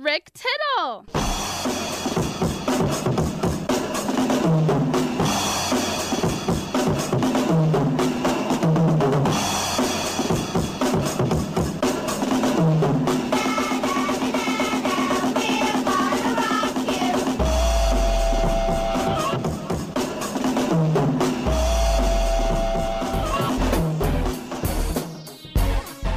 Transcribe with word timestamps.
Rick 0.00 0.30
Tittle. 0.32 1.87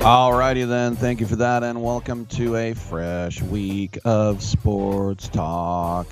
Alrighty 0.02 0.68
then, 0.68 0.96
thank 0.96 1.20
you 1.20 1.28
for 1.28 1.36
that, 1.36 1.62
and 1.62 1.84
welcome 1.84 2.26
to 2.26 2.56
a 2.56 2.74
fresh 2.74 3.40
week 3.40 4.00
of 4.04 4.42
sports 4.42 5.30
talk. 5.30 6.08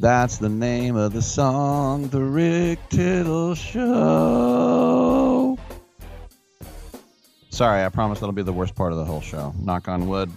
That's 0.00 0.38
the 0.38 0.48
name 0.48 0.96
of 0.96 1.12
the 1.12 1.20
song, 1.20 2.08
The 2.08 2.22
Rick 2.22 2.78
Tittle 2.88 3.54
Show. 3.54 3.78
Sorry, 7.50 7.84
I 7.84 7.90
promise 7.90 8.20
that'll 8.20 8.32
be 8.32 8.40
the 8.40 8.50
worst 8.50 8.74
part 8.74 8.92
of 8.92 8.98
the 8.98 9.04
whole 9.04 9.20
show. 9.20 9.52
Knock 9.58 9.88
on 9.88 10.08
wood. 10.08 10.32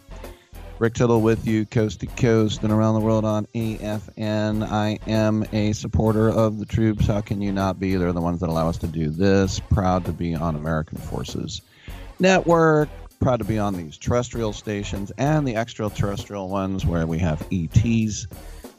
Rick 0.77 0.95
Tittle 0.95 1.21
with 1.21 1.47
you, 1.47 1.65
coast 1.65 2.01
to 2.01 2.07
coast 2.07 2.63
and 2.63 2.73
around 2.73 2.95
the 2.95 2.99
world 2.99 3.23
on 3.23 3.45
AFN. 3.55 4.69
I 4.69 4.99
am 5.07 5.45
a 5.53 5.71
supporter 5.71 6.27
of 6.27 6.59
the 6.59 6.65
troops. 6.65 7.07
How 7.07 7.21
can 7.21 7.41
you 7.41 7.53
not 7.53 7.79
be? 7.79 7.95
They're 7.95 8.11
the 8.11 8.19
ones 8.19 8.41
that 8.41 8.49
allow 8.49 8.67
us 8.67 8.77
to 8.79 8.87
do 8.87 9.09
this. 9.09 9.61
Proud 9.61 10.03
to 10.03 10.11
be 10.11 10.35
on 10.35 10.57
American 10.57 10.97
Forces 10.97 11.61
Network. 12.19 12.89
Proud 13.19 13.37
to 13.37 13.45
be 13.45 13.57
on 13.57 13.75
these 13.75 13.97
terrestrial 13.97 14.53
stations 14.53 15.11
and 15.17 15.47
the 15.47 15.55
extraterrestrial 15.55 16.49
ones 16.49 16.85
where 16.85 17.07
we 17.07 17.17
have 17.19 17.45
ETs 17.51 18.27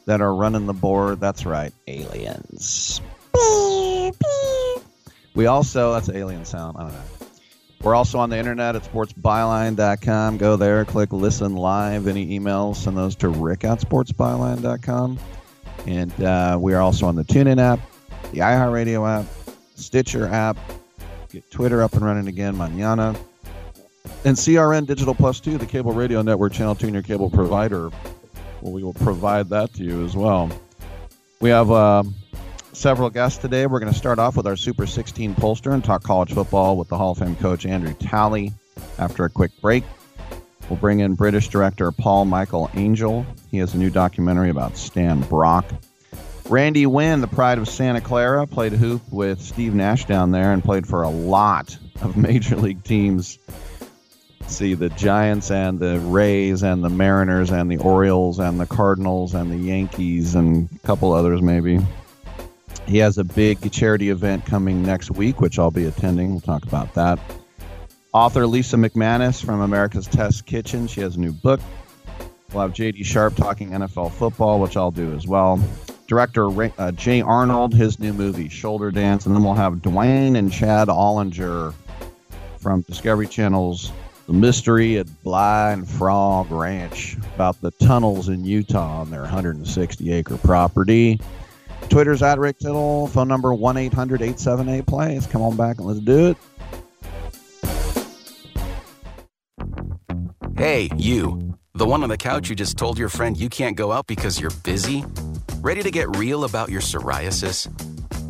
that 0.07 0.21
are 0.21 0.35
running 0.35 0.67
the 0.67 0.73
board. 0.73 1.21
That's 1.21 1.45
right, 1.45 1.73
aliens. 1.87 3.01
We 5.35 5.47
also, 5.47 5.93
that's 5.93 6.09
alien 6.09 6.45
sound. 6.45 6.77
I 6.79 6.83
don't 6.83 6.93
know. 6.93 7.03
We're 7.83 7.95
also 7.95 8.19
on 8.19 8.31
the 8.31 8.37
internet 8.37 8.75
at 8.75 8.83
sportsbyline.com. 8.83 10.39
Go 10.39 10.57
there, 10.57 10.85
click 10.85 11.13
listen 11.13 11.55
live. 11.55 12.09
Any 12.09 12.39
emails, 12.39 12.77
send 12.77 12.97
those 12.97 13.15
to 13.17 13.29
rick 13.29 13.65
at 13.65 13.79
sportsbyline.com. 13.79 15.19
And 15.87 16.23
uh, 16.23 16.59
we 16.61 16.75
are 16.75 16.81
also 16.81 17.07
on 17.07 17.15
the 17.15 17.25
TuneIn 17.25 17.61
app, 17.61 17.79
the 18.33 18.39
iHeartRadio 18.39 19.21
app, 19.21 19.27
Stitcher 19.77 20.27
app. 20.27 20.57
Get 21.31 21.49
Twitter 21.51 21.83
up 21.83 21.93
and 21.93 22.05
running 22.05 22.27
again, 22.27 22.57
manana. 22.57 23.15
And 24.25 24.37
CRN 24.37 24.87
Digital 24.87 25.15
Plus 25.15 25.41
2, 25.41 25.59
the 25.59 25.67
cable 25.67 25.93
radio 25.93 26.23
network 26.23 26.53
channel 26.53 26.77
your 26.81 27.03
cable 27.03 27.31
provider. 27.31 27.91
Well, 28.61 28.73
we 28.73 28.83
will 28.83 28.95
provide 28.95 29.49
that 29.51 29.73
to 29.75 29.85
you 29.85 30.05
as 30.05 30.17
well. 30.17 30.51
We 31.41 31.51
have 31.51 31.71
uh, 31.71 32.03
several 32.73 33.11
guests 33.11 33.39
today. 33.39 33.67
We're 33.67 33.81
going 33.81 33.93
to 33.93 33.99
start 33.99 34.19
off 34.19 34.37
with 34.37 34.47
our 34.47 34.57
Super 34.57 34.87
16 34.87 35.35
pollster 35.37 35.73
and 35.73 35.85
talk 35.85 36.03
college 36.03 36.33
football 36.33 36.77
with 36.77 36.89
the 36.89 36.97
Hall 36.97 37.13
of 37.13 37.19
Fame 37.19 37.37
coach 37.37 37.67
Andrew 37.67 37.95
Talley. 37.95 38.53
After 38.99 39.25
a 39.25 39.31
quick 39.31 39.53
break, 39.61 39.85
we'll 40.69 40.79
bring 40.79 41.01
in 41.01 41.15
British 41.15 41.49
director 41.49 41.91
Paul 41.93 42.25
Michael 42.25 42.71
Angell. 42.75 43.27
He 43.51 43.59
has 43.59 43.75
a 43.75 43.79
new 43.79 43.91
documentary 43.91 44.51
about 44.51 44.77
Stan 44.77 45.21
Brock. 45.23 45.65
Randy 46.49 46.87
Winn, 46.87 47.21
the 47.21 47.27
pride 47.27 47.59
of 47.59 47.69
Santa 47.69 48.01
Clara, 48.01 48.47
played 48.47 48.73
hoop 48.73 49.03
with 49.11 49.41
Steve 49.41 49.75
Nash 49.75 50.07
down 50.07 50.31
there 50.31 50.53
and 50.53 50.65
played 50.65 50.87
for 50.87 51.03
a 51.03 51.11
lot 51.11 51.77
of 52.01 52.17
major 52.17 52.57
league 52.57 52.83
teams. 52.83 53.39
See 54.49 54.75
the 54.75 54.89
Giants 54.91 55.51
and 55.51 55.79
the 55.79 56.01
Rays 56.01 56.63
and 56.63 56.83
the 56.83 56.89
Mariners 56.89 57.51
and 57.51 57.71
the 57.71 57.77
Orioles 57.77 58.39
and 58.39 58.59
the 58.59 58.67
Cardinals 58.67 59.35
and 59.35 59.51
the 59.51 59.57
Yankees 59.57 60.35
and 60.35 60.69
a 60.75 60.87
couple 60.87 61.13
others 61.13 61.43
maybe. 61.43 61.79
He 62.87 62.99
has 62.99 63.19
a 63.19 63.25
big 63.25 63.71
charity 63.71 64.09
event 64.09 64.47
coming 64.47 64.83
next 64.83 65.11
week, 65.11 65.41
which 65.41 65.59
I'll 65.59 65.71
be 65.71 65.85
attending. 65.85 66.31
We'll 66.31 66.41
talk 66.41 66.65
about 66.65 66.95
that. 66.95 67.19
Author 68.15 68.47
Lisa 68.47 68.77
McManus 68.77 69.45
from 69.45 69.61
America's 69.61 70.07
Test 70.07 70.47
Kitchen. 70.47 70.87
She 70.87 71.03
has 71.03 71.17
a 71.17 71.21
new 71.21 71.33
book. 71.33 71.61
We'll 72.53 72.63
have 72.63 72.73
JD 72.73 73.05
Sharp 73.05 73.37
talking 73.37 73.71
NFL 73.71 74.13
football, 74.13 74.59
which 74.59 74.79
I'll 74.79 74.91
do 74.91 75.15
as 75.15 75.27
well. 75.27 75.63
Director 76.07 76.49
Ray, 76.49 76.73
uh, 76.79 76.91
Jay 76.93 77.21
Arnold, 77.21 77.75
his 77.75 77.99
new 77.99 78.15
movie 78.15 78.49
Shoulder 78.49 78.91
Dance, 78.91 79.27
and 79.27 79.35
then 79.35 79.45
we'll 79.45 79.53
have 79.53 79.83
Duane 79.83 80.37
and 80.37 80.51
Chad 80.51 80.89
Ollinger 80.89 81.75
from 82.57 82.81
Discovery 82.83 83.27
Channel's 83.27 83.93
The 84.29 84.35
Mystery 84.35 84.99
at 84.99 85.07
Blind 85.25 85.89
Frog 85.89 86.51
Ranch 86.51 87.17
about 87.35 87.59
the 87.63 87.71
tunnels 87.71 88.29
in 88.29 88.45
Utah 88.45 89.01
on 89.01 89.11
their 89.11 89.23
160 89.23 90.13
acre 90.13 90.37
property. 90.37 91.19
Twitter's 91.89 92.23
at 92.23 92.39
Rick 92.39 92.59
Tittle. 92.59 93.07
Phone 93.07 93.27
number 93.27 93.55
1 93.55 93.79
800 93.79 94.21
878 94.21 94.85
plays. 94.85 95.27
Come 95.27 95.41
on 95.41 95.57
back 95.57 95.79
and 95.79 95.87
let's 95.87 96.01
do 96.01 96.27
it. 96.27 96.37
Hey, 100.59 100.91
you. 100.99 101.57
The 101.73 101.87
one 101.87 102.03
on 102.03 102.11
the 102.11 102.19
couch 102.19 102.49
who 102.49 102.55
just 102.55 102.77
told 102.77 102.99
your 102.99 103.09
friend 103.09 103.35
you 103.35 103.49
can't 103.49 103.79
go 103.79 103.93
out 103.93 104.07
because 104.07 104.39
you're 104.39 104.51
busy? 104.63 105.07
Ready 105.63 105.83
to 105.83 105.91
get 105.91 106.19
real 106.19 106.45
about 106.45 106.69
your 106.69 106.83
psoriasis? 106.83 107.67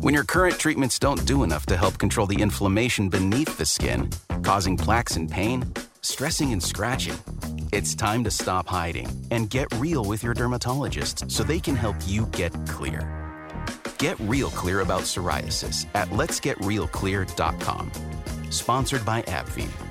When 0.01 0.13
your 0.13 0.23
current 0.23 0.57
treatments 0.57 0.97
don't 0.97 1.25
do 1.25 1.43
enough 1.43 1.65
to 1.65 1.75
help 1.75 1.97
control 1.97 2.25
the 2.25 2.41
inflammation 2.41 3.09
beneath 3.09 3.57
the 3.57 3.65
skin, 3.65 4.09
causing 4.43 4.77
plaques 4.77 5.17
and 5.17 5.29
pain, 5.29 5.69
stressing 6.01 6.51
and 6.51 6.61
scratching, 6.61 7.19
it's 7.73 7.95
time 7.95 8.23
to 8.23 8.31
stop 8.31 8.67
hiding 8.67 9.07
and 9.31 9.49
get 9.49 9.67
real 9.75 10.05
with 10.05 10.23
your 10.23 10.33
dermatologist 10.33 11.29
so 11.29 11.43
they 11.43 11.59
can 11.59 11.75
help 11.75 11.95
you 12.05 12.25
get 12.27 12.53
clear. 12.67 13.07
Get 13.97 14.19
real 14.21 14.49
clear 14.49 14.81
about 14.81 15.01
psoriasis 15.01 15.85
at 15.95 16.07
letsgetrealclear.com. 16.09 17.91
Sponsored 18.49 19.05
by 19.05 19.21
AbbVie. 19.23 19.89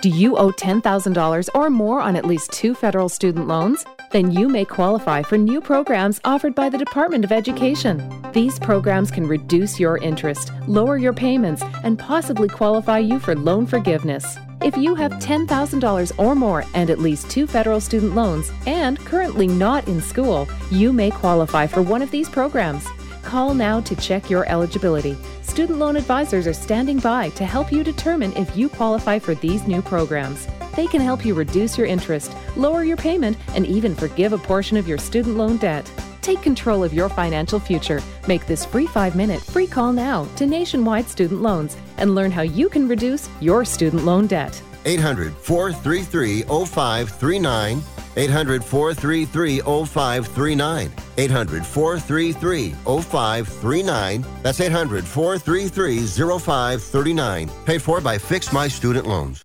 Do 0.00 0.10
you 0.10 0.36
owe 0.36 0.52
$10,000 0.52 1.48
or 1.56 1.70
more 1.70 2.00
on 2.00 2.14
at 2.14 2.24
least 2.24 2.52
two 2.52 2.72
federal 2.72 3.08
student 3.08 3.48
loans? 3.48 3.84
Then 4.10 4.30
you 4.30 4.48
may 4.48 4.64
qualify 4.64 5.22
for 5.22 5.36
new 5.36 5.60
programs 5.60 6.20
offered 6.24 6.54
by 6.54 6.70
the 6.70 6.78
Department 6.78 7.24
of 7.24 7.32
Education. 7.32 8.02
These 8.32 8.58
programs 8.58 9.10
can 9.10 9.26
reduce 9.26 9.78
your 9.78 9.98
interest, 9.98 10.50
lower 10.66 10.96
your 10.96 11.12
payments, 11.12 11.62
and 11.84 11.98
possibly 11.98 12.48
qualify 12.48 12.98
you 12.98 13.18
for 13.18 13.34
loan 13.34 13.66
forgiveness. 13.66 14.38
If 14.62 14.76
you 14.76 14.94
have 14.94 15.12
$10,000 15.12 16.18
or 16.18 16.34
more 16.34 16.64
and 16.74 16.90
at 16.90 16.98
least 16.98 17.30
two 17.30 17.46
federal 17.46 17.80
student 17.80 18.14
loans 18.14 18.50
and 18.66 18.98
currently 18.98 19.46
not 19.46 19.86
in 19.86 20.00
school, 20.00 20.48
you 20.70 20.92
may 20.92 21.10
qualify 21.10 21.66
for 21.66 21.82
one 21.82 22.02
of 22.02 22.10
these 22.10 22.28
programs. 22.28 22.86
Call 23.22 23.52
now 23.52 23.80
to 23.82 23.94
check 23.96 24.30
your 24.30 24.48
eligibility. 24.48 25.16
student 25.42 25.78
loan 25.78 25.96
advisors 25.96 26.46
are 26.46 26.52
standing 26.54 26.98
by 26.98 27.28
to 27.30 27.44
help 27.44 27.70
you 27.70 27.84
determine 27.84 28.32
if 28.36 28.56
you 28.56 28.68
qualify 28.68 29.18
for 29.18 29.34
these 29.34 29.66
new 29.66 29.82
programs. 29.82 30.46
They 30.78 30.86
can 30.86 31.00
help 31.00 31.24
you 31.24 31.34
reduce 31.34 31.76
your 31.76 31.88
interest, 31.88 32.32
lower 32.54 32.84
your 32.84 32.96
payment, 32.96 33.36
and 33.56 33.66
even 33.66 33.96
forgive 33.96 34.32
a 34.32 34.38
portion 34.38 34.76
of 34.76 34.86
your 34.86 34.96
student 34.96 35.36
loan 35.36 35.56
debt. 35.56 35.90
Take 36.22 36.40
control 36.40 36.84
of 36.84 36.94
your 36.94 37.08
financial 37.08 37.58
future. 37.58 38.00
Make 38.28 38.46
this 38.46 38.64
free 38.64 38.86
five 38.86 39.16
minute 39.16 39.40
free 39.40 39.66
call 39.66 39.92
now 39.92 40.28
to 40.36 40.46
Nationwide 40.46 41.08
Student 41.08 41.42
Loans 41.42 41.76
and 41.96 42.14
learn 42.14 42.30
how 42.30 42.42
you 42.42 42.68
can 42.68 42.86
reduce 42.86 43.28
your 43.40 43.64
student 43.64 44.04
loan 44.04 44.28
debt. 44.28 44.62
800 44.84 45.34
433 45.38 46.42
0539. 46.42 47.82
800 48.16 48.64
433 48.64 49.60
0539. 49.84 50.92
800 51.16 51.66
433 51.66 52.70
0539. 52.84 54.24
That's 54.44 54.60
800 54.60 55.04
433 55.04 56.06
0539. 56.38 57.50
Paid 57.64 57.82
for 57.82 58.00
by 58.00 58.16
Fix 58.16 58.52
My 58.52 58.68
Student 58.68 59.08
Loans. 59.08 59.44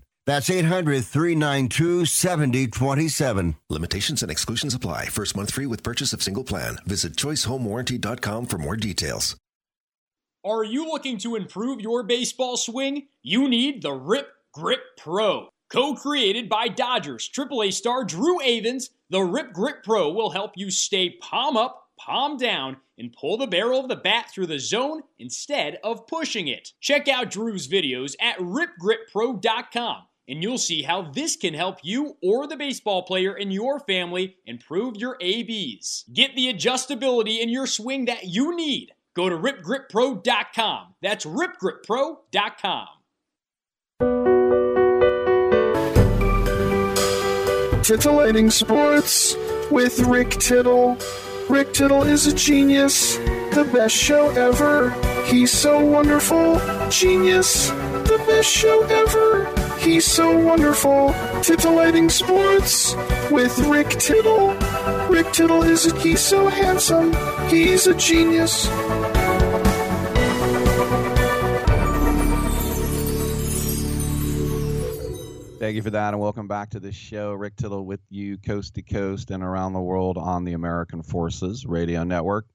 That's 0.27 0.49
800 0.49 1.03
392 1.03 2.05
7027. 2.05 3.55
Limitations 3.69 4.21
and 4.21 4.31
exclusions 4.31 4.75
apply. 4.75 5.07
First 5.07 5.35
month 5.35 5.51
free 5.51 5.65
with 5.65 5.83
purchase 5.83 6.13
of 6.13 6.21
single 6.21 6.43
plan. 6.43 6.77
Visit 6.85 7.15
choicehomewarranty.com 7.15 8.45
for 8.45 8.57
more 8.57 8.75
details. 8.75 9.35
Are 10.43 10.63
you 10.63 10.87
looking 10.87 11.17
to 11.19 11.35
improve 11.35 11.81
your 11.81 12.03
baseball 12.03 12.57
swing? 12.57 13.07
You 13.23 13.47
need 13.47 13.81
the 13.81 13.93
Rip 13.93 14.29
Grip 14.53 14.81
Pro. 14.97 15.49
Co 15.71 15.95
created 15.95 16.49
by 16.49 16.67
Dodgers 16.67 17.29
AAA 17.29 17.73
star 17.73 18.03
Drew 18.03 18.39
Avans, 18.39 18.89
the 19.09 19.21
Rip 19.21 19.53
Grip 19.53 19.83
Pro 19.83 20.11
will 20.11 20.31
help 20.31 20.53
you 20.55 20.69
stay 20.69 21.11
palm 21.21 21.55
up, 21.57 21.89
palm 21.99 22.37
down, 22.37 22.77
and 22.97 23.13
pull 23.13 23.37
the 23.37 23.47
barrel 23.47 23.79
of 23.79 23.87
the 23.87 23.95
bat 23.95 24.29
through 24.31 24.47
the 24.47 24.59
zone 24.59 25.01
instead 25.17 25.79
of 25.83 26.07
pushing 26.07 26.47
it. 26.47 26.73
Check 26.81 27.07
out 27.07 27.31
Drew's 27.31 27.67
videos 27.67 28.15
at 28.19 28.37
ripgrippro.com 28.39 30.03
and 30.31 30.41
you'll 30.41 30.57
see 30.57 30.81
how 30.81 31.01
this 31.01 31.35
can 31.35 31.53
help 31.53 31.79
you 31.83 32.15
or 32.23 32.47
the 32.47 32.55
baseball 32.55 33.03
player 33.03 33.35
in 33.35 33.51
your 33.51 33.81
family 33.81 34.37
improve 34.45 34.95
your 34.95 35.17
ABs. 35.19 36.05
Get 36.11 36.35
the 36.37 36.51
adjustability 36.51 37.39
in 37.39 37.49
your 37.49 37.67
swing 37.67 38.05
that 38.05 38.23
you 38.23 38.55
need. 38.55 38.93
Go 39.13 39.27
to 39.27 39.35
ripgrippro.com. 39.35 40.95
That's 41.01 41.25
ripgrippro.com. 41.25 42.87
Titillating 47.83 48.49
Sports 48.51 49.35
with 49.69 49.99
Rick 49.99 50.29
Tittle. 50.29 50.97
Rick 51.49 51.73
Tittle 51.73 52.03
is 52.03 52.27
a 52.27 52.33
genius, 52.33 53.17
the 53.17 53.69
best 53.73 53.97
show 53.97 54.29
ever. 54.29 54.91
He's 55.25 55.51
so 55.51 55.83
wonderful, 55.83 56.57
genius, 56.89 57.67
the 57.69 58.23
best 58.25 58.49
show 58.49 58.83
ever. 58.83 59.70
He's 59.81 60.05
so 60.05 60.37
wonderful. 60.37 61.11
Titillating 61.41 62.07
Sports 62.09 62.93
with 63.31 63.57
Rick 63.67 63.89
Tittle. 63.89 64.53
Rick 65.09 65.33
Tittle 65.33 65.63
is 65.63 65.91
a, 65.91 65.99
he's 65.99 66.19
so 66.19 66.47
handsome. 66.49 67.11
He's 67.49 67.87
a 67.87 67.95
genius. 67.95 68.67
Thank 75.57 75.75
you 75.75 75.81
for 75.81 75.89
that, 75.89 76.13
and 76.13 76.21
welcome 76.21 76.47
back 76.47 76.69
to 76.71 76.79
the 76.79 76.91
show. 76.91 77.33
Rick 77.33 77.55
Tittle 77.55 77.83
with 77.83 78.01
you, 78.11 78.37
coast 78.37 78.75
to 78.75 78.83
coast 78.83 79.31
and 79.31 79.41
around 79.41 79.73
the 79.73 79.81
world 79.81 80.19
on 80.19 80.45
the 80.45 80.53
American 80.53 81.01
Forces 81.01 81.65
Radio 81.65 82.03
Network. 82.03 82.45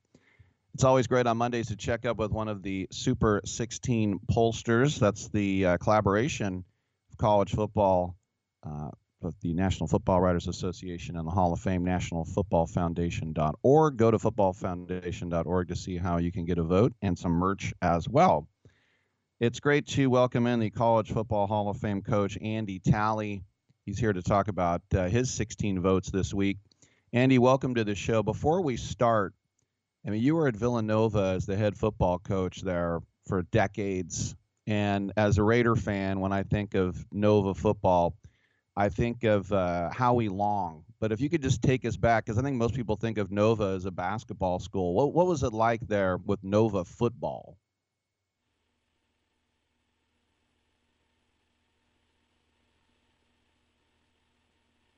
It's 0.75 0.84
always 0.84 1.08
great 1.08 1.26
on 1.26 1.38
Mondays 1.38 1.69
to 1.69 1.76
check 1.76 2.06
up 2.06 2.19
with 2.19 2.31
one 2.31 2.46
of 2.46 2.62
the 2.62 2.87
Super 2.93 3.40
16 3.44 4.20
pollsters. 4.31 5.00
That's 5.00 5.28
the 5.31 5.67
uh, 5.67 5.76
collaboration 5.78 6.64
college 7.16 7.54
football 7.54 8.16
uh, 8.64 8.90
with 9.20 9.38
the 9.40 9.54
National 9.54 9.86
Football 9.86 10.20
Writers 10.20 10.48
Association 10.48 11.16
and 11.16 11.26
the 11.26 11.32
Hall 11.32 11.52
of 11.52 11.60
Fame, 11.60 11.84
nationalfootballfoundation.org. 11.84 13.96
Go 13.96 14.10
to 14.10 14.18
footballfoundation.org 14.18 15.68
to 15.68 15.76
see 15.76 15.96
how 15.96 16.18
you 16.18 16.32
can 16.32 16.44
get 16.44 16.58
a 16.58 16.62
vote 16.62 16.92
and 17.02 17.18
some 17.18 17.32
merch 17.32 17.72
as 17.82 18.08
well. 18.08 18.48
It's 19.40 19.60
great 19.60 19.86
to 19.88 20.08
welcome 20.08 20.46
in 20.46 20.60
the 20.60 20.70
College 20.70 21.12
Football 21.12 21.46
Hall 21.46 21.68
of 21.68 21.76
Fame 21.76 22.02
coach, 22.02 22.38
Andy 22.40 22.78
Talley. 22.78 23.42
He's 23.84 23.98
here 23.98 24.12
to 24.12 24.22
talk 24.22 24.48
about 24.48 24.82
uh, 24.94 25.08
his 25.08 25.30
16 25.30 25.80
votes 25.80 26.10
this 26.10 26.32
week. 26.32 26.58
Andy, 27.12 27.38
welcome 27.38 27.74
to 27.74 27.84
the 27.84 27.94
show. 27.94 28.22
Before 28.22 28.62
we 28.62 28.76
start, 28.76 29.34
I 30.06 30.10
mean, 30.10 30.22
you 30.22 30.36
were 30.36 30.48
at 30.48 30.56
Villanova 30.56 31.34
as 31.36 31.46
the 31.46 31.56
head 31.56 31.76
football 31.76 32.18
coach 32.18 32.62
there 32.62 33.00
for 33.26 33.42
decades. 33.42 34.34
And 34.66 35.12
as 35.16 35.38
a 35.38 35.42
Raider 35.42 35.76
fan, 35.76 36.20
when 36.20 36.32
I 36.32 36.42
think 36.42 36.74
of 36.74 37.06
Nova 37.12 37.54
football, 37.54 38.14
I 38.76 38.88
think 38.88 39.24
of 39.24 39.52
uh, 39.52 39.90
Howie 39.90 40.28
Long. 40.28 40.84
But 41.00 41.12
if 41.12 41.20
you 41.20 41.30
could 41.30 41.42
just 41.42 41.62
take 41.62 41.84
us 41.84 41.96
back, 41.96 42.24
because 42.24 42.38
I 42.38 42.42
think 42.42 42.56
most 42.56 42.74
people 42.74 42.96
think 42.96 43.18
of 43.18 43.30
Nova 43.30 43.74
as 43.76 43.84
a 43.84 43.90
basketball 43.90 44.58
school. 44.58 44.94
What, 44.94 45.12
what 45.14 45.26
was 45.26 45.42
it 45.42 45.52
like 45.52 45.80
there 45.87 46.16
with 46.18 46.42
Nova 46.42 46.85
football? 46.85 47.58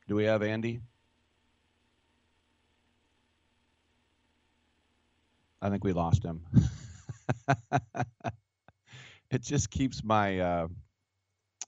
Do 0.09 0.17
we 0.17 0.25
have 0.25 0.43
Andy? 0.43 0.81
I 5.61 5.71
think 5.71 5.85
we 5.85 5.93
lost 5.93 6.25
him. 6.25 6.45
it 9.31 9.43
just 9.43 9.71
keeps 9.71 10.03
my 10.03 10.39
uh, 10.39 10.69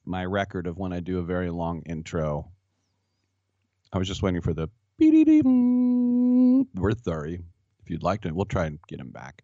my 0.04 0.24
record 0.24 0.66
of 0.66 0.78
when 0.78 0.92
I 0.92 1.00
do 1.00 1.18
a 1.18 1.22
very 1.22 1.50
long 1.50 1.82
intro. 1.86 2.50
I 3.92 3.98
was 3.98 4.08
just 4.08 4.22
waiting 4.22 4.40
for 4.40 4.54
the 4.54 4.68
we're 6.74 6.92
sorry. 7.02 7.40
If 7.82 7.90
you'd 7.90 8.02
like 8.02 8.22
to, 8.22 8.30
we'll 8.32 8.44
try 8.44 8.66
and 8.66 8.78
get 8.86 9.00
him 9.00 9.10
back. 9.10 9.42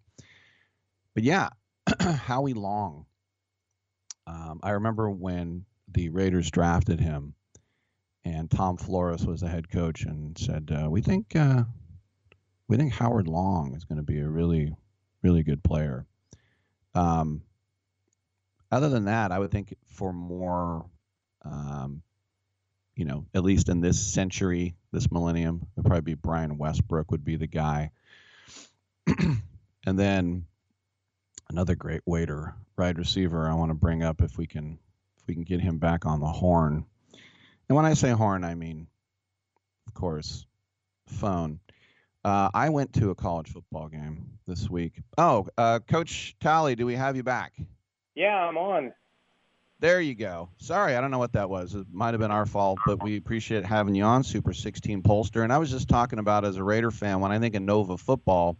But 1.14 1.24
yeah, 1.24 1.48
Howie 2.00 2.52
Long. 2.52 3.06
Um, 4.26 4.60
I 4.62 4.72
remember 4.72 5.08
when 5.10 5.64
the 5.88 6.10
Raiders 6.10 6.50
drafted 6.50 7.00
him 7.00 7.34
and 8.26 8.50
Tom 8.50 8.76
Flores 8.76 9.24
was 9.24 9.40
the 9.40 9.48
head 9.48 9.70
coach 9.70 10.02
and 10.02 10.36
said, 10.36 10.70
uh, 10.70 10.90
"We 10.90 11.00
think 11.00 11.36
uh, 11.36 11.64
we 12.68 12.76
think 12.76 12.92
Howard 12.92 13.28
Long 13.28 13.74
is 13.74 13.84
going 13.84 13.98
to 13.98 14.02
be 14.02 14.18
a 14.18 14.28
really, 14.28 14.74
really 15.22 15.44
good 15.44 15.62
player." 15.62 16.06
Um, 16.94 17.42
other 18.76 18.90
than 18.90 19.06
that, 19.06 19.32
I 19.32 19.38
would 19.38 19.50
think 19.50 19.74
for 19.86 20.12
more, 20.12 20.84
um, 21.42 22.02
you 22.94 23.06
know, 23.06 23.24
at 23.34 23.42
least 23.42 23.70
in 23.70 23.80
this 23.80 23.98
century, 23.98 24.76
this 24.92 25.10
millennium, 25.10 25.62
it 25.62 25.68
would 25.76 25.86
probably 25.86 26.02
be 26.02 26.14
Brian 26.14 26.58
Westbrook 26.58 27.10
would 27.10 27.24
be 27.24 27.36
the 27.36 27.46
guy, 27.46 27.90
and 29.06 29.98
then 29.98 30.44
another 31.48 31.74
great 31.74 32.02
waiter, 32.04 32.54
wide 32.76 32.98
receiver. 32.98 33.48
I 33.48 33.54
want 33.54 33.70
to 33.70 33.74
bring 33.74 34.02
up 34.02 34.20
if 34.20 34.36
we 34.36 34.46
can 34.46 34.78
if 35.18 35.26
we 35.26 35.32
can 35.32 35.44
get 35.44 35.62
him 35.62 35.78
back 35.78 36.04
on 36.04 36.20
the 36.20 36.26
horn. 36.26 36.84
And 37.68 37.76
when 37.76 37.86
I 37.86 37.94
say 37.94 38.10
horn, 38.10 38.44
I 38.44 38.54
mean, 38.54 38.88
of 39.86 39.94
course, 39.94 40.44
phone. 41.08 41.60
Uh, 42.24 42.50
I 42.52 42.68
went 42.68 42.92
to 42.94 43.10
a 43.10 43.14
college 43.14 43.48
football 43.48 43.88
game 43.88 44.38
this 44.46 44.68
week. 44.68 45.00
Oh, 45.16 45.46
uh, 45.56 45.78
Coach 45.78 46.36
Talley, 46.40 46.74
do 46.74 46.84
we 46.84 46.94
have 46.94 47.16
you 47.16 47.22
back? 47.22 47.54
Yeah, 48.16 48.34
I'm 48.34 48.56
on. 48.56 48.92
There 49.78 50.00
you 50.00 50.14
go. 50.14 50.48
Sorry, 50.56 50.96
I 50.96 51.02
don't 51.02 51.10
know 51.10 51.18
what 51.18 51.34
that 51.34 51.50
was. 51.50 51.74
It 51.74 51.86
might 51.92 52.14
have 52.14 52.20
been 52.20 52.30
our 52.30 52.46
fault, 52.46 52.78
but 52.86 53.02
we 53.02 53.18
appreciate 53.18 53.66
having 53.66 53.94
you 53.94 54.04
on 54.04 54.24
Super 54.24 54.54
16 54.54 55.02
Pollster. 55.02 55.44
And 55.44 55.52
I 55.52 55.58
was 55.58 55.70
just 55.70 55.86
talking 55.86 56.18
about 56.18 56.46
as 56.46 56.56
a 56.56 56.64
Raider 56.64 56.90
fan, 56.90 57.20
when 57.20 57.30
I 57.30 57.38
think 57.38 57.54
of 57.54 57.62
Nova 57.62 57.98
football, 57.98 58.56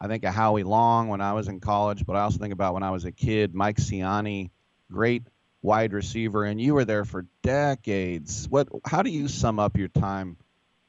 I 0.00 0.08
think 0.08 0.24
of 0.24 0.34
Howie 0.34 0.64
Long 0.64 1.06
when 1.06 1.20
I 1.20 1.32
was 1.32 1.46
in 1.46 1.60
college, 1.60 2.04
but 2.04 2.16
I 2.16 2.22
also 2.22 2.38
think 2.38 2.52
about 2.52 2.74
when 2.74 2.82
I 2.82 2.90
was 2.90 3.04
a 3.04 3.12
kid, 3.12 3.54
Mike 3.54 3.76
Siani, 3.76 4.50
great 4.90 5.22
wide 5.62 5.92
receiver, 5.92 6.44
and 6.44 6.60
you 6.60 6.74
were 6.74 6.84
there 6.84 7.04
for 7.04 7.24
decades. 7.42 8.48
What? 8.48 8.68
How 8.84 9.02
do 9.02 9.10
you 9.10 9.28
sum 9.28 9.60
up 9.60 9.76
your 9.76 9.88
time 9.88 10.36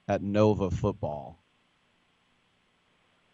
at 0.08 0.24
Nova 0.24 0.72
football? 0.72 1.38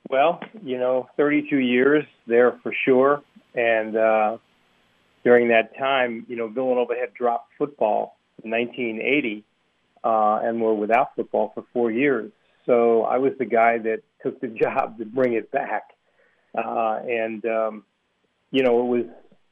Well, 0.10 0.42
you 0.64 0.78
know, 0.78 1.10
32 1.18 1.58
years 1.58 2.06
there 2.28 2.60
for 2.62 2.74
sure, 2.86 3.24
and 3.54 3.96
uh, 3.96 4.38
during 5.26 5.48
that 5.48 5.76
time, 5.78 6.26
you 6.30 6.38
know, 6.38 6.48
Villanova 6.48 6.94
had 6.98 7.14
dropped 7.16 7.52
football 7.58 8.18
in 8.44 8.52
1980 8.52 9.44
uh, 10.04 10.40
and 10.44 10.62
were 10.62 10.76
without 10.76 11.16
football 11.16 11.52
for 11.56 11.66
four 11.74 11.92
years. 11.92 12.32
So 12.68 13.02
I 13.02 13.18
was 13.18 13.34
the 13.40 13.46
guy 13.46 13.80
that 13.80 14.04
took 14.22 14.40
the 14.40 14.48
job 14.62 15.00
to 15.00 15.06
bring 15.06 15.34
it 15.34 15.52
back, 15.52 15.90
uh, 16.56 17.00
and 17.08 17.44
um, 17.46 17.84
you 18.52 18.64
know, 18.64 18.80
it 18.82 18.86
was 18.98 19.06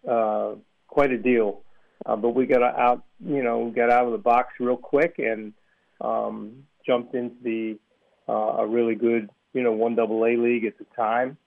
uh, 0.09 0.59
quite 0.87 1.11
a 1.11 1.17
deal. 1.17 1.61
Uh, 2.05 2.17
but 2.17 2.29
we 2.29 2.45
got 2.45 2.61
out, 2.61 3.03
you 3.25 3.41
know, 3.41 3.71
got 3.75 3.89
out 3.89 4.05
of 4.05 4.11
the 4.11 4.17
box 4.17 4.53
real 4.59 4.77
quick 4.77 5.15
and 5.19 5.53
um, 6.01 6.65
jumped 6.85 7.15
into 7.15 7.35
the 7.43 7.79
uh, 8.27 8.57
a 8.61 8.67
really 8.67 8.95
good, 8.95 9.29
you 9.53 9.63
know, 9.63 9.71
one 9.71 9.95
double 9.95 10.23
A 10.25 10.35
league 10.37 10.65
at 10.65 10.77
the 10.77 10.85
time, 10.95 11.37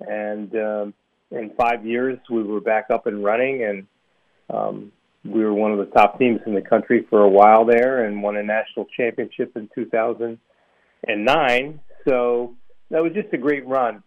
and 0.00 0.54
um, 0.54 0.94
in 1.30 1.52
five 1.58 1.86
years, 1.86 2.18
we 2.30 2.42
were 2.42 2.60
back 2.60 2.86
up 2.92 3.06
and 3.06 3.24
running, 3.24 3.64
and 3.64 3.86
um, 4.50 4.92
we 5.24 5.42
were 5.44 5.54
one 5.54 5.72
of 5.72 5.78
the 5.78 5.86
top 5.86 6.18
teams 6.18 6.40
in 6.46 6.54
the 6.54 6.62
country 6.62 7.06
for 7.08 7.22
a 7.22 7.28
while 7.28 7.64
there, 7.64 8.04
and 8.04 8.22
won 8.22 8.36
a 8.36 8.42
national 8.42 8.86
championship 8.96 9.56
in 9.56 9.68
2009. 9.74 11.80
So 12.06 12.54
that 12.90 13.02
was 13.02 13.12
just 13.12 13.32
a 13.32 13.38
great 13.38 13.66
run. 13.66 14.02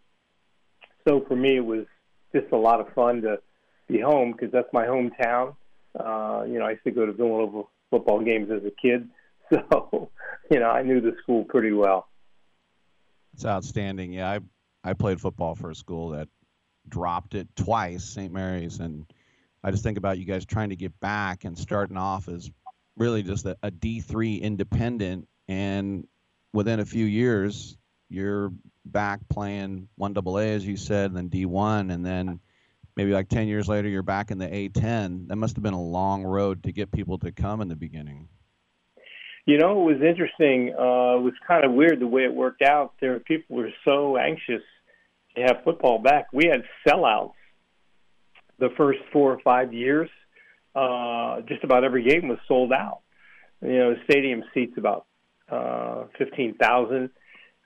So 1.08 1.24
for 1.28 1.36
me, 1.36 1.58
it 1.58 1.66
was 1.66 1.86
just 2.34 2.52
a 2.52 2.58
lot 2.58 2.80
of 2.80 2.94
fun 2.94 3.22
to 3.22 3.38
be 3.88 4.00
home 4.00 4.34
because 4.34 4.52
that's 4.52 4.72
my 4.74 4.86
hometown. 4.86 5.56
Uh, 5.98 6.44
you 6.48 6.60
know, 6.60 6.66
I 6.66 6.72
used 6.72 6.84
to 6.84 6.92
go 6.92 7.06
to 7.06 7.14
Villanova 7.14 7.64
football 7.90 8.24
games 8.24 8.50
as 8.52 8.64
a 8.66 8.72
kid, 8.82 9.10
so 9.54 10.10
you 10.52 10.60
know 10.60 10.70
I 10.70 10.84
knew 10.84 11.02
the 11.02 11.16
school 11.24 11.46
pretty 11.46 11.72
well. 11.72 12.08
It's 13.34 13.46
outstanding. 13.46 14.14
Yeah, 14.14 14.30
I 14.30 14.40
I 14.84 14.94
played 14.94 15.20
football 15.20 15.56
for 15.56 15.72
a 15.72 15.76
school 15.76 16.10
that 16.10 16.28
dropped 16.90 17.36
it 17.36 17.48
twice, 17.56 18.04
St. 18.04 18.32
Mary's, 18.32 18.80
and 18.80 19.06
I 19.64 19.72
just 19.72 19.84
think 19.84 19.98
about 19.98 20.18
you 20.18 20.26
guys 20.26 20.46
trying 20.46 20.70
to 20.70 20.76
get 20.76 21.00
back 21.00 21.44
and 21.44 21.58
starting 21.58 21.98
off 21.98 22.28
as 22.28 22.50
really 22.96 23.24
just 23.24 23.46
a 23.46 23.58
a 23.64 23.72
D3 23.72 24.42
independent, 24.42 25.28
and 25.48 26.08
within 26.54 26.80
a 26.80 26.86
few 26.86 27.06
years, 27.06 27.78
you're 28.10 28.52
back 28.86 29.20
playing 29.30 29.88
one 29.96 30.14
double 30.14 30.38
A 30.40 30.54
as 30.54 30.66
you 30.66 30.78
said, 30.78 31.12
and 31.12 31.18
then 31.18 31.30
D1, 31.30 31.94
and 31.94 32.06
then 32.06 32.40
maybe 32.96 33.12
like 33.12 33.30
10 33.30 33.48
years 33.48 33.68
later 33.68 33.88
you're 33.88 34.04
back 34.04 34.32
in 34.32 34.38
the 34.38 34.48
A10. 34.48 35.28
That 35.28 35.36
must 35.36 35.56
have 35.56 35.64
been 35.64 35.74
a 35.74 35.82
long 35.82 36.24
road 36.24 36.64
to 36.64 36.72
get 36.72 36.92
people 36.92 37.20
to 37.20 37.32
come 37.32 37.62
in 37.62 37.68
the 37.68 37.76
beginning. 37.76 38.28
You 39.46 39.58
know, 39.58 39.82
it 39.82 39.94
was 39.94 40.02
interesting. 40.02 40.74
Uh, 40.78 41.18
it 41.18 41.24
was 41.24 41.34
kind 41.48 41.64
of 41.64 41.72
weird 41.72 42.02
the 42.02 42.08
way 42.08 42.24
it 42.24 42.34
worked 42.34 42.62
out. 42.62 42.96
There, 43.00 43.18
people 43.20 43.56
were 43.56 43.72
so 43.86 44.18
anxious 44.18 44.62
have 45.42 45.64
football 45.64 46.00
back. 46.00 46.28
We 46.34 46.48
had 46.48 46.64
sellouts 46.88 47.34
the 48.60 48.70
first 48.78 49.00
four 49.12 49.34
or 49.34 49.40
five 49.44 49.74
years. 49.74 50.10
Uh, 50.76 51.42
just 51.48 51.64
about 51.64 51.84
every 51.84 52.04
game 52.04 52.28
was 52.28 52.38
sold 52.48 52.72
out. 52.72 53.00
You 53.62 53.78
know, 53.80 53.96
stadium 54.10 54.44
seats 54.54 54.74
about 54.78 55.06
uh, 55.52 56.06
fifteen 56.18 56.56
thousand, 56.56 57.10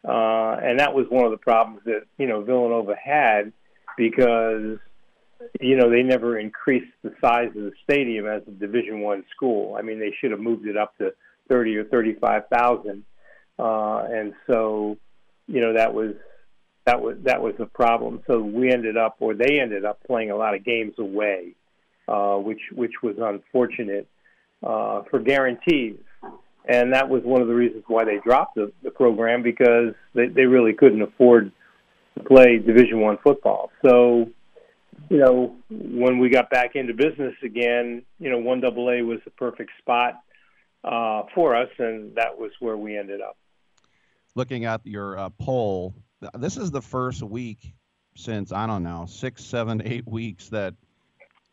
uh, 0.08 0.56
and 0.64 0.80
that 0.80 0.94
was 0.94 1.08
one 1.10 1.26
of 1.26 1.32
the 1.32 1.38
problems 1.38 1.82
that 1.86 2.04
you 2.18 2.28
know 2.28 2.42
Villanova 2.42 2.96
had 2.96 3.52
because 3.98 4.78
you 5.60 5.76
know 5.76 5.90
they 5.90 6.04
never 6.04 6.40
increased 6.40 6.94
the 7.04 7.14
size 7.20 7.50
of 7.50 7.64
the 7.64 7.72
stadium 7.84 8.26
as 8.28 8.44
a 8.48 8.52
Division 8.52 9.02
One 9.02 9.26
school. 9.36 9.76
I 9.78 9.82
mean, 9.82 10.00
they 10.00 10.14
should 10.22 10.32
have 10.32 10.40
moved 10.40 10.66
it 10.66 10.78
up 10.78 10.98
to 11.00 11.12
thirty 11.50 11.76
or 11.76 11.84
thirty-five 11.84 12.44
thousand, 12.50 13.04
uh, 13.60 14.06
and 14.10 14.34
so 14.48 14.98
you 15.48 15.60
know 15.60 15.74
that 15.74 15.94
was 15.94 16.14
that 16.86 17.02
was 17.02 17.18
that 17.24 17.42
was 17.42 17.54
a 17.60 17.66
problem. 17.66 18.22
So 18.28 18.40
we 18.40 18.72
ended 18.72 18.98
up, 18.98 19.18
or 19.20 19.34
they 19.34 19.60
ended 19.60 19.86
up, 19.86 20.00
playing 20.06 20.32
a 20.32 20.36
lot 20.36 20.56
of 20.56 20.64
games 20.64 20.94
away, 20.98 21.56
uh, 22.08 22.36
which 22.36 22.62
which 22.74 22.94
was 23.04 23.16
unfortunate 23.20 24.08
uh, 24.64 25.04
for 25.10 25.20
guarantees, 25.20 25.98
and 26.66 26.94
that 26.94 27.10
was 27.10 27.24
one 27.24 27.42
of 27.42 27.48
the 27.48 27.54
reasons 27.54 27.84
why 27.88 28.06
they 28.06 28.18
dropped 28.24 28.56
the, 28.56 28.72
the 28.84 28.92
program 28.92 29.44
because 29.44 29.94
they, 30.14 30.28
they 30.28 30.46
really 30.46 30.74
couldn't 30.74 31.02
afford 31.02 31.52
to 32.18 32.24
play 32.24 32.58
Division 32.58 33.00
One 33.00 33.18
football. 33.24 33.72
So, 33.86 34.30
you 35.10 35.18
know, 35.18 35.56
when 35.70 36.20
we 36.20 36.30
got 36.30 36.50
back 36.50 36.76
into 36.76 36.94
business 36.94 37.34
again, 37.44 38.04
you 38.20 38.30
know, 38.30 38.40
one 38.40 38.60
double 38.60 38.90
A 38.90 39.02
was 39.02 39.20
the 39.26 39.32
perfect 39.32 39.72
spot 39.80 40.22
uh, 40.84 41.24
for 41.34 41.56
us, 41.56 41.70
and 41.78 42.16
that 42.16 42.38
was 42.38 42.52
where 42.60 42.78
we 42.78 42.98
ended 42.98 43.22
up. 43.22 43.38
Looking 44.34 44.66
at 44.66 44.86
your 44.86 45.18
uh, 45.18 45.30
poll 45.30 45.94
this 46.34 46.58
is 46.58 46.72
the 46.72 46.82
first 46.82 47.22
week 47.22 47.74
since 48.16 48.52
I 48.52 48.68
don't 48.68 48.84
know 48.84 49.06
six, 49.08 49.44
seven, 49.44 49.82
eight 49.86 50.08
weeks 50.08 50.50
that 50.50 50.76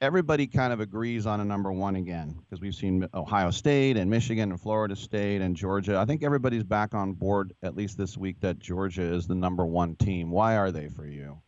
everybody 0.01 0.47
kind 0.47 0.73
of 0.73 0.81
agrees 0.81 1.27
on 1.27 1.41
a 1.41 1.45
number 1.45 1.73
one 1.73 1.97
again 1.97 2.39
because 2.39 2.61
we've 2.61 2.75
seen 2.75 3.09
Ohio 3.15 3.51
State 3.51 3.97
and 3.97 4.11
Michigan 4.11 4.51
and 4.51 4.61
Florida 4.61 4.95
State 4.95 5.41
and 5.41 5.57
Georgia. 5.57 5.99
I 5.99 6.05
think 6.05 6.23
everybody's 6.23 6.65
back 6.65 6.95
on 6.95 7.15
board 7.15 7.53
at 7.63 7.77
least 7.77 7.99
this 7.99 8.17
week 8.17 8.41
that 8.41 8.59
Georgia 8.59 9.03
is 9.03 9.27
the 9.27 9.35
number 9.35 9.67
one 9.67 9.97
team. 9.97 10.31
Why 10.31 10.57
are 10.57 10.71
they 10.71 10.89
for 10.89 11.07
you? 11.07 11.41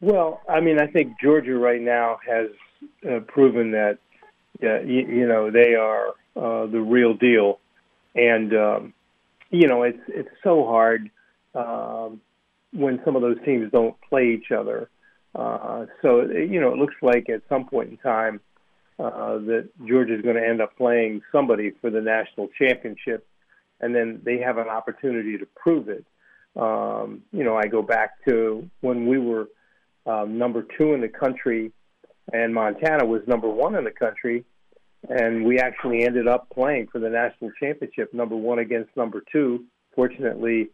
Well, 0.00 0.40
I 0.48 0.60
mean, 0.60 0.80
I 0.80 0.88
think 0.88 1.20
Georgia 1.20 1.54
right 1.54 1.80
now 1.80 2.18
has 2.26 2.48
uh, 3.08 3.20
proven 3.20 3.70
that 3.70 3.98
uh, 4.62 4.80
you, 4.80 5.06
you 5.06 5.26
know 5.28 5.50
they 5.50 5.74
are 5.74 6.08
uh, 6.36 6.66
the 6.66 6.80
real 6.80 7.14
deal, 7.14 7.60
and 8.16 8.52
um, 8.52 8.94
you 9.52 9.68
know, 9.68 9.82
it's 9.82 10.02
it's 10.08 10.30
so 10.42 10.64
hard 10.64 11.10
um, 11.54 12.20
when 12.72 13.00
some 13.04 13.14
of 13.14 13.22
those 13.22 13.36
teams 13.44 13.70
don't 13.70 13.94
play 14.08 14.30
each 14.30 14.50
other. 14.50 14.88
Uh, 15.34 15.86
so 16.00 16.22
you 16.22 16.60
know, 16.60 16.72
it 16.72 16.78
looks 16.78 16.94
like 17.02 17.28
at 17.28 17.42
some 17.48 17.66
point 17.66 17.90
in 17.90 17.96
time 17.98 18.40
uh, 18.98 19.38
that 19.38 19.68
Georgia's 19.86 20.22
going 20.22 20.36
to 20.36 20.46
end 20.46 20.60
up 20.60 20.76
playing 20.76 21.20
somebody 21.30 21.72
for 21.80 21.90
the 21.90 22.00
national 22.00 22.48
championship, 22.58 23.26
and 23.80 23.94
then 23.94 24.20
they 24.24 24.38
have 24.38 24.56
an 24.56 24.68
opportunity 24.68 25.38
to 25.38 25.46
prove 25.54 25.88
it. 25.88 26.04
Um, 26.56 27.22
you 27.30 27.44
know, 27.44 27.56
I 27.56 27.66
go 27.66 27.82
back 27.82 28.24
to 28.26 28.68
when 28.80 29.06
we 29.06 29.18
were 29.18 29.48
um, 30.06 30.38
number 30.38 30.66
two 30.78 30.94
in 30.94 31.02
the 31.02 31.08
country, 31.08 31.72
and 32.32 32.54
Montana 32.54 33.04
was 33.04 33.22
number 33.26 33.48
one 33.48 33.74
in 33.74 33.84
the 33.84 33.90
country 33.90 34.44
and 35.08 35.44
we 35.44 35.58
actually 35.58 36.04
ended 36.04 36.28
up 36.28 36.48
playing 36.50 36.88
for 36.88 36.98
the 36.98 37.08
national 37.10 37.50
championship, 37.58 38.14
number 38.14 38.36
one 38.36 38.58
against 38.58 38.96
number 38.96 39.22
two. 39.32 39.64
Fortunately, 39.94 40.68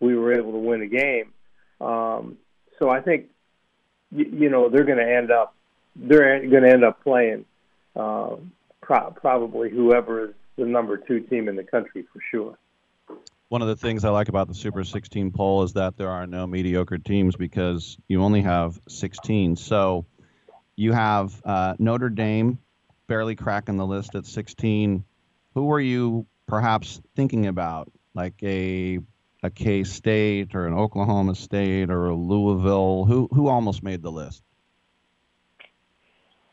we 0.00 0.16
were 0.16 0.32
able 0.32 0.52
to 0.52 0.58
win 0.58 0.82
a 0.82 0.86
game. 0.86 1.32
Um, 1.80 2.38
so 2.78 2.90
I 2.90 3.00
think, 3.00 3.26
you, 4.10 4.24
you 4.24 4.50
know, 4.50 4.68
they're 4.68 4.84
going 4.84 4.98
to 4.98 5.10
end 5.10 5.30
up 5.30 5.54
they're 6.00 6.46
going 6.46 6.62
to 6.62 6.70
end 6.70 6.84
up 6.84 7.02
playing 7.02 7.44
uh, 7.96 8.36
pro- 8.80 9.10
probably 9.10 9.70
whoever 9.70 10.26
is 10.26 10.34
the 10.56 10.64
number 10.64 10.96
two 10.96 11.20
team 11.20 11.48
in 11.48 11.56
the 11.56 11.64
country 11.64 12.04
for 12.12 12.20
sure. 12.30 12.58
One 13.48 13.62
of 13.62 13.68
the 13.68 13.76
things 13.76 14.04
I 14.04 14.10
like 14.10 14.28
about 14.28 14.48
the 14.48 14.54
Super 14.54 14.84
16 14.84 15.32
poll 15.32 15.62
is 15.62 15.72
that 15.72 15.96
there 15.96 16.10
are 16.10 16.26
no 16.26 16.46
mediocre 16.46 16.98
teams 16.98 17.34
because 17.34 17.96
you 18.06 18.22
only 18.22 18.42
have 18.42 18.78
16. 18.88 19.56
So 19.56 20.04
you 20.76 20.92
have 20.92 21.40
uh, 21.44 21.74
Notre 21.78 22.10
Dame 22.10 22.58
barely 23.08 23.34
cracking 23.34 23.76
the 23.76 23.86
list 23.86 24.14
at 24.14 24.26
16. 24.26 25.04
Who 25.54 25.64
were 25.64 25.80
you 25.80 26.26
perhaps 26.46 27.00
thinking 27.16 27.46
about, 27.46 27.90
like 28.14 28.34
a 28.42 29.00
a 29.42 29.50
K 29.50 29.84
State 29.84 30.54
or 30.54 30.66
an 30.66 30.74
Oklahoma 30.74 31.34
State 31.34 31.90
or 31.90 32.06
a 32.06 32.14
Louisville? 32.14 33.04
Who 33.04 33.28
who 33.32 33.48
almost 33.48 33.82
made 33.82 34.02
the 34.02 34.12
list? 34.12 34.42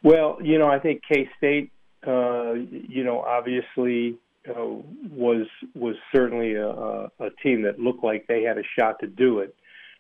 Well, 0.01 0.38
you 0.41 0.57
know, 0.57 0.67
I 0.67 0.79
think 0.79 1.01
K 1.07 1.29
State, 1.38 1.71
uh, 2.05 2.53
you 2.53 3.03
know, 3.03 3.21
obviously 3.21 4.17
uh, 4.47 4.65
was 5.12 5.47
was 5.74 5.95
certainly 6.15 6.55
a, 6.55 6.67
a 6.67 7.29
team 7.43 7.63
that 7.63 7.79
looked 7.79 8.03
like 8.03 8.27
they 8.27 8.43
had 8.43 8.57
a 8.57 8.63
shot 8.77 9.00
to 9.00 9.07
do 9.07 9.39
it, 9.39 9.55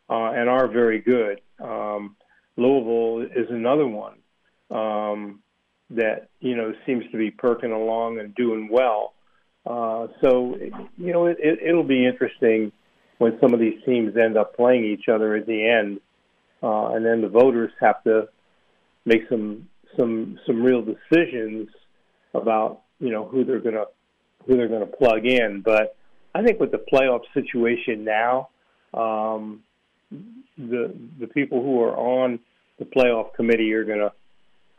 uh, 0.09 0.31
and 0.31 0.49
are 0.49 0.67
very 0.67 0.99
good. 0.99 1.41
Um, 1.59 2.15
Louisville 2.57 3.27
is 3.35 3.49
another 3.49 3.87
one. 3.87 4.17
Um, 4.69 5.41
that 5.91 6.29
you 6.39 6.55
know 6.55 6.73
seems 6.85 7.03
to 7.11 7.17
be 7.17 7.31
perking 7.31 7.71
along 7.71 8.19
and 8.19 8.33
doing 8.35 8.69
well. 8.71 9.13
Uh, 9.65 10.07
so 10.21 10.55
you 10.97 11.13
know 11.13 11.25
it, 11.25 11.37
it, 11.39 11.59
it'll 11.61 11.83
be 11.83 12.05
interesting 12.05 12.71
when 13.17 13.37
some 13.39 13.53
of 13.53 13.59
these 13.59 13.81
teams 13.85 14.15
end 14.17 14.37
up 14.37 14.55
playing 14.55 14.85
each 14.85 15.07
other 15.07 15.35
at 15.35 15.45
the 15.45 15.67
end, 15.67 15.99
uh, 16.61 16.93
and 16.93 17.05
then 17.05 17.21
the 17.21 17.29
voters 17.29 17.71
have 17.79 18.03
to 18.03 18.27
make 19.05 19.21
some 19.29 19.69
some 19.97 20.39
some 20.45 20.61
real 20.61 20.81
decisions 20.81 21.69
about 22.33 22.81
you 22.99 23.11
know 23.11 23.25
who 23.25 23.43
they're 23.43 23.59
to 23.59 23.85
who 24.45 24.57
they're 24.57 24.67
to 24.81 24.85
plug 24.85 25.25
in. 25.25 25.61
But 25.63 25.95
I 26.33 26.43
think 26.43 26.59
with 26.59 26.71
the 26.71 26.83
playoff 26.91 27.21
situation 27.33 28.03
now, 28.03 28.49
um, 28.93 29.63
the 30.57 30.93
the 31.19 31.27
people 31.27 31.61
who 31.61 31.81
are 31.81 31.95
on 31.95 32.39
the 32.79 32.85
playoff 32.85 33.33
committee 33.35 33.71
are 33.73 33.85
to 33.99 34.11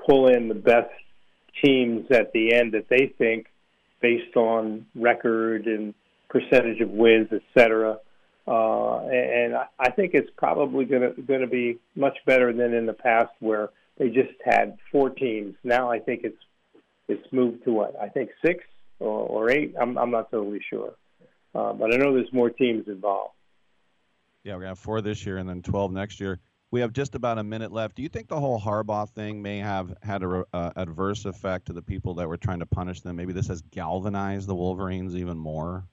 pull 0.06 0.28
in 0.28 0.48
the 0.48 0.54
best 0.54 0.90
teams 1.64 2.06
at 2.10 2.32
the 2.32 2.54
end 2.54 2.72
that 2.72 2.88
they 2.88 3.12
think, 3.18 3.46
based 4.00 4.36
on 4.36 4.86
record 4.94 5.66
and 5.66 5.94
percentage 6.28 6.80
of 6.80 6.90
wins, 6.90 7.28
et 7.32 7.42
cetera. 7.56 7.98
Uh, 8.46 8.98
and 9.08 9.56
I 9.78 9.90
think 9.90 10.12
it's 10.14 10.30
probably 10.36 10.84
going 10.84 11.02
to 11.02 11.22
going 11.22 11.40
to 11.40 11.48
be 11.48 11.78
much 11.96 12.16
better 12.26 12.52
than 12.52 12.74
in 12.74 12.86
the 12.86 12.92
past 12.92 13.32
where 13.40 13.70
they 13.98 14.08
just 14.08 14.34
had 14.44 14.78
four 14.92 15.10
teams. 15.10 15.56
Now 15.64 15.90
I 15.90 15.98
think 15.98 16.20
it's 16.22 16.38
it's 17.08 17.26
moved 17.32 17.64
to 17.64 17.72
what 17.72 17.96
I 18.00 18.08
think 18.08 18.30
six 18.44 18.62
or, 19.00 19.08
or 19.08 19.50
eight. 19.50 19.74
I'm 19.80 19.98
I'm 19.98 20.12
not 20.12 20.30
totally 20.30 20.60
sure, 20.70 20.92
uh, 21.56 21.72
but 21.72 21.92
I 21.92 21.96
know 21.96 22.14
there's 22.14 22.32
more 22.32 22.50
teams 22.50 22.86
involved. 22.86 23.34
Yeah, 24.44 24.54
we're 24.54 24.60
gonna 24.60 24.68
have 24.70 24.78
four 24.78 25.00
this 25.00 25.26
year 25.26 25.38
and 25.38 25.48
then 25.48 25.60
12 25.60 25.90
next 25.90 26.20
year. 26.20 26.38
We 26.70 26.80
have 26.80 26.92
just 26.92 27.14
about 27.14 27.38
a 27.38 27.44
minute 27.44 27.72
left. 27.72 27.94
Do 27.94 28.02
you 28.02 28.08
think 28.08 28.28
the 28.28 28.40
whole 28.40 28.60
Harbaugh 28.60 29.08
thing 29.08 29.40
may 29.40 29.58
have 29.58 29.94
had 30.02 30.22
a 30.22 30.44
uh, 30.52 30.72
adverse 30.76 31.24
effect 31.24 31.66
to 31.66 31.72
the 31.72 31.82
people 31.82 32.14
that 32.14 32.28
were 32.28 32.36
trying 32.36 32.58
to 32.58 32.66
punish 32.66 33.02
them? 33.02 33.16
Maybe 33.16 33.32
this 33.32 33.46
has 33.48 33.62
galvanized 33.62 34.48
the 34.48 34.54
Wolverines 34.54 35.14
even 35.14 35.38
more. 35.38 35.84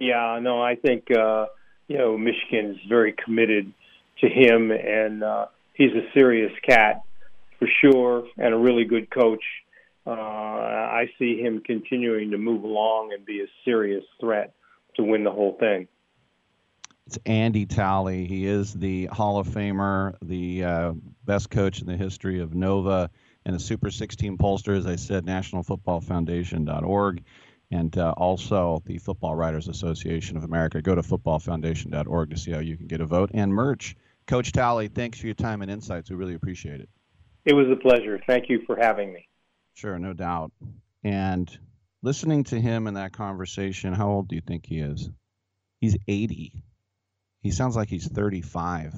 Yeah, 0.00 0.38
no, 0.42 0.62
I 0.62 0.76
think 0.76 1.10
uh, 1.10 1.46
you 1.86 1.98
know 1.98 2.16
Michigan's 2.16 2.78
very 2.88 3.14
committed 3.24 3.72
to 4.20 4.28
him, 4.28 4.70
and 4.70 5.22
uh, 5.22 5.46
he's 5.74 5.92
a 5.92 6.10
serious 6.14 6.52
cat 6.66 7.02
for 7.58 7.68
sure, 7.80 8.26
and 8.38 8.54
a 8.54 8.58
really 8.58 8.84
good 8.84 9.10
coach. 9.10 9.44
Uh, 10.06 10.10
I 10.10 11.10
see 11.18 11.40
him 11.40 11.62
continuing 11.64 12.30
to 12.32 12.38
move 12.38 12.64
along 12.64 13.12
and 13.12 13.24
be 13.24 13.40
a 13.40 13.46
serious 13.64 14.04
threat 14.20 14.54
to 14.96 15.02
win 15.02 15.24
the 15.24 15.30
whole 15.30 15.56
thing. 15.58 15.88
It's 17.06 17.18
Andy 17.26 17.66
Talley. 17.66 18.24
He 18.26 18.46
is 18.46 18.72
the 18.72 19.06
Hall 19.06 19.38
of 19.38 19.46
Famer, 19.46 20.16
the 20.22 20.64
uh, 20.64 20.92
best 21.26 21.50
coach 21.50 21.82
in 21.82 21.86
the 21.86 21.98
history 21.98 22.40
of 22.40 22.54
Nova, 22.54 23.10
and 23.44 23.54
a 23.54 23.60
Super 23.60 23.90
16 23.90 24.38
pollster, 24.38 24.74
as 24.74 24.86
I 24.86 24.96
said, 24.96 25.26
nationalfootballfoundation.org, 25.26 27.22
and 27.70 27.98
uh, 27.98 28.14
also 28.16 28.82
the 28.86 28.96
Football 28.96 29.34
Writers 29.34 29.68
Association 29.68 30.38
of 30.38 30.44
America. 30.44 30.80
Go 30.80 30.94
to 30.94 31.02
footballfoundation.org 31.02 32.30
to 32.30 32.38
see 32.38 32.52
how 32.52 32.60
you 32.60 32.78
can 32.78 32.86
get 32.86 33.02
a 33.02 33.06
vote 33.06 33.32
and 33.34 33.52
merch. 33.52 33.96
Coach 34.26 34.52
Talley, 34.52 34.88
thanks 34.88 35.20
for 35.20 35.26
your 35.26 35.34
time 35.34 35.60
and 35.60 35.70
insights. 35.70 36.08
We 36.08 36.16
really 36.16 36.34
appreciate 36.34 36.80
it. 36.80 36.88
It 37.44 37.52
was 37.52 37.66
a 37.70 37.76
pleasure. 37.76 38.18
Thank 38.26 38.48
you 38.48 38.62
for 38.64 38.76
having 38.76 39.12
me. 39.12 39.28
Sure, 39.74 39.98
no 39.98 40.14
doubt. 40.14 40.52
And 41.02 41.50
listening 42.02 42.44
to 42.44 42.58
him 42.58 42.86
in 42.86 42.94
that 42.94 43.12
conversation, 43.12 43.92
how 43.92 44.08
old 44.08 44.28
do 44.28 44.36
you 44.36 44.42
think 44.42 44.64
he 44.64 44.78
is? 44.78 45.10
He's 45.82 45.98
80. 46.08 46.64
He 47.44 47.50
sounds 47.50 47.76
like 47.76 47.90
he's 47.90 48.08
35. 48.08 48.94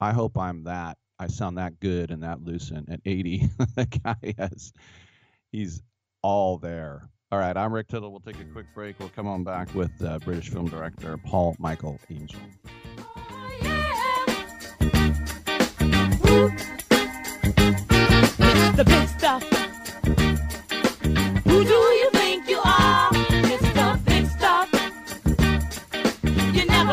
I 0.00 0.12
hope 0.12 0.38
I'm 0.38 0.64
that. 0.64 0.96
I 1.18 1.26
sound 1.26 1.58
that 1.58 1.78
good 1.78 2.10
and 2.10 2.22
that 2.22 2.42
lucid 2.42 2.88
at 2.90 3.00
80. 3.04 3.50
that 3.76 4.02
guy 4.02 4.34
has, 4.38 4.72
he's 5.52 5.82
all 6.22 6.56
there. 6.56 7.10
All 7.30 7.38
right, 7.38 7.54
I'm 7.54 7.72
Rick 7.74 7.88
Tittle. 7.88 8.10
We'll 8.10 8.20
take 8.20 8.40
a 8.40 8.44
quick 8.44 8.66
break. 8.74 8.98
We'll 8.98 9.10
come 9.10 9.26
on 9.26 9.44
back 9.44 9.74
with 9.74 9.90
uh, 10.02 10.18
British 10.20 10.48
film 10.48 10.68
director 10.68 11.18
Paul 11.18 11.54
Michael 11.58 12.00
Angell. 12.08 12.40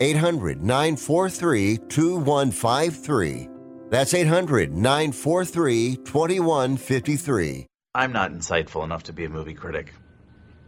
800 0.00 0.62
943 0.62 1.78
2153. 1.88 3.48
That's 3.90 4.14
800 4.14 4.72
943 4.72 5.96
2153. 5.96 7.66
I'm 7.94 8.12
not 8.12 8.32
insightful 8.32 8.84
enough 8.84 9.02
to 9.04 9.12
be 9.12 9.26
a 9.26 9.28
movie 9.28 9.54
critic. 9.54 9.92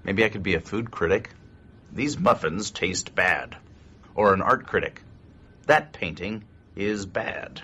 Maybe 0.05 0.25
I 0.25 0.29
could 0.29 0.43
be 0.43 0.55
a 0.55 0.61
food 0.61 0.91
critic. 0.91 1.31
These 1.93 2.19
muffins 2.19 2.71
taste 2.71 3.15
bad. 3.15 3.57
Or 4.15 4.35
an 4.35 4.43
art 4.43 4.67
critic. 4.67 5.03
That 5.67 5.93
painting 5.93 6.45
is 6.77 7.07
bad. 7.07 7.63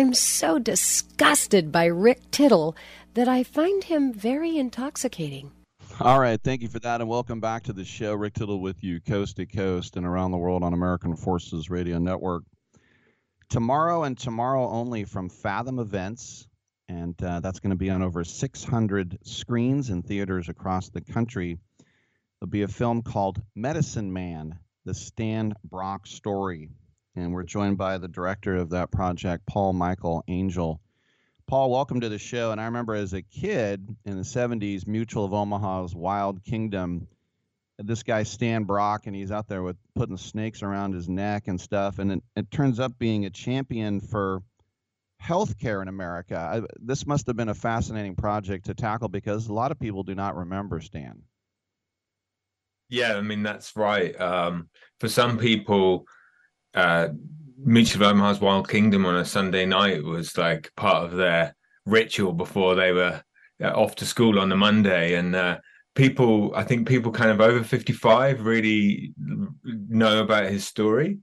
I'm 0.00 0.14
so 0.14 0.58
disgusted 0.58 1.70
by 1.70 1.84
Rick 1.84 2.30
Tittle 2.30 2.74
that 3.12 3.28
I 3.28 3.42
find 3.42 3.84
him 3.84 4.14
very 4.14 4.56
intoxicating. 4.56 5.52
All 6.00 6.18
right, 6.18 6.40
thank 6.42 6.62
you 6.62 6.68
for 6.68 6.78
that, 6.78 7.02
and 7.02 7.10
welcome 7.10 7.38
back 7.38 7.64
to 7.64 7.74
the 7.74 7.84
show. 7.84 8.14
Rick 8.14 8.32
Tittle 8.32 8.62
with 8.62 8.82
you, 8.82 9.02
coast 9.02 9.36
to 9.36 9.44
coast 9.44 9.98
and 9.98 10.06
around 10.06 10.30
the 10.30 10.38
world 10.38 10.64
on 10.64 10.72
American 10.72 11.16
Forces 11.16 11.68
Radio 11.68 11.98
Network. 11.98 12.44
Tomorrow 13.50 14.04
and 14.04 14.16
tomorrow 14.16 14.66
only 14.70 15.04
from 15.04 15.28
Fathom 15.28 15.78
Events, 15.78 16.48
and 16.88 17.22
uh, 17.22 17.40
that's 17.40 17.60
going 17.60 17.68
to 17.68 17.76
be 17.76 17.90
on 17.90 18.00
over 18.00 18.24
600 18.24 19.18
screens 19.24 19.90
in 19.90 20.00
theaters 20.00 20.48
across 20.48 20.88
the 20.88 21.02
country. 21.02 21.58
There'll 22.40 22.48
be 22.48 22.62
a 22.62 22.68
film 22.68 23.02
called 23.02 23.42
Medicine 23.54 24.14
Man: 24.14 24.58
The 24.86 24.94
Stan 24.94 25.52
Brock 25.62 26.06
Story, 26.06 26.70
and 27.16 27.32
we're 27.32 27.42
joined 27.42 27.78
by 27.78 27.98
the 27.98 28.08
director 28.08 28.56
of 28.56 28.70
that 28.70 28.90
project, 28.90 29.46
Paul 29.46 29.72
Michael 29.72 30.24
Angell. 30.28 30.80
Paul, 31.46 31.70
welcome 31.70 32.00
to 32.00 32.08
the 32.08 32.18
show. 32.18 32.52
And 32.52 32.60
I 32.60 32.66
remember 32.66 32.94
as 32.94 33.12
a 33.12 33.22
kid 33.22 33.96
in 34.04 34.16
the 34.16 34.22
70s, 34.22 34.86
Mutual 34.86 35.24
of 35.24 35.34
Omaha's 35.34 35.94
Wild 35.94 36.44
Kingdom, 36.44 37.08
this 37.78 38.02
guy 38.04 38.22
Stan 38.22 38.64
Brock, 38.64 39.06
and 39.06 39.16
he's 39.16 39.32
out 39.32 39.48
there 39.48 39.62
with 39.62 39.76
putting 39.96 40.16
snakes 40.16 40.62
around 40.62 40.92
his 40.92 41.08
neck 41.08 41.48
and 41.48 41.60
stuff. 41.60 41.98
And 41.98 42.12
it, 42.12 42.22
it 42.36 42.50
turns 42.50 42.78
up 42.78 42.98
being 42.98 43.26
a 43.26 43.30
champion 43.30 44.00
for 44.00 44.42
healthcare 45.20 45.82
in 45.82 45.88
America. 45.88 46.36
I, 46.36 46.62
this 46.78 47.06
must 47.06 47.26
have 47.26 47.36
been 47.36 47.48
a 47.48 47.54
fascinating 47.54 48.14
project 48.14 48.66
to 48.66 48.74
tackle 48.74 49.08
because 49.08 49.48
a 49.48 49.52
lot 49.52 49.72
of 49.72 49.78
people 49.80 50.02
do 50.02 50.14
not 50.14 50.36
remember 50.36 50.80
Stan. 50.80 51.22
Yeah, 52.88 53.16
I 53.16 53.20
mean 53.22 53.42
that's 53.42 53.76
right. 53.76 54.18
Um, 54.20 54.68
for 54.98 55.08
some 55.08 55.38
people, 55.38 56.06
uh, 56.74 57.08
Mutual 57.62 58.02
of 58.02 58.12
Omaha's 58.12 58.40
Wild 58.40 58.68
Kingdom 58.68 59.04
on 59.04 59.16
a 59.16 59.24
Sunday 59.24 59.66
night 59.66 60.02
was 60.02 60.36
like 60.38 60.70
part 60.76 61.04
of 61.04 61.12
their 61.12 61.54
ritual 61.84 62.32
before 62.32 62.74
they 62.74 62.92
were 62.92 63.22
uh, 63.62 63.68
off 63.68 63.94
to 63.96 64.06
school 64.06 64.38
on 64.38 64.48
the 64.48 64.56
Monday. 64.56 65.14
And 65.14 65.36
uh, 65.36 65.58
people, 65.94 66.54
I 66.54 66.64
think 66.64 66.88
people 66.88 67.12
kind 67.12 67.30
of 67.30 67.40
over 67.40 67.62
55 67.62 68.44
really 68.46 69.12
know 69.18 70.20
about 70.22 70.50
his 70.50 70.66
story. 70.66 71.18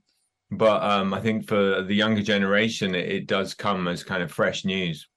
But 0.50 0.82
um, 0.82 1.12
I 1.12 1.20
think 1.20 1.46
for 1.46 1.82
the 1.82 1.94
younger 1.94 2.22
generation, 2.22 2.94
it, 2.94 3.08
it 3.08 3.26
does 3.26 3.54
come 3.54 3.88
as 3.88 4.02
kind 4.02 4.22
of 4.22 4.30
fresh 4.30 4.64
news. 4.64 5.08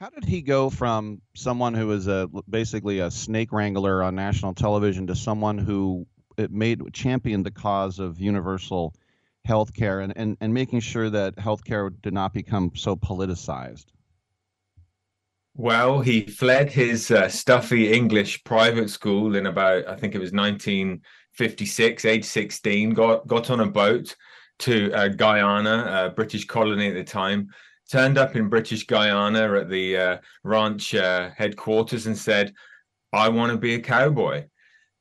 How 0.00 0.10
did 0.10 0.24
he 0.24 0.42
go 0.42 0.70
from 0.70 1.20
someone 1.34 1.74
who 1.74 1.86
was 1.86 2.08
a 2.08 2.28
basically 2.48 2.98
a 2.98 3.10
snake 3.10 3.52
wrangler 3.52 4.02
on 4.02 4.14
national 4.14 4.54
television 4.54 5.06
to 5.06 5.14
someone 5.14 5.58
who 5.58 6.06
it 6.38 6.50
made 6.50 6.80
championed 6.92 7.44
the 7.44 7.50
cause 7.50 7.98
of 7.98 8.20
universal 8.20 8.94
health 9.44 9.74
care 9.74 10.00
and, 10.00 10.12
and, 10.16 10.36
and 10.40 10.54
making 10.54 10.80
sure 10.80 11.10
that 11.10 11.36
healthcare 11.36 11.90
did 12.02 12.14
not 12.14 12.32
become 12.32 12.72
so 12.74 12.96
politicized? 12.96 13.86
Well, 15.56 16.00
he 16.00 16.22
fled 16.22 16.72
his 16.72 17.10
uh, 17.10 17.28
stuffy 17.28 17.92
English 17.92 18.42
private 18.42 18.90
school 18.90 19.36
in 19.36 19.46
about, 19.46 19.86
I 19.86 19.94
think 19.94 20.14
it 20.14 20.20
was 20.20 20.32
1956, 20.32 22.04
age 22.04 22.24
16, 22.24 22.90
got, 22.90 23.26
got 23.28 23.50
on 23.50 23.60
a 23.60 23.66
boat 23.66 24.16
to 24.60 24.92
uh, 24.92 25.08
Guyana, 25.08 26.06
a 26.06 26.10
British 26.10 26.46
colony 26.46 26.88
at 26.88 26.94
the 26.94 27.04
time, 27.04 27.50
turned 27.90 28.18
up 28.18 28.34
in 28.34 28.48
British 28.48 28.86
Guyana 28.86 29.60
at 29.60 29.68
the 29.68 29.96
uh, 29.96 30.18
ranch 30.42 30.94
uh, 30.94 31.30
headquarters 31.36 32.06
and 32.06 32.18
said, 32.18 32.52
I 33.12 33.28
want 33.28 33.52
to 33.52 33.58
be 33.58 33.74
a 33.74 33.80
cowboy. 33.80 34.46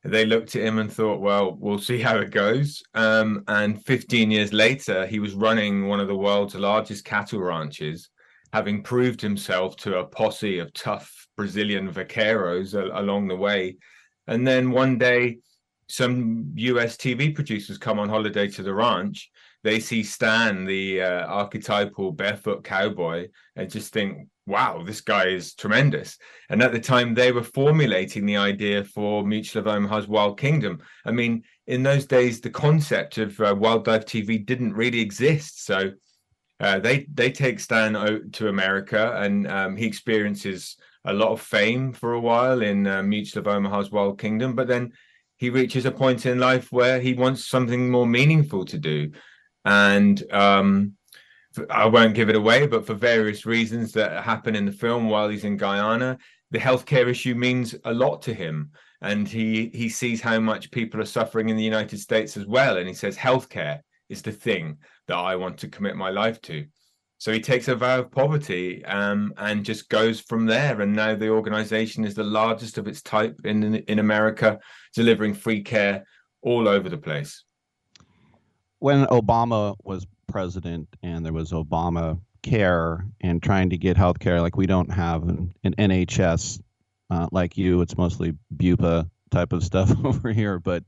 They 0.03 0.25
looked 0.25 0.55
at 0.55 0.63
him 0.63 0.79
and 0.79 0.91
thought, 0.91 1.21
well, 1.21 1.55
we'll 1.59 1.79
see 1.79 2.01
how 2.01 2.17
it 2.17 2.31
goes. 2.31 2.83
Um, 2.93 3.43
and 3.47 3.83
15 3.85 4.31
years 4.31 4.51
later, 4.51 5.05
he 5.05 5.19
was 5.19 5.33
running 5.33 5.87
one 5.87 6.01
of 6.01 6.07
the 6.07 6.15
world's 6.15 6.55
largest 6.55 7.05
cattle 7.05 7.39
ranches 7.39 8.09
having 8.51 8.83
proved 8.83 9.19
himself 9.19 9.75
to 9.77 9.97
a 9.97 10.05
posse 10.05 10.59
of 10.59 10.71
tough 10.73 11.27
Brazilian 11.35 11.91
vaqueros 11.91 12.75
a- 12.75 12.99
along 12.99 13.27
the 13.27 13.35
way. 13.35 13.77
And 14.27 14.45
then 14.45 14.71
one 14.71 14.97
day, 14.97 15.39
some 15.89 16.51
US 16.55 16.95
TV 16.95 17.33
producers 17.33 17.77
come 17.77 17.97
on 17.97 18.09
holiday 18.09 18.47
to 18.49 18.63
the 18.63 18.73
ranch. 18.73 19.31
They 19.63 19.79
see 19.79 20.03
Stan, 20.03 20.65
the 20.65 21.01
uh, 21.01 21.25
archetypal 21.25 22.11
barefoot 22.11 22.63
cowboy, 22.63 23.29
and 23.55 23.71
just 23.71 23.93
think, 23.93 24.27
wow, 24.45 24.83
this 24.83 25.01
guy 25.01 25.27
is 25.27 25.55
tremendous. 25.55 26.17
And 26.49 26.61
at 26.61 26.71
the 26.71 26.79
time, 26.79 27.13
they 27.13 27.31
were 27.31 27.43
formulating 27.43 28.25
the 28.25 28.37
idea 28.37 28.83
for 28.83 29.25
Mutual 29.25 29.61
of 29.61 29.67
Omaha's 29.67 30.07
Wild 30.07 30.39
Kingdom. 30.39 30.81
I 31.05 31.11
mean, 31.11 31.43
in 31.67 31.83
those 31.83 32.05
days, 32.05 32.41
the 32.41 32.49
concept 32.49 33.17
of 33.17 33.39
uh, 33.39 33.55
wildlife 33.57 34.05
TV 34.05 34.45
didn't 34.45 34.73
really 34.73 34.99
exist. 34.99 35.65
So 35.65 35.91
uh, 36.59 36.79
they 36.79 37.05
they 37.13 37.31
take 37.31 37.59
Stan 37.59 37.95
out 37.95 38.31
to 38.33 38.49
America, 38.49 39.13
and 39.17 39.47
um, 39.47 39.75
he 39.75 39.85
experiences 39.85 40.77
a 41.05 41.13
lot 41.13 41.31
of 41.31 41.41
fame 41.41 41.93
for 41.93 42.13
a 42.13 42.19
while 42.19 42.61
in 42.61 42.87
uh, 42.87 43.03
Mutual 43.03 43.41
of 43.41 43.47
Omaha's 43.47 43.91
Wild 43.91 44.19
Kingdom. 44.19 44.55
But 44.55 44.67
then 44.67 44.93
he 45.37 45.49
reaches 45.49 45.85
a 45.85 45.91
point 45.91 46.25
in 46.25 46.39
life 46.39 46.71
where 46.71 46.99
he 46.99 47.13
wants 47.13 47.45
something 47.45 47.89
more 47.89 48.07
meaningful 48.07 48.65
to 48.65 48.77
do, 48.77 49.11
and 49.65 50.21
um, 50.31 50.93
I 51.69 51.85
won't 51.85 52.15
give 52.15 52.29
it 52.29 52.35
away. 52.35 52.67
But 52.67 52.85
for 52.85 52.93
various 52.93 53.45
reasons 53.45 53.91
that 53.93 54.23
happen 54.23 54.55
in 54.55 54.65
the 54.65 54.71
film 54.71 55.09
while 55.09 55.29
he's 55.29 55.43
in 55.43 55.57
Guyana, 55.57 56.17
the 56.51 56.59
healthcare 56.59 57.07
issue 57.07 57.35
means 57.35 57.75
a 57.85 57.93
lot 57.93 58.21
to 58.23 58.33
him. 58.33 58.71
And 59.01 59.27
he 59.27 59.69
he 59.73 59.89
sees 59.89 60.21
how 60.21 60.39
much 60.39 60.71
people 60.71 61.01
are 61.01 61.05
suffering 61.05 61.49
in 61.49 61.57
the 61.57 61.63
United 61.63 61.99
States 61.99 62.37
as 62.37 62.45
well, 62.45 62.77
and 62.77 62.87
he 62.87 62.93
says 62.93 63.17
healthcare 63.17 63.79
is 64.09 64.21
the 64.21 64.31
thing 64.31 64.77
that 65.07 65.17
I 65.17 65.35
want 65.35 65.57
to 65.59 65.67
commit 65.67 65.95
my 65.95 66.09
life 66.09 66.41
to. 66.43 66.65
So 67.17 67.31
he 67.31 67.39
takes 67.39 67.67
a 67.67 67.75
vow 67.75 67.99
of 67.99 68.11
poverty 68.11 68.83
um, 68.85 69.33
and 69.37 69.63
just 69.63 69.89
goes 69.89 70.19
from 70.19 70.45
there. 70.45 70.81
And 70.81 70.93
now 70.93 71.15
the 71.15 71.29
organization 71.29 72.03
is 72.03 72.15
the 72.15 72.23
largest 72.23 72.77
of 72.77 72.87
its 72.87 73.01
type 73.01 73.35
in 73.45 73.75
in 73.75 73.99
America, 73.99 74.59
delivering 74.93 75.33
free 75.33 75.61
care 75.61 76.05
all 76.41 76.67
over 76.67 76.89
the 76.89 76.97
place. 76.97 77.43
When 78.79 79.05
Obama 79.05 79.75
was 79.83 80.05
president 80.33 80.89
and 81.03 81.23
there 81.23 81.31
was 81.31 81.51
Obama 81.51 82.19
Care 82.41 83.05
and 83.21 83.41
trying 83.41 83.69
to 83.69 83.77
get 83.77 83.95
health 83.95 84.19
care, 84.19 84.41
like 84.41 84.57
we 84.57 84.65
don't 84.65 84.91
have 84.91 85.23
an, 85.23 85.53
an 85.63 85.75
NHS 85.75 86.61
uh, 87.09 87.27
like 87.31 87.55
you, 87.55 87.81
it's 87.81 87.95
mostly 87.95 88.33
BUPA 88.53 89.09
type 89.29 89.53
of 89.53 89.63
stuff 89.63 89.93
over 90.03 90.33
here. 90.33 90.59
But 90.59 90.83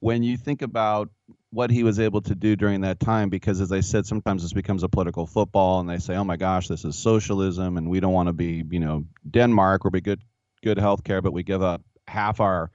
when 0.00 0.22
you 0.22 0.36
think 0.36 0.60
about 0.62 1.08
what 1.50 1.70
he 1.70 1.82
was 1.82 1.98
able 1.98 2.20
to 2.20 2.34
do 2.34 2.56
during 2.56 2.80
that 2.80 2.98
time 2.98 3.28
because 3.28 3.60
as 3.60 3.70
i 3.70 3.78
said 3.78 4.04
sometimes 4.04 4.42
this 4.42 4.52
becomes 4.52 4.82
a 4.82 4.88
political 4.88 5.24
football 5.24 5.78
and 5.78 5.88
they 5.88 5.98
say 5.98 6.16
oh 6.16 6.24
my 6.24 6.34
gosh 6.34 6.66
this 6.66 6.84
is 6.84 6.96
socialism 6.96 7.76
and 7.76 7.88
we 7.88 8.00
don't 8.00 8.12
want 8.12 8.26
to 8.26 8.32
be 8.32 8.64
you 8.70 8.80
know 8.80 9.04
denmark. 9.30 9.84
Where 9.84 9.92
we 9.92 10.00
good 10.00 10.20
good 10.64 10.78
health 10.78 11.04
care 11.04 11.22
but 11.22 11.32
we 11.32 11.44
give 11.44 11.62
up 11.62 11.80
half 12.08 12.40
our 12.40 12.72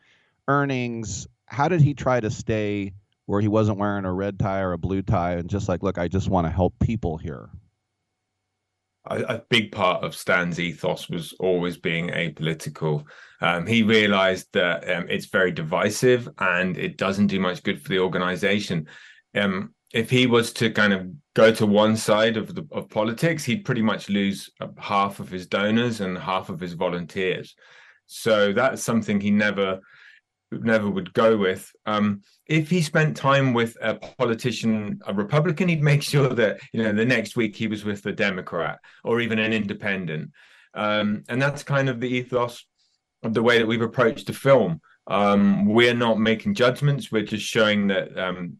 earnings. 0.48 1.28
How 1.45 1.67
did 1.67 1.82
he 1.82 1.93
try 1.93 2.22
to 2.22 2.32
stay 2.32 2.93
where 3.29 3.41
he 3.41 3.47
wasn't 3.47 3.77
wearing 3.77 4.05
a 4.05 4.11
red 4.13 4.39
tie 4.39 4.59
or 4.59 4.73
a 4.73 4.77
blue 4.77 5.01
tie 5.01 5.33
and 5.33 5.49
just 5.49 5.69
like 5.69 5.83
look 5.83 5.97
i 5.97 6.07
just 6.07 6.29
want 6.29 6.47
to 6.47 6.51
help 6.51 6.73
people 6.79 7.17
here 7.17 7.49
a, 9.05 9.41
big 9.49 9.71
part 9.71 10.03
of 10.03 10.15
Stan's 10.15 10.59
ethos 10.59 11.09
was 11.09 11.33
always 11.39 11.77
being 11.77 12.09
apolitical. 12.09 13.05
Um, 13.41 13.65
he 13.65 13.81
realized 13.81 14.47
that 14.53 14.87
um, 14.89 15.07
it's 15.09 15.25
very 15.25 15.51
divisive 15.51 16.29
and 16.37 16.77
it 16.77 16.97
doesn't 16.97 17.27
do 17.27 17.39
much 17.39 17.63
good 17.63 17.81
for 17.81 17.89
the 17.89 17.99
organization. 17.99 18.87
Um, 19.35 19.73
if 19.93 20.09
he 20.09 20.27
was 20.27 20.53
to 20.53 20.69
kind 20.69 20.93
of 20.93 21.07
go 21.33 21.51
to 21.51 21.65
one 21.65 21.97
side 21.97 22.37
of 22.37 22.53
the 22.53 22.67
of 22.71 22.89
politics, 22.89 23.43
he'd 23.43 23.65
pretty 23.65 23.81
much 23.81 24.09
lose 24.09 24.49
half 24.77 25.19
of 25.19 25.29
his 25.29 25.47
donors 25.47 26.01
and 26.01 26.17
half 26.17 26.49
of 26.49 26.59
his 26.59 26.73
volunteers. 26.73 27.55
So 28.05 28.53
that's 28.53 28.83
something 28.83 29.19
he 29.19 29.31
never 29.31 29.79
never 30.51 30.89
would 30.89 31.13
go 31.13 31.38
with. 31.38 31.71
Um, 31.85 32.21
if 32.45 32.69
he 32.69 32.81
spent 32.81 33.15
time 33.15 33.53
with 33.53 33.77
a 33.81 33.95
politician, 33.95 34.99
a 35.05 35.13
Republican, 35.13 35.69
he'd 35.69 35.83
make 35.83 36.03
sure 36.13 36.29
that 36.29 36.59
you 36.73 36.83
know 36.83 36.91
the 36.91 37.05
next 37.05 37.35
week 37.35 37.55
he 37.55 37.67
was 37.67 37.85
with 37.85 38.03
the 38.03 38.12
Democrat 38.12 38.79
or 39.03 39.21
even 39.21 39.39
an 39.39 39.53
independent. 39.53 40.31
Um, 40.73 41.23
and 41.29 41.41
that's 41.41 41.63
kind 41.63 41.89
of 41.89 41.99
the 41.99 42.09
ethos 42.09 42.65
of 43.23 43.33
the 43.33 43.43
way 43.43 43.57
that 43.57 43.67
we've 43.67 43.81
approached 43.81 44.27
the 44.27 44.33
film. 44.33 44.81
Um, 45.07 45.65
we're 45.65 45.95
not 45.95 46.19
making 46.19 46.53
judgments; 46.53 47.12
we're 47.12 47.23
just 47.23 47.45
showing 47.45 47.88
that 47.88 48.17
um, 48.17 48.57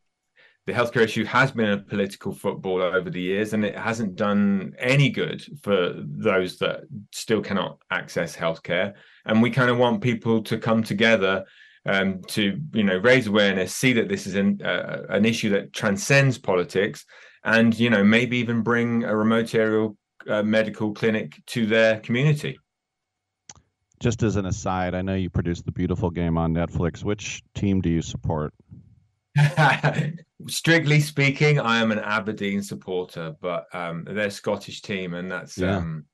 the 0.65 0.73
healthcare 0.73 1.02
issue 1.02 1.25
has 1.25 1.52
been 1.52 1.69
a 1.69 1.78
political 1.78 2.34
football 2.34 2.82
over 2.82 3.10
the 3.10 3.21
years, 3.21 3.54
and 3.54 3.65
it 3.65 3.78
hasn't 3.78 4.15
done 4.15 4.73
any 4.78 5.10
good 5.10 5.43
for 5.62 5.93
those 5.97 6.58
that 6.60 6.82
still 7.12 7.41
cannot 7.41 7.80
access 7.91 8.36
healthcare. 8.36 8.93
And 9.25 9.41
we 9.41 9.52
kind 9.52 9.69
of 9.69 9.78
want 9.78 10.02
people 10.02 10.43
to 10.43 10.58
come 10.58 10.84
together 10.84 11.45
um, 11.86 12.22
to 12.28 12.60
you 12.74 12.84
know 12.84 12.98
raise 12.98 13.28
awareness, 13.28 13.76
see 13.76 13.94
that 13.94 14.10
this 14.10 14.28
is 14.28 14.36
an 14.36 14.62
uh, 14.63 15.04
an 15.10 15.26
issue 15.26 15.50
that 15.50 15.74
transcends 15.74 16.38
politics, 16.38 17.06
and 17.44 17.78
you 17.80 17.89
know 17.89 18.04
maybe 18.04 18.38
even 18.38 18.62
bring 18.62 19.04
a 19.04 19.15
remote 19.15 19.54
area 19.56 19.89
uh, 20.28 20.44
medical 20.44 20.94
clinic 20.94 21.42
to 21.48 21.65
their 21.65 22.00
community. 22.00 22.60
Just 24.00 24.24
as 24.24 24.38
an 24.38 24.46
aside, 24.46 24.96
I 24.96 25.02
know 25.02 25.15
you 25.15 25.30
produced 25.30 25.65
the 25.65 25.74
beautiful 25.74 26.10
game 26.10 26.38
on 26.38 26.54
Netflix. 26.54 27.04
Which 27.04 27.44
team 27.54 27.82
do 27.82 27.89
you 27.89 28.02
support? 28.02 28.54
Strictly 30.48 31.02
speaking, 31.02 31.60
I 31.60 31.80
am 31.80 31.92
an 31.92 32.00
Aberdeen 32.00 32.63
supporter, 32.63 33.36
but 33.42 33.65
um, 33.74 34.06
they're 34.10 34.30
Scottish 34.30 34.82
team, 34.82 35.13
and 35.13 35.30
that's 35.30 35.58
yeah. 35.58 35.78
um, 35.78 36.06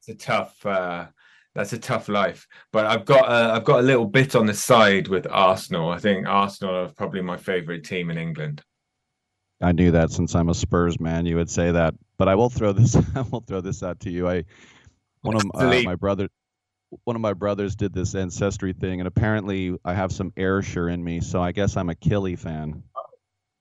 it's 0.00 0.08
a 0.08 0.26
tough. 0.26 0.66
Uh, 0.66 1.06
that's 1.54 1.72
a 1.72 1.78
tough 1.78 2.08
life. 2.08 2.46
But 2.72 2.86
I've 2.86 3.04
got 3.04 3.28
a, 3.28 3.54
I've 3.54 3.64
got 3.64 3.80
a 3.80 3.82
little 3.82 4.06
bit 4.06 4.34
on 4.34 4.46
the 4.46 4.54
side 4.54 5.08
with 5.08 5.26
Arsenal. 5.30 5.90
I 5.90 5.98
think 5.98 6.26
Arsenal 6.26 6.74
are 6.74 6.88
probably 6.88 7.22
my 7.22 7.36
favourite 7.36 7.84
team 7.84 8.10
in 8.10 8.18
England. 8.18 8.62
I 9.60 9.72
knew 9.72 9.92
that 9.92 10.10
since 10.10 10.34
I'm 10.34 10.48
a 10.48 10.54
Spurs 10.54 10.98
man, 10.98 11.26
you 11.26 11.36
would 11.36 11.50
say 11.50 11.70
that. 11.70 11.94
But 12.18 12.28
I 12.28 12.34
will 12.34 12.50
throw 12.50 12.72
this. 12.72 12.96
I 13.14 13.20
will 13.20 13.40
throw 13.40 13.60
this 13.60 13.82
out 13.82 14.00
to 14.00 14.10
you. 14.10 14.28
I 14.28 14.44
one 15.22 15.36
of 15.36 15.42
uh, 15.54 15.82
my 15.84 15.94
brother, 15.94 16.28
one 17.04 17.16
of 17.16 17.22
my 17.22 17.32
brothers 17.32 17.76
did 17.76 17.92
this 17.92 18.14
ancestry 18.14 18.72
thing, 18.72 19.00
and 19.00 19.06
apparently 19.06 19.76
I 19.84 19.94
have 19.94 20.12
some 20.12 20.32
Ayrshire 20.36 20.88
in 20.88 21.02
me, 21.02 21.20
so 21.20 21.40
I 21.40 21.52
guess 21.52 21.76
I'm 21.76 21.90
a 21.90 21.94
Killie 21.94 22.38
fan. 22.38 22.82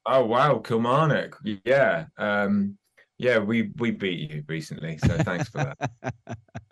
Oh 0.06 0.26
wow, 0.26 0.58
Kilmarnock, 0.58 1.38
yeah. 1.64 2.06
Um, 2.18 2.78
yeah, 3.22 3.38
we 3.38 3.70
we 3.78 3.92
beat 3.92 4.32
you 4.32 4.44
recently, 4.48 4.98
so 4.98 5.16
thanks 5.20 5.48
for 5.48 5.76
that. 6.04 6.14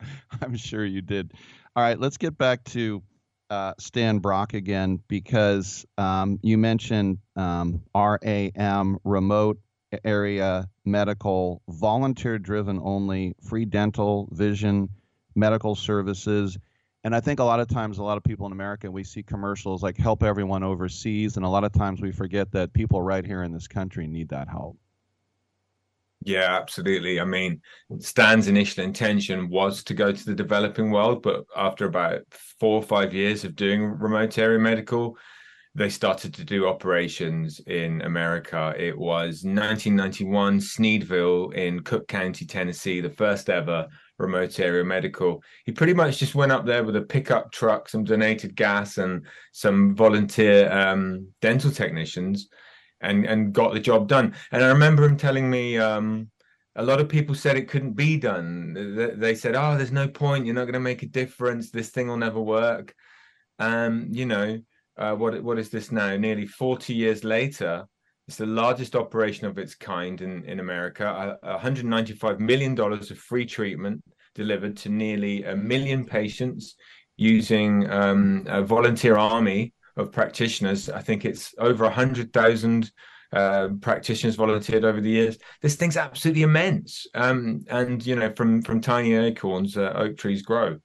I'm 0.42 0.56
sure 0.56 0.84
you 0.84 1.02
did. 1.02 1.34
All 1.76 1.84
right, 1.84 2.00
let's 2.00 2.18
get 2.18 2.40
back 2.40 2.64
to 2.66 3.04
uh, 3.52 3.74
Stan 3.80 4.18
Brock 4.18 4.56
again 4.56 5.00
because 5.08 5.86
um, 6.00 6.40
you 6.42 6.58
mentioned 6.58 7.20
um, 7.36 7.84
RAM, 7.94 8.98
remote 9.04 9.60
area 10.04 10.68
medical, 10.86 11.62
volunteer 11.70 12.40
driven 12.40 12.80
only, 12.84 13.36
free 13.48 13.66
dental, 13.66 14.28
vision, 14.32 14.90
medical 15.36 15.76
services. 15.76 16.58
And 17.04 17.16
I 17.16 17.20
think 17.22 17.40
a 17.40 17.44
lot 17.44 17.60
of 17.60 17.68
times, 17.68 18.00
a 18.00 18.04
lot 18.04 18.18
of 18.18 18.24
people 18.24 18.48
in 18.48 18.52
America, 18.52 18.90
we 18.90 19.04
see 19.04 19.22
commercials 19.22 19.84
like 19.84 19.98
help 19.98 20.24
everyone 20.24 20.64
overseas. 20.64 21.38
And 21.38 21.46
a 21.46 21.50
lot 21.50 21.64
of 21.64 21.72
times 21.72 22.02
we 22.02 22.12
forget 22.12 22.52
that 22.54 22.74
people 22.74 23.02
right 23.04 23.26
here 23.26 23.44
in 23.44 23.52
this 23.52 23.68
country 23.68 24.08
need 24.08 24.30
that 24.30 24.50
help. 24.50 24.78
Yeah, 26.22 26.58
absolutely. 26.60 27.20
I 27.20 27.24
mean, 27.26 27.62
Stan's 28.00 28.48
initial 28.48 28.84
intention 28.84 29.50
was 29.50 29.84
to 29.86 29.94
go 29.94 30.12
to 30.12 30.26
the 30.26 30.36
developing 30.36 30.92
world, 30.92 31.24
but 31.24 31.46
after 31.56 31.86
about 31.86 32.22
four 32.60 32.76
or 32.76 32.84
five 32.84 33.14
years 33.14 33.46
of 33.46 33.56
doing 33.56 33.84
remote 33.84 34.38
area 34.38 34.60
medical, 34.60 35.18
they 35.76 35.88
started 35.90 36.34
to 36.34 36.44
do 36.44 36.68
operations 36.68 37.62
in 37.68 38.02
America. 38.02 38.74
It 38.78 38.98
was 38.98 39.46
1991, 39.46 40.60
Sneedville 40.60 41.54
in 41.54 41.82
Cook 41.84 42.08
County, 42.10 42.46
Tennessee, 42.46 43.00
the 43.00 43.10
first 43.12 43.50
ever 43.50 43.88
remote 44.18 44.60
area 44.60 44.84
medical. 44.84 45.42
He 45.64 45.72
pretty 45.72 45.94
much 45.94 46.18
just 46.18 46.36
went 46.36 46.52
up 46.52 46.66
there 46.66 46.84
with 46.84 46.98
a 46.98 47.02
pickup 47.02 47.54
truck, 47.54 47.88
some 47.88 48.04
donated 48.04 48.58
gas, 48.58 48.98
and 48.98 49.26
some 49.54 49.96
volunteer 49.96 50.70
um, 50.70 51.30
dental 51.40 51.72
technicians 51.72 52.50
and 53.02 53.26
and 53.26 53.54
got 53.54 53.74
the 53.74 53.80
job 53.80 54.08
done. 54.08 54.36
And 54.52 54.64
I 54.64 54.68
remember 54.70 55.04
him 55.04 55.18
telling 55.18 55.50
me 55.50 55.78
um, 55.78 56.30
a 56.76 56.84
lot 56.84 57.00
of 57.00 57.10
people 57.10 57.36
said 57.36 57.58
it 57.58 57.68
couldn't 57.70 57.94
be 57.94 58.18
done. 58.18 59.16
They, 59.18 59.36
said, 59.36 59.56
"Oh, 59.56 59.78
there's 59.78 59.92
no 59.92 60.08
point. 60.08 60.46
You're 60.46 60.56
not 60.56 60.66
going 60.66 60.74
to 60.74 60.80
make 60.80 61.04
a 61.04 61.08
difference. 61.08 61.72
This 61.72 61.90
thing 61.90 62.08
will 62.08 62.18
never 62.18 62.42
work." 62.42 62.94
Um, 63.60 64.08
you 64.12 64.26
know, 64.26 64.60
uh, 64.98 65.16
what 65.16 65.42
what 65.44 65.60
is 65.60 65.70
this 65.70 65.92
now? 65.92 66.16
Nearly 66.16 66.46
40 66.46 66.94
years 66.94 67.24
later, 67.24 67.86
it's 68.28 68.38
the 68.38 68.46
largest 68.46 68.96
operation 68.96 69.48
of 69.48 69.58
its 69.58 69.76
kind 69.76 70.22
in 70.22 70.44
in 70.46 70.60
America. 70.60 71.38
Uh, 71.42 71.52
195 71.52 72.40
million 72.40 72.76
dollars 72.76 73.12
of 73.12 73.18
free 73.18 73.46
treatment 73.46 74.04
delivered 74.36 74.78
to 74.78 74.90
nearly 74.90 75.44
a 75.44 75.56
million 75.56 76.06
patients 76.06 76.76
using 77.18 77.90
um, 77.90 78.46
a 78.48 78.62
volunteer 78.64 79.18
army 79.18 79.74
of 80.00 80.12
practitioners. 80.12 80.90
I 80.90 81.02
think 81.02 81.26
it's 81.26 81.54
over 81.58 81.86
a 81.86 81.90
hundred 81.90 82.34
thousand 82.34 82.92
uh, 83.32 83.70
practitioners 83.82 84.36
volunteered 84.36 84.84
over 84.84 85.02
the 85.02 85.10
years. 85.10 85.38
This 85.62 85.76
thing's 85.76 85.98
absolutely 85.98 86.44
immense, 86.44 87.06
um, 87.14 87.64
and 87.70 88.04
you 88.06 88.16
know, 88.16 88.32
from 88.36 88.62
from 88.62 88.82
tiny 88.82 89.14
acorns, 89.14 89.78
uh, 89.78 89.94
oak 89.96 90.18
trees 90.18 90.42
grow. 90.42 90.80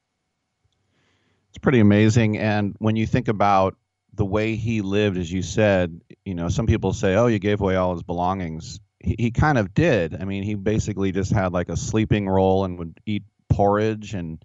It's 1.49 1.59
pretty 1.59 1.81
amazing, 1.81 2.37
and 2.39 2.75
when 2.79 2.97
you 2.97 3.07
think 3.07 3.29
about 3.29 3.77
the 4.13 4.25
way 4.25 4.57
he 4.57 4.83
lived, 4.83 5.17
as 5.17 5.33
you 5.33 5.43
said, 5.43 6.01
you 6.25 6.35
know, 6.35 6.49
some 6.49 6.67
people 6.67 6.93
say, 6.93 7.15
"Oh, 7.15 7.29
you 7.29 7.39
gave 7.39 7.61
away 7.61 7.77
all 7.77 7.95
his 7.95 8.03
belongings." 8.03 8.81
He, 9.01 9.17
he 9.19 9.31
kind 9.31 9.57
of 9.57 9.73
did. 9.73 10.21
I 10.21 10.25
mean, 10.25 10.43
he 10.43 10.55
basically 10.55 11.13
just 11.13 11.33
had 11.33 11.53
like 11.53 11.69
a 11.69 11.77
sleeping 11.77 12.29
roll 12.29 12.65
and 12.65 12.79
would 12.79 13.01
eat 13.07 13.23
porridge 13.49 14.15
and 14.15 14.45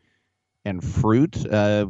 and 0.63 0.83
fruit. 0.83 1.45
Uh, 1.45 1.87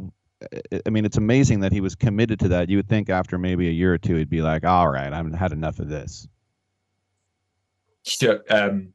I 0.86 0.90
mean, 0.90 1.04
it's 1.04 1.18
amazing 1.18 1.60
that 1.60 1.72
he 1.72 1.80
was 1.80 1.94
committed 1.94 2.38
to 2.40 2.48
that. 2.48 2.68
You 2.70 2.78
would 2.78 2.88
think 2.88 3.10
after 3.10 3.38
maybe 3.38 3.68
a 3.68 3.72
year 3.72 3.92
or 3.92 3.98
two, 3.98 4.16
he'd 4.16 4.30
be 4.30 4.42
like, 4.42 4.64
"All 4.64 4.88
right, 4.88 5.12
I've 5.12 5.32
had 5.34 5.52
enough 5.52 5.78
of 5.78 5.88
this." 5.88 6.28
Sure. 8.04 8.40
Um, 8.48 8.94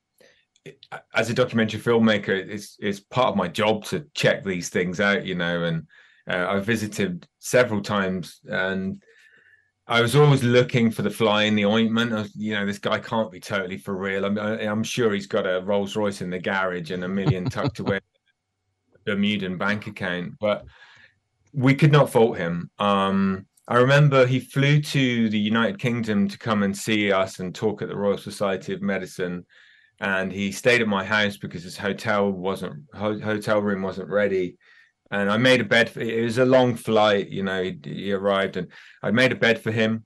as 1.14 1.30
a 1.30 1.34
documentary 1.34 1.80
filmmaker, 1.80 2.30
it's 2.30 2.78
it's 2.80 3.00
part 3.00 3.30
of 3.30 3.36
my 3.36 3.48
job 3.48 3.86
to 3.86 4.06
check 4.14 4.44
these 4.44 4.70
things 4.70 5.00
out, 5.00 5.26
you 5.26 5.36
know. 5.36 5.64
And 5.64 5.88
uh, 6.30 6.48
I 6.50 6.60
visited 6.60 7.28
several 7.40 7.82
times, 7.82 8.40
and 8.46 9.02
I 9.88 10.02
was 10.02 10.16
always 10.16 10.44
looking 10.44 10.90
for 10.90 11.04
the 11.04 11.12
fly 11.12 11.44
in 11.44 11.56
the 11.56 11.66
ointment. 11.66 12.14
Of, 12.14 12.30
you 12.36 12.54
know, 12.54 12.66
this 12.66 12.80
guy 12.80 12.98
can't 12.98 13.32
be 13.32 13.40
totally 13.40 13.78
for 13.78 13.96
real. 13.96 14.26
I'm 14.26 14.38
I'm 14.38 14.84
sure 14.84 15.14
he's 15.14 15.28
got 15.28 15.46
a 15.46 15.62
Rolls 15.62 15.96
Royce 15.96 16.22
in 16.22 16.32
the 16.32 16.40
garage 16.40 16.90
and 16.90 17.04
a 17.04 17.08
million 17.08 17.46
tucked 17.50 17.80
away 17.80 18.00
Bermudan 19.06 19.58
bank 19.58 19.86
account, 19.86 20.34
but 20.40 20.66
we 21.56 21.74
could 21.74 21.92
not 21.92 22.12
fault 22.12 22.38
him. 22.38 22.70
Um, 22.80 23.46
I 23.68 23.78
remember 23.78 24.26
he 24.26 24.40
flew 24.40 24.82
to 24.82 25.30
the 25.30 25.40
United 25.40 25.80
Kingdom 25.80 26.28
to 26.28 26.38
come 26.38 26.64
and 26.64 26.76
see 26.76 27.12
us 27.12 27.40
and 27.40 27.56
talk 27.56 27.82
at 27.82 27.88
the 27.88 27.96
Royal 27.96 28.18
Society 28.18 28.74
of 28.74 28.82
Medicine, 28.82 29.46
and 30.00 30.32
he 30.32 30.52
stayed 30.52 30.82
at 30.82 30.88
my 30.88 31.04
house 31.04 31.38
because 31.38 31.64
his 31.64 31.78
hotel 31.78 32.30
wasn't 32.30 32.84
hotel 32.94 33.62
room 33.62 33.82
wasn't 33.82 34.10
ready. 34.10 34.58
And 35.12 35.32
I 35.32 35.38
made 35.38 35.62
a 35.62 35.64
bed. 35.64 35.90
For, 35.90 36.02
it 36.02 36.24
was 36.24 36.40
a 36.40 36.46
long 36.46 36.76
flight, 36.76 37.30
you 37.30 37.44
know. 37.44 37.64
He, 37.64 37.80
he 37.84 38.12
arrived, 38.12 38.58
and 38.58 38.68
I 39.02 39.12
made 39.12 39.32
a 39.32 39.36
bed 39.36 39.62
for 39.62 39.72
him. 39.72 40.04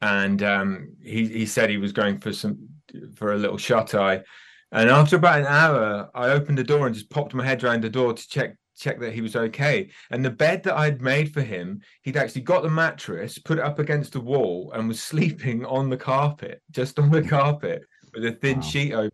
And 0.00 0.42
um, 0.42 0.94
he 1.02 1.26
he 1.26 1.46
said 1.46 1.70
he 1.70 1.78
was 1.78 1.92
going 1.92 2.18
for 2.18 2.32
some 2.32 2.68
for 3.16 3.32
a 3.32 3.38
little 3.38 3.58
shut 3.58 3.94
eye. 3.94 4.22
And 4.70 4.90
after 4.90 5.16
about 5.16 5.40
an 5.40 5.46
hour, 5.46 6.10
I 6.14 6.30
opened 6.30 6.58
the 6.58 6.64
door 6.64 6.86
and 6.86 6.94
just 6.94 7.10
popped 7.10 7.34
my 7.34 7.44
head 7.44 7.62
around 7.64 7.82
the 7.82 7.90
door 7.90 8.12
to 8.12 8.28
check 8.28 8.56
check 8.76 9.00
that 9.00 9.12
he 9.12 9.20
was 9.20 9.36
okay. 9.36 9.90
And 10.10 10.24
the 10.24 10.30
bed 10.30 10.62
that 10.64 10.76
I'd 10.76 11.02
made 11.02 11.32
for 11.32 11.42
him, 11.42 11.80
he'd 12.02 12.16
actually 12.16 12.42
got 12.42 12.62
the 12.62 12.70
mattress, 12.70 13.38
put 13.38 13.58
it 13.58 13.64
up 13.64 13.78
against 13.78 14.12
the 14.12 14.20
wall, 14.20 14.72
and 14.74 14.88
was 14.88 15.02
sleeping 15.12 15.64
on 15.66 15.88
the 15.88 15.96
carpet, 15.96 16.62
just 16.70 16.98
on 16.98 17.10
the 17.10 17.22
carpet 17.28 17.82
with 18.14 18.24
a 18.24 18.32
thin 18.32 18.56
wow. 18.56 18.62
sheet 18.62 18.92
over. 18.92 19.12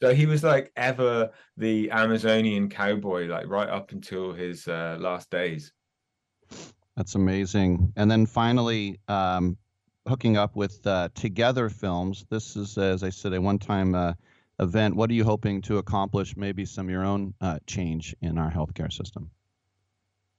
So 0.00 0.14
he 0.14 0.26
was 0.26 0.44
like 0.44 0.70
ever 0.76 1.30
the 1.56 1.90
Amazonian 1.90 2.68
cowboy, 2.68 3.26
like 3.26 3.48
right 3.48 3.68
up 3.68 3.90
until 3.90 4.32
his 4.32 4.68
uh, 4.68 4.96
last 5.00 5.28
days. 5.28 5.72
That's 6.96 7.16
amazing. 7.16 7.92
And 7.96 8.08
then 8.08 8.24
finally, 8.24 9.00
um, 9.08 9.56
hooking 10.08 10.36
up 10.36 10.56
with 10.56 10.84
uh, 10.86 11.08
Together 11.14 11.68
Films. 11.68 12.26
This 12.30 12.56
is, 12.56 12.78
as 12.78 13.02
I 13.02 13.10
said, 13.10 13.34
a 13.34 13.40
one-time 13.40 13.94
uh, 13.94 14.14
event. 14.60 14.96
What 14.96 15.10
are 15.10 15.14
you 15.14 15.24
hoping 15.24 15.62
to 15.62 15.78
accomplish? 15.78 16.36
Maybe 16.36 16.64
some 16.64 16.86
of 16.86 16.90
your 16.90 17.04
own 17.04 17.34
uh, 17.40 17.58
change 17.66 18.14
in 18.20 18.38
our 18.38 18.50
healthcare 18.50 18.92
system. 18.92 19.30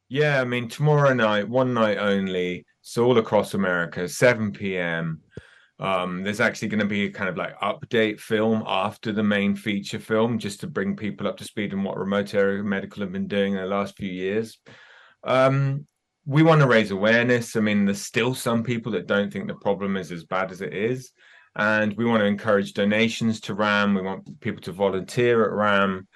Yeah, 0.10 0.42
I 0.42 0.44
mean, 0.44 0.68
tomorrow 0.68 1.14
night, 1.14 1.48
one 1.48 1.74
night 1.74 1.98
only. 1.98 2.66
It's 2.82 2.98
all 2.98 3.18
across 3.18 3.54
America, 3.54 4.08
7 4.08 4.52
p.m. 4.52 5.22
Um, 5.80 6.24
there's 6.24 6.40
actually 6.40 6.70
going 6.70 6.80
to 6.80 6.86
be 6.86 7.06
a 7.06 7.12
kind 7.12 7.30
of 7.30 7.38
like 7.38 7.58
update 7.60 8.20
film 8.20 8.64
after 8.66 9.12
the 9.12 9.24
main 9.24 9.56
feature 9.56 10.00
film, 10.00 10.40
just 10.40 10.62
to 10.62 10.68
bring 10.68 10.96
people 10.96 11.28
up 11.28 11.38
to 11.38 11.44
speed 11.44 11.74
on 11.74 11.84
what 11.84 11.98
remote 11.98 12.34
area 12.34 12.64
medical 12.64 13.02
have 13.02 13.12
been 13.12 13.28
doing 13.28 13.54
in 13.54 13.60
the 13.60 13.66
last 13.66 13.96
few 13.96 14.10
years. 14.10 14.58
Um, 15.24 15.86
we 16.26 16.44
want 16.44 16.62
to 16.62 16.68
raise 16.68 16.92
awareness. 16.92 17.56
I 17.56 17.60
mean, 17.60 17.86
there's 17.86 18.02
still 18.02 18.34
some 18.34 18.64
people 18.64 18.92
that 18.94 19.08
don't 19.08 19.32
think 19.32 19.48
the 19.48 19.56
problem 19.56 19.96
is 19.96 20.12
as 20.12 20.24
bad 20.24 20.52
as 20.52 20.62
it 20.62 20.74
is. 20.74 21.12
And 21.56 21.96
we 21.98 22.06
want 22.06 22.22
to 22.22 22.26
encourage 22.26 22.74
donations 22.74 23.42
to 23.42 23.54
RAM. 23.54 23.96
We 23.96 24.02
want 24.02 24.40
people 24.40 24.62
to 24.62 24.72
volunteer 24.72 25.46
at 25.46 25.52
RAM 25.52 26.08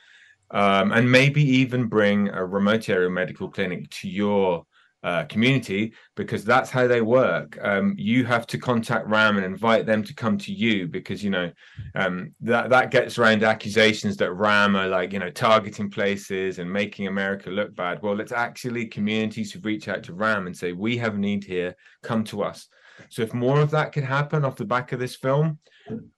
um, 0.52 0.92
and 0.92 1.12
maybe 1.12 1.44
even 1.44 1.88
bring 1.88 2.30
a 2.30 2.46
remote 2.46 2.88
area 2.88 3.10
medical 3.10 3.50
clinic 3.50 3.90
to 3.90 4.08
your 4.08 4.66
uh, 5.04 5.26
community 5.26 5.94
because 6.16 6.46
that's 6.46 6.70
how 6.70 6.88
they 6.88 7.02
work. 7.02 7.58
Um, 7.62 7.94
you 7.98 8.24
have 8.24 8.48
to 8.48 8.58
contact 8.58 9.08
RAM 9.08 9.36
and 9.36 9.46
invite 9.46 9.86
them 9.86 10.02
to 10.04 10.14
come 10.14 10.38
to 10.38 10.54
you 10.54 10.88
because 10.88 11.22
you 11.22 11.30
know 11.30 11.52
um, 11.96 12.34
that 12.40 12.70
that 12.70 12.92
gets 12.92 13.18
around 13.18 13.44
accusations 13.44 14.16
that 14.18 14.32
RAM 14.32 14.78
are 14.78 14.88
like 14.88 15.12
you 15.12 15.20
know 15.20 15.30
targeting 15.30 15.90
places 15.90 16.60
and 16.60 16.72
making 16.72 17.08
America 17.08 17.50
look 17.50 17.76
bad. 17.76 18.02
Well, 18.02 18.22
it's 18.22 18.32
actually 18.32 18.86
communities 18.86 19.52
who 19.52 19.60
reach 19.60 19.90
out 19.90 20.04
to 20.04 20.14
RAM 20.14 20.48
and 20.48 20.56
say 20.56 20.72
we 20.72 20.98
have 20.98 21.16
a 21.16 21.20
need 21.20 21.44
here, 21.44 21.76
come 22.02 22.24
to 22.26 22.44
us. 22.44 22.70
So 23.10 23.22
if 23.22 23.34
more 23.34 23.60
of 23.60 23.72
that 23.72 23.92
could 23.92 24.04
happen 24.04 24.46
off 24.46 24.56
the 24.56 24.66
back 24.66 24.92
of 24.92 25.00
this 25.00 25.16
film, 25.16 25.60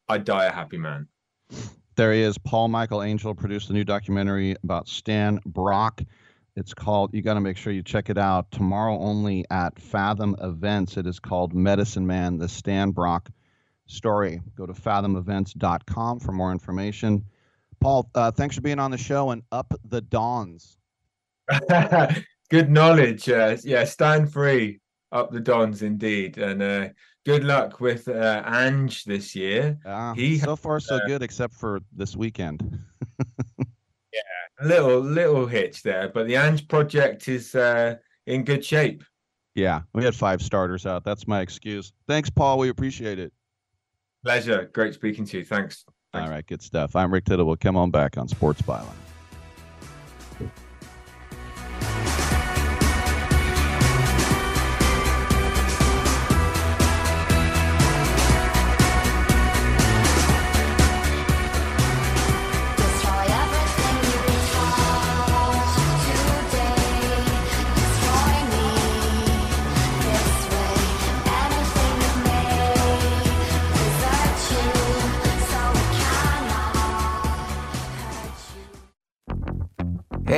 I'd 0.09 0.25
die 0.25 0.45
a 0.45 0.51
happy 0.51 0.77
man. 0.77 1.07
There 1.95 2.13
he 2.13 2.21
is. 2.21 2.37
Paul 2.37 2.67
Michael 2.67 3.01
Angell 3.01 3.33
produced 3.33 3.69
a 3.69 3.73
new 3.73 3.83
documentary 3.83 4.55
about 4.63 4.87
Stan 4.87 5.39
Brock. 5.45 6.01
It's 6.57 6.73
called, 6.73 7.13
you 7.13 7.21
got 7.21 7.33
to 7.33 7.41
make 7.41 7.57
sure 7.57 7.73
you 7.73 7.83
check 7.83 8.09
it 8.09 8.17
out 8.17 8.49
tomorrow 8.51 8.97
only 8.99 9.45
at 9.49 9.77
Fathom 9.79 10.35
Events. 10.41 10.97
It 10.97 11.05
is 11.05 11.19
called 11.19 11.53
Medicine 11.53 12.05
Man, 12.05 12.37
the 12.37 12.47
Stan 12.47 12.91
Brock 12.91 13.29
story. 13.87 14.41
Go 14.55 14.65
to 14.65 14.73
fathomevents.com 14.73 16.19
for 16.19 16.31
more 16.31 16.51
information. 16.51 17.25
Paul, 17.79 18.09
uh, 18.15 18.31
thanks 18.31 18.55
for 18.55 18.61
being 18.61 18.79
on 18.79 18.91
the 18.91 18.97
show 18.97 19.31
and 19.31 19.43
up 19.51 19.73
the 19.85 20.01
Dons. 20.01 20.77
good 22.49 22.69
knowledge. 22.69 23.29
Uh, 23.29 23.57
yeah, 23.63 23.83
stand 23.83 24.31
free, 24.31 24.79
up 25.11 25.31
the 25.31 25.39
Dons, 25.39 25.81
indeed. 25.81 26.37
And 26.37 26.61
uh, 26.61 26.89
good 27.25 27.43
luck 27.43 27.79
with 27.79 28.07
uh, 28.07 28.43
Ange 28.45 29.03
this 29.05 29.35
year. 29.35 29.77
Uh, 29.85 30.13
he 30.13 30.37
so 30.37 30.55
far 30.55 30.79
so 30.79 30.99
good, 31.07 31.21
except 31.21 31.53
for 31.53 31.81
this 31.95 32.15
weekend. 32.15 32.79
yeah, 34.13 34.21
a 34.61 34.67
little 34.67 34.99
little 34.99 35.45
hitch 35.45 35.83
there, 35.83 36.09
but 36.09 36.27
the 36.27 36.35
Ange 36.35 36.67
project 36.67 37.27
is 37.27 37.55
uh, 37.55 37.95
in 38.27 38.43
good 38.43 38.63
shape. 38.63 39.03
Yeah, 39.55 39.81
we 39.93 40.03
had 40.03 40.15
five 40.15 40.41
starters 40.41 40.85
out. 40.85 41.03
That's 41.05 41.27
my 41.27 41.41
excuse. 41.41 41.93
Thanks, 42.07 42.29
Paul. 42.29 42.59
We 42.59 42.69
appreciate 42.69 43.19
it. 43.19 43.31
Pleasure. 44.23 44.69
Great 44.73 44.93
speaking 44.93 45.25
to 45.25 45.37
you. 45.37 45.45
Thanks. 45.45 45.85
Thanks. 46.11 46.27
All 46.27 46.33
right, 46.33 46.45
good 46.45 46.61
stuff. 46.61 46.95
I'm 46.95 47.13
Rick 47.13 47.25
Tittle. 47.25 47.45
We'll 47.45 47.55
come 47.55 47.77
on 47.77 47.91
back 47.91 48.17
on 48.17 48.27
Sports 48.27 48.61
Byline. 48.61 49.04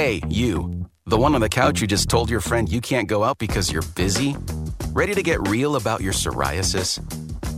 Hey, 0.08 0.22
you. 0.30 0.86
The 1.06 1.18
one 1.18 1.36
on 1.36 1.42
the 1.42 1.50
couch 1.50 1.82
who 1.82 1.86
just 1.86 2.08
told 2.08 2.30
your 2.30 2.40
friend 2.40 2.70
you 2.70 2.80
can't 2.80 3.10
go 3.10 3.26
out 3.26 3.40
because 3.40 3.70
you're 3.70 3.84
busy? 3.94 4.38
Ready 4.92 5.14
to 5.14 5.22
get 5.22 5.46
real 5.50 5.76
about 5.76 6.00
your 6.00 6.14
psoriasis? 6.14 6.98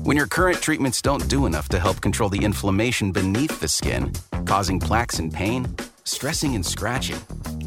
When 0.03 0.17
your 0.17 0.25
current 0.25 0.59
treatments 0.59 0.99
don't 0.99 1.29
do 1.29 1.45
enough 1.45 1.69
to 1.69 1.79
help 1.79 2.01
control 2.01 2.27
the 2.27 2.43
inflammation 2.43 3.11
beneath 3.11 3.59
the 3.59 3.67
skin, 3.67 4.11
causing 4.47 4.79
plaques 4.79 5.19
and 5.19 5.31
pain, 5.31 5.67
stressing 6.05 6.55
and 6.55 6.65
scratching, 6.65 7.21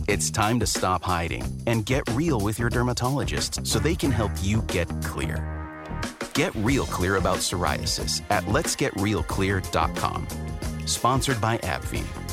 it's 0.08 0.32
time 0.32 0.58
to 0.58 0.66
stop 0.66 1.04
hiding 1.04 1.44
and 1.68 1.86
get 1.86 2.02
real 2.10 2.40
with 2.40 2.58
your 2.58 2.68
dermatologist 2.68 3.64
so 3.64 3.78
they 3.78 3.94
can 3.94 4.10
help 4.10 4.32
you 4.42 4.62
get 4.62 4.88
clear. 5.04 5.46
Get 6.34 6.52
real 6.56 6.86
clear 6.86 7.18
about 7.18 7.36
psoriasis 7.36 8.20
at 8.30 8.42
letsgetrealclear.com. 8.46 10.26
Sponsored 10.86 11.40
by 11.40 11.58
AbbVie. 11.58 12.32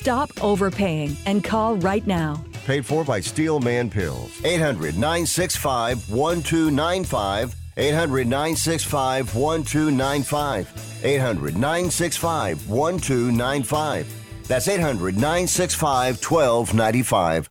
Stop 0.00 0.30
overpaying 0.42 1.14
and 1.26 1.44
call 1.44 1.76
right 1.76 2.06
now. 2.06 2.42
Paid 2.64 2.86
for 2.86 3.04
by 3.04 3.20
Steel 3.20 3.60
Man 3.60 3.90
Pills. 3.90 4.30
800 4.46 4.94
965 4.94 6.08
1295. 6.10 7.54
800 7.76 8.26
965 8.26 9.34
1295. 9.34 11.04
800 11.04 11.54
965 11.54 12.70
1295. 12.70 14.46
That's 14.48 14.68
800 14.68 15.16
965 15.16 16.24
1295. 16.24 17.50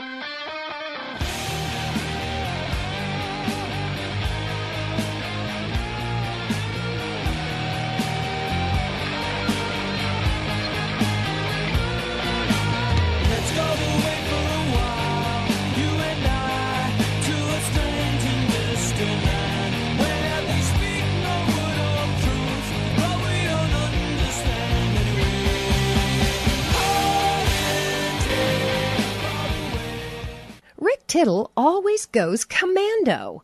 Tittle 31.11 31.51
always 31.57 32.05
goes 32.05 32.45
commando. 32.45 33.43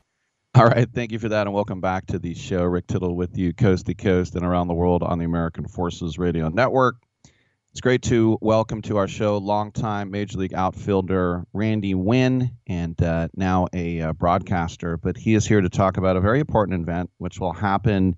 All 0.55 0.65
right, 0.65 0.87
thank 0.89 1.11
you 1.11 1.19
for 1.19 1.27
that, 1.27 1.47
and 1.47 1.53
welcome 1.53 1.81
back 1.81 2.05
to 2.05 2.17
the 2.17 2.33
show. 2.33 2.63
Rick 2.63 2.87
Tittle 2.87 3.13
with 3.13 3.37
you, 3.37 3.51
coast 3.51 3.87
to 3.87 3.93
coast 3.93 4.35
and 4.35 4.45
around 4.45 4.69
the 4.69 4.73
world 4.73 5.03
on 5.03 5.19
the 5.19 5.25
American 5.25 5.67
Forces 5.67 6.17
Radio 6.17 6.47
Network. 6.47 6.95
It's 7.71 7.81
great 7.81 8.03
to 8.03 8.37
welcome 8.39 8.81
to 8.83 8.95
our 8.95 9.07
show 9.09 9.37
longtime 9.39 10.11
Major 10.11 10.37
League 10.37 10.53
outfielder 10.53 11.43
Randy 11.51 11.93
Winn, 11.93 12.51
and 12.67 13.03
uh, 13.03 13.27
now 13.35 13.67
a 13.73 13.99
uh, 13.99 14.13
broadcaster. 14.13 14.95
But 14.95 15.17
he 15.17 15.35
is 15.35 15.45
here 15.45 15.59
to 15.59 15.67
talk 15.67 15.97
about 15.97 16.15
a 16.15 16.21
very 16.21 16.39
important 16.39 16.81
event, 16.81 17.09
which 17.17 17.37
will 17.37 17.51
happen 17.51 18.15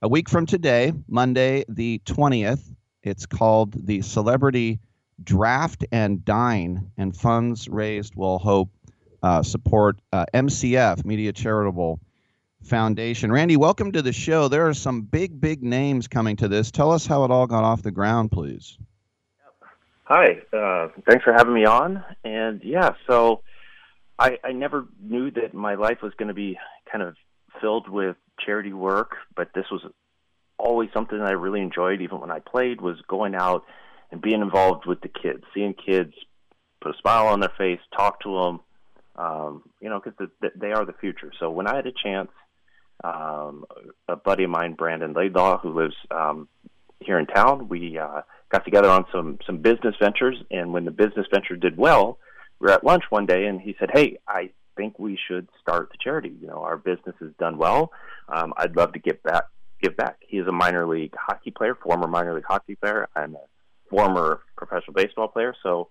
a 0.00 0.06
week 0.06 0.28
from 0.28 0.46
today, 0.46 0.92
Monday, 1.08 1.64
the 1.68 2.00
20th. 2.06 2.72
It's 3.02 3.26
called 3.26 3.74
the 3.84 4.02
Celebrity 4.02 4.78
Draft 5.24 5.84
and 5.90 6.24
Dine, 6.24 6.92
and 6.96 7.16
funds 7.16 7.68
raised 7.68 8.14
will 8.14 8.38
hope 8.38 8.70
uh, 9.22 9.42
support 9.42 10.00
uh, 10.12 10.26
MCF 10.34 11.04
Medea 11.04 11.32
Charitable 11.32 12.00
Foundation. 12.62 13.30
Randy, 13.32 13.56
welcome 13.56 13.92
to 13.92 14.02
the 14.02 14.12
show. 14.12 14.48
There 14.48 14.68
are 14.68 14.74
some 14.74 15.02
big, 15.02 15.40
big 15.40 15.62
names 15.62 16.08
coming 16.08 16.36
to 16.36 16.48
this. 16.48 16.70
Tell 16.70 16.92
us 16.92 17.06
how 17.06 17.24
it 17.24 17.30
all 17.30 17.46
got 17.46 17.64
off 17.64 17.82
the 17.82 17.90
ground, 17.90 18.30
please. 18.30 18.78
Hi, 20.04 20.42
uh, 20.52 20.88
thanks 21.08 21.24
for 21.24 21.32
having 21.32 21.54
me 21.54 21.64
on. 21.64 22.04
And 22.24 22.62
yeah, 22.64 22.90
so 23.06 23.42
I, 24.18 24.38
I 24.44 24.52
never 24.52 24.86
knew 25.00 25.30
that 25.32 25.54
my 25.54 25.74
life 25.74 26.02
was 26.02 26.12
going 26.16 26.28
to 26.28 26.34
be 26.34 26.58
kind 26.90 27.02
of 27.02 27.16
filled 27.60 27.88
with 27.88 28.16
charity 28.44 28.72
work, 28.72 29.16
but 29.34 29.50
this 29.54 29.66
was 29.70 29.82
always 30.58 30.90
something 30.92 31.18
that 31.18 31.26
I 31.26 31.32
really 31.32 31.60
enjoyed, 31.60 32.00
even 32.02 32.20
when 32.20 32.30
I 32.30 32.40
played, 32.40 32.80
was 32.80 33.00
going 33.08 33.34
out 33.34 33.64
and 34.10 34.20
being 34.20 34.42
involved 34.42 34.86
with 34.86 35.00
the 35.00 35.08
kids, 35.08 35.42
seeing 35.54 35.74
kids 35.74 36.12
put 36.80 36.94
a 36.94 36.98
smile 36.98 37.26
on 37.28 37.40
their 37.40 37.52
face, 37.56 37.80
talk 37.96 38.20
to 38.20 38.38
them, 38.38 38.60
um, 39.16 39.62
you 39.80 39.88
know, 39.88 40.00
because 40.02 40.28
the, 40.40 40.50
they 40.54 40.72
are 40.72 40.84
the 40.84 40.94
future. 40.94 41.32
So 41.38 41.50
when 41.50 41.66
I 41.66 41.76
had 41.76 41.86
a 41.86 41.92
chance, 41.92 42.30
um, 43.04 43.64
a 44.08 44.16
buddy 44.16 44.44
of 44.44 44.50
mine, 44.50 44.74
Brandon 44.74 45.12
Laidlaw, 45.12 45.58
who 45.58 45.72
lives 45.72 45.94
um, 46.10 46.48
here 47.00 47.18
in 47.18 47.26
town, 47.26 47.68
we 47.68 47.98
uh, 47.98 48.22
got 48.50 48.64
together 48.64 48.88
on 48.88 49.04
some 49.12 49.38
some 49.46 49.58
business 49.58 49.94
ventures. 50.00 50.36
And 50.50 50.72
when 50.72 50.84
the 50.84 50.90
business 50.90 51.26
venture 51.32 51.56
did 51.56 51.76
well, 51.76 52.18
we 52.60 52.66
were 52.66 52.72
at 52.72 52.84
lunch 52.84 53.04
one 53.10 53.26
day, 53.26 53.46
and 53.46 53.60
he 53.60 53.74
said, 53.78 53.90
"Hey, 53.92 54.18
I 54.26 54.50
think 54.76 54.98
we 54.98 55.18
should 55.28 55.48
start 55.60 55.90
the 55.90 55.98
charity. 56.02 56.34
You 56.40 56.46
know, 56.46 56.62
our 56.62 56.76
business 56.76 57.16
has 57.20 57.30
done 57.38 57.58
well. 57.58 57.92
Um, 58.28 58.54
I'd 58.56 58.76
love 58.76 58.92
to 58.92 58.98
get 58.98 59.22
back, 59.22 59.44
give 59.80 59.96
back." 59.96 60.18
He 60.20 60.38
is 60.38 60.46
a 60.46 60.52
minor 60.52 60.86
league 60.86 61.14
hockey 61.18 61.50
player, 61.50 61.74
former 61.74 62.06
minor 62.06 62.34
league 62.34 62.44
hockey 62.48 62.76
player. 62.76 63.08
I'm 63.16 63.34
a 63.34 63.40
former 63.90 64.40
professional 64.56 64.94
baseball 64.94 65.28
player, 65.28 65.54
so 65.62 65.88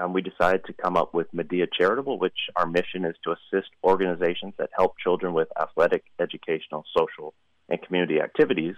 um, 0.00 0.12
we 0.12 0.22
decided 0.22 0.64
to 0.66 0.72
come 0.72 0.96
up 0.96 1.14
with 1.14 1.32
Medea 1.32 1.66
Charitable, 1.66 2.18
which 2.18 2.36
our 2.54 2.66
mission 2.66 3.04
is 3.04 3.14
to 3.24 3.32
assist 3.32 3.70
organizations 3.84 4.54
that 4.58 4.70
help 4.76 4.94
children 4.98 5.32
with 5.32 5.48
athletic, 5.60 6.04
educational, 6.20 6.84
social, 6.96 7.34
and 7.68 7.80
community 7.82 8.20
activities. 8.20 8.74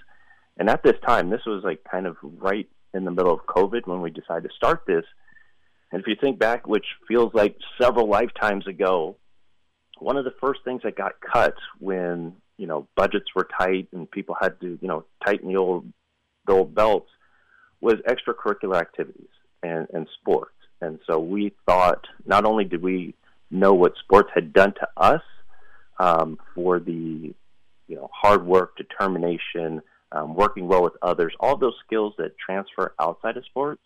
And 0.59 0.69
at 0.69 0.83
this 0.83 0.97
time, 1.07 1.31
this 1.31 1.43
was 1.47 1.63
like 1.65 1.81
kind 1.91 2.07
of 2.07 2.17
right 2.23 2.69
in 2.95 3.05
the 3.05 3.11
middle 3.11 3.33
of 3.33 3.41
COVID 3.47 3.87
when 3.87 4.01
we 4.01 4.11
decided 4.11 4.49
to 4.49 4.57
start 4.57 4.83
this. 4.87 5.05
And 5.91 6.01
if 6.01 6.07
you 6.07 6.17
think 6.21 6.39
back, 6.39 6.67
which 6.67 6.87
feels 7.07 7.33
like 7.35 7.57
several 7.81 8.09
lifetimes 8.09 8.67
ago, 8.67 9.17
one 9.99 10.17
of 10.17 10.25
the 10.25 10.35
first 10.41 10.61
things 10.65 10.83
that 10.85 10.97
got 10.97 11.15
cut 11.21 11.55
when 11.79 12.35
you 12.57 12.67
know 12.67 12.87
budgets 12.97 13.27
were 13.35 13.49
tight 13.59 13.89
and 13.93 14.11
people 14.11 14.37
had 14.41 14.61
to 14.61 14.79
you 14.81 14.89
know 14.89 15.05
tighten 15.25 15.49
the 15.49 15.57
old 15.57 15.93
the 16.47 16.53
old 16.53 16.75
belts 16.75 17.11
was 17.81 17.95
extracurricular 18.09 18.77
activities 18.77 19.29
and, 19.63 19.87
and 19.93 20.09
sports. 20.21 20.53
And 20.81 20.99
so 21.07 21.19
we 21.19 21.53
thought 21.67 22.07
not 22.27 22.45
only 22.45 22.65
did 22.65 22.83
we 22.83 23.15
know 23.51 23.75
what 23.75 23.95
sports 23.99 24.31
had 24.35 24.53
done 24.53 24.75
to 24.75 24.89
us 24.97 25.23
um, 25.99 26.39
for 26.55 26.79
the 26.79 27.35
you 27.89 27.97
know 27.97 28.11
hard 28.13 28.47
work, 28.47 28.77
determination, 28.77 29.83
um, 30.13 30.35
working 30.35 30.69
well 30.69 30.83
with 30.83 30.95
others, 31.03 31.35
all 31.41 31.57
those 31.57 31.75
skills 31.85 32.15
that 32.19 32.39
transfer 32.39 32.95
outside 33.01 33.37
of 33.37 33.45
sports. 33.47 33.83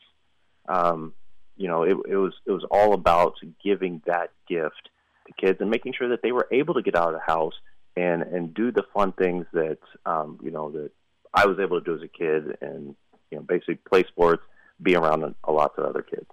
Um, 0.68 1.12
you 1.56 1.68
know, 1.68 1.82
it, 1.82 1.96
it 2.08 2.16
was 2.16 2.34
it 2.46 2.50
was 2.50 2.64
all 2.70 2.94
about 2.94 3.34
giving 3.64 4.02
that 4.06 4.30
gift 4.48 4.88
to 5.26 5.32
kids 5.40 5.60
and 5.60 5.70
making 5.70 5.94
sure 5.96 6.08
that 6.08 6.22
they 6.22 6.32
were 6.32 6.48
able 6.50 6.74
to 6.74 6.82
get 6.82 6.96
out 6.96 7.08
of 7.08 7.14
the 7.14 7.32
house 7.32 7.54
and 7.96 8.22
and 8.22 8.54
do 8.54 8.72
the 8.72 8.84
fun 8.94 9.12
things 9.12 9.46
that 9.52 9.78
um, 10.06 10.38
you 10.42 10.50
know 10.50 10.70
that 10.72 10.90
I 11.34 11.46
was 11.46 11.58
able 11.58 11.80
to 11.80 11.84
do 11.84 11.94
as 11.94 12.02
a 12.02 12.08
kid 12.08 12.58
and 12.60 12.94
you 13.30 13.38
know 13.38 13.42
basically 13.42 13.76
play 13.76 14.04
sports, 14.04 14.42
be 14.82 14.96
around 14.96 15.22
a, 15.22 15.34
a 15.44 15.52
lots 15.52 15.78
of 15.78 15.84
other 15.84 16.02
kids. 16.02 16.26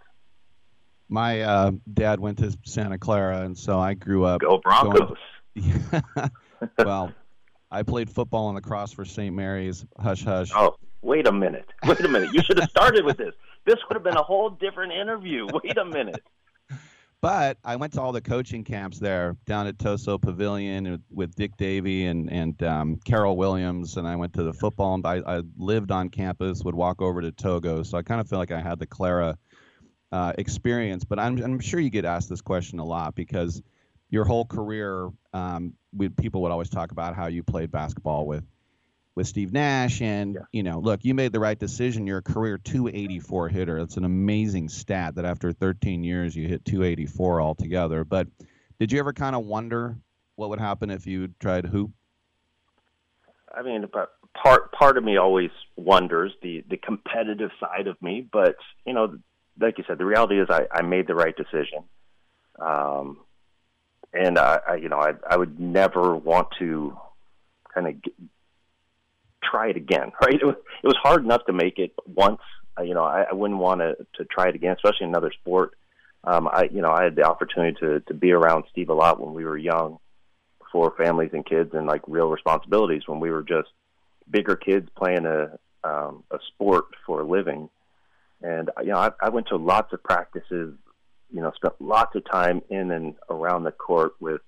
My 1.09 1.41
uh, 1.41 1.71
dad 1.93 2.19
went 2.19 2.37
to 2.37 2.55
Santa 2.65 2.97
Clara, 2.97 3.41
and 3.41 3.57
so 3.57 3.79
I 3.79 3.95
grew 3.95 4.25
up. 4.25 4.41
Go 4.41 4.59
Broncos! 4.59 5.17
Going, 5.55 5.93
well, 6.77 7.11
I 7.71 7.81
played 7.81 8.09
football 8.09 8.49
and 8.49 8.55
lacrosse 8.55 8.93
for 8.93 9.05
St. 9.05 9.35
Mary's. 9.35 9.85
Hush, 9.99 10.23
hush. 10.23 10.51
Oh, 10.55 10.75
wait 11.01 11.25
a 11.25 11.31
minute! 11.31 11.67
Wait 11.85 11.99
a 12.01 12.07
minute! 12.07 12.31
You 12.31 12.43
should 12.43 12.59
have 12.59 12.69
started 12.69 13.05
with 13.05 13.17
this. 13.17 13.33
This 13.65 13.77
would 13.87 13.95
have 13.95 14.03
been 14.03 14.17
a 14.17 14.23
whole 14.23 14.51
different 14.51 14.93
interview. 14.93 15.47
Wait 15.63 15.77
a 15.77 15.85
minute. 15.85 16.23
But 17.21 17.57
I 17.65 17.75
went 17.75 17.91
to 17.93 18.01
all 18.01 18.13
the 18.13 18.21
coaching 18.21 18.63
camps 18.63 18.97
there 18.97 19.35
down 19.45 19.67
at 19.67 19.77
Toso 19.77 20.21
Pavilion 20.21 20.89
with, 20.89 21.01
with 21.11 21.35
Dick 21.35 21.57
Davey 21.57 22.05
and 22.05 22.31
and 22.31 22.61
um, 22.63 22.99
Carroll 23.03 23.35
Williams, 23.35 23.97
and 23.97 24.07
I 24.07 24.15
went 24.15 24.33
to 24.33 24.43
the 24.43 24.53
football. 24.53 24.93
And 24.93 25.05
I, 25.05 25.21
I 25.25 25.41
lived 25.57 25.91
on 25.91 26.09
campus, 26.09 26.63
would 26.63 26.75
walk 26.75 27.01
over 27.01 27.19
to 27.19 27.31
Togo, 27.31 27.83
so 27.83 27.97
I 27.97 28.03
kind 28.03 28.21
of 28.21 28.29
feel 28.29 28.39
like 28.39 28.51
I 28.51 28.61
had 28.61 28.79
the 28.79 28.87
Clara 28.87 29.37
uh, 30.11 30.33
experience. 30.37 31.03
But 31.03 31.19
I'm 31.19 31.41
I'm 31.41 31.59
sure 31.59 31.79
you 31.79 31.89
get 31.89 32.05
asked 32.05 32.29
this 32.29 32.41
question 32.41 32.79
a 32.79 32.85
lot 32.85 33.15
because 33.15 33.61
your 34.09 34.25
whole 34.25 34.45
career, 34.45 35.09
um, 35.33 35.73
we, 35.95 36.09
people 36.09 36.41
would 36.41 36.51
always 36.51 36.69
talk 36.69 36.91
about 36.91 37.15
how 37.15 37.27
you 37.27 37.43
played 37.43 37.71
basketball 37.71 38.25
with 38.25 38.43
with 39.15 39.27
Steve 39.27 39.51
Nash, 39.51 40.01
and 40.01 40.37
you 40.51 40.63
know, 40.63 40.79
look, 40.79 41.03
you 41.03 41.13
made 41.13 41.31
the 41.31 41.39
right 41.39 41.57
decision. 41.57 42.07
You're 42.07 42.19
a 42.19 42.23
career 42.23 42.57
284 42.57 43.49
hitter. 43.49 43.79
That's 43.79 43.97
an 43.97 44.05
amazing 44.05 44.69
stat 44.69 45.15
that 45.15 45.25
after 45.25 45.51
13 45.51 46.03
years 46.03 46.35
you 46.35 46.47
hit 46.47 46.65
284 46.65 47.41
altogether. 47.41 48.03
But 48.03 48.27
did 48.79 48.91
you 48.91 48.99
ever 48.99 49.13
kind 49.13 49.35
of 49.35 49.45
wonder 49.45 49.97
what 50.35 50.49
would 50.49 50.59
happen 50.59 50.89
if 50.89 51.05
you 51.05 51.29
tried 51.39 51.65
hoop? 51.65 51.91
I 53.53 53.61
mean, 53.61 53.85
but 53.91 54.09
part 54.41 54.71
part 54.71 54.97
of 54.97 55.03
me 55.03 55.17
always 55.17 55.49
wonders 55.75 56.31
the 56.41 56.63
the 56.69 56.77
competitive 56.77 57.51
side 57.59 57.87
of 57.87 58.01
me, 58.01 58.27
but 58.31 58.55
you 58.85 58.93
know, 58.93 59.17
like 59.59 59.77
you 59.77 59.83
said, 59.87 59.97
the 59.97 60.05
reality 60.05 60.39
is 60.39 60.47
I, 60.49 60.67
I 60.71 60.81
made 60.81 61.07
the 61.07 61.15
right 61.15 61.35
decision, 61.35 61.83
um, 62.59 63.17
and 64.13 64.37
I, 64.37 64.59
I 64.67 64.75
you 64.75 64.89
know 64.89 64.99
I 64.99 65.13
I 65.27 65.37
would 65.37 65.59
never 65.59 66.15
want 66.15 66.49
to 66.59 66.97
kind 67.73 67.87
of 67.87 67.95
try 69.43 69.69
it 69.69 69.77
again, 69.77 70.11
right? 70.21 70.35
It 70.35 70.45
was 70.45 70.55
it 70.83 70.87
was 70.87 70.97
hard 71.01 71.23
enough 71.23 71.45
to 71.45 71.53
make 71.53 71.79
it 71.79 71.93
once. 72.05 72.41
Uh, 72.77 72.83
you 72.83 72.93
know, 72.93 73.03
I, 73.03 73.23
I 73.23 73.33
wouldn't 73.33 73.59
want 73.59 73.81
to 73.81 73.95
to 74.15 74.25
try 74.25 74.49
it 74.49 74.55
again, 74.55 74.75
especially 74.75 75.05
in 75.05 75.09
another 75.09 75.31
sport. 75.31 75.73
Um, 76.23 76.47
I 76.47 76.69
you 76.71 76.81
know 76.81 76.91
I 76.91 77.03
had 77.03 77.15
the 77.15 77.23
opportunity 77.23 77.77
to 77.79 77.99
to 78.01 78.13
be 78.13 78.31
around 78.31 78.65
Steve 78.71 78.89
a 78.89 78.93
lot 78.93 79.19
when 79.19 79.33
we 79.33 79.45
were 79.45 79.57
young, 79.57 79.99
before 80.69 80.93
families 80.97 81.31
and 81.33 81.45
kids 81.45 81.71
and 81.73 81.87
like 81.87 82.01
real 82.07 82.29
responsibilities 82.29 83.03
when 83.07 83.19
we 83.19 83.31
were 83.31 83.43
just 83.43 83.69
bigger 84.29 84.55
kids 84.55 84.87
playing 84.95 85.25
a 85.25 85.57
um, 85.83 86.23
a 86.31 86.37
sport 86.53 86.85
for 87.05 87.21
a 87.21 87.25
living. 87.25 87.69
And 88.41 88.69
you 88.81 88.91
know, 88.91 88.97
I, 88.97 89.11
I 89.21 89.29
went 89.29 89.47
to 89.47 89.57
lots 89.57 89.93
of 89.93 90.03
practices. 90.03 90.75
You 91.31 91.41
know, 91.41 91.51
spent 91.55 91.75
lots 91.79 92.15
of 92.15 92.23
time 92.29 92.61
in 92.69 92.91
and 92.91 93.15
around 93.29 93.63
the 93.63 93.71
court 93.71 94.13
with 94.19 94.41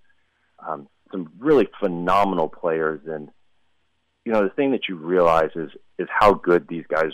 um, 0.65 0.87
some 1.11 1.31
really 1.37 1.67
phenomenal 1.79 2.49
players. 2.49 3.01
And 3.05 3.29
you 4.25 4.31
know, 4.31 4.43
the 4.43 4.49
thing 4.49 4.71
that 4.71 4.87
you 4.89 4.95
realize 4.95 5.51
is 5.55 5.69
is 5.99 6.07
how 6.09 6.33
good 6.33 6.67
these 6.67 6.85
guys 6.89 7.11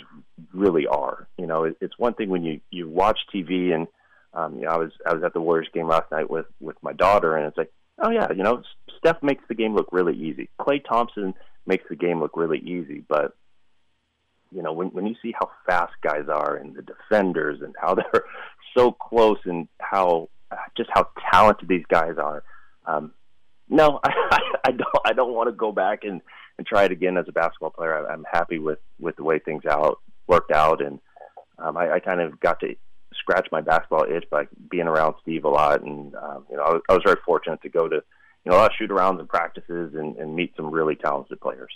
really 0.54 0.86
are. 0.86 1.28
You 1.36 1.46
know, 1.46 1.64
it, 1.64 1.76
it's 1.80 1.98
one 1.98 2.14
thing 2.14 2.30
when 2.30 2.44
you 2.44 2.60
you 2.70 2.88
watch 2.88 3.18
TV 3.34 3.74
and 3.74 3.88
um, 4.34 4.56
you 4.56 4.62
know, 4.62 4.70
I 4.70 4.76
was 4.76 4.92
I 5.06 5.14
was 5.14 5.22
at 5.24 5.32
the 5.32 5.40
Warriors 5.40 5.68
game 5.72 5.88
last 5.88 6.10
night 6.10 6.30
with 6.30 6.46
with 6.60 6.76
my 6.82 6.92
daughter, 6.92 7.36
and 7.36 7.46
it's 7.46 7.56
like, 7.56 7.72
oh 8.02 8.10
yeah, 8.10 8.28
you 8.30 8.42
know, 8.42 8.62
Steph 8.98 9.22
makes 9.22 9.42
the 9.48 9.54
game 9.54 9.74
look 9.74 9.88
really 9.90 10.16
easy. 10.16 10.50
Klay 10.60 10.84
Thompson 10.84 11.34
makes 11.66 11.84
the 11.88 11.96
game 11.96 12.20
look 12.20 12.36
really 12.36 12.58
easy, 12.58 13.04
but 13.08 13.34
you 14.52 14.62
know, 14.62 14.72
when 14.72 14.88
when 14.88 15.06
you 15.06 15.14
see 15.22 15.34
how 15.38 15.50
fast 15.66 15.92
guys 16.02 16.28
are 16.28 16.56
and 16.56 16.74
the 16.74 16.82
defenders 16.82 17.60
and 17.62 17.74
how 17.80 17.94
they're 18.12 18.24
so 18.76 18.92
close 18.92 19.38
and 19.44 19.68
how 19.80 20.28
just 20.76 20.90
how 20.92 21.08
talented 21.30 21.68
these 21.68 21.84
guys 21.88 22.14
are, 22.18 22.42
um, 22.86 23.12
no, 23.68 24.00
I, 24.04 24.40
I 24.64 24.70
don't. 24.70 24.88
I 25.04 25.12
don't 25.12 25.34
want 25.34 25.48
to 25.48 25.52
go 25.52 25.72
back 25.72 26.04
and 26.04 26.20
and 26.56 26.66
try 26.66 26.84
it 26.84 26.92
again 26.92 27.16
as 27.16 27.26
a 27.28 27.32
basketball 27.32 27.70
player. 27.70 28.06
I, 28.06 28.12
I'm 28.12 28.24
happy 28.30 28.58
with 28.58 28.78
with 28.98 29.16
the 29.16 29.24
way 29.24 29.38
things 29.38 29.64
out 29.66 29.98
worked 30.26 30.52
out, 30.52 30.82
and 30.82 31.00
um, 31.58 31.76
I, 31.76 31.94
I 31.94 32.00
kind 32.00 32.20
of 32.20 32.40
got 32.40 32.60
to 32.60 32.74
scratch 33.14 33.48
my 33.50 33.60
basketball 33.60 34.04
itch 34.04 34.24
by 34.30 34.44
being 34.70 34.86
around 34.86 35.14
Steve 35.22 35.44
a 35.44 35.48
lot, 35.48 35.82
and 35.82 36.14
um, 36.14 36.46
you 36.50 36.56
know, 36.56 36.62
I 36.62 36.72
was, 36.72 36.82
I 36.88 36.92
was 36.94 37.02
very 37.04 37.18
fortunate 37.24 37.62
to 37.62 37.68
go 37.68 37.88
to 37.88 37.96
you 37.96 38.50
know 38.50 38.56
a 38.56 38.58
lot 38.58 38.70
of 38.70 38.76
shoot 38.78 38.90
arounds 38.90 39.20
and 39.20 39.28
practices 39.28 39.94
and, 39.94 40.16
and 40.16 40.34
meet 40.34 40.54
some 40.56 40.70
really 40.70 40.96
talented 40.96 41.40
players. 41.40 41.72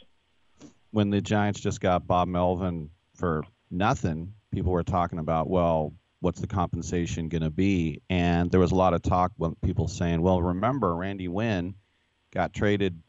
When 0.92 1.10
the 1.10 1.20
Giants 1.20 1.60
just 1.60 1.80
got 1.80 2.06
Bob 2.06 2.28
Melvin 2.28 2.90
for 3.16 3.42
nothing, 3.70 4.34
people 4.52 4.72
were 4.72 4.82
talking 4.84 5.18
about, 5.18 5.50
well, 5.50 5.92
what's 6.20 6.40
the 6.40 6.46
compensation 6.46 7.28
going 7.28 7.42
to 7.42 7.50
be? 7.50 8.00
And 8.08 8.50
there 8.50 8.60
was 8.60 8.72
a 8.72 8.76
lot 8.76 8.94
of 8.94 9.02
talk 9.02 9.32
when 9.36 9.56
people 9.56 9.88
saying, 9.88 10.22
well, 10.22 10.40
remember 10.40 10.94
Randy 10.94 11.28
Winn 11.28 11.74
got 12.30 12.52
traded 12.52 13.02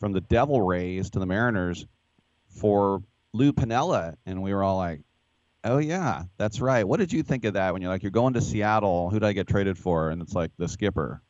from 0.00 0.12
the 0.12 0.20
Devil 0.20 0.60
Rays 0.62 1.10
to 1.10 1.18
the 1.18 1.26
Mariners 1.26 1.86
for 2.48 3.02
Lou 3.32 3.52
Piniella, 3.52 4.16
and 4.26 4.42
we 4.42 4.54
were 4.54 4.62
all 4.62 4.76
like, 4.76 5.02
"Oh 5.64 5.78
yeah, 5.78 6.24
that's 6.38 6.60
right." 6.60 6.86
What 6.86 6.98
did 6.98 7.12
you 7.12 7.22
think 7.22 7.44
of 7.44 7.54
that 7.54 7.72
when 7.72 7.82
you're 7.82 7.90
like, 7.90 8.02
"You're 8.02 8.10
going 8.10 8.34
to 8.34 8.40
Seattle? 8.40 9.10
Who 9.10 9.20
did 9.20 9.26
I 9.26 9.32
get 9.32 9.46
traded 9.46 9.76
for?" 9.78 10.10
And 10.10 10.22
it's 10.22 10.34
like 10.34 10.50
the 10.56 10.68
skipper. 10.68 11.22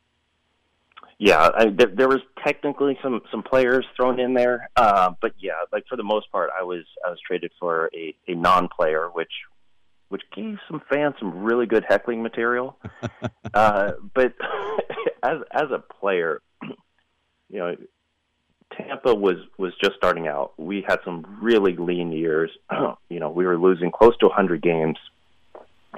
Yeah, 1.18 1.50
I, 1.52 1.70
there, 1.70 1.88
there 1.88 2.08
was 2.08 2.20
technically 2.44 2.96
some 3.02 3.20
some 3.32 3.42
players 3.42 3.84
thrown 3.96 4.20
in 4.20 4.34
there, 4.34 4.70
uh, 4.76 5.12
but 5.20 5.32
yeah, 5.40 5.64
like 5.72 5.84
for 5.88 5.96
the 5.96 6.04
most 6.04 6.30
part, 6.30 6.50
I 6.56 6.62
was 6.62 6.84
I 7.04 7.10
was 7.10 7.18
traded 7.26 7.50
for 7.58 7.90
a, 7.92 8.14
a 8.28 8.34
non-player, 8.36 9.08
which 9.12 9.32
which 10.10 10.22
gave 10.34 10.58
some 10.68 10.80
fans 10.88 11.16
some 11.18 11.42
really 11.42 11.66
good 11.66 11.84
heckling 11.88 12.22
material. 12.22 12.76
uh, 13.54 13.92
but 14.14 14.34
as 15.22 15.38
as 15.50 15.70
a 15.72 15.80
player, 16.00 16.40
you 17.50 17.58
know, 17.58 17.76
Tampa 18.76 19.12
was 19.12 19.38
was 19.56 19.72
just 19.82 19.96
starting 19.96 20.28
out. 20.28 20.52
We 20.56 20.84
had 20.86 21.00
some 21.04 21.38
really 21.42 21.76
lean 21.76 22.12
years. 22.12 22.50
you 23.08 23.18
know, 23.18 23.30
we 23.30 23.44
were 23.44 23.58
losing 23.58 23.90
close 23.90 24.16
to 24.18 24.26
100 24.26 24.62
games, 24.62 24.98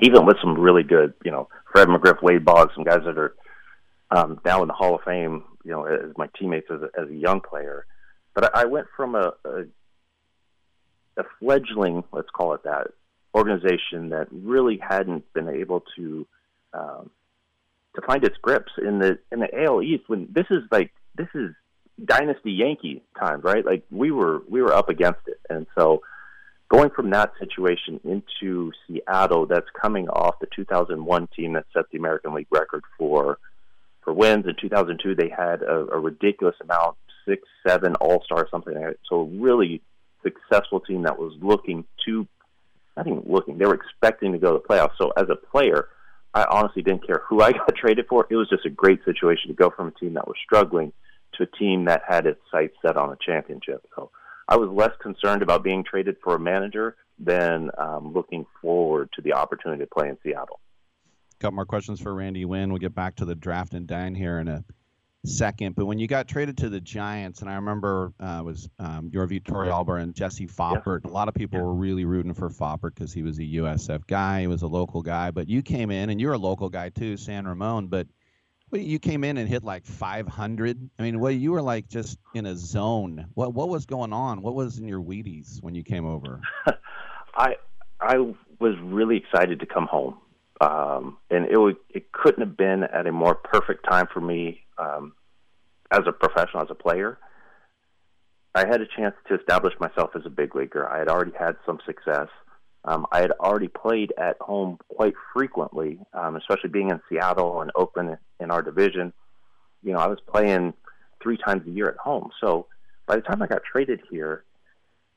even 0.01 0.25
with 0.25 0.39
some 0.41 0.59
really 0.59 0.83
good, 0.83 1.13
you 1.25 1.31
know, 1.31 1.49
Fred 1.73 1.89
McGriff, 1.89 2.23
Wade 2.23 2.45
Boggs, 2.45 2.73
some 2.75 2.85
guys 2.85 3.03
that 3.05 3.19
are 3.19 3.35
um, 4.11 4.41
now 4.45 4.63
in 4.63 4.69
the 4.69 4.75
Hall 4.75 4.95
of 4.95 5.03
Fame. 5.03 5.45
You 5.65 5.73
know, 5.73 5.85
as 5.85 6.17
my 6.17 6.29
teammates 6.39 6.69
as 6.71 6.81
a, 6.81 7.01
as 7.01 7.11
a 7.11 7.15
young 7.15 7.43
player. 7.43 7.85
But 8.35 8.57
I, 8.57 8.63
I 8.63 8.65
went 8.65 8.87
from 8.97 9.15
a, 9.15 9.33
a 9.45 9.65
a 11.17 11.25
fledgling, 11.39 12.05
let's 12.13 12.31
call 12.31 12.55
it 12.55 12.63
that, 12.65 12.89
organization 13.35 14.11
that 14.11 14.27
really 14.31 14.79
hadn't 14.79 15.31
been 15.33 15.49
able 15.49 15.85
to 15.97 16.27
um, 16.73 17.11
to 17.95 18.03
find 18.07 18.25
its 18.25 18.37
grips 18.41 18.73
in 18.79 18.99
the 18.99 19.19
in 19.31 19.41
the 19.41 19.65
AL 19.65 19.83
East. 19.83 20.05
When 20.09 20.29
this 20.33 20.47
is 20.51 20.63
like 20.71 20.93
this 21.17 21.29
is 21.35 21.51
dynasty 22.05 22.53
Yankee 22.53 23.03
times, 23.19 23.45
right? 23.45 23.65
Like 23.65 23.85
we 23.91 24.11
were 24.11 24.43
we 24.49 24.63
were 24.63 24.73
up 24.73 24.89
against 24.89 25.21
it, 25.27 25.39
and 25.49 25.67
so 25.79 26.03
going 26.69 26.91
from 26.91 27.11
that 27.11 27.33
situation 27.39 28.01
into 28.05 28.73
Seattle, 28.87 29.47
that's 29.47 29.67
coming 29.81 30.09
off 30.09 30.39
the 30.41 30.47
2001 30.55 31.29
team 31.37 31.55
that 31.55 31.67
set 31.75 31.85
the 31.91 31.99
American 31.99 32.33
League 32.33 32.47
record 32.51 32.83
for 32.99 33.39
for 34.03 34.13
wins. 34.13 34.47
In 34.47 34.55
2002, 34.61 35.15
they 35.15 35.29
had 35.29 35.63
a, 35.63 35.87
a 35.93 35.99
ridiculous 35.99 36.57
amount, 36.63 36.97
six, 37.27 37.43
seven 37.67 37.95
All 37.97 38.23
Star, 38.25 38.49
something 38.51 38.75
like 38.75 38.85
that. 38.85 38.97
So 39.09 39.21
a 39.21 39.25
really 39.25 39.83
successful 40.23 40.81
team 40.81 41.03
that 41.03 41.19
was 41.19 41.33
looking 41.41 41.85
to, 42.07 42.27
not 42.97 43.07
even 43.07 43.23
looking, 43.27 43.59
they 43.59 43.67
were 43.67 43.75
expecting 43.75 44.33
to 44.33 44.39
go 44.39 44.53
to 44.57 44.63
the 44.63 44.75
playoffs. 44.75 44.97
So 44.99 45.13
as 45.17 45.29
a 45.29 45.37
player. 45.37 45.89
I 46.33 46.47
honestly 46.49 46.83
didn't 46.83 47.05
care 47.05 47.23
who 47.29 47.43
I 47.43 47.51
got 47.59 47.75
traded 47.75 48.07
for. 48.09 48.25
It 48.31 48.37
was 48.37 48.49
just 48.49 48.65
a 48.65 48.71
great 48.71 49.05
situation 49.05 49.49
to 49.49 49.55
go 49.55 49.69
from 49.69 49.89
a 49.89 49.91
team 49.91 50.15
that 50.15 50.29
was 50.29 50.37
struggling 50.45 50.93
to 51.35 51.43
a 51.43 51.59
team 51.59 51.87
that 51.87 52.03
had 52.09 52.27
its 52.27 52.41
sights 52.51 52.77
set 52.83 52.97
on 52.97 53.11
a 53.11 53.17
championship. 53.25 53.85
So 53.97 54.11
I 54.49 54.57
was 54.57 54.69
less 54.69 54.93
concerned 55.01 55.43
about 55.43 55.63
being 55.63 55.85
traded 55.85 56.17
for 56.23 56.35
a 56.35 56.41
manager 56.41 56.97
than 57.19 57.71
um, 57.79 58.13
looking 58.13 58.47
forward 58.61 59.11
to 59.15 59.23
the 59.23 59.35
opportunity 59.35 59.85
to 59.85 59.91
play 59.91 60.09
in 60.09 60.19
Seattle. 60.23 60.61
Couple 61.41 61.57
more 61.57 61.65
questions 61.65 62.01
for 62.01 62.15
Randy 62.15 62.45
Winn. 62.45 62.71
We'll 62.71 62.79
get 62.79 62.95
back 62.95 63.17
to 63.17 63.25
the 63.25 63.35
draft 63.35 63.73
and 63.73 63.87
dine 63.87 64.15
here 64.15 64.39
in 64.41 64.49
a 64.49 64.63
second. 65.25 65.75
But 65.75 65.87
when 65.87 65.99
you 65.99 66.07
got 66.07 66.29
traded 66.29 66.59
to 66.59 66.69
the 66.69 66.81
Giants, 66.81 67.41
and 67.41 67.49
I 67.49 67.55
remember 67.55 68.13
uh, 68.21 68.43
was 68.45 68.69
um, 68.79 69.11
Yorvit 69.11 69.45
Torrealba 69.45 70.03
and 70.03 70.15
Jesse 70.15 70.47
Foppert. 70.47 71.01
Yeah. 71.05 71.11
A 71.11 71.13
lot 71.13 71.29
of 71.29 71.35
people 71.35 71.59
yeah. 71.59 71.65
were 71.65 71.75
really 71.75 72.05
rooting 72.05 72.35
for 72.35 72.51
Foppert 72.51 72.95
because 72.95 73.13
he 73.13 73.23
was 73.23 73.39
a 73.39 73.43
USF 73.43 74.07
guy, 74.07 74.43
he 74.43 74.47
was 74.49 74.63
a 74.63 74.67
local 74.67 75.03
guy. 75.03 75.31
But 75.31 75.49
you 75.49 75.63
came 75.63 75.91
in, 75.91 76.11
and 76.11 76.21
you're 76.21 76.35
a 76.35 76.39
local 76.39 76.69
guy 76.69 76.91
too, 76.91 77.17
San 77.17 77.47
Ramon. 77.47 77.89
But 77.89 78.07
you 78.73 78.99
came 78.99 79.25
in 79.25 79.37
and 79.37 79.49
hit 79.49 79.65
like 79.65 79.85
500. 79.85 80.91
I 80.99 81.03
mean, 81.03 81.21
well, 81.21 81.33
you 81.33 81.53
were 81.53 81.63
like 81.63 81.89
just 81.89 82.19
in 82.35 82.47
a 82.47 82.57
zone. 82.57 83.27
What 83.35 83.55
what 83.55 83.69
was 83.69 83.87
going 83.87 84.13
on? 84.13 84.43
What 84.43 84.55
was 84.55 84.79
in 84.79 84.87
your 84.87 85.01
Wheaties 85.01 85.63
when 85.63 85.75
you 85.75 85.83
came 85.83 86.07
over? 86.07 86.41
I 87.35 87.57
I 88.01 88.17
was 88.59 88.75
really 88.83 89.17
excited 89.17 89.61
to 89.61 89.67
come 89.67 89.87
home, 89.87 90.19
um, 90.61 91.19
and 91.31 91.47
it 91.47 91.59
would, 91.59 91.77
it 91.89 92.13
couldn't 92.13 92.47
have 92.47 92.57
been 92.57 92.85
at 92.85 93.07
a 93.07 93.13
more 93.13 93.35
perfect 93.35 93.87
time 93.89 94.07
for 94.13 94.21
me 94.21 94.63
um, 94.79 95.15
as 95.91 96.01
a 96.07 96.13
professional, 96.13 96.63
as 96.63 96.71
a 96.71 96.75
player. 96.75 97.19
I 98.55 98.67
had 98.67 98.81
a 98.81 98.87
chance 98.87 99.15
to 99.29 99.39
establish 99.39 99.75
myself 99.81 100.11
as 100.15 100.23
a 100.27 100.31
big 100.31 100.55
leaguer. 100.55 100.89
I 100.89 100.99
had 100.99 101.09
already 101.09 101.33
had 101.39 101.57
some 101.65 101.79
success. 101.87 102.29
Um, 102.85 103.07
I 103.13 103.21
had 103.21 103.33
already 103.33 103.69
played 103.69 104.13
at 104.19 104.37
home 104.41 104.79
quite 104.89 105.15
frequently, 105.33 105.99
um, 106.15 106.37
especially 106.37 106.71
being 106.71 106.91
in 106.91 107.01
Seattle 107.09 107.61
and 107.61 107.71
Oakland 107.75 108.19
in 108.41 108.51
our 108.51 108.63
division. 108.63 109.13
You 109.83 109.93
know, 109.93 109.99
I 109.99 110.09
was 110.09 110.19
playing 110.27 110.75
three 111.23 111.37
times 111.37 111.67
a 111.67 111.71
year 111.71 111.89
at 111.89 111.97
home. 111.97 112.31
So 112.41 112.67
by 113.07 113.17
the 113.17 113.23
time 113.23 113.43
I 113.43 113.47
got 113.47 113.63
traded 113.65 114.01
here, 114.11 114.45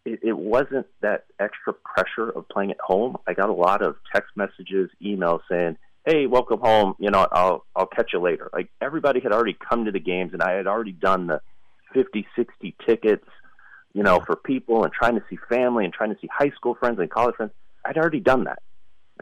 it, 0.06 0.20
it 0.24 0.38
wasn't 0.38 0.88
that 1.02 1.26
extra 1.40 1.74
pressure 1.74 2.30
of 2.30 2.48
playing 2.50 2.72
at 2.72 2.80
home. 2.80 3.18
I 3.28 3.34
got 3.34 3.50
a 3.50 3.54
lot 3.54 3.82
of 3.82 3.96
text 4.14 4.32
messages, 4.36 4.90
emails 5.02 5.42
saying, 5.50 5.78
"Hey, 6.06 6.28
welcome 6.28 6.60
home. 6.60 6.96
You 7.00 7.12
know, 7.12 7.28
I'll 7.32 7.66
I'll 7.76 7.88
catch 7.88 8.12
you 8.14 8.20
later." 8.20 8.50
Like 8.54 8.70
everybody 8.82 9.20
had 9.20 9.32
already 9.32 9.58
come 9.70 9.86
to 9.86 9.92
the 9.92 10.00
games, 10.00 10.34
and 10.34 10.42
I 10.42 10.54
had 10.54 10.68
already 10.68 10.92
done 10.92 11.28
the 11.28 11.42
50, 11.94 12.28
60 12.36 12.76
tickets 12.86 13.26
you 13.94 14.02
know, 14.02 14.20
for 14.26 14.36
people 14.36 14.84
and 14.84 14.92
trying 14.92 15.16
to 15.16 15.24
see 15.30 15.38
family 15.50 15.86
and 15.86 15.94
trying 15.94 16.14
to 16.14 16.20
see 16.20 16.28
high 16.32 16.50
school 16.50 16.76
friends 16.76 17.00
and 17.00 17.10
college 17.10 17.36
friends. 17.36 17.52
I'd 17.86 17.98
already 17.98 18.20
done 18.20 18.46
that. 18.46 18.60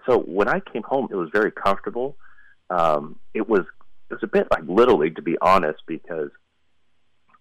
So 0.05 0.19
when 0.19 0.47
I 0.47 0.61
came 0.61 0.83
home, 0.83 1.09
it 1.11 1.15
was 1.15 1.29
very 1.31 1.51
comfortable. 1.51 2.15
Um, 2.69 3.17
it 3.33 3.47
was 3.47 3.65
it 4.09 4.15
was 4.15 4.23
a 4.23 4.27
bit 4.27 4.47
like 4.49 4.63
little 4.65 4.97
league 4.97 5.17
to 5.17 5.21
be 5.21 5.37
honest, 5.41 5.81
because 5.85 6.29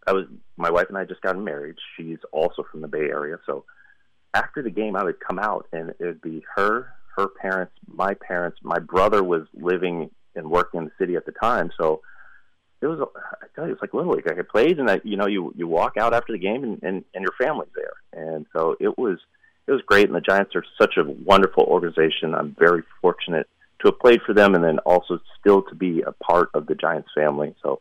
I 0.07 0.13
was 0.13 0.27
my 0.57 0.71
wife 0.71 0.87
and 0.89 0.99
I 0.99 1.05
just 1.05 1.21
got 1.23 1.39
married. 1.39 1.77
She's 1.97 2.19
also 2.33 2.65
from 2.71 2.81
the 2.81 2.89
Bay 2.89 3.09
Area, 3.11 3.39
so 3.47 3.65
after 4.35 4.63
the 4.63 4.71
game, 4.71 4.97
I 4.97 5.05
would 5.05 5.21
come 5.21 5.39
out 5.39 5.67
and 5.73 5.91
it 5.91 6.05
would 6.05 6.23
be 6.23 6.45
her, 6.55 6.93
her 7.17 7.29
parents, 7.29 7.73
my 7.87 8.15
parents. 8.15 8.59
My 8.63 8.79
brother 8.79 9.23
was 9.23 9.43
living 9.55 10.11
and 10.37 10.51
working 10.51 10.79
in 10.79 10.85
the 10.85 10.93
city 10.99 11.17
at 11.17 11.27
the 11.27 11.33
time, 11.33 11.71
so 11.79 12.01
it 12.81 12.87
was 12.87 13.01
I 13.15 13.47
tell 13.55 13.67
you, 13.67 13.73
it's 13.73 13.83
like 13.83 13.93
little 13.93 14.15
league. 14.15 14.31
I 14.31 14.43
played, 14.43 14.79
and 14.79 14.91
I, 14.91 15.01
you 15.05 15.17
know, 15.17 15.27
you 15.27 15.53
you 15.57 15.67
walk 15.69 15.97
out 15.97 16.15
after 16.15 16.33
the 16.33 16.39
game, 16.39 16.65
and, 16.65 16.83
and 16.83 17.05
and 17.15 17.23
your 17.23 17.35
family's 17.39 17.71
there, 17.75 17.93
and 18.13 18.47
so 18.53 18.77
it 18.81 18.97
was 18.97 19.19
it 19.67 19.73
was 19.73 19.83
great. 19.87 20.07
And 20.07 20.15
the 20.15 20.21
Giants 20.21 20.55
are 20.55 20.65
such 20.81 20.97
a 20.97 21.05
wonderful 21.05 21.65
organization. 21.65 22.35
I'm 22.35 22.57
very 22.59 22.83
fortunate 23.03 23.49
to 23.81 23.89
have 23.89 23.99
played 23.99 24.21
for 24.25 24.33
them, 24.33 24.55
and 24.55 24.65
then 24.65 24.79
also 24.81 25.21
still 25.39 25.63
to 25.63 25.75
be 25.75 26.03
a 26.03 26.13
part 26.13 26.51
of 26.55 26.67
the 26.67 26.75
Giants 26.75 27.11
family. 27.15 27.55
So, 27.63 27.81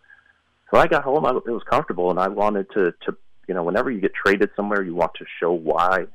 so 0.71 0.79
I 0.79 0.87
got 0.87 1.03
home. 1.03 1.25
I, 1.25 1.31
it 1.31 1.51
was 1.51 1.63
comfortable, 1.69 2.09
and 2.09 2.19
I 2.19 2.27
wanted 2.27 2.69
to 2.71 2.93
to 3.05 3.17
you 3.49 3.55
know, 3.55 3.63
whenever 3.63 3.89
you 3.89 3.99
get 3.99 4.13
traded 4.13 4.51
somewhere, 4.55 4.83
you 4.83 4.93
want 4.93 5.15
to 5.15 5.25
show 5.39 5.51
why 5.51 6.05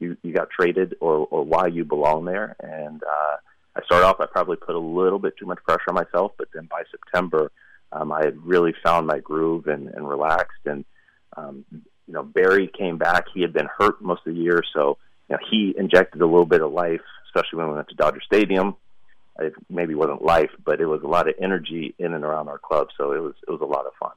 you 0.00 0.16
you 0.22 0.34
got 0.34 0.50
traded 0.50 0.96
or 1.00 1.28
or 1.30 1.44
why 1.44 1.68
you 1.68 1.84
belong 1.84 2.24
there. 2.24 2.56
And 2.58 3.00
uh, 3.02 3.36
I 3.76 3.84
started 3.84 4.06
off. 4.06 4.16
I 4.20 4.26
probably 4.26 4.56
put 4.56 4.74
a 4.74 4.80
little 4.80 5.20
bit 5.20 5.34
too 5.38 5.46
much 5.46 5.58
pressure 5.62 5.88
on 5.88 5.94
myself, 5.94 6.32
but 6.36 6.48
then 6.52 6.66
by 6.68 6.82
September 6.90 7.52
um, 7.92 8.10
I 8.10 8.24
had 8.24 8.36
really 8.44 8.74
found 8.84 9.06
my 9.06 9.20
groove 9.20 9.68
and, 9.68 9.88
and 9.88 10.08
relaxed. 10.08 10.66
And 10.66 10.84
um, 11.36 11.64
you 11.70 12.14
know, 12.14 12.24
Barry 12.24 12.68
came 12.76 12.98
back. 12.98 13.26
He 13.32 13.42
had 13.42 13.52
been 13.52 13.68
hurt 13.78 14.02
most 14.02 14.26
of 14.26 14.34
the 14.34 14.40
year, 14.40 14.62
so 14.74 14.98
you 15.28 15.36
know, 15.36 15.42
he 15.48 15.72
injected 15.78 16.20
a 16.20 16.26
little 16.26 16.46
bit 16.46 16.62
of 16.62 16.72
life, 16.72 17.00
especially 17.26 17.58
when 17.58 17.68
we 17.68 17.74
went 17.74 17.88
to 17.90 17.94
Dodger 17.94 18.20
Stadium. 18.26 18.76
It 19.38 19.54
maybe 19.68 19.94
wasn't 19.94 20.22
life, 20.22 20.50
but 20.64 20.80
it 20.80 20.86
was 20.86 21.02
a 21.02 21.06
lot 21.06 21.28
of 21.28 21.34
energy 21.40 21.94
in 21.98 22.12
and 22.14 22.24
around 22.24 22.48
our 22.48 22.58
club. 22.58 22.88
So 22.96 23.12
it 23.12 23.20
was 23.20 23.34
it 23.46 23.50
was 23.50 23.60
a 23.60 23.66
lot 23.66 23.86
of 23.86 23.92
fun. 23.98 24.12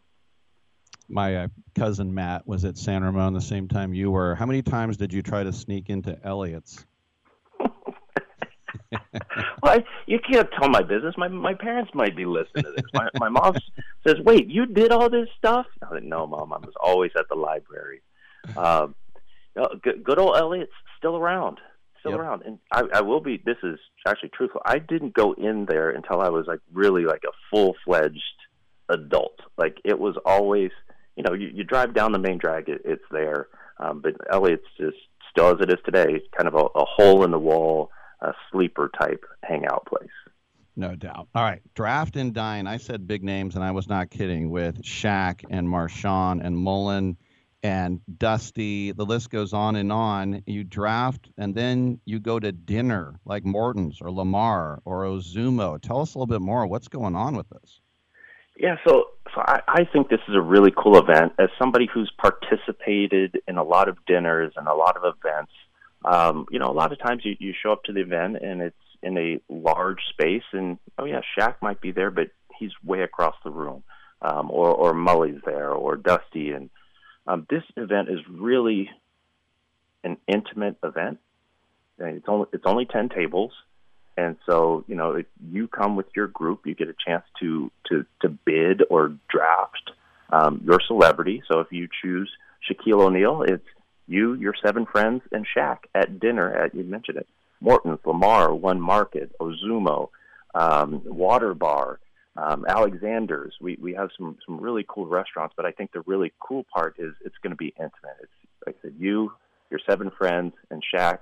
My 1.10 1.36
uh, 1.36 1.48
cousin 1.76 2.14
Matt 2.14 2.48
was 2.48 2.66
at 2.66 2.78
San 2.78 3.04
Ramon 3.04 3.34
the 3.34 3.42
same 3.42 3.68
time 3.68 3.94
you 3.94 4.12
were. 4.12 4.36
How 4.36 4.46
many 4.46 4.62
times 4.62 4.98
did 4.98 5.14
you 5.14 5.22
try 5.22 5.44
to 5.44 5.54
sneak 5.54 5.90
into 5.90 6.18
Elliott's? 6.24 6.86
well, 8.92 9.02
I, 9.64 9.84
you 10.08 10.20
can't 10.20 10.50
tell 10.60 10.70
my 10.70 10.82
business. 10.82 11.16
My 11.18 11.28
my 11.28 11.54
parents 11.54 11.92
might 11.94 12.16
be 12.16 12.26
listening 12.26 12.64
to 12.66 12.72
this. 12.72 12.86
My 12.94 13.08
my 13.20 13.30
mom 13.30 13.56
says, 14.06 14.18
"Wait, 14.24 14.48
you 14.50 14.66
did 14.66 14.92
all 14.92 15.10
this 15.10 15.30
stuff?" 15.38 15.66
I 15.82 15.94
said, 15.94 16.04
"No, 16.04 16.28
mom. 16.28 16.54
I 16.54 16.58
was 16.58 16.74
always 16.82 17.12
at 17.18 17.28
the 17.30 17.36
library." 17.36 18.02
Um, 18.58 18.96
good, 19.56 20.04
good 20.04 20.20
old 20.20 20.36
Elliott's 20.38 20.72
still 20.98 21.16
around, 21.18 21.60
still 22.04 22.12
Yep. 22.12 22.20
around. 22.22 22.42
And 22.46 22.60
I, 22.72 22.84
I 22.96 23.02
will 23.02 23.22
be. 23.22 23.42
This 23.44 23.58
is 23.64 23.80
actually 24.08 24.30
truthful. 24.30 24.62
I 24.66 24.80
didn't 24.80 25.14
go 25.14 25.34
in 25.34 25.66
there 25.66 25.90
until 25.90 26.20
I 26.22 26.30
was 26.30 26.46
like 26.48 26.60
really 26.72 27.06
like 27.06 27.24
a 27.26 27.32
full 27.50 27.76
fledged 27.86 28.20
adult. 28.90 29.40
Like 29.58 29.78
it 29.86 29.98
was 30.00 30.16
always, 30.26 30.72
you 31.16 31.24
know, 31.24 31.34
you, 31.34 31.48
you 31.54 31.64
drive 31.64 31.94
down 31.94 32.12
the 32.12 32.20
main 32.20 32.38
drag, 32.38 32.68
it, 32.70 32.82
it's 32.84 33.04
there. 33.12 33.48
Um, 33.80 34.02
but 34.02 34.14
Elliot's 34.32 34.64
just 34.78 34.98
still 35.32 35.48
as 35.48 35.58
it 35.62 35.70
is 35.72 35.80
today, 35.86 36.22
kind 36.38 36.48
of 36.48 36.56
a, 36.56 36.80
a 36.80 36.86
hole 36.86 37.24
in 37.24 37.32
the 37.32 37.40
wall, 37.40 37.90
a 38.22 38.34
sleeper 38.52 38.90
type 39.00 39.24
hangout 39.44 39.86
place. 39.86 40.10
No 40.76 40.96
doubt. 40.96 41.28
All 41.36 41.44
right, 41.44 41.62
draft 41.76 42.16
and 42.16 42.34
dine. 42.34 42.66
I 42.66 42.78
said 42.78 43.08
big 43.08 43.24
names, 43.24 43.56
and 43.56 43.64
I 43.64 43.72
was 43.72 43.88
not 43.88 44.10
kidding. 44.10 44.50
With 44.50 44.82
Shaq 44.82 45.46
and 45.50 45.68
Marshawn 45.68 46.44
and 46.44 46.58
Mullin 46.58 47.16
and 47.64 48.02
Dusty, 48.18 48.92
the 48.92 49.06
list 49.06 49.30
goes 49.30 49.54
on 49.54 49.78
and 49.78 49.92
on. 49.92 50.44
You 50.46 50.66
draft, 50.66 51.30
and 51.38 51.56
then 51.56 52.00
you 52.06 52.20
go 52.20 52.38
to 52.38 52.52
dinner, 52.52 53.20
like 53.26 53.46
Morton's 53.46 54.00
or 54.02 54.12
Lamar 54.12 54.82
or 54.84 55.04
Ozumo. 55.04 55.82
Tell 55.82 56.02
us 56.02 56.14
a 56.14 56.18
little 56.18 56.28
bit 56.28 56.42
more. 56.42 56.68
What's 56.68 56.90
going 56.90 57.16
on 57.16 57.38
with 57.38 57.48
this? 57.50 57.80
Yeah, 58.58 58.76
so 58.86 59.06
so 59.34 59.42
I, 59.42 59.62
I 59.68 59.84
think 59.86 60.10
this 60.10 60.20
is 60.28 60.36
a 60.36 60.42
really 60.42 60.72
cool 60.78 60.98
event. 60.98 61.34
As 61.40 61.50
somebody 61.58 61.88
who's 61.92 62.12
participated 62.18 63.40
in 63.48 63.58
a 63.58 63.64
lot 63.64 63.88
of 63.88 63.98
dinners 64.06 64.54
and 64.58 64.68
a 64.68 64.76
lot 64.76 64.98
of 64.98 65.16
events, 65.18 65.52
um, 66.06 66.46
you 66.52 66.60
know, 66.60 66.70
a 66.70 66.74
lot 66.74 66.92
of 66.92 67.00
times 67.00 67.24
you, 67.24 67.36
you 67.40 67.54
show 67.64 67.72
up 67.72 67.84
to 67.86 67.94
the 67.94 68.02
event 68.02 68.38
and 68.42 68.62
it's 68.62 68.76
in 69.02 69.18
a 69.18 69.40
large 69.50 70.00
space, 70.10 70.44
and 70.52 70.78
oh 71.00 71.06
yeah, 71.06 71.22
Shaq 71.38 71.56
might 71.62 71.82
be 71.82 71.92
there, 71.92 72.12
but 72.12 72.28
he's 72.60 72.72
way 72.84 73.02
across 73.02 73.36
the 73.44 73.52
room, 73.52 73.84
um, 74.22 74.52
or 74.52 74.70
or 74.70 74.94
Mully's 74.94 75.42
there, 75.46 75.72
or 75.72 75.96
Dusty, 75.96 76.52
and 76.52 76.70
um, 77.28 77.48
this 77.50 77.64
event 77.78 78.10
is 78.10 78.20
really 78.30 78.90
an 80.04 80.18
intimate 80.28 80.78
event. 80.84 81.20
And 82.00 82.18
It's 82.18 82.28
only 82.28 82.48
it's 82.54 82.66
only 82.66 82.86
ten 82.86 83.10
tables. 83.10 83.52
And 84.16 84.38
so, 84.46 84.84
you 84.88 84.96
know, 84.96 85.14
if 85.14 85.26
you 85.52 85.68
come 85.68 85.96
with 85.96 86.06
your 86.16 86.28
group, 86.28 86.66
you 86.66 86.76
get 86.76 86.88
a 86.88 86.96
chance 87.06 87.24
to 87.40 87.72
to 87.90 88.06
to 88.22 88.30
bid 88.30 88.84
or 88.90 89.16
draft 89.30 89.92
um, 90.32 90.62
your 90.66 90.80
celebrity. 90.88 91.44
So 91.48 91.60
if 91.60 91.72
you 91.72 91.88
choose 92.02 92.30
Shaquille 92.70 93.02
O'Neal, 93.02 93.44
it's 93.44 93.66
you, 94.08 94.34
your 94.34 94.54
seven 94.64 94.86
friends, 94.86 95.22
and 95.32 95.46
Shaq 95.56 95.80
at 95.96 96.20
dinner 96.20 96.52
at 96.54 96.76
you 96.76 96.84
mentioned 96.84 97.18
it, 97.18 97.28
Morton's, 97.62 98.00
Lamar, 98.06 98.54
One 98.54 98.82
Market, 98.82 99.32
Ozumo, 99.40 100.10
um, 100.54 101.02
Water 101.06 101.54
Bar, 101.54 102.00
um, 102.36 102.66
Alexander's. 102.68 103.56
We 103.62 103.78
we 103.80 103.94
have 103.94 104.10
some 104.18 104.38
some 104.46 104.60
really 104.60 104.86
cool 104.88 105.06
restaurants, 105.06 105.54
but 105.56 105.66
I 105.66 105.72
think 105.72 105.92
the 105.92 106.02
really 106.02 106.34
cool 106.40 106.66
part 106.74 106.96
is 106.98 107.14
it's 107.24 107.36
going 107.44 107.52
to 107.52 107.58
be 107.58 107.74
intimate. 107.78 108.18
It's 108.22 108.32
like 108.66 108.76
I 108.80 108.88
said, 108.88 108.96
you, 108.98 109.32
your 109.70 109.80
seven 109.88 110.12
friends, 110.18 110.54
and 110.72 110.84
Shaq 110.94 111.20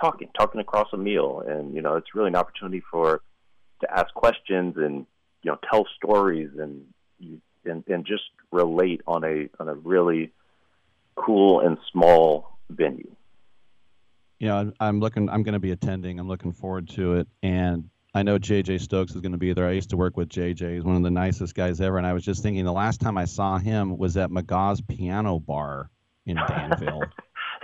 talking, 0.00 0.28
talking 0.36 0.60
across 0.60 0.88
a 0.92 0.96
meal, 0.96 1.42
and 1.46 1.74
you 1.74 1.82
know, 1.82 1.96
it's 1.96 2.14
really 2.14 2.28
an 2.28 2.36
opportunity 2.36 2.82
for 2.90 3.22
to 3.80 3.90
ask 3.90 4.12
questions 4.14 4.74
and 4.76 5.06
you 5.42 5.50
know 5.50 5.58
tell 5.70 5.86
stories 5.96 6.50
and 6.58 6.84
and 7.64 7.84
and 7.86 8.04
just 8.06 8.24
relate 8.50 9.00
on 9.06 9.24
a 9.24 9.48
on 9.58 9.68
a 9.68 9.74
really 9.74 10.30
cool 11.14 11.60
and 11.60 11.78
small 11.90 12.58
venue. 12.70 13.14
I'm- 14.56 14.74
I'm 14.80 15.00
looking. 15.00 15.28
I'm 15.28 15.42
going 15.42 15.54
to 15.54 15.60
be 15.60 15.70
attending. 15.70 16.18
I'm 16.18 16.28
looking 16.28 16.52
forward 16.52 16.88
to 16.90 17.14
it, 17.14 17.28
and 17.42 17.88
I 18.14 18.22
know 18.22 18.38
JJ 18.38 18.80
Stokes 18.80 19.14
is 19.14 19.20
going 19.22 19.32
to 19.32 19.38
be 19.38 19.52
there. 19.54 19.66
I 19.66 19.72
used 19.72 19.90
to 19.90 19.96
work 19.96 20.16
with 20.16 20.28
JJ. 20.28 20.74
He's 20.74 20.84
one 20.84 20.96
of 20.96 21.02
the 21.02 21.10
nicest 21.10 21.54
guys 21.54 21.80
ever. 21.80 21.96
And 21.96 22.06
I 22.06 22.12
was 22.12 22.24
just 22.24 22.42
thinking, 22.42 22.64
the 22.64 22.72
last 22.72 23.00
time 23.00 23.16
I 23.16 23.24
saw 23.24 23.58
him 23.58 23.96
was 23.96 24.16
at 24.18 24.30
McGaw's 24.30 24.82
Piano 24.82 25.38
Bar 25.38 25.88
in 26.26 26.36
Danville. 26.36 27.02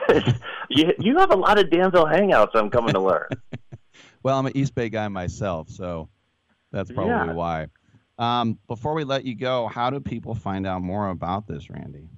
you 0.70 0.92
you 0.98 1.18
have 1.18 1.30
a 1.32 1.36
lot 1.36 1.58
of 1.58 1.70
Danville 1.70 2.06
hangouts. 2.06 2.50
I'm 2.54 2.70
coming 2.70 2.94
to 2.94 3.00
learn. 3.00 3.28
well, 4.22 4.38
I'm 4.38 4.46
an 4.46 4.56
East 4.56 4.74
Bay 4.74 4.88
guy 4.88 5.06
myself, 5.08 5.68
so 5.68 6.08
that's 6.72 6.90
probably 6.90 7.10
Yeah. 7.12 7.32
why. 7.34 7.66
Um, 8.18 8.58
before 8.66 8.94
we 8.94 9.04
let 9.04 9.24
you 9.24 9.34
go, 9.36 9.68
how 9.68 9.90
do 9.90 10.00
people 10.00 10.34
find 10.34 10.66
out 10.66 10.80
more 10.82 11.10
about 11.10 11.46
this, 11.46 11.68
Randy? 11.70 12.08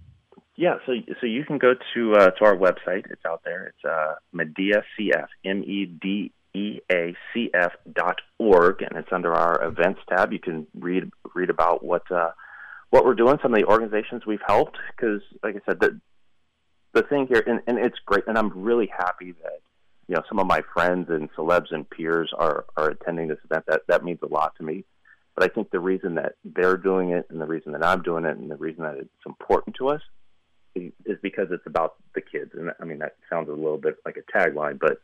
Yeah, 0.57 0.77
so 0.87 0.93
so 1.21 1.27
you 1.27 1.45
can 1.45 1.59
go 1.59 1.75
to 1.95 2.13
uh, 2.15 2.31
to 2.31 2.45
our 2.45 2.57
website. 2.57 3.11
It's 3.11 3.25
out 3.27 3.43
there. 3.45 3.67
It's 3.75 3.85
uh, 3.85 4.15
Medea 4.33 4.83
CF, 4.99 5.27
M 5.45 5.63
E 5.65 5.87
D 5.87 6.33
E 6.55 6.81
A 6.91 7.15
C 7.33 7.51
F 7.55 7.73
dot 7.93 8.21
org, 8.39 8.83
and 8.83 8.97
it's 8.97 9.13
under 9.13 9.33
our 9.33 9.65
events 9.65 10.01
tab. 10.09 10.33
You 10.33 10.39
can 10.39 10.67
read 10.79 11.11
read 11.35 11.51
about 11.51 11.85
what 11.85 12.11
uh, 12.11 12.31
what 12.91 13.05
we're 13.05 13.15
doing, 13.15 13.39
some 13.43 13.55
of 13.55 13.61
the 13.61 13.67
organizations 13.67 14.27
we've 14.27 14.41
helped. 14.47 14.79
Because, 14.97 15.23
like 15.43 15.57
I 15.57 15.61
said, 15.67 15.81
the 15.81 16.01
the 16.93 17.03
thing 17.03 17.27
here, 17.29 17.43
and, 17.47 17.61
and 17.67 17.79
it's 17.79 17.99
great, 18.05 18.25
and 18.27 18.37
I'm 18.37 18.51
really 18.51 18.89
happy 18.89 19.33
that 19.33 19.61
you 20.09 20.17
know 20.17 20.23
some 20.29 20.39
of 20.39 20.47
my 20.47 20.63
friends 20.75 21.09
and 21.09 21.33
celebs 21.35 21.71
and 21.71 21.89
peers 21.89 22.33
are 22.37 22.65
are 22.77 22.91
attending 22.91 23.29
this 23.29 23.39
event. 23.45 23.65
That 23.69 23.83
that 23.89 24.05
means 24.05 24.19
a 24.23 24.27
lot 24.27 24.55
to 24.57 24.65
me. 24.65 24.85
But 25.37 25.45
I 25.45 25.55
think 25.55 25.71
the 25.71 25.79
reason 25.79 26.17
that 26.17 26.35
they're 26.45 26.77
doing 26.77 27.11
it, 27.11 27.27
and 27.31 27.41
the 27.41 27.47
reason 27.47 27.73
that 27.73 27.85
I'm 27.85 28.03
doing 28.03 28.25
it, 28.25 28.37
and 28.37 28.51
the 28.51 28.57
reason 28.57 28.83
that 28.83 28.97
it's 28.97 29.09
important 29.25 29.77
to 29.77 29.89
us 29.89 30.03
is 30.75 31.19
because 31.23 31.49
it's 31.51 31.67
about 31.67 31.95
the 32.15 32.21
kids. 32.21 32.53
And 32.55 32.73
I 32.81 32.85
mean, 32.85 32.99
that 32.99 33.17
sounds 33.29 33.49
a 33.49 33.53
little 33.53 33.79
bit 33.79 33.97
like 34.05 34.17
a 34.17 34.39
tagline, 34.39 34.79
but 34.79 35.01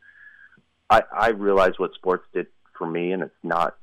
I, 0.88 1.02
I 1.12 1.28
realize 1.30 1.72
what 1.78 1.94
sports 1.94 2.24
did 2.32 2.46
for 2.78 2.86
me, 2.86 3.12
and 3.12 3.22
it's 3.22 3.34
not 3.42 3.76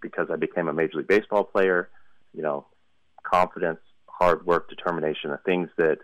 because 0.00 0.28
I 0.30 0.36
became 0.36 0.68
a 0.68 0.72
Major 0.72 0.98
League 0.98 1.08
Baseball 1.08 1.44
player. 1.44 1.88
You 2.32 2.42
know, 2.42 2.66
confidence, 3.22 3.80
hard 4.06 4.46
work, 4.46 4.68
determination, 4.68 5.30
the 5.30 5.38
things 5.38 5.68
that 5.76 5.98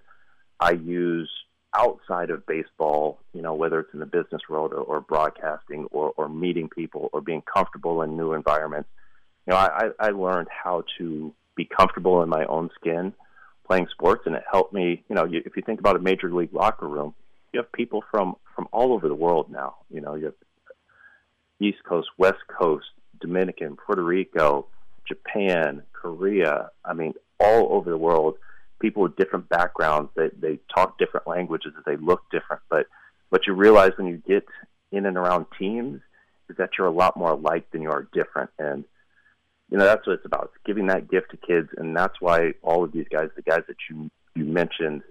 I 0.58 0.72
use 0.72 1.30
outside 1.74 2.30
of 2.30 2.46
baseball, 2.46 3.20
you 3.32 3.42
know, 3.42 3.54
whether 3.54 3.80
it's 3.80 3.92
in 3.92 4.00
the 4.00 4.06
business 4.06 4.42
world 4.48 4.72
or, 4.72 4.80
or 4.80 5.00
broadcasting 5.00 5.86
or, 5.90 6.12
or 6.16 6.28
meeting 6.28 6.68
people 6.68 7.10
or 7.12 7.20
being 7.20 7.42
comfortable 7.42 8.02
in 8.02 8.16
new 8.16 8.32
environments. 8.32 8.88
You 9.46 9.52
know, 9.52 9.58
I, 9.58 9.90
I 10.00 10.08
learned 10.08 10.48
how 10.50 10.84
to 10.98 11.32
be 11.54 11.64
comfortable 11.64 12.22
in 12.22 12.28
my 12.28 12.44
own 12.46 12.70
skin 12.74 13.12
playing 13.66 13.88
sports, 13.90 14.22
and 14.26 14.34
it 14.34 14.44
helped 14.50 14.72
me. 14.72 15.02
You 15.08 15.14
know, 15.14 15.28
if 15.30 15.56
you 15.56 15.62
think 15.62 15.80
about 15.80 15.96
a 15.96 16.00
major 16.00 16.32
league 16.32 16.52
locker 16.52 16.88
room, 16.88 17.14
you 17.56 17.62
have 17.62 17.72
people 17.72 18.04
from 18.10 18.36
from 18.54 18.68
all 18.70 18.92
over 18.92 19.08
the 19.08 19.14
world 19.14 19.50
now. 19.50 19.76
You 19.90 20.02
know, 20.02 20.14
you 20.14 20.26
have 20.26 20.34
East 21.58 21.78
Coast, 21.88 22.08
West 22.18 22.42
Coast, 22.48 22.84
Dominican, 23.18 23.76
Puerto 23.76 24.02
Rico, 24.02 24.66
Japan, 25.08 25.82
Korea. 25.94 26.70
I 26.84 26.92
mean, 26.92 27.14
all 27.40 27.72
over 27.72 27.88
the 27.88 27.96
world. 27.96 28.36
People 28.78 29.04
with 29.04 29.16
different 29.16 29.48
backgrounds. 29.48 30.10
They 30.14 30.28
they 30.38 30.58
talk 30.74 30.98
different 30.98 31.26
languages. 31.26 31.72
They 31.86 31.96
look 31.96 32.24
different. 32.30 32.62
But 32.68 32.88
what 33.30 33.46
you 33.46 33.54
realize 33.54 33.92
when 33.96 34.06
you 34.06 34.18
get 34.18 34.44
in 34.92 35.06
and 35.06 35.16
around 35.16 35.46
teams 35.58 36.02
is 36.50 36.56
that 36.58 36.70
you're 36.76 36.86
a 36.86 36.92
lot 36.92 37.16
more 37.16 37.30
alike 37.30 37.70
than 37.70 37.80
you 37.80 37.90
are 37.90 38.06
different. 38.12 38.50
And 38.58 38.84
you 39.70 39.78
know 39.78 39.84
that's 39.84 40.06
what 40.06 40.12
it's 40.12 40.26
about. 40.26 40.50
It's 40.54 40.66
giving 40.66 40.88
that 40.88 41.10
gift 41.10 41.30
to 41.30 41.38
kids, 41.38 41.70
and 41.78 41.96
that's 41.96 42.20
why 42.20 42.52
all 42.62 42.84
of 42.84 42.92
these 42.92 43.06
guys, 43.10 43.30
the 43.34 43.40
guys 43.40 43.62
that 43.66 43.78
you 43.88 44.10
you 44.34 44.44
mentioned, 44.44 45.02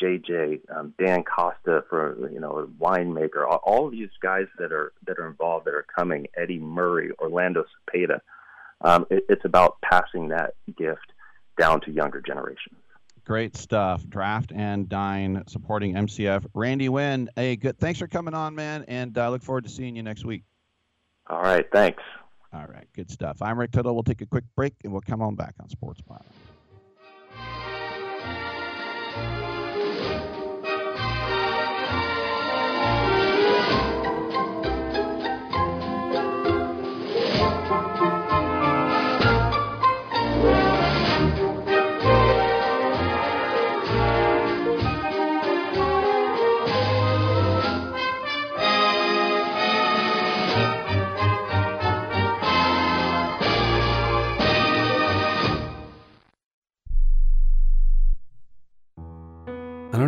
JJ, 0.00 0.60
um, 0.74 0.94
Dan 0.98 1.24
Costa 1.24 1.84
for 1.88 2.30
you 2.30 2.40
know 2.40 2.68
winemaker, 2.80 3.46
all, 3.48 3.60
all 3.64 3.86
of 3.86 3.92
these 3.92 4.10
guys 4.22 4.46
that 4.58 4.72
are 4.72 4.92
that 5.06 5.18
are 5.18 5.26
involved 5.26 5.66
that 5.66 5.74
are 5.74 5.86
coming, 5.96 6.26
Eddie 6.36 6.58
Murray, 6.58 7.10
Orlando 7.18 7.64
Cepeda. 7.64 8.20
Um, 8.82 9.06
it, 9.10 9.24
it's 9.28 9.44
about 9.44 9.80
passing 9.80 10.28
that 10.28 10.54
gift 10.76 11.12
down 11.58 11.80
to 11.82 11.90
younger 11.90 12.20
generations. 12.20 12.76
Great 13.24 13.56
stuff. 13.56 14.06
Draft 14.08 14.52
and 14.54 14.88
dine 14.88 15.42
supporting 15.48 15.94
MCF. 15.94 16.46
Randy 16.54 16.88
Winn, 16.88 17.28
hey, 17.34 17.56
good. 17.56 17.78
Thanks 17.78 17.98
for 17.98 18.06
coming 18.06 18.34
on, 18.34 18.54
man, 18.54 18.84
and 18.86 19.16
I 19.18 19.28
look 19.28 19.42
forward 19.42 19.64
to 19.64 19.70
seeing 19.70 19.96
you 19.96 20.02
next 20.02 20.24
week. 20.24 20.44
All 21.28 21.42
right, 21.42 21.66
thanks. 21.72 22.02
All 22.52 22.66
right, 22.66 22.86
good 22.94 23.10
stuff. 23.10 23.42
I'm 23.42 23.58
Rick 23.58 23.72
Tittle. 23.72 23.94
We'll 23.94 24.04
take 24.04 24.20
a 24.20 24.26
quick 24.26 24.44
break 24.54 24.74
and 24.84 24.92
we'll 24.92 25.02
come 25.02 25.20
on 25.20 25.34
back 25.34 25.54
on 25.60 25.68
Sports 25.68 26.00
Byline. 26.02 26.22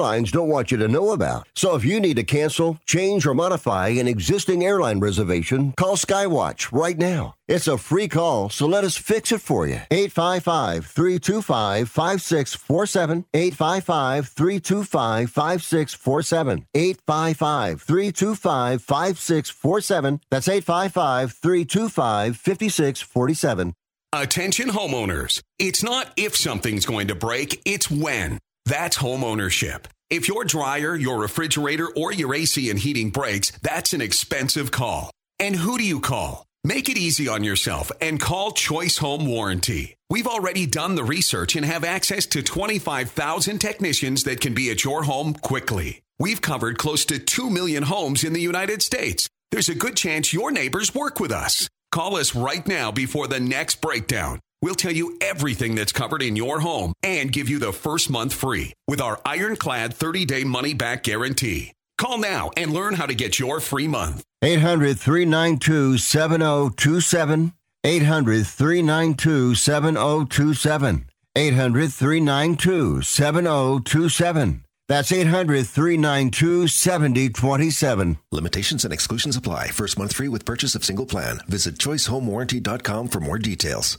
airlines 0.00 0.32
don't 0.32 0.48
want 0.48 0.70
you 0.70 0.78
to 0.78 0.88
know 0.88 1.10
about. 1.10 1.46
So 1.54 1.74
if 1.74 1.84
you 1.84 2.00
need 2.00 2.16
to 2.16 2.24
cancel, 2.24 2.78
change, 2.86 3.26
or 3.26 3.34
modify 3.34 3.88
an 3.88 4.08
existing 4.08 4.64
airline 4.64 4.98
reservation, 4.98 5.72
call 5.72 5.96
Skywatch 5.96 6.72
right 6.72 6.96
now. 6.96 7.34
It's 7.48 7.68
a 7.68 7.76
free 7.76 8.08
call, 8.08 8.48
so 8.48 8.66
let 8.66 8.82
us 8.82 8.96
fix 8.96 9.30
it 9.30 9.42
for 9.42 9.66
you. 9.66 9.80
855 9.90 10.86
325 10.86 11.90
5647. 11.90 13.26
855 13.34 14.28
325 14.28 15.30
5647. 15.30 16.66
855 16.74 17.82
325 17.82 18.82
5647. 18.82 20.20
That's 20.30 20.48
855 20.48 21.32
325 21.32 22.36
5647. 22.36 23.74
Attention 24.12 24.68
homeowners. 24.70 25.42
It's 25.58 25.82
not 25.84 26.12
if 26.16 26.36
something's 26.36 26.86
going 26.86 27.08
to 27.08 27.14
break, 27.14 27.60
it's 27.66 27.90
when. 27.90 28.38
That's 28.66 28.98
homeownership. 28.98 29.86
If 30.10 30.28
your 30.28 30.44
dryer, 30.44 30.96
your 30.96 31.18
refrigerator, 31.20 31.88
or 31.88 32.12
your 32.12 32.34
AC 32.34 32.68
and 32.68 32.78
heating 32.78 33.10
breaks, 33.10 33.52
that's 33.62 33.92
an 33.92 34.00
expensive 34.00 34.70
call. 34.70 35.10
And 35.38 35.56
who 35.56 35.78
do 35.78 35.84
you 35.84 36.00
call? 36.00 36.46
Make 36.64 36.88
it 36.88 36.98
easy 36.98 37.26
on 37.28 37.42
yourself 37.42 37.90
and 38.00 38.20
call 38.20 38.52
Choice 38.52 38.98
Home 38.98 39.26
Warranty. 39.26 39.96
We've 40.10 40.26
already 40.26 40.66
done 40.66 40.94
the 40.94 41.04
research 41.04 41.56
and 41.56 41.64
have 41.64 41.84
access 41.84 42.26
to 42.26 42.42
25,000 42.42 43.58
technicians 43.58 44.24
that 44.24 44.40
can 44.40 44.52
be 44.52 44.70
at 44.70 44.84
your 44.84 45.04
home 45.04 45.32
quickly. 45.32 46.02
We've 46.18 46.42
covered 46.42 46.76
close 46.76 47.06
to 47.06 47.18
2 47.18 47.48
million 47.48 47.84
homes 47.84 48.24
in 48.24 48.34
the 48.34 48.40
United 48.40 48.82
States. 48.82 49.28
There's 49.50 49.70
a 49.70 49.74
good 49.74 49.96
chance 49.96 50.34
your 50.34 50.50
neighbors 50.50 50.94
work 50.94 51.18
with 51.18 51.32
us. 51.32 51.68
Call 51.92 52.16
us 52.16 52.34
right 52.34 52.66
now 52.68 52.92
before 52.92 53.26
the 53.26 53.40
next 53.40 53.80
breakdown. 53.80 54.38
We'll 54.62 54.74
tell 54.74 54.92
you 54.92 55.16
everything 55.22 55.74
that's 55.74 55.92
covered 55.92 56.22
in 56.22 56.36
your 56.36 56.60
home 56.60 56.92
and 57.02 57.32
give 57.32 57.48
you 57.48 57.58
the 57.58 57.72
first 57.72 58.10
month 58.10 58.34
free 58.34 58.74
with 58.86 59.00
our 59.00 59.18
ironclad 59.24 59.94
30 59.94 60.24
day 60.26 60.44
money 60.44 60.74
back 60.74 61.04
guarantee. 61.04 61.72
Call 61.96 62.18
now 62.18 62.50
and 62.56 62.72
learn 62.72 62.94
how 62.94 63.06
to 63.06 63.14
get 63.14 63.38
your 63.38 63.60
free 63.60 63.88
month. 63.88 64.22
800 64.42 64.98
392 64.98 65.98
7027. 65.98 67.52
800 67.84 68.46
392 68.46 69.54
7027. 69.54 71.06
800 71.36 71.92
392 71.92 73.02
7027. 73.02 74.64
That's 74.88 75.12
800 75.12 75.66
392 75.66 76.66
7027. 76.66 78.18
Limitations 78.32 78.84
and 78.84 78.92
exclusions 78.92 79.36
apply. 79.36 79.68
First 79.68 79.98
month 79.98 80.14
free 80.14 80.28
with 80.28 80.44
purchase 80.44 80.74
of 80.74 80.84
single 80.84 81.06
plan. 81.06 81.40
Visit 81.46 81.76
choicehomewarranty.com 81.78 83.08
for 83.08 83.20
more 83.20 83.38
details. 83.38 83.98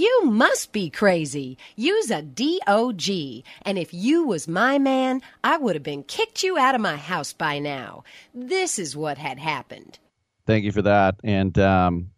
You 0.00 0.22
must 0.24 0.72
be 0.72 0.88
crazy. 0.88 1.58
Use 1.76 2.10
a 2.10 2.22
DOG. 2.22 3.44
And 3.66 3.76
if 3.76 3.92
you 3.92 4.24
was 4.24 4.48
my 4.48 4.78
man, 4.78 5.20
I 5.44 5.58
would 5.58 5.76
have 5.76 5.82
been 5.82 6.04
kicked 6.04 6.42
you 6.42 6.56
out 6.56 6.74
of 6.74 6.80
my 6.80 6.96
house 6.96 7.34
by 7.34 7.58
now. 7.58 8.04
This 8.32 8.78
is 8.78 8.96
what 8.96 9.18
had 9.18 9.38
happened. 9.38 9.98
Thank 10.46 10.64
you 10.64 10.72
for 10.72 10.80
that. 10.80 11.16
And 11.22 11.58
um, 11.58 12.12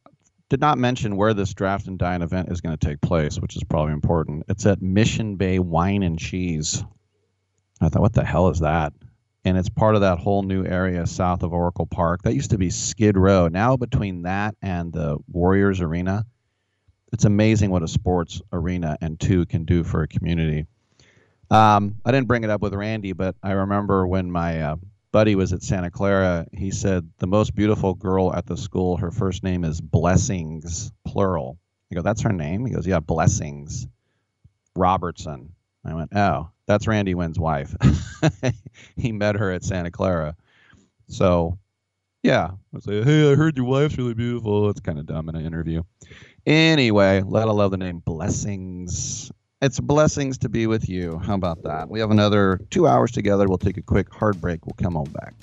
did 0.48 0.60
not 0.60 0.78
mention 0.78 1.16
where 1.16 1.34
this 1.34 1.54
draft 1.54 1.88
and 1.88 1.98
dine 1.98 2.22
event 2.22 2.52
is 2.52 2.60
going 2.60 2.78
to 2.78 2.86
take 2.86 3.00
place, 3.00 3.40
which 3.40 3.56
is 3.56 3.64
probably 3.64 3.94
important. 3.94 4.44
It's 4.46 4.64
at 4.64 4.80
Mission 4.80 5.34
Bay 5.34 5.58
Wine 5.58 6.04
and 6.04 6.20
Cheese. 6.20 6.84
I 7.80 7.88
thought, 7.88 8.02
what 8.02 8.12
the 8.12 8.24
hell 8.24 8.48
is 8.50 8.60
that? 8.60 8.92
And 9.44 9.58
it's 9.58 9.70
part 9.70 9.96
of 9.96 10.02
that 10.02 10.20
whole 10.20 10.44
new 10.44 10.64
area 10.64 11.04
south 11.08 11.42
of 11.42 11.52
Oracle 11.52 11.86
Park. 11.86 12.22
That 12.22 12.34
used 12.36 12.52
to 12.52 12.58
be 12.58 12.70
Skid 12.70 13.16
Row. 13.16 13.48
Now 13.48 13.76
between 13.76 14.22
that 14.22 14.54
and 14.62 14.92
the 14.92 15.18
Warriors 15.26 15.80
Arena, 15.80 16.26
it's 17.12 17.24
amazing 17.24 17.70
what 17.70 17.82
a 17.82 17.88
sports 17.88 18.40
arena 18.52 18.96
and 19.00 19.20
two 19.20 19.46
can 19.46 19.64
do 19.64 19.84
for 19.84 20.02
a 20.02 20.08
community. 20.08 20.66
Um, 21.50 21.96
I 22.04 22.12
didn't 22.12 22.28
bring 22.28 22.44
it 22.44 22.50
up 22.50 22.62
with 22.62 22.72
Randy, 22.72 23.12
but 23.12 23.36
I 23.42 23.52
remember 23.52 24.06
when 24.06 24.30
my 24.30 24.62
uh, 24.62 24.76
buddy 25.12 25.34
was 25.34 25.52
at 25.52 25.62
Santa 25.62 25.90
Clara, 25.90 26.46
he 26.52 26.70
said 26.70 27.08
the 27.18 27.26
most 27.26 27.54
beautiful 27.54 27.94
girl 27.94 28.34
at 28.34 28.46
the 28.46 28.56
school, 28.56 28.96
her 28.96 29.10
first 29.10 29.42
name 29.42 29.62
is 29.62 29.80
Blessings, 29.80 30.90
plural. 31.06 31.58
I 31.90 31.94
go, 31.94 32.02
that's 32.02 32.22
her 32.22 32.32
name? 32.32 32.64
He 32.64 32.72
goes, 32.72 32.86
yeah, 32.86 33.00
Blessings 33.00 33.86
Robertson. 34.74 35.52
I 35.84 35.94
went, 35.94 36.16
oh, 36.16 36.48
that's 36.66 36.86
Randy 36.86 37.14
Winn's 37.14 37.38
wife. 37.38 37.76
he 38.96 39.12
met 39.12 39.36
her 39.36 39.52
at 39.52 39.62
Santa 39.62 39.90
Clara. 39.90 40.34
So, 41.08 41.58
yeah, 42.22 42.52
I 42.74 42.80
say, 42.80 43.02
hey, 43.02 43.30
I 43.30 43.34
heard 43.34 43.58
your 43.58 43.66
wife's 43.66 43.98
really 43.98 44.14
beautiful. 44.14 44.70
It's 44.70 44.80
kind 44.80 44.98
of 44.98 45.06
dumb 45.06 45.28
in 45.28 45.36
an 45.36 45.44
interview. 45.44 45.82
Anyway, 46.46 47.22
let 47.24 47.46
alone 47.48 47.70
the 47.70 47.76
name 47.76 47.98
Blessings. 47.98 49.30
It's 49.60 49.78
blessings 49.78 50.38
to 50.38 50.48
be 50.48 50.66
with 50.66 50.88
you. 50.88 51.18
How 51.18 51.34
about 51.34 51.62
that? 51.62 51.88
We 51.88 52.00
have 52.00 52.10
another 52.10 52.60
two 52.70 52.88
hours 52.88 53.12
together. 53.12 53.46
We'll 53.46 53.58
take 53.58 53.76
a 53.76 53.82
quick 53.82 54.12
hard 54.12 54.40
break. 54.40 54.66
We'll 54.66 54.74
come 54.76 54.96
on 54.96 55.04
back. 55.04 55.34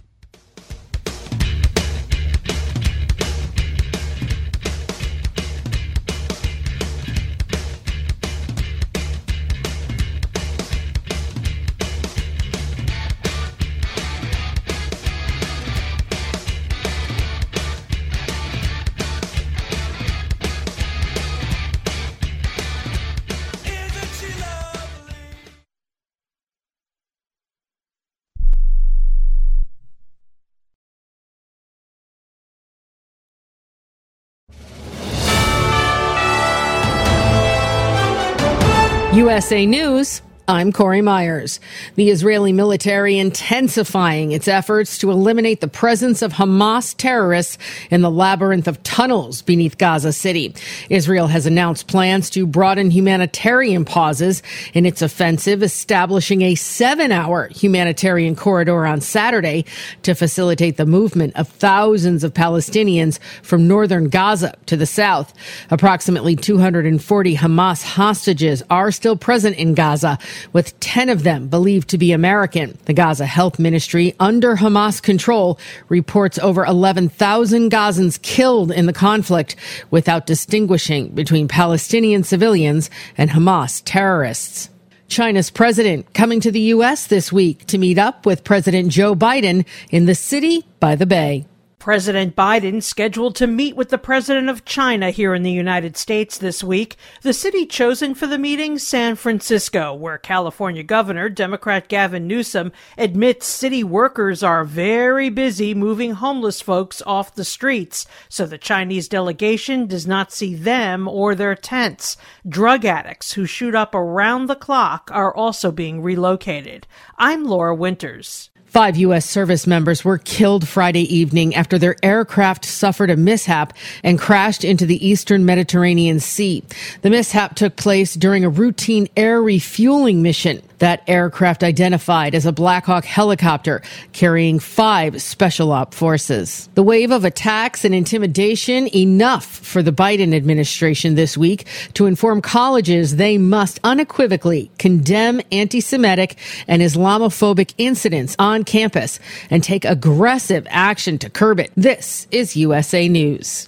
USA 39.19 39.65
News. 39.65 40.21
I'm 40.49 40.71
Corey 40.71 41.01
Myers. 41.01 41.59
The 41.93 42.09
Israeli 42.09 42.51
military 42.51 43.19
intensifying 43.19 44.31
its 44.31 44.47
efforts 44.47 44.97
to 44.97 45.11
eliminate 45.11 45.61
the 45.61 45.67
presence 45.67 46.23
of 46.23 46.33
Hamas 46.33 46.95
terrorists 46.97 47.59
in 47.91 48.01
the 48.01 48.09
labyrinth 48.09 48.67
of 48.67 48.81
tunnels 48.81 49.43
beneath 49.43 49.77
Gaza 49.77 50.11
City. 50.11 50.55
Israel 50.89 51.27
has 51.27 51.45
announced 51.45 51.87
plans 51.87 52.31
to 52.31 52.47
broaden 52.47 52.89
humanitarian 52.89 53.85
pauses 53.85 54.41
in 54.73 54.87
its 54.87 55.03
offensive, 55.03 55.61
establishing 55.61 56.41
a 56.41 56.55
seven 56.55 57.11
hour 57.11 57.49
humanitarian 57.49 58.35
corridor 58.35 58.87
on 58.87 59.01
Saturday 59.01 59.65
to 60.01 60.15
facilitate 60.15 60.77
the 60.77 60.85
movement 60.87 61.35
of 61.35 61.47
thousands 61.47 62.23
of 62.23 62.33
Palestinians 62.33 63.19
from 63.43 63.67
northern 63.67 64.09
Gaza 64.09 64.55
to 64.65 64.75
the 64.75 64.87
south. 64.87 65.31
Approximately 65.69 66.37
240 66.37 67.35
Hamas 67.35 67.83
hostages 67.83 68.63
are 68.71 68.89
still 68.91 69.15
present 69.15 69.55
in 69.55 69.75
Gaza 69.75 70.17
with 70.53 70.79
10 70.79 71.09
of 71.09 71.23
them 71.23 71.47
believed 71.47 71.89
to 71.89 71.97
be 71.97 72.11
American. 72.11 72.77
The 72.85 72.93
Gaza 72.93 73.25
Health 73.25 73.59
Ministry, 73.59 74.15
under 74.19 74.55
Hamas 74.55 75.01
control, 75.01 75.59
reports 75.87 76.39
over 76.39 76.65
11,000 76.65 77.71
Gazans 77.71 78.21
killed 78.21 78.71
in 78.71 78.85
the 78.85 78.93
conflict 78.93 79.55
without 79.91 80.25
distinguishing 80.25 81.09
between 81.09 81.47
Palestinian 81.47 82.23
civilians 82.23 82.89
and 83.17 83.29
Hamas 83.29 83.81
terrorists. 83.85 84.69
China's 85.07 85.49
president 85.49 86.13
coming 86.13 86.39
to 86.39 86.51
the 86.51 86.59
U.S. 86.59 87.07
this 87.07 87.31
week 87.31 87.65
to 87.65 87.77
meet 87.79 87.97
up 87.97 88.25
with 88.25 88.43
President 88.43 88.89
Joe 88.89 89.15
Biden 89.15 89.65
in 89.89 90.05
the 90.05 90.15
city 90.15 90.63
by 90.79 90.95
the 90.95 91.07
Bay. 91.07 91.45
President 91.79 92.35
Biden 92.35 92.83
scheduled 92.83 93.37
to 93.37 93.47
meet 93.47 93.73
with 93.73 93.87
the 93.87 93.97
president 93.97 94.49
of 94.49 94.65
China 94.65 95.11
here 95.11 95.33
in 95.33 95.43
the 95.43 95.51
United 95.51 95.95
States 95.95 96.37
this 96.37 96.61
week. 96.61 96.97
The 97.21 97.31
city 97.31 97.65
chosen 97.65 98.13
for 98.13 98.27
the 98.27 98.37
meeting, 98.37 98.77
San 98.77 99.15
Francisco, 99.15 99.93
where 99.93 100.17
California 100.17 100.83
Governor 100.83 101.29
Democrat 101.29 101.87
Gavin 101.87 102.27
Newsom 102.27 102.73
admits 102.97 103.47
city 103.47 103.81
workers 103.81 104.43
are 104.43 104.65
very 104.65 105.29
busy 105.29 105.73
moving 105.73 106.11
homeless 106.11 106.59
folks 106.59 107.01
off 107.05 107.33
the 107.33 107.45
streets, 107.45 108.05
so 108.27 108.45
the 108.45 108.57
Chinese 108.57 109.07
delegation 109.07 109.87
does 109.87 110.05
not 110.05 110.33
see 110.33 110.55
them 110.55 111.07
or 111.07 111.33
their 111.33 111.55
tents. 111.55 112.17
Drug 112.47 112.83
addicts 112.83 113.31
who 113.31 113.45
shoot 113.45 113.73
up 113.73 113.95
around 113.95 114.47
the 114.47 114.55
clock 114.55 115.09
are 115.13 115.33
also 115.33 115.71
being 115.71 116.01
relocated. 116.01 116.87
I'm 117.17 117.45
Laura 117.45 117.73
Winters. 117.73 118.49
Five 118.69 118.97
U.S. 118.97 119.27
service 119.27 119.65
members 119.65 120.05
were 120.05 120.19
killed 120.19 120.67
Friday 120.67 121.01
evening 121.13 121.55
after 121.55 121.79
their 121.79 121.95
aircraft 122.03 122.65
suffered 122.65 123.09
a 123.09 123.17
mishap 123.17 123.73
and 124.03 124.19
crashed 124.19 124.63
into 124.63 124.85
the 124.85 125.05
eastern 125.05 125.43
Mediterranean 125.43 126.19
Sea. 126.19 126.61
The 127.01 127.09
mishap 127.09 127.55
took 127.55 127.75
place 127.75 128.13
during 128.13 128.45
a 128.45 128.49
routine 128.49 129.07
air 129.17 129.41
refueling 129.41 130.21
mission. 130.21 130.61
That 130.79 131.03
aircraft 131.07 131.63
identified 131.63 132.35
as 132.35 132.45
a 132.45 132.51
Black 132.51 132.85
Hawk 132.85 133.05
helicopter 133.05 133.81
carrying 134.11 134.59
five 134.59 135.21
special 135.21 135.71
op 135.71 135.93
forces. 135.93 136.69
The 136.75 136.83
wave 136.83 137.11
of 137.11 137.25
attacks 137.25 137.85
and 137.85 137.95
intimidation 137.95 138.93
enough 138.95 139.45
for 139.45 139.81
the 139.81 139.91
Biden 139.91 140.35
administration 140.35 141.15
this 141.15 141.37
week 141.37 141.65
to 141.93 142.05
inform 142.05 142.41
colleges 142.41 143.15
they 143.15 143.37
must 143.37 143.79
unequivocally 143.83 144.71
condemn 144.77 145.41
anti-Semitic 145.51 146.37
and 146.67 146.81
Islamophobic 146.81 147.73
incidents 147.77 148.35
on 148.39 148.63
campus 148.63 149.19
and 149.49 149.63
take 149.63 149.85
aggressive 149.85 150.65
action 150.69 151.17
to 151.19 151.29
curb 151.29 151.59
it. 151.59 151.71
This 151.75 152.27
is 152.31 152.55
USA 152.55 153.07
News. 153.07 153.67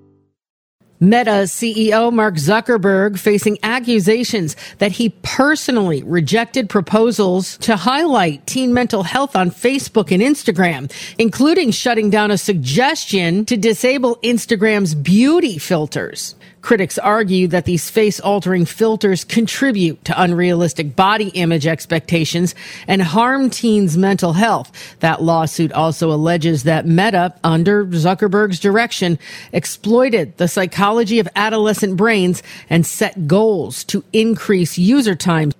Meta 1.03 1.47
CEO 1.47 2.13
Mark 2.13 2.35
Zuckerberg 2.35 3.17
facing 3.17 3.57
accusations 3.63 4.55
that 4.77 4.91
he 4.91 5.09
personally 5.23 6.03
rejected 6.03 6.69
proposals 6.69 7.57
to 7.57 7.75
highlight 7.75 8.45
teen 8.45 8.71
mental 8.71 9.01
health 9.01 9.35
on 9.35 9.49
Facebook 9.49 10.11
and 10.11 10.21
Instagram, 10.21 10.91
including 11.17 11.71
shutting 11.71 12.11
down 12.11 12.29
a 12.29 12.37
suggestion 12.37 13.45
to 13.47 13.57
disable 13.57 14.17
Instagram's 14.17 14.93
beauty 14.93 15.57
filters. 15.57 16.35
Critics 16.61 16.97
argue 16.99 17.47
that 17.47 17.65
these 17.65 17.89
face 17.89 18.19
altering 18.19 18.65
filters 18.65 19.23
contribute 19.23 20.03
to 20.05 20.21
unrealistic 20.21 20.95
body 20.95 21.29
image 21.29 21.65
expectations 21.65 22.53
and 22.87 23.01
harm 23.01 23.49
teens' 23.49 23.97
mental 23.97 24.33
health. 24.33 24.71
That 24.99 25.23
lawsuit 25.23 25.71
also 25.71 26.11
alleges 26.11 26.63
that 26.63 26.85
Meta, 26.85 27.33
under 27.43 27.85
Zuckerberg's 27.85 28.59
direction, 28.59 29.17
exploited 29.51 30.37
the 30.37 30.47
psychology 30.47 31.19
of 31.19 31.27
adolescent 31.35 31.97
brains 31.97 32.43
and 32.69 32.85
set 32.85 33.27
goals 33.27 33.83
to 33.85 34.03
increase 34.13 34.77
user 34.77 35.15
time. 35.15 35.51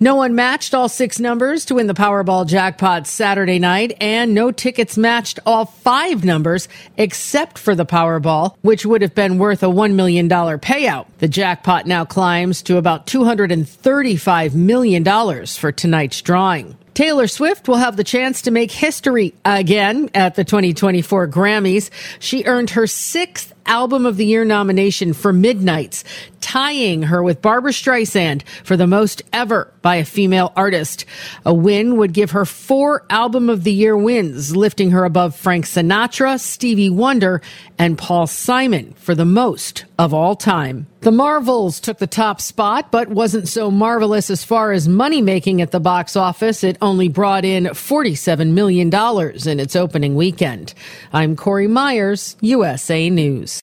No 0.00 0.14
one 0.14 0.36
matched 0.36 0.74
all 0.74 0.88
six 0.88 1.18
numbers 1.18 1.64
to 1.64 1.74
win 1.74 1.88
the 1.88 1.94
Powerball 1.94 2.46
jackpot 2.46 3.08
Saturday 3.08 3.58
night, 3.58 3.96
and 4.00 4.32
no 4.32 4.52
tickets 4.52 4.96
matched 4.96 5.40
all 5.44 5.64
five 5.64 6.24
numbers 6.24 6.68
except 6.96 7.58
for 7.58 7.74
the 7.74 7.84
Powerball, 7.84 8.54
which 8.62 8.86
would 8.86 9.02
have 9.02 9.16
been 9.16 9.38
worth 9.38 9.64
a 9.64 9.66
$1 9.66 9.94
million 9.94 10.28
payout. 10.28 11.06
The 11.18 11.26
jackpot 11.26 11.86
now 11.86 12.04
climbs 12.04 12.62
to 12.62 12.76
about 12.76 13.08
$235 13.08 14.54
million 14.54 15.46
for 15.46 15.72
tonight's 15.72 16.22
drawing. 16.22 16.78
Taylor 16.94 17.28
Swift 17.28 17.68
will 17.68 17.76
have 17.76 17.96
the 17.96 18.02
chance 18.02 18.42
to 18.42 18.50
make 18.50 18.72
history 18.72 19.32
again 19.44 20.10
at 20.14 20.34
the 20.34 20.44
2024 20.44 21.28
Grammys. 21.28 21.90
She 22.18 22.44
earned 22.44 22.70
her 22.70 22.88
sixth 22.88 23.52
Album 23.68 24.04
of 24.04 24.16
the 24.16 24.26
Year 24.26 24.44
nomination 24.44 25.12
for 25.12 25.32
Midnights, 25.32 26.02
tying 26.40 27.02
her 27.02 27.22
with 27.22 27.40
Barbra 27.40 27.70
Streisand 27.70 28.42
for 28.64 28.76
the 28.76 28.88
most 28.88 29.22
ever 29.32 29.72
by 29.82 29.96
a 29.96 30.04
female 30.04 30.52
artist. 30.56 31.04
A 31.46 31.54
win 31.54 31.96
would 31.98 32.12
give 32.12 32.32
her 32.32 32.44
four 32.44 33.04
Album 33.08 33.48
of 33.48 33.62
the 33.62 33.72
Year 33.72 33.96
wins, 33.96 34.56
lifting 34.56 34.90
her 34.90 35.04
above 35.04 35.36
Frank 35.36 35.66
Sinatra, 35.66 36.40
Stevie 36.40 36.90
Wonder, 36.90 37.40
and 37.78 37.96
Paul 37.96 38.26
Simon 38.26 38.94
for 38.94 39.14
the 39.14 39.24
most 39.24 39.84
of 39.96 40.12
all 40.12 40.34
time. 40.34 40.87
The 41.00 41.12
Marvels 41.12 41.78
took 41.78 41.98
the 41.98 42.08
top 42.08 42.40
spot, 42.40 42.90
but 42.90 43.08
wasn't 43.08 43.46
so 43.46 43.70
marvelous 43.70 44.30
as 44.30 44.42
far 44.42 44.72
as 44.72 44.88
money 44.88 45.22
making 45.22 45.62
at 45.62 45.70
the 45.70 45.78
box 45.78 46.16
office. 46.16 46.64
It 46.64 46.76
only 46.82 47.08
brought 47.08 47.44
in 47.44 47.64
$47 47.66 48.50
million 48.50 48.92
in 48.92 49.60
its 49.60 49.76
opening 49.76 50.16
weekend. 50.16 50.74
I'm 51.12 51.36
Corey 51.36 51.68
Myers, 51.68 52.36
USA 52.40 53.10
News. 53.10 53.62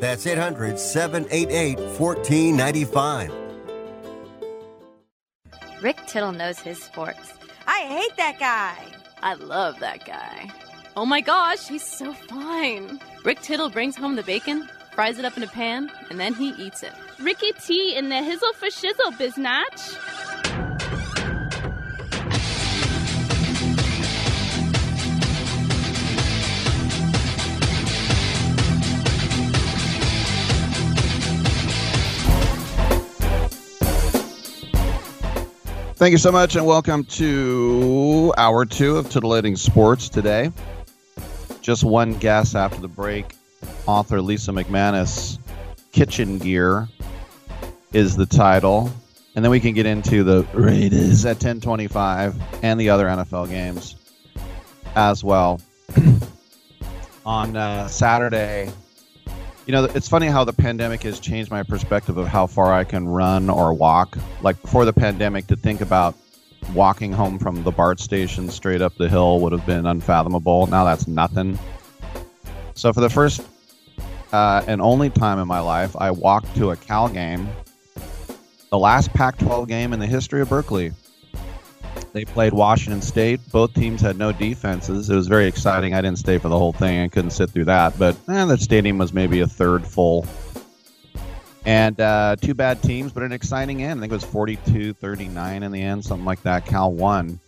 That's 0.00 0.26
800 0.26 0.78
788 0.78 1.78
1495. 1.78 3.32
Rick 5.82 6.06
Tittle 6.06 6.32
knows 6.32 6.58
his 6.58 6.82
sports. 6.82 7.32
I 7.66 7.80
hate 7.80 8.16
that 8.16 8.38
guy. 8.38 8.76
I 9.22 9.34
love 9.34 9.78
that 9.80 10.04
guy. 10.04 10.50
Oh 10.96 11.06
my 11.06 11.20
gosh, 11.20 11.68
he's 11.68 11.84
so 11.84 12.12
fine. 12.12 13.00
Rick 13.24 13.40
Tittle 13.42 13.68
brings 13.68 13.96
home 13.96 14.16
the 14.16 14.22
bacon, 14.22 14.68
fries 14.92 15.18
it 15.18 15.24
up 15.24 15.36
in 15.36 15.42
a 15.42 15.48
pan, 15.48 15.90
and 16.10 16.18
then 16.18 16.32
he 16.32 16.50
eats 16.50 16.82
it. 16.82 16.92
Ricky 17.20 17.52
T 17.52 17.94
in 17.94 18.08
the 18.08 18.16
hizzle 18.16 18.54
for 18.54 18.66
shizzle, 18.66 19.12
biznatch. 19.18 20.35
Thank 35.96 36.12
you 36.12 36.18
so 36.18 36.30
much, 36.30 36.56
and 36.56 36.66
welcome 36.66 37.04
to 37.04 38.30
hour 38.36 38.66
two 38.66 38.98
of 38.98 39.08
Titillating 39.08 39.56
Sports 39.56 40.10
today. 40.10 40.52
Just 41.62 41.84
one 41.84 42.12
guess 42.18 42.54
after 42.54 42.78
the 42.78 42.86
break. 42.86 43.34
Author 43.86 44.20
Lisa 44.20 44.52
McManus, 44.52 45.38
Kitchen 45.92 46.36
Gear 46.36 46.86
is 47.94 48.14
the 48.14 48.26
title. 48.26 48.92
And 49.34 49.42
then 49.42 49.50
we 49.50 49.58
can 49.58 49.72
get 49.72 49.86
into 49.86 50.22
the 50.22 50.42
Raiders 50.52 51.24
at 51.24 51.36
1025 51.36 52.62
and 52.62 52.78
the 52.78 52.90
other 52.90 53.06
NFL 53.06 53.48
games 53.48 53.96
as 54.96 55.24
well. 55.24 55.62
On 57.24 57.56
uh, 57.56 57.88
Saturday, 57.88 58.70
you 59.66 59.72
know, 59.72 59.84
it's 59.84 60.08
funny 60.08 60.28
how 60.28 60.44
the 60.44 60.52
pandemic 60.52 61.02
has 61.02 61.18
changed 61.18 61.50
my 61.50 61.64
perspective 61.64 62.16
of 62.18 62.28
how 62.28 62.46
far 62.46 62.72
I 62.72 62.84
can 62.84 63.06
run 63.06 63.50
or 63.50 63.74
walk. 63.74 64.16
Like 64.40 64.60
before 64.62 64.84
the 64.84 64.92
pandemic, 64.92 65.48
to 65.48 65.56
think 65.56 65.80
about 65.80 66.14
walking 66.72 67.12
home 67.12 67.38
from 67.38 67.64
the 67.64 67.72
BART 67.72 67.98
station 67.98 68.48
straight 68.48 68.80
up 68.80 68.94
the 68.96 69.08
hill 69.08 69.40
would 69.40 69.52
have 69.52 69.66
been 69.66 69.86
unfathomable. 69.86 70.68
Now 70.68 70.84
that's 70.84 71.08
nothing. 71.08 71.58
So 72.74 72.92
for 72.92 73.00
the 73.00 73.10
first 73.10 73.42
uh, 74.32 74.62
and 74.68 74.80
only 74.80 75.10
time 75.10 75.40
in 75.40 75.48
my 75.48 75.60
life, 75.60 75.96
I 75.98 76.12
walked 76.12 76.54
to 76.56 76.70
a 76.70 76.76
Cal 76.76 77.08
game, 77.08 77.48
the 78.70 78.78
last 78.78 79.12
Pac 79.14 79.36
12 79.38 79.66
game 79.66 79.92
in 79.92 79.98
the 79.98 80.06
history 80.06 80.40
of 80.40 80.48
Berkeley. 80.48 80.92
They 82.12 82.24
played 82.24 82.52
Washington 82.52 83.02
State. 83.02 83.40
Both 83.52 83.74
teams 83.74 84.00
had 84.00 84.16
no 84.16 84.32
defenses. 84.32 85.10
It 85.10 85.14
was 85.14 85.28
very 85.28 85.46
exciting. 85.46 85.94
I 85.94 86.00
didn't 86.00 86.18
stay 86.18 86.38
for 86.38 86.48
the 86.48 86.58
whole 86.58 86.72
thing. 86.72 87.00
I 87.00 87.08
couldn't 87.08 87.32
sit 87.32 87.50
through 87.50 87.66
that. 87.66 87.98
But 87.98 88.16
eh, 88.28 88.44
the 88.46 88.56
stadium 88.56 88.98
was 88.98 89.12
maybe 89.12 89.40
a 89.40 89.46
third 89.46 89.86
full. 89.86 90.26
And 91.66 92.00
uh, 92.00 92.36
two 92.40 92.54
bad 92.54 92.82
teams, 92.82 93.12
but 93.12 93.22
an 93.22 93.32
exciting 93.32 93.82
end. 93.82 94.00
I 94.00 94.02
think 94.02 94.12
it 94.12 94.14
was 94.14 94.24
42 94.24 94.94
39 94.94 95.62
in 95.62 95.72
the 95.72 95.82
end, 95.82 96.04
something 96.04 96.24
like 96.24 96.40
that. 96.42 96.64
Cal 96.64 96.92
won. 96.92 97.40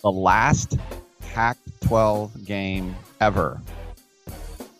The 0.00 0.10
last 0.10 0.78
Pac 1.20 1.58
12 1.82 2.46
game 2.46 2.96
ever. 3.20 3.60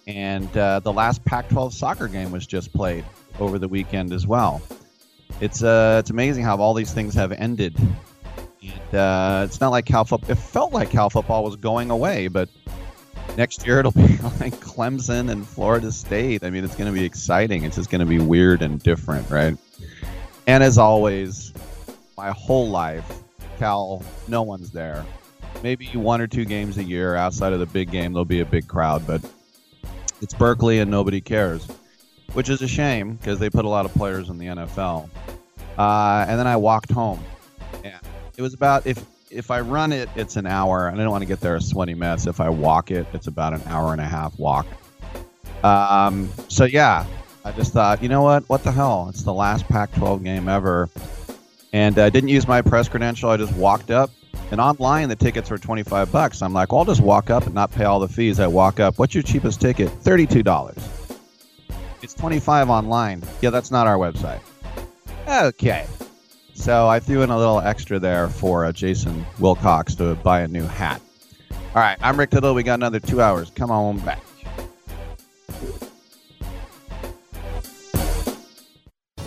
And 0.06 0.54
uh, 0.56 0.80
the 0.80 0.92
last 0.92 1.24
Pac 1.24 1.48
12 1.50 1.74
soccer 1.74 2.08
game 2.08 2.30
was 2.30 2.46
just 2.46 2.72
played 2.72 3.04
over 3.38 3.58
the 3.58 3.68
weekend 3.68 4.12
as 4.12 4.26
well. 4.26 4.62
It's, 5.40 5.62
uh, 5.62 5.98
it's 6.00 6.10
amazing 6.10 6.44
how 6.44 6.56
all 6.56 6.74
these 6.74 6.92
things 6.92 7.14
have 7.14 7.32
ended 7.32 7.76
uh, 8.92 9.44
it's 9.44 9.60
not 9.60 9.70
like 9.70 9.86
Cal 9.86 10.04
football. 10.04 10.30
It 10.30 10.38
felt 10.38 10.72
like 10.72 10.90
Cal 10.90 11.10
football 11.10 11.44
was 11.44 11.56
going 11.56 11.90
away, 11.90 12.28
but 12.28 12.48
next 13.36 13.66
year 13.66 13.80
it'll 13.80 13.92
be 13.92 14.02
like 14.40 14.54
Clemson 14.60 15.30
and 15.30 15.46
Florida 15.46 15.90
State. 15.92 16.44
I 16.44 16.50
mean, 16.50 16.64
it's 16.64 16.76
going 16.76 16.92
to 16.92 16.98
be 16.98 17.04
exciting. 17.04 17.64
It's 17.64 17.76
just 17.76 17.90
going 17.90 18.00
to 18.00 18.06
be 18.06 18.18
weird 18.18 18.62
and 18.62 18.82
different, 18.82 19.28
right? 19.30 19.56
And 20.46 20.62
as 20.62 20.78
always, 20.78 21.52
my 22.16 22.30
whole 22.30 22.68
life, 22.68 23.22
Cal, 23.58 24.02
no 24.28 24.42
one's 24.42 24.70
there. 24.70 25.04
Maybe 25.62 25.86
one 25.94 26.20
or 26.20 26.26
two 26.26 26.44
games 26.44 26.76
a 26.78 26.84
year 26.84 27.14
outside 27.14 27.52
of 27.52 27.60
the 27.60 27.66
big 27.66 27.90
game, 27.90 28.12
there'll 28.12 28.24
be 28.24 28.40
a 28.40 28.46
big 28.46 28.68
crowd, 28.68 29.06
but 29.06 29.22
it's 30.20 30.34
Berkeley 30.34 30.80
and 30.80 30.90
nobody 30.90 31.20
cares, 31.20 31.66
which 32.32 32.48
is 32.48 32.60
a 32.60 32.68
shame 32.68 33.14
because 33.14 33.38
they 33.38 33.48
put 33.48 33.64
a 33.64 33.68
lot 33.68 33.86
of 33.86 33.94
players 33.94 34.28
in 34.28 34.38
the 34.38 34.46
NFL. 34.46 35.08
Uh, 35.78 36.26
and 36.28 36.38
then 36.38 36.46
I 36.46 36.56
walked 36.56 36.90
home. 36.90 37.24
It 38.36 38.42
was 38.42 38.54
about 38.54 38.86
if 38.86 39.04
if 39.30 39.50
I 39.50 39.60
run 39.60 39.92
it, 39.92 40.08
it's 40.14 40.36
an 40.36 40.46
hour, 40.46 40.88
and 40.88 41.00
I 41.00 41.02
don't 41.02 41.10
want 41.10 41.22
to 41.22 41.26
get 41.26 41.40
there 41.40 41.56
a 41.56 41.60
sweaty 41.60 41.94
mess. 41.94 42.26
If 42.26 42.40
I 42.40 42.48
walk 42.48 42.90
it, 42.90 43.06
it's 43.12 43.26
about 43.26 43.52
an 43.52 43.62
hour 43.66 43.92
and 43.92 44.00
a 44.00 44.04
half 44.04 44.38
walk. 44.38 44.66
Um, 45.64 46.30
so 46.48 46.64
yeah, 46.64 47.06
I 47.44 47.52
just 47.52 47.72
thought, 47.72 48.02
you 48.02 48.08
know 48.08 48.22
what? 48.22 48.48
What 48.48 48.62
the 48.62 48.72
hell? 48.72 49.06
It's 49.08 49.22
the 49.22 49.32
last 49.32 49.66
Pac-12 49.68 50.22
game 50.22 50.48
ever, 50.48 50.88
and 51.72 51.98
I 51.98 52.10
didn't 52.10 52.28
use 52.28 52.46
my 52.46 52.62
press 52.62 52.88
credential. 52.88 53.30
I 53.30 53.36
just 53.36 53.54
walked 53.54 53.90
up, 53.90 54.10
and 54.50 54.60
online 54.60 55.08
the 55.08 55.16
tickets 55.16 55.50
were 55.50 55.58
25 55.58 56.12
bucks. 56.12 56.42
I'm 56.42 56.52
like, 56.52 56.70
well, 56.70 56.80
I'll 56.80 56.84
just 56.84 57.00
walk 57.00 57.30
up 57.30 57.44
and 57.46 57.54
not 57.54 57.72
pay 57.72 57.84
all 57.84 58.00
the 58.00 58.08
fees. 58.08 58.40
I 58.40 58.46
walk 58.46 58.78
up. 58.78 58.98
What's 58.98 59.14
your 59.14 59.22
cheapest 59.22 59.60
ticket? 59.60 59.88
$32. 59.88 60.78
It's 62.02 62.14
25 62.14 62.70
online. 62.70 63.22
Yeah, 63.40 63.50
that's 63.50 63.70
not 63.70 63.86
our 63.86 63.96
website. 63.96 64.40
Okay. 65.26 65.86
So 66.54 66.88
I 66.88 67.00
threw 67.00 67.22
in 67.22 67.30
a 67.30 67.36
little 67.36 67.60
extra 67.60 67.98
there 67.98 68.28
for 68.28 68.64
uh, 68.64 68.72
Jason 68.72 69.26
Wilcox 69.38 69.94
to 69.96 70.14
buy 70.14 70.40
a 70.40 70.48
new 70.48 70.64
hat. 70.64 71.02
All 71.50 71.82
right, 71.82 71.98
I'm 72.00 72.18
Rick 72.18 72.30
Tittle. 72.30 72.54
We 72.54 72.62
got 72.62 72.74
another 72.74 73.00
two 73.00 73.20
hours. 73.20 73.50
Come 73.50 73.70
on 73.70 73.98
back. 73.98 74.22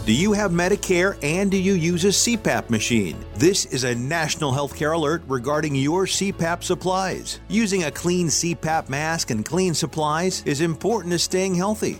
Do 0.07 0.13
you 0.13 0.31
have 0.31 0.51
Medicare 0.51 1.19
and 1.21 1.51
do 1.51 1.57
you 1.57 1.73
use 1.73 2.05
a 2.05 2.07
CPAP 2.07 2.69
machine? 2.69 3.25
This 3.35 3.65
is 3.65 3.83
a 3.83 3.93
national 3.93 4.53
healthcare 4.53 4.95
alert 4.95 5.21
regarding 5.27 5.75
your 5.75 6.05
CPAP 6.05 6.63
supplies. 6.63 7.41
Using 7.49 7.83
a 7.83 7.91
clean 7.91 8.27
CPAP 8.27 8.87
mask 8.87 9.31
and 9.31 9.43
clean 9.43 9.73
supplies 9.73 10.43
is 10.45 10.61
important 10.61 11.11
to 11.11 11.19
staying 11.19 11.55
healthy. 11.55 11.99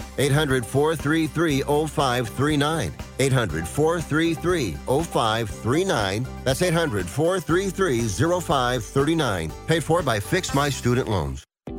800 0.17 0.65
433 0.65 1.61
0539. 1.61 2.93
800 3.19 3.67
433 3.67 4.71
0539. 4.73 6.27
That's 6.43 6.61
800 6.61 7.07
433 7.07 8.07
0539. 8.07 9.51
Paid 9.67 9.83
for 9.83 10.01
by 10.01 10.19
Fix 10.19 10.53
My 10.53 10.69
Student 10.69 11.07
Loans. 11.09 11.43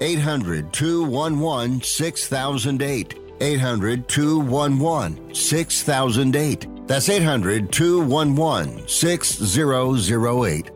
800 0.00 0.72
211 0.72 1.82
6008. 1.82 3.18
800 3.40 4.08
211 4.08 5.34
6008. 5.34 6.86
That's 6.86 7.08
800 7.08 7.72
211 7.72 8.88
6008. 8.88 10.75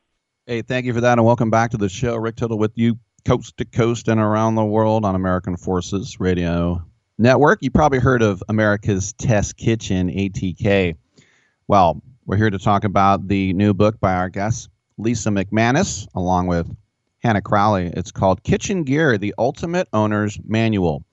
Hey, 0.47 0.63
thank 0.63 0.87
you 0.87 0.93
for 0.93 1.01
that, 1.01 1.19
and 1.19 1.25
welcome 1.25 1.51
back 1.51 1.69
to 1.69 1.77
the 1.77 1.87
show. 1.87 2.15
Rick 2.15 2.37
Tittle 2.37 2.57
with 2.57 2.71
you, 2.73 2.97
coast 3.25 3.57
to 3.57 3.65
coast 3.65 4.07
and 4.07 4.19
around 4.19 4.55
the 4.55 4.65
world 4.65 5.05
on 5.05 5.13
American 5.13 5.55
Forces 5.55 6.19
Radio 6.19 6.83
Network. 7.19 7.59
You 7.61 7.69
probably 7.69 7.99
heard 7.99 8.23
of 8.23 8.41
America's 8.49 9.13
Test 9.13 9.55
Kitchen, 9.57 10.09
ATK. 10.09 10.95
Well, 11.67 12.01
we're 12.25 12.37
here 12.37 12.49
to 12.49 12.57
talk 12.57 12.83
about 12.83 13.27
the 13.27 13.53
new 13.53 13.75
book 13.75 13.99
by 13.99 14.15
our 14.15 14.29
guest, 14.29 14.69
Lisa 14.97 15.29
McManus, 15.29 16.07
along 16.15 16.47
with 16.47 16.75
Hannah 17.19 17.43
Crowley. 17.43 17.91
It's 17.95 18.11
called 18.11 18.41
Kitchen 18.41 18.83
Gear 18.83 19.19
The 19.19 19.35
Ultimate 19.37 19.89
Owner's 19.93 20.39
Manual. 20.43 21.05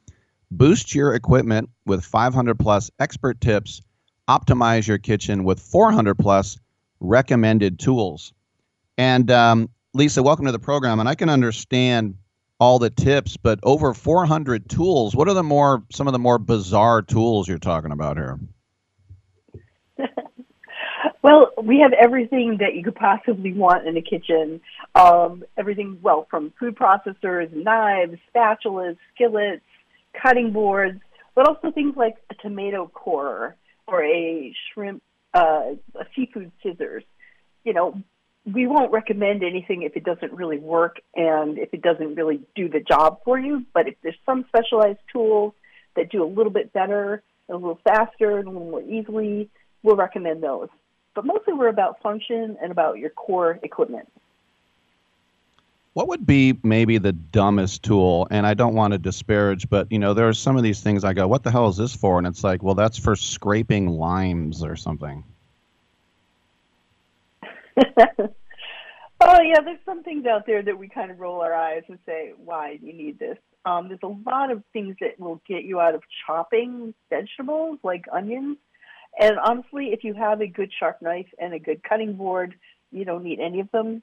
Boost 0.50 0.94
your 0.94 1.14
equipment 1.14 1.68
with 1.84 2.02
500 2.02 2.58
plus 2.58 2.90
expert 2.98 3.42
tips, 3.42 3.82
optimize 4.26 4.88
your 4.88 4.96
kitchen 4.96 5.44
with 5.44 5.60
400 5.60 6.14
plus 6.14 6.58
recommended 7.00 7.78
tools. 7.78 8.32
And 8.98 9.30
um, 9.30 9.70
Lisa, 9.94 10.22
welcome 10.22 10.46
to 10.46 10.52
the 10.52 10.58
program. 10.58 10.98
And 11.00 11.08
I 11.08 11.14
can 11.14 11.30
understand 11.30 12.16
all 12.58 12.80
the 12.80 12.90
tips, 12.90 13.36
but 13.36 13.60
over 13.62 13.94
400 13.94 14.68
tools. 14.68 15.14
What 15.14 15.28
are 15.28 15.34
the 15.34 15.44
more 15.44 15.84
some 15.92 16.08
of 16.08 16.12
the 16.12 16.18
more 16.18 16.38
bizarre 16.38 17.02
tools 17.02 17.48
you're 17.48 17.58
talking 17.58 17.92
about 17.92 18.16
here? 18.16 18.38
Well, 21.20 21.50
we 21.62 21.80
have 21.80 21.92
everything 21.92 22.58
that 22.60 22.74
you 22.74 22.84
could 22.84 22.94
possibly 22.94 23.52
want 23.52 23.86
in 23.86 23.96
a 23.96 24.02
kitchen. 24.02 24.60
Um, 24.94 25.44
everything, 25.56 25.98
well, 26.00 26.26
from 26.30 26.52
food 26.58 26.76
processors, 26.76 27.52
knives, 27.52 28.18
spatulas, 28.34 28.96
skillets, 29.14 29.64
cutting 30.22 30.52
boards, 30.52 31.00
but 31.34 31.48
also 31.48 31.72
things 31.72 31.96
like 31.96 32.16
a 32.30 32.34
tomato 32.36 32.86
corer 32.86 33.56
or 33.86 34.04
a 34.04 34.54
shrimp, 34.72 35.02
uh, 35.34 35.72
a 35.96 36.06
seafood 36.14 36.52
scissors. 36.62 37.02
You 37.64 37.74
know, 37.74 38.02
we 38.52 38.66
won't 38.66 38.92
recommend 38.92 39.42
anything 39.42 39.82
if 39.82 39.96
it 39.96 40.04
doesn't 40.04 40.32
really 40.32 40.58
work 40.58 41.00
and 41.14 41.58
if 41.58 41.74
it 41.74 41.82
doesn't 41.82 42.14
really 42.14 42.40
do 42.54 42.68
the 42.68 42.80
job 42.80 43.20
for 43.24 43.38
you. 43.38 43.64
But 43.74 43.88
if 43.88 43.94
there's 44.02 44.18
some 44.24 44.44
specialized 44.48 45.00
tools 45.12 45.54
that 45.96 46.10
do 46.10 46.24
a 46.24 46.26
little 46.26 46.52
bit 46.52 46.72
better, 46.72 47.22
a 47.48 47.54
little 47.54 47.78
faster, 47.84 48.38
and 48.38 48.48
a 48.48 48.50
little 48.50 48.70
more 48.70 48.82
easily, 48.82 49.50
we'll 49.82 49.96
recommend 49.96 50.42
those. 50.42 50.68
But 51.14 51.24
mostly 51.24 51.52
we're 51.52 51.68
about 51.68 52.00
function 52.00 52.56
and 52.62 52.70
about 52.70 52.98
your 52.98 53.10
core 53.10 53.58
equipment. 53.62 54.08
What 55.94 56.08
would 56.08 56.26
be 56.26 56.56
maybe 56.62 56.98
the 56.98 57.12
dumbest 57.12 57.82
tool? 57.82 58.28
And 58.30 58.46
I 58.46 58.54
don't 58.54 58.74
want 58.74 58.92
to 58.92 58.98
disparage, 58.98 59.68
but 59.68 59.90
you 59.90 59.98
know, 59.98 60.14
there 60.14 60.28
are 60.28 60.34
some 60.34 60.56
of 60.56 60.62
these 60.62 60.80
things 60.80 61.02
I 61.02 61.12
go, 61.12 61.26
"What 61.26 61.42
the 61.42 61.50
hell 61.50 61.68
is 61.68 61.76
this 61.76 61.96
for?" 61.96 62.18
And 62.18 62.26
it's 62.26 62.44
like, 62.44 62.62
well, 62.62 62.76
that's 62.76 62.98
for 62.98 63.16
scraping 63.16 63.88
limes 63.88 64.62
or 64.62 64.76
something. 64.76 65.24
oh 69.20 69.40
yeah, 69.42 69.60
there's 69.64 69.78
some 69.84 70.02
things 70.02 70.26
out 70.26 70.46
there 70.46 70.62
that 70.62 70.78
we 70.78 70.88
kind 70.88 71.10
of 71.10 71.18
roll 71.18 71.40
our 71.40 71.54
eyes 71.54 71.82
and 71.88 71.98
say, 72.06 72.32
"Why 72.36 72.76
do 72.76 72.86
you 72.86 72.92
need 72.92 73.18
this?" 73.18 73.38
Um, 73.64 73.88
there's 73.88 74.00
a 74.02 74.28
lot 74.28 74.50
of 74.50 74.62
things 74.72 74.96
that 75.00 75.18
will 75.18 75.40
get 75.46 75.64
you 75.64 75.80
out 75.80 75.94
of 75.94 76.02
chopping 76.26 76.94
vegetables, 77.10 77.78
like 77.82 78.04
onions. 78.12 78.56
And 79.20 79.38
honestly, 79.38 79.88
if 79.92 80.04
you 80.04 80.14
have 80.14 80.40
a 80.40 80.46
good 80.46 80.70
sharp 80.78 81.02
knife 81.02 81.26
and 81.38 81.52
a 81.52 81.58
good 81.58 81.82
cutting 81.82 82.14
board, 82.14 82.54
you 82.92 83.04
don't 83.04 83.24
need 83.24 83.40
any 83.40 83.60
of 83.60 83.70
them. 83.72 84.02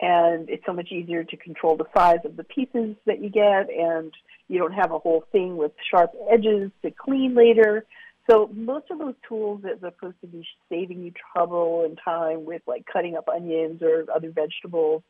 And 0.00 0.48
it's 0.48 0.64
so 0.66 0.72
much 0.72 0.90
easier 0.90 1.24
to 1.24 1.36
control 1.36 1.76
the 1.76 1.86
size 1.94 2.20
of 2.24 2.36
the 2.36 2.44
pieces 2.44 2.96
that 3.06 3.22
you 3.22 3.30
get, 3.30 3.70
and 3.70 4.12
you 4.48 4.58
don't 4.58 4.72
have 4.72 4.90
a 4.90 4.98
whole 4.98 5.24
thing 5.32 5.56
with 5.56 5.72
sharp 5.90 6.12
edges 6.30 6.70
to 6.82 6.90
clean 6.90 7.34
later. 7.34 7.84
So 8.30 8.48
most 8.54 8.90
of 8.90 8.98
those 8.98 9.14
tools 9.28 9.62
that 9.62 9.82
are 9.82 9.90
supposed 9.90 10.20
to 10.20 10.26
be 10.28 10.46
saving 10.68 11.02
you 11.02 11.12
trouble 11.34 11.84
and 11.84 11.98
time 12.04 12.44
with 12.44 12.62
like 12.66 12.84
cutting 12.90 13.16
up 13.16 13.28
onions 13.28 13.82
or 13.82 14.06
other 14.14 14.30
vegetables 14.30 15.02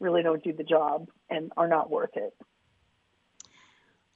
really 0.00 0.22
don't 0.22 0.42
do 0.44 0.52
the 0.52 0.64
job 0.64 1.08
and 1.30 1.50
are 1.56 1.68
not 1.68 1.90
worth 1.90 2.16
it. 2.16 2.34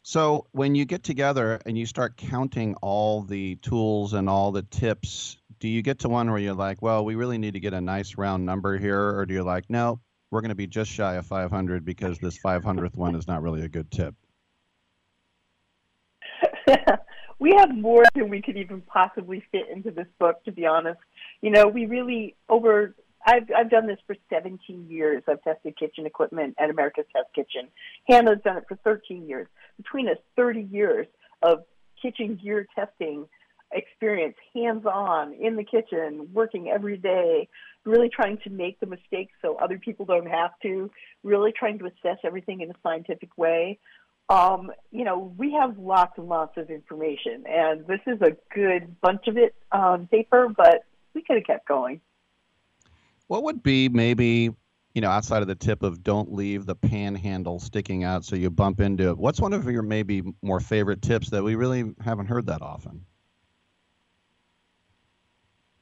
So 0.02 0.46
when 0.52 0.74
you 0.74 0.84
get 0.84 1.04
together 1.04 1.60
and 1.64 1.78
you 1.78 1.86
start 1.86 2.16
counting 2.16 2.74
all 2.82 3.22
the 3.22 3.56
tools 3.56 4.12
and 4.12 4.28
all 4.28 4.52
the 4.52 4.62
tips, 4.62 5.38
do 5.60 5.68
you 5.68 5.80
get 5.80 6.00
to 6.00 6.08
one 6.08 6.28
where 6.28 6.40
you're 6.40 6.54
like, 6.54 6.82
well, 6.82 7.04
we 7.04 7.14
really 7.14 7.38
need 7.38 7.54
to 7.54 7.60
get 7.60 7.72
a 7.72 7.80
nice 7.80 8.18
round 8.18 8.44
number 8.44 8.76
here, 8.76 9.16
or 9.16 9.26
do 9.26 9.34
you 9.34 9.44
like, 9.44 9.70
no, 9.70 10.00
we're 10.30 10.40
going 10.40 10.48
to 10.48 10.56
be 10.56 10.66
just 10.66 10.90
shy 10.90 11.14
of 11.14 11.26
500 11.26 11.84
because 11.84 12.18
this 12.18 12.36
500th 12.38 12.96
one 12.96 13.14
is 13.14 13.28
not 13.28 13.42
really 13.42 13.62
a 13.62 13.68
good 13.68 13.90
tip? 13.92 14.16
we 17.42 17.52
have 17.58 17.74
more 17.74 18.04
than 18.14 18.28
we 18.28 18.40
could 18.40 18.56
even 18.56 18.82
possibly 18.82 19.42
fit 19.50 19.68
into 19.68 19.90
this 19.90 20.06
book, 20.20 20.44
to 20.44 20.52
be 20.52 20.64
honest. 20.64 21.00
You 21.40 21.50
know, 21.50 21.66
we 21.66 21.86
really, 21.86 22.36
over 22.48 22.94
I've 23.26 23.50
I've 23.56 23.68
done 23.68 23.88
this 23.88 23.98
for 24.06 24.14
17 24.30 24.86
years. 24.88 25.24
I've 25.28 25.42
tested 25.42 25.76
kitchen 25.76 26.06
equipment 26.06 26.54
at 26.60 26.70
America's 26.70 27.04
Test 27.12 27.34
Kitchen. 27.34 27.68
Hannah's 28.08 28.38
done 28.44 28.58
it 28.58 28.64
for 28.68 28.76
13 28.84 29.28
years. 29.28 29.48
Between 29.76 30.08
us, 30.08 30.18
30 30.36 30.68
years 30.70 31.08
of 31.42 31.64
kitchen 32.00 32.38
gear 32.40 32.64
testing 32.76 33.26
experience, 33.72 34.36
hands 34.54 34.86
on 34.86 35.34
in 35.34 35.56
the 35.56 35.64
kitchen, 35.64 36.28
working 36.32 36.68
every 36.68 36.96
day, 36.96 37.48
really 37.84 38.08
trying 38.08 38.38
to 38.44 38.50
make 38.50 38.78
the 38.78 38.86
mistakes 38.86 39.32
so 39.42 39.56
other 39.56 39.78
people 39.78 40.06
don't 40.06 40.28
have 40.28 40.52
to, 40.62 40.90
really 41.24 41.52
trying 41.58 41.78
to 41.80 41.86
assess 41.86 42.18
everything 42.24 42.60
in 42.60 42.70
a 42.70 42.74
scientific 42.82 43.36
way. 43.36 43.78
Um, 44.28 44.72
you 44.90 45.04
know, 45.04 45.34
we 45.36 45.52
have 45.52 45.78
lots 45.78 46.16
and 46.16 46.28
lots 46.28 46.56
of 46.56 46.70
information, 46.70 47.44
and 47.46 47.86
this 47.86 48.00
is 48.06 48.20
a 48.22 48.36
good 48.54 49.00
bunch 49.00 49.26
of 49.26 49.36
it 49.36 49.54
on 49.70 50.06
paper, 50.06 50.48
but 50.48 50.84
we 51.14 51.22
could 51.22 51.36
have 51.36 51.44
kept 51.44 51.68
going. 51.68 52.00
What 53.26 53.42
would 53.44 53.62
be 53.62 53.88
maybe, 53.88 54.50
you 54.94 55.00
know, 55.00 55.10
outside 55.10 55.42
of 55.42 55.48
the 55.48 55.54
tip 55.54 55.82
of 55.82 56.02
don't 56.02 56.32
leave 56.32 56.66
the 56.66 56.74
pan 56.74 57.14
handle 57.14 57.60
sticking 57.60 58.04
out 58.04 58.24
so 58.24 58.36
you 58.36 58.50
bump 58.50 58.80
into 58.80 59.08
it? 59.08 59.18
What's 59.18 59.40
one 59.40 59.52
of 59.52 59.70
your 59.70 59.82
maybe 59.82 60.22
more 60.42 60.60
favorite 60.60 61.02
tips 61.02 61.30
that 61.30 61.42
we 61.42 61.54
really 61.54 61.92
haven't 62.02 62.26
heard 62.26 62.46
that 62.46 62.62
often? 62.62 63.04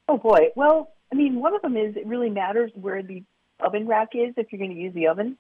Oh 0.09 0.19
boy. 0.19 0.49
Well, 0.57 0.93
I 1.13 1.15
mean, 1.15 1.41
one 1.41 1.55
of 1.55 1.63
them 1.63 1.77
is 1.77 1.97
it 1.97 2.07
really 2.07 2.31
matters 2.31 2.73
where 2.75 3.03
the 3.03 3.23
oven 3.61 3.87
rack 3.87 4.09
is 4.15 4.35
if 4.37 4.49
you're 4.51 4.59
going 4.59 4.75
to 4.75 4.81
use 4.81 4.95
the 4.95 5.07
oven. 5.07 5.37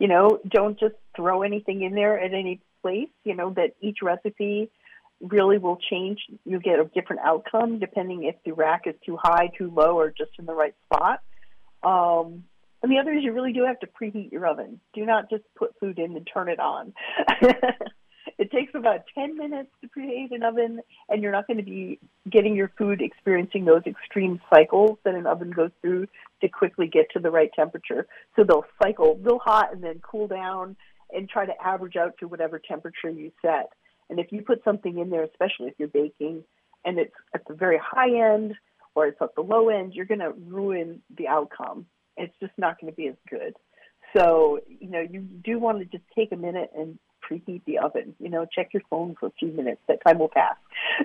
You 0.00 0.08
know, 0.08 0.40
don't 0.48 0.80
just 0.80 0.96
throw 1.14 1.42
anything 1.42 1.82
in 1.82 1.94
there 1.94 2.18
at 2.18 2.34
any 2.34 2.60
place. 2.82 3.10
You 3.22 3.36
know 3.36 3.50
that 3.50 3.74
each 3.80 3.98
recipe 4.02 4.70
really 5.20 5.58
will 5.58 5.78
change. 5.90 6.18
You'll 6.44 6.60
get 6.60 6.80
a 6.80 6.86
different 6.86 7.22
outcome 7.22 7.78
depending 7.78 8.24
if 8.24 8.34
the 8.44 8.52
rack 8.52 8.86
is 8.86 8.94
too 9.04 9.16
high, 9.22 9.50
too 9.56 9.70
low, 9.70 9.98
or 9.98 10.10
just 10.10 10.32
in 10.38 10.46
the 10.46 10.54
right 10.54 10.74
spot. 10.86 11.20
Um, 11.82 12.44
and 12.82 12.90
the 12.90 12.98
other 12.98 13.12
is 13.12 13.22
you 13.22 13.32
really 13.32 13.52
do 13.52 13.64
have 13.64 13.78
to 13.80 13.86
preheat 13.86 14.32
your 14.32 14.46
oven. 14.46 14.80
Do 14.94 15.04
not 15.04 15.28
just 15.28 15.44
put 15.54 15.78
food 15.78 15.98
in 15.98 16.16
and 16.16 16.26
turn 16.32 16.48
it 16.48 16.58
on. 16.58 16.94
It 18.40 18.50
takes 18.50 18.72
about 18.74 19.04
10 19.14 19.36
minutes 19.36 19.68
to 19.82 19.88
preheat 19.88 20.34
an 20.34 20.42
oven, 20.42 20.80
and 21.10 21.22
you're 21.22 21.30
not 21.30 21.46
going 21.46 21.58
to 21.58 21.62
be 21.62 21.98
getting 22.28 22.54
your 22.54 22.70
food 22.76 23.00
experiencing 23.00 23.64
those 23.64 23.82
extreme 23.86 24.40
cycles 24.52 24.98
that 25.04 25.14
an 25.14 25.26
oven 25.26 25.50
goes 25.50 25.70
through 25.80 26.06
to 26.42 26.48
quickly 26.48 26.86
get 26.86 27.06
to 27.12 27.18
the 27.18 27.30
right 27.30 27.50
temperature. 27.54 28.06
So 28.36 28.44
they'll 28.44 28.66
cycle 28.82 29.18
real 29.22 29.38
hot 29.38 29.72
and 29.72 29.82
then 29.82 30.00
cool 30.02 30.28
down 30.28 30.76
and 31.12 31.28
try 31.28 31.46
to 31.46 31.52
average 31.62 31.96
out 31.96 32.14
to 32.20 32.28
whatever 32.28 32.58
temperature 32.58 33.10
you 33.10 33.32
set. 33.42 33.70
And 34.10 34.18
if 34.18 34.32
you 34.32 34.42
put 34.42 34.62
something 34.64 34.98
in 34.98 35.08
there, 35.10 35.24
especially 35.24 35.68
if 35.68 35.74
you're 35.78 35.88
baking, 35.88 36.44
and 36.84 36.98
it's 36.98 37.14
at 37.34 37.42
the 37.46 37.54
very 37.54 37.78
high 37.82 38.34
end 38.34 38.54
or 38.94 39.06
it's 39.06 39.20
at 39.20 39.34
the 39.34 39.42
low 39.42 39.68
end, 39.68 39.94
you're 39.94 40.06
going 40.06 40.20
to 40.20 40.32
ruin 40.46 41.00
the 41.16 41.28
outcome. 41.28 41.86
It's 42.16 42.34
just 42.40 42.52
not 42.58 42.80
going 42.80 42.92
to 42.92 42.96
be 42.96 43.08
as 43.08 43.14
good. 43.28 43.54
So, 44.16 44.58
you 44.66 44.90
know, 44.90 45.00
you 45.00 45.20
do 45.20 45.58
want 45.58 45.78
to 45.78 45.84
just 45.84 46.04
take 46.14 46.32
a 46.32 46.36
minute 46.36 46.70
and 46.76 46.98
preheat 47.30 47.62
the 47.66 47.78
oven. 47.78 48.14
You 48.18 48.30
know, 48.30 48.46
check 48.46 48.70
your 48.72 48.82
phone 48.90 49.14
for 49.18 49.26
a 49.26 49.32
few 49.38 49.52
minutes. 49.52 49.80
That 49.88 49.98
time 50.06 50.18
will 50.18 50.28
pass. 50.28 50.56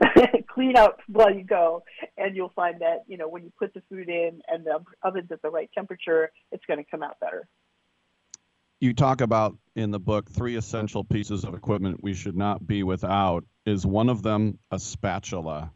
Clean 0.48 0.76
up 0.76 1.00
while 1.08 1.34
you 1.34 1.44
go, 1.44 1.84
and 2.18 2.36
you'll 2.36 2.54
find 2.56 2.82
that 2.82 3.04
you 3.08 3.18
know 3.18 3.28
when 3.28 3.44
you 3.44 3.52
put 3.58 3.74
the 3.74 3.82
food 3.90 4.10
in 4.10 4.42
and 4.48 4.66
the 4.66 4.80
oven's 5.04 5.32
at 5.32 5.42
the 5.42 5.50
right 5.50 5.70
temperature, 5.74 6.32
it's 6.52 6.66
going 6.66 6.84
to 6.84 6.90
come 6.90 7.04
out 7.04 7.20
better. 7.20 7.48
You 8.80 8.94
talk 8.94 9.22
about 9.22 9.58
in 9.76 9.92
the 9.92 10.00
book 10.00 10.30
three 10.30 10.58
essential 10.58 11.04
pieces 11.04 11.44
of 11.44 11.54
equipment 11.54 12.04
we 12.04 12.14
should 12.14 12.36
not 12.36 12.66
be 12.66 12.84
without. 12.84 13.46
Is 13.66 13.86
one 13.86 14.10
of 14.10 14.22
them 14.22 14.60
a 14.70 14.80
spatula? 14.80 15.72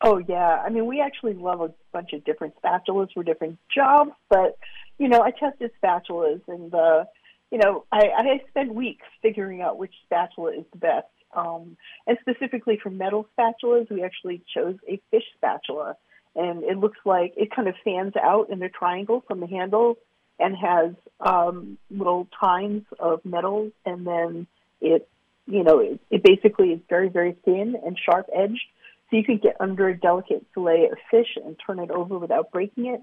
Oh 0.00 0.22
yeah, 0.28 0.62
I 0.64 0.68
mean 0.68 0.86
we 0.86 1.00
actually 1.00 1.34
love 1.34 1.60
a 1.60 1.72
bunch 1.92 2.12
of 2.12 2.24
different 2.24 2.54
spatulas 2.62 3.08
for 3.14 3.22
different 3.24 3.58
jobs, 3.74 4.12
but 4.28 4.58
you 4.98 5.08
know 5.08 5.22
I 5.22 5.30
tested 5.30 5.70
spatulas 5.82 6.42
and 6.46 6.70
the 6.70 7.06
you 7.50 7.58
know, 7.58 7.84
I, 7.92 8.08
I 8.16 8.40
spend 8.48 8.74
weeks 8.74 9.06
figuring 9.22 9.62
out 9.62 9.78
which 9.78 9.94
spatula 10.04 10.52
is 10.52 10.64
the 10.72 10.78
best. 10.78 11.06
Um, 11.36 11.76
and 12.06 12.16
specifically 12.20 12.78
for 12.82 12.90
metal 12.90 13.26
spatulas, 13.36 13.90
we 13.90 14.02
actually 14.02 14.42
chose 14.54 14.76
a 14.88 15.00
fish 15.10 15.24
spatula. 15.36 15.96
And 16.36 16.64
it 16.64 16.78
looks 16.78 16.98
like 17.04 17.34
it 17.36 17.54
kind 17.54 17.68
of 17.68 17.74
fans 17.84 18.14
out 18.20 18.50
in 18.50 18.62
a 18.62 18.68
triangle 18.68 19.22
from 19.26 19.40
the 19.40 19.46
handle 19.46 19.96
and 20.38 20.56
has 20.56 20.94
um, 21.20 21.78
little 21.90 22.26
tines 22.40 22.82
of 22.98 23.24
metal. 23.24 23.70
And 23.86 24.06
then 24.06 24.46
it, 24.80 25.08
you 25.46 25.62
know, 25.62 25.78
it, 25.78 26.00
it 26.10 26.22
basically 26.24 26.70
is 26.70 26.80
very, 26.88 27.08
very 27.08 27.36
thin 27.44 27.76
and 27.84 27.98
sharp 27.98 28.28
edged. 28.34 28.66
So 29.10 29.16
you 29.16 29.24
can 29.24 29.38
get 29.38 29.56
under 29.60 29.88
a 29.88 29.96
delicate 29.96 30.44
fillet 30.54 30.88
of 30.90 30.98
fish 31.10 31.36
and 31.36 31.56
turn 31.64 31.78
it 31.78 31.90
over 31.90 32.18
without 32.18 32.50
breaking 32.50 32.86
it. 32.86 33.00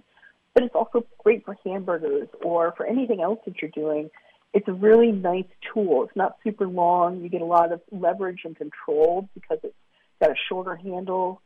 But 0.54 0.64
it's 0.64 0.76
also 0.76 1.06
great 1.24 1.46
for 1.46 1.56
hamburgers 1.64 2.28
or 2.44 2.74
for 2.76 2.86
anything 2.86 3.22
else 3.22 3.40
that 3.46 3.62
you're 3.62 3.72
doing 3.72 4.10
it's 4.54 4.68
a 4.68 4.74
really 4.74 5.12
nice 5.12 5.46
tool. 5.74 6.04
It's 6.04 6.16
not 6.16 6.38
super 6.44 6.68
long. 6.68 7.22
You 7.22 7.30
get 7.30 7.42
a 7.42 7.46
lot 7.46 7.72
of 7.72 7.82
leverage 7.92 8.42
and 8.44 8.56
control 8.56 9.30
because 9.34 9.60
it's 9.64 9.76
got 10.22 10.32
a 10.32 10.36
shorter 10.50 10.76
handle 10.76 11.42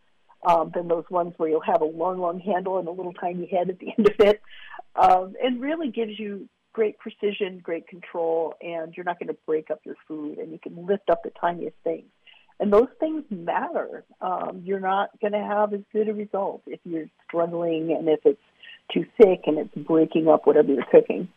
um, 0.46 0.72
than 0.74 0.88
those 0.88 1.06
ones 1.10 1.34
where 1.38 1.50
you'll 1.50 1.62
have 1.62 1.82
a 1.82 1.86
long, 1.86 2.20
long 2.20 2.40
handle 2.40 2.80
and 2.80 2.88
a 2.88 2.92
little 2.92 3.14
tiny 3.14 3.48
head 3.48 3.70
at 3.70 3.80
the 3.80 3.88
end 3.98 4.08
of 4.08 4.20
it. 4.20 4.42
Um, 4.96 5.34
and 5.42 5.62
really 5.62 5.90
gives 5.90 6.18
you 6.18 6.48
great 6.74 6.98
precision, 7.00 7.60
great 7.60 7.88
control, 7.88 8.54
and 8.62 8.94
you're 8.96 9.06
not 9.06 9.20
going 9.20 9.30
to 9.30 9.38
break 9.46 9.72
up 9.72 9.80
your 9.86 9.96
food, 10.08 10.38
and 10.40 10.52
you 10.52 10.60
can 10.60 10.86
lift 10.86 11.10
up 11.10 11.24
the 11.24 11.32
tiniest 11.40 11.76
things. 11.84 12.06
And 12.60 12.72
those 12.72 12.88
things 13.00 13.24
matter. 13.30 14.04
Um, 14.22 14.62
you're 14.64 14.80
not 14.80 15.10
going 15.20 15.34
to 15.34 15.40
have 15.40 15.74
as 15.74 15.82
good 15.92 16.08
a 16.08 16.14
result 16.14 16.62
if 16.68 16.80
you're 16.86 17.10
struggling 17.28 17.96
and 17.98 18.08
if 18.08 18.20
it's 18.26 18.40
too 18.94 19.06
thick 19.18 19.42
and 19.46 19.58
it's 19.58 19.76
breaking 19.76 20.28
up 20.28 20.48
whatever 20.48 20.72
you're 20.72 20.86
cooking. 20.92 21.28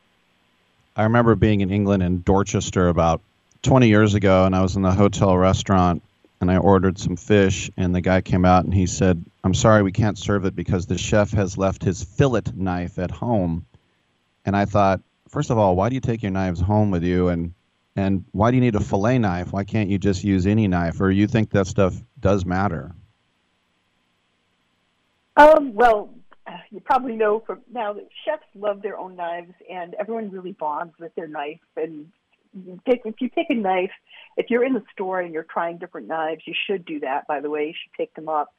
I 0.99 1.05
remember 1.05 1.37
being 1.37 1.61
in 1.61 1.71
England 1.71 2.03
in 2.03 2.23
Dorchester 2.23 2.89
about 2.89 3.21
20 3.63 3.87
years 3.87 4.15
ago, 4.15 4.45
and 4.45 4.55
I 4.55 4.63
was 4.63 4.75
in 4.75 4.83
the 4.83 4.91
hotel 4.91 5.39
restaurant 5.39 6.03
and 6.41 6.51
I 6.51 6.57
ordered 6.57 6.99
some 6.99 7.17
fish, 7.17 7.71
and 7.77 7.95
the 7.95 8.01
guy 8.01 8.21
came 8.21 8.45
out 8.45 8.65
and 8.65 8.75
he 8.75 8.87
said, 8.87 9.25
I'm 9.45 9.55
sorry, 9.55 9.83
we 9.83 9.93
can't 9.93 10.19
serve 10.19 10.45
it 10.45 10.57
because 10.57 10.87
the 10.87 10.99
chef 10.99 11.31
has 11.33 11.57
left 11.57 11.85
his 11.85 12.03
fillet 12.03 12.43
knife 12.55 12.99
at 12.99 13.13
home. 13.13 13.65
And 14.45 14.57
I 14.57 14.65
thought, 14.65 15.01
first 15.29 15.51
of 15.51 15.59
all, 15.59 15.77
why 15.77 15.89
do 15.89 15.95
you 15.95 16.01
take 16.01 16.23
your 16.23 16.33
knives 16.33 16.61
home 16.61 16.91
with 16.91 17.05
you? 17.05 17.29
And 17.29 17.55
and 17.97 18.25
why 18.33 18.51
do 18.51 18.57
you 18.57 18.61
need 18.61 18.77
a 18.77 18.81
fillet 18.81 19.19
knife? 19.19 19.53
Why 19.53 19.65
can't 19.65 19.89
you 19.89 19.99
just 19.99 20.23
use 20.23 20.47
any 20.47 20.69
knife? 20.69 21.01
Or 21.01 21.11
you 21.11 21.27
think 21.27 21.51
that 21.51 21.67
stuff 21.67 21.95
does 22.21 22.45
matter? 22.45 22.95
Um, 25.37 25.75
well, 25.75 26.11
you 26.71 26.81
probably 26.81 27.17
know 27.17 27.41
from 27.47 27.61
now 27.73 27.93
that 27.95 28.09
chefs 28.25 28.45
love 28.55 28.83
their 28.83 28.99
own 28.99 29.17
knives, 29.17 29.53
and 29.71 29.95
everyone 29.95 30.31
really 30.31 30.53
bonds 30.53 30.95
with 30.99 31.15
their 31.15 31.29
knife. 31.29 31.61
And 31.77 32.09
if 32.55 33.15
you 33.21 33.29
take 33.29 33.51
a 33.51 33.55
knife, 33.55 33.91
if 34.37 34.47
you're 34.51 34.65
in 34.65 34.75
the 34.75 34.83
store 34.93 35.21
and 35.21 35.33
you're 35.33 35.45
trying 35.45 35.79
different 35.79 36.09
knives, 36.09 36.43
you 36.47 36.55
should 36.67 36.85
do 36.85 37.01
that. 37.01 37.27
By 37.27 37.41
the 37.41 37.51
way, 37.51 37.67
you 37.67 37.75
should 37.83 37.93
pick 37.93 38.15
them 38.15 38.29
up. 38.29 38.55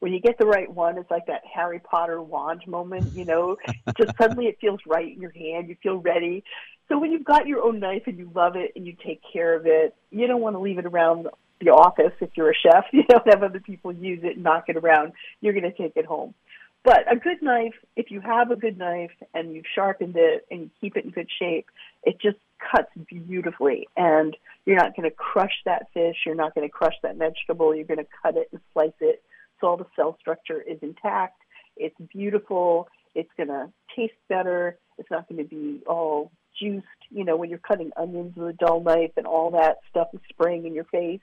When 0.00 0.12
you 0.12 0.20
get 0.20 0.38
the 0.38 0.46
right 0.46 0.72
one, 0.72 0.96
it's 0.96 1.10
like 1.10 1.26
that 1.26 1.42
Harry 1.52 1.80
Potter 1.80 2.22
wand 2.22 2.62
moment. 2.66 3.12
You 3.14 3.24
know, 3.24 3.56
just 3.98 4.16
suddenly 4.16 4.46
it 4.46 4.58
feels 4.60 4.80
right 4.86 5.12
in 5.12 5.20
your 5.20 5.32
hand. 5.32 5.68
You 5.68 5.76
feel 5.82 5.96
ready. 5.96 6.44
So 6.88 6.98
when 6.98 7.12
you've 7.12 7.24
got 7.24 7.46
your 7.46 7.62
own 7.62 7.80
knife 7.80 8.02
and 8.06 8.16
you 8.16 8.30
love 8.34 8.56
it 8.56 8.72
and 8.74 8.86
you 8.86 8.94
take 9.04 9.20
care 9.32 9.54
of 9.54 9.66
it, 9.66 9.94
you 10.10 10.26
don't 10.26 10.40
want 10.40 10.54
to 10.56 10.60
leave 10.60 10.78
it 10.78 10.86
around 10.86 11.28
the 11.60 11.70
office 11.70 12.12
if 12.20 12.30
you're 12.36 12.50
a 12.50 12.54
chef. 12.54 12.84
You 12.92 13.02
don't 13.08 13.26
have 13.28 13.42
other 13.42 13.60
people 13.60 13.92
use 13.92 14.20
it 14.22 14.34
and 14.34 14.44
knock 14.44 14.64
it 14.68 14.76
around. 14.76 15.12
You're 15.40 15.52
going 15.52 15.70
to 15.70 15.76
take 15.76 15.96
it 15.96 16.06
home. 16.06 16.34
But 16.84 17.10
a 17.10 17.16
good 17.16 17.42
knife, 17.42 17.74
if 17.96 18.10
you 18.10 18.20
have 18.20 18.50
a 18.50 18.56
good 18.56 18.78
knife 18.78 19.10
and 19.34 19.52
you've 19.52 19.66
sharpened 19.74 20.14
it 20.16 20.46
and 20.50 20.60
you 20.60 20.70
keep 20.80 20.96
it 20.96 21.04
in 21.04 21.10
good 21.10 21.28
shape, 21.38 21.66
it 22.04 22.20
just 22.20 22.38
cuts 22.58 22.90
beautifully. 23.08 23.88
And 23.96 24.36
you're 24.64 24.76
not 24.76 24.96
going 24.96 25.08
to 25.08 25.14
crush 25.14 25.52
that 25.64 25.88
fish. 25.92 26.16
You're 26.24 26.34
not 26.34 26.54
going 26.54 26.66
to 26.66 26.72
crush 26.72 26.94
that 27.02 27.16
vegetable. 27.16 27.74
You're 27.74 27.84
going 27.84 27.98
to 27.98 28.06
cut 28.22 28.36
it 28.36 28.48
and 28.52 28.60
slice 28.72 28.92
it 29.00 29.22
so 29.60 29.66
all 29.66 29.76
the 29.76 29.86
cell 29.96 30.16
structure 30.20 30.60
is 30.60 30.78
intact. 30.82 31.42
It's 31.76 31.96
beautiful. 32.12 32.88
It's 33.14 33.30
going 33.36 33.48
to 33.48 33.72
taste 33.96 34.14
better. 34.28 34.78
It's 34.98 35.10
not 35.10 35.28
going 35.28 35.42
to 35.42 35.48
be 35.48 35.82
all 35.86 36.30
juiced. 36.60 36.86
You 37.10 37.24
know, 37.24 37.36
when 37.36 37.50
you're 37.50 37.58
cutting 37.58 37.90
onions 37.96 38.36
with 38.36 38.48
a 38.48 38.52
dull 38.52 38.82
knife 38.82 39.12
and 39.16 39.26
all 39.26 39.50
that 39.52 39.78
stuff 39.90 40.08
is 40.12 40.20
spraying 40.28 40.66
in 40.66 40.74
your 40.74 40.84
face, 40.84 41.20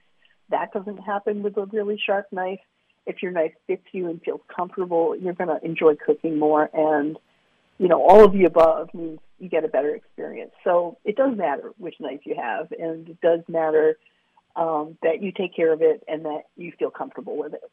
that 0.50 0.72
doesn't 0.74 0.98
happen 0.98 1.44
with 1.44 1.58
a 1.58 1.66
really 1.66 2.00
sharp 2.04 2.28
knife 2.32 2.60
if 3.06 3.22
your 3.22 3.32
knife 3.32 3.54
fits 3.68 3.84
you 3.92 4.10
and 4.10 4.22
feels 4.22 4.42
comfortable, 4.54 5.16
you're 5.16 5.34
going 5.34 5.50
to 5.50 5.64
enjoy 5.64 5.96
cooking 5.96 6.40
more. 6.40 6.70
And, 6.74 7.18
you 7.78 7.88
know, 7.88 8.02
all 8.02 8.24
of 8.24 8.34
the 8.34 8.46
above 8.46 8.94
means 8.94 9.20
you 9.40 9.50
get 9.50 9.64
a 9.64 9.68
better 9.68 9.96
experience. 9.96 10.52
So 10.64 10.98
it 11.04 11.16
does 11.16 11.38
matter 11.38 11.72
which 11.78 11.96
knife 12.00 12.22
you 12.24 12.36
have, 12.36 12.72
and 12.72 13.10
it 13.10 13.22
does 13.22 13.42
matter 13.48 13.98
um, 14.56 14.98
that 15.04 15.22
you 15.22 15.32
take 15.32 15.56
care 15.56 15.74
of 15.74 15.82
it 15.82 16.04
and 16.08 16.26
that 16.26 16.44
you 16.56 16.72
feel 16.78 16.90
comfortable 16.90 17.38
with 17.38 17.54
it. 17.54 17.64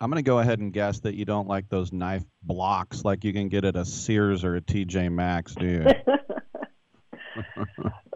I'm 0.00 0.10
going 0.10 0.22
to 0.22 0.28
go 0.28 0.38
ahead 0.38 0.58
and 0.58 0.72
guess 0.72 1.00
that 1.00 1.14
you 1.14 1.24
don't 1.24 1.48
like 1.48 1.68
those 1.68 1.92
knife 1.92 2.24
blocks 2.42 3.04
like 3.04 3.24
you 3.24 3.32
can 3.32 3.48
get 3.48 3.64
at 3.64 3.76
a 3.76 3.84
Sears 3.84 4.44
or 4.44 4.56
a 4.56 4.60
TJ 4.60 5.10
Maxx, 5.10 5.54
do 5.54 5.66
you? 5.66 5.84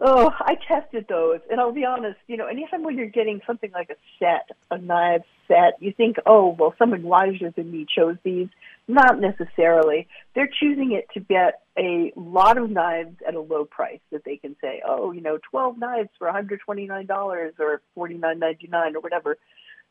oh, 0.01 0.31
I 0.39 0.55
tested 0.67 1.05
those, 1.09 1.39
and 1.49 1.59
I'll 1.59 1.71
be 1.71 1.85
honest. 1.85 2.17
You 2.27 2.37
know, 2.37 2.47
anytime 2.47 2.83
when 2.83 2.97
you're 2.97 3.07
getting 3.07 3.41
something 3.45 3.71
like 3.71 3.89
a 3.89 3.95
set, 4.19 4.55
a 4.71 4.77
knife 4.77 5.23
set, 5.47 5.81
you 5.81 5.93
think, 5.93 6.17
oh, 6.25 6.55
well, 6.57 6.73
someone 6.77 7.03
wiser 7.03 7.51
than 7.55 7.71
me 7.71 7.85
chose 7.93 8.17
these. 8.23 8.47
Not 8.87 9.19
necessarily. 9.19 10.07
They're 10.33 10.49
choosing 10.59 10.93
it 10.93 11.07
to 11.13 11.19
get 11.19 11.61
a 11.77 12.11
lot 12.15 12.57
of 12.57 12.69
knives 12.69 13.17
at 13.27 13.35
a 13.35 13.41
low 13.41 13.65
price 13.65 13.99
that 14.11 14.23
they 14.25 14.37
can 14.37 14.55
say, 14.61 14.81
oh, 14.87 15.11
you 15.11 15.21
know, 15.21 15.37
12 15.51 15.77
knives 15.77 16.09
for 16.17 16.27
$129 16.27 17.09
or 17.59 17.81
$49.99 17.97 18.95
or 18.95 18.99
whatever. 18.99 19.37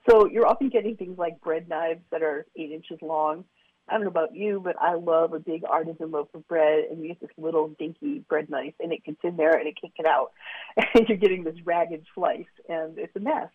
So 0.09 0.27
you're 0.27 0.47
often 0.47 0.69
getting 0.69 0.97
things 0.97 1.19
like 1.19 1.41
bread 1.41 1.69
knives 1.69 2.01
that 2.11 2.23
are 2.23 2.47
eight 2.57 2.73
inches 2.73 2.99
long. 3.03 3.45
I 3.89 3.95
don't 3.95 4.03
know 4.03 4.09
about 4.09 4.35
you, 4.35 4.61
but 4.63 4.77
I 4.81 4.95
love 4.95 5.33
a 5.33 5.39
big 5.39 5.63
artisan 5.69 6.11
loaf 6.11 6.29
of 6.35 6.47
bread, 6.47 6.85
and 6.91 7.01
you 7.01 7.09
get 7.09 7.21
this 7.21 7.31
little 7.39 7.69
dinky 7.79 8.21
bread 8.29 8.51
knife, 8.51 8.75
and 8.81 8.93
it 8.93 9.05
gets 9.05 9.19
in 9.23 9.37
there 9.37 9.57
and 9.57 9.67
it 9.67 9.77
can't 9.81 9.95
get 9.97 10.07
out, 10.07 10.33
and 10.95 11.09
you're 11.09 11.19
getting 11.19 11.45
this 11.45 11.57
ragged 11.65 12.05
slice, 12.15 12.45
and 12.69 12.99
it's 12.99 13.15
a 13.17 13.21
mess. 13.21 13.49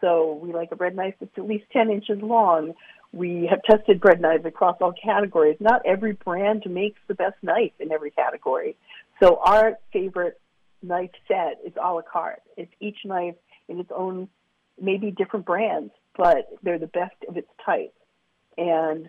So 0.00 0.38
we 0.42 0.52
like 0.52 0.72
a 0.72 0.76
bread 0.76 0.94
knife 0.94 1.14
that's 1.20 1.36
at 1.36 1.46
least 1.46 1.64
10 1.72 1.90
inches 1.90 2.20
long. 2.20 2.74
We 3.12 3.48
have 3.50 3.62
tested 3.62 4.00
bread 4.00 4.20
knives 4.20 4.44
across 4.44 4.76
all 4.80 4.92
categories. 4.92 5.56
Not 5.58 5.82
every 5.86 6.12
brand 6.12 6.64
makes 6.68 7.00
the 7.08 7.14
best 7.14 7.36
knife 7.42 7.72
in 7.78 7.92
every 7.92 8.10
category. 8.10 8.76
So 9.22 9.40
our 9.44 9.78
favorite 9.92 10.38
knife 10.82 11.12
set 11.28 11.60
is 11.64 11.72
a 11.82 11.92
la 11.92 12.02
carte. 12.02 12.42
It's 12.56 12.72
each 12.80 12.98
knife 13.04 13.36
in 13.68 13.80
its 13.80 13.90
own, 13.94 14.28
maybe 14.80 15.10
different 15.10 15.46
brands, 15.46 15.92
but 16.16 16.48
they're 16.62 16.78
the 16.78 16.86
best 16.86 17.16
of 17.28 17.36
its 17.36 17.48
type. 17.64 17.94
And 18.58 19.08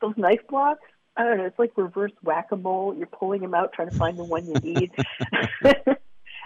those 0.00 0.14
knife 0.16 0.46
blocks, 0.48 0.82
I 1.16 1.24
don't 1.24 1.38
know, 1.38 1.46
it's 1.46 1.58
like 1.58 1.72
reverse 1.76 2.12
whack 2.22 2.48
a 2.52 2.56
mole. 2.56 2.94
You're 2.96 3.06
pulling 3.06 3.40
them 3.40 3.54
out, 3.54 3.72
trying 3.72 3.90
to 3.90 3.96
find 3.96 4.16
the 4.16 4.24
one 4.24 4.46
you 4.46 4.54
need. 4.54 4.92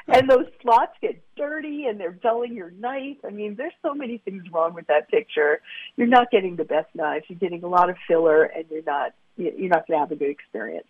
and 0.09 0.31
those 0.31 0.47
slots 0.63 0.93
get 1.01 1.23
dirty 1.37 1.87
and 1.87 2.01
they're 2.01 2.13
dulling 2.13 2.55
your 2.55 2.71
knife. 2.71 3.19
I 3.25 3.31
mean, 3.31 3.55
there's 3.57 3.75
so 3.83 3.95
many 3.95 4.19
things 4.19 4.45
wrong 4.51 4.75
with 4.75 4.87
that 4.87 5.11
picture. 5.11 5.61
You're 5.97 6.07
not 6.07 6.31
getting 6.31 6.57
the 6.57 6.65
best 6.65 6.89
knives. 6.95 7.27
You're 7.29 7.39
getting 7.39 7.63
a 7.63 7.69
lot 7.69 7.91
of 7.91 7.97
filler, 8.09 8.45
and 8.45 8.65
you're 8.71 8.83
not 8.83 9.13
you're 9.37 9.69
not 9.69 9.87
going 9.87 9.99
to 9.99 10.01
have 10.01 10.13
a 10.13 10.17
good 10.17 10.31
experience. 10.31 10.89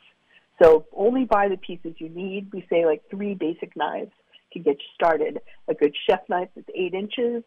So 0.63 0.87
only 0.95 1.25
buy 1.25 1.49
the 1.49 1.57
pieces 1.57 1.95
you 1.99 2.09
need. 2.09 2.53
We 2.53 2.67
say 2.71 2.87
like 2.87 3.03
three 3.11 3.35
basic 3.35 3.77
knives 3.77 4.13
to 4.53 4.59
get 4.59 4.75
you 4.75 4.89
started. 4.95 5.41
A 5.69 5.75
good 5.75 5.95
chef 6.09 6.21
knife 6.29 6.49
that's 6.55 6.69
eight 6.75 6.95
inches, 6.95 7.43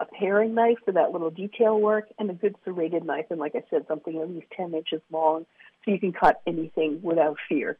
a 0.00 0.06
paring 0.06 0.54
knife 0.54 0.78
for 0.84 0.92
that 0.92 1.12
little 1.12 1.30
detail 1.30 1.80
work, 1.80 2.08
and 2.18 2.30
a 2.30 2.34
good 2.34 2.56
serrated 2.64 3.04
knife. 3.04 3.26
And 3.30 3.38
like 3.38 3.54
I 3.54 3.62
said, 3.70 3.84
something 3.86 4.18
at 4.20 4.28
least 4.28 4.46
10 4.56 4.74
inches 4.74 5.00
long 5.10 5.46
so 5.84 5.90
you 5.90 5.98
can 5.98 6.12
cut 6.12 6.40
anything 6.46 7.00
without 7.02 7.36
fear. 7.48 7.78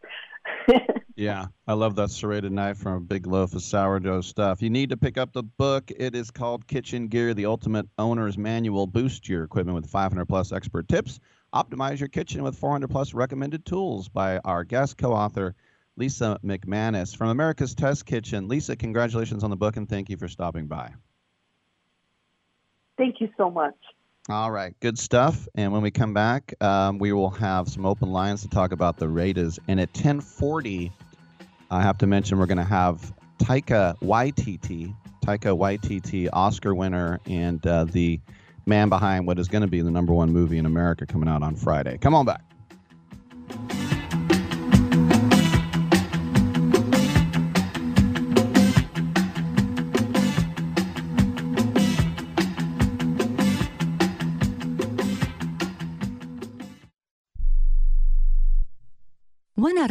yeah, 1.17 1.47
I 1.67 1.73
love 1.73 1.97
that 1.97 2.11
serrated 2.11 2.53
knife 2.53 2.79
from 2.79 2.95
a 2.95 3.01
big 3.01 3.27
loaf 3.27 3.55
of 3.55 3.63
sourdough 3.63 4.21
stuff. 4.21 4.63
You 4.63 4.71
need 4.71 4.91
to 4.91 4.97
pick 4.97 5.17
up 5.17 5.33
the 5.33 5.43
book. 5.43 5.91
It 5.91 6.15
is 6.15 6.31
called 6.31 6.67
Kitchen 6.67 7.09
Gear, 7.09 7.35
the 7.35 7.47
Ultimate 7.47 7.87
Owner's 7.99 8.39
Manual. 8.39 8.87
Boost 8.87 9.29
your 9.29 9.45
equipment 9.45 9.75
with 9.75 9.91
500 9.91 10.27
plus 10.27 10.53
expert 10.53 10.89
tips. 10.89 11.21
Optimize 11.55 12.01
your 12.01 12.09
kitchen 12.09 12.43
with 12.43 12.57
400 12.57 12.91
plus 12.91 13.15
recommended 13.15 13.65
tools 13.65 14.09
by 14.09 14.39
our 14.39 14.65
guest 14.65 14.99
co 14.99 15.13
author, 15.13 15.55
Lisa 15.97 16.39
McManus 16.45 17.17
from 17.17 17.29
America's 17.29 17.75
Test 17.75 18.05
Kitchen. 18.07 18.49
Lisa, 18.49 18.77
congratulations 18.77 19.45
on 19.45 19.51
the 19.51 19.57
book 19.57 19.77
and 19.77 19.89
thank 19.89 20.11
you 20.11 20.17
for 20.17 20.29
stopping 20.29 20.67
by. 20.67 20.93
Thank 22.97 23.21
you 23.21 23.29
so 23.37 23.51
much. 23.51 23.75
All 24.29 24.51
right, 24.51 24.75
good 24.81 24.99
stuff. 24.99 25.47
And 25.55 25.73
when 25.73 25.83
we 25.83 25.91
come 25.91 26.15
back, 26.15 26.55
um, 26.63 26.99
we 26.99 27.13
will 27.13 27.31
have 27.31 27.69
some 27.69 27.85
open 27.85 28.11
lines 28.11 28.41
to 28.43 28.49
talk 28.49 28.73
about 28.73 28.97
the 28.97 29.09
Raiders. 29.09 29.59
And 29.69 29.79
at 29.79 29.93
10:40, 29.93 30.91
I 31.71 31.83
have 31.83 31.99
to 31.99 32.07
mention 32.07 32.39
we're 32.39 32.47
going 32.47 32.57
to 32.57 32.65
have 32.65 33.13
Taika 33.39 33.99
Waititi, 34.01 34.95
Taika 35.21 35.57
Waititi, 35.57 36.29
Oscar 36.33 36.75
winner, 36.75 37.21
and 37.27 37.67
uh, 37.67 37.85
the 37.85 38.19
man 38.65 38.89
behind 38.89 39.27
what 39.27 39.39
is 39.39 39.49
going 39.49 39.63
to 39.63 39.69
be 39.69 39.83
the 39.83 39.91
number 39.91 40.15
one 40.15 40.33
movie 40.33 40.57
in 40.57 40.65
America 40.65 41.05
coming 41.05 41.29
out 41.29 41.43
on 41.43 41.55
Friday. 41.55 41.99
Come 41.99 42.15
on 42.15 42.25
back. 42.25 42.43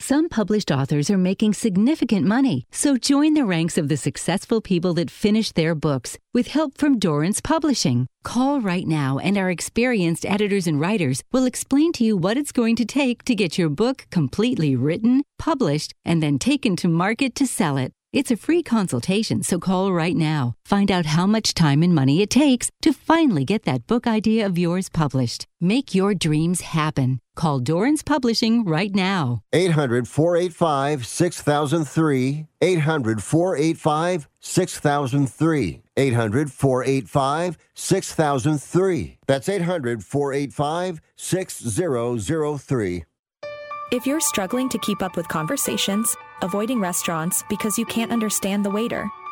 Some 0.00 0.28
published 0.28 0.70
authors 0.70 1.10
are 1.10 1.18
making 1.18 1.54
significant 1.54 2.24
money, 2.24 2.64
so 2.70 2.96
join 2.96 3.34
the 3.34 3.44
ranks 3.44 3.76
of 3.76 3.88
the 3.88 3.96
successful 3.96 4.60
people 4.60 4.94
that 4.94 5.10
finish 5.10 5.50
their 5.50 5.74
books 5.74 6.16
with 6.32 6.46
help 6.46 6.78
from 6.78 7.00
Dorrance 7.00 7.40
Publishing. 7.40 8.06
Call 8.22 8.60
right 8.60 8.86
now, 8.86 9.18
and 9.18 9.36
our 9.36 9.50
experienced 9.50 10.24
editors 10.24 10.68
and 10.68 10.80
writers 10.80 11.22
will 11.32 11.46
explain 11.46 11.92
to 11.94 12.04
you 12.04 12.16
what 12.16 12.36
it's 12.36 12.52
going 12.52 12.76
to 12.76 12.84
take 12.84 13.24
to 13.24 13.34
get 13.34 13.58
your 13.58 13.68
book 13.68 14.06
completely 14.10 14.76
written, 14.76 15.22
published, 15.36 15.92
and 16.04 16.22
then 16.22 16.38
taken 16.38 16.76
to 16.76 16.88
market 16.88 17.34
to 17.34 17.46
sell 17.46 17.76
it. 17.76 17.92
It's 18.10 18.30
a 18.30 18.36
free 18.36 18.62
consultation, 18.62 19.42
so 19.42 19.58
call 19.58 19.92
right 19.92 20.16
now. 20.16 20.54
Find 20.64 20.90
out 20.90 21.06
how 21.06 21.26
much 21.26 21.52
time 21.52 21.82
and 21.82 21.94
money 21.94 22.22
it 22.22 22.30
takes 22.30 22.70
to 22.80 22.92
finally 22.92 23.44
get 23.44 23.64
that 23.64 23.86
book 23.86 24.06
idea 24.06 24.46
of 24.46 24.56
yours 24.56 24.88
published. 24.88 25.46
Make 25.60 25.94
your 25.94 26.14
dreams 26.14 26.60
happen. 26.60 27.20
Call 27.38 27.60
Dorrance 27.60 28.02
Publishing 28.02 28.64
right 28.64 28.92
now. 28.92 29.44
800 29.52 30.08
485 30.08 31.06
6003. 31.06 32.46
800 32.60 33.22
485 33.22 34.28
6003. 34.40 35.82
800 35.96 36.52
485 36.52 37.58
6003. 37.74 39.18
That's 39.28 39.48
800 39.48 40.04
485 40.04 41.00
6003. 41.14 43.04
If 43.92 44.04
you're 44.04 44.20
struggling 44.20 44.68
to 44.70 44.78
keep 44.78 45.00
up 45.00 45.16
with 45.16 45.28
conversations, 45.28 46.16
avoiding 46.42 46.80
restaurants 46.80 47.44
because 47.48 47.78
you 47.78 47.86
can't 47.86 48.10
understand 48.10 48.64
the 48.64 48.70
waiter, 48.70 49.08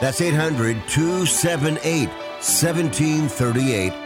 That's 0.00 0.20
800 0.20 0.76
278 0.88 2.08
1738. 2.08 4.05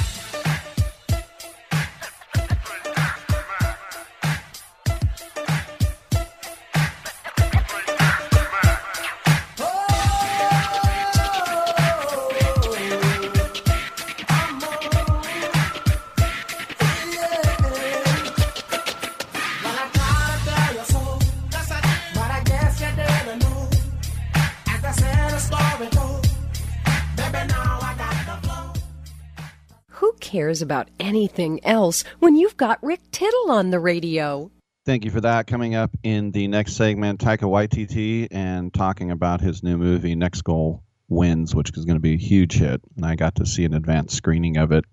Cares 30.31 30.61
about 30.61 30.87
anything 30.97 31.59
else 31.65 32.05
when 32.19 32.37
you've 32.37 32.55
got 32.55 32.81
Rick 32.81 33.01
Tittle 33.11 33.51
on 33.51 33.69
the 33.69 33.81
radio? 33.81 34.49
Thank 34.85 35.03
you 35.03 35.11
for 35.11 35.19
that. 35.19 35.45
Coming 35.45 35.75
up 35.75 35.91
in 36.03 36.31
the 36.31 36.47
next 36.47 36.75
segment, 36.75 37.19
Taika 37.19 37.39
Waititi 37.39 38.29
and 38.31 38.73
talking 38.73 39.11
about 39.11 39.41
his 39.41 39.61
new 39.61 39.77
movie, 39.77 40.15
Next 40.15 40.43
Goal 40.43 40.83
Wins, 41.09 41.53
which 41.53 41.77
is 41.77 41.83
going 41.83 41.97
to 41.97 42.01
be 42.01 42.13
a 42.13 42.17
huge 42.17 42.53
hit. 42.53 42.79
And 42.95 43.05
I 43.05 43.15
got 43.15 43.35
to 43.35 43.45
see 43.45 43.65
an 43.65 43.73
advanced 43.73 44.15
screening 44.15 44.55
of 44.55 44.71
it. 44.71 44.85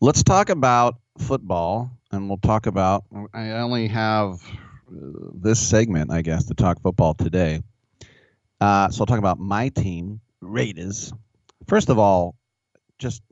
Let's 0.00 0.22
talk 0.22 0.48
about 0.48 0.98
football, 1.18 1.90
and 2.10 2.26
we'll 2.26 2.38
talk 2.38 2.66
about. 2.66 3.04
I 3.34 3.50
only 3.50 3.88
have 3.88 4.42
uh, 4.88 5.28
this 5.34 5.60
segment, 5.60 6.10
I 6.10 6.22
guess, 6.22 6.46
to 6.46 6.54
talk 6.54 6.80
football 6.80 7.12
today. 7.12 7.62
Uh, 8.58 8.88
so 8.88 9.02
I'll 9.02 9.06
talk 9.06 9.18
about 9.18 9.38
my 9.38 9.68
team, 9.68 10.22
Raiders. 10.40 11.12
First 11.68 11.90
of 11.90 11.98
all, 11.98 12.36
just 12.98 13.22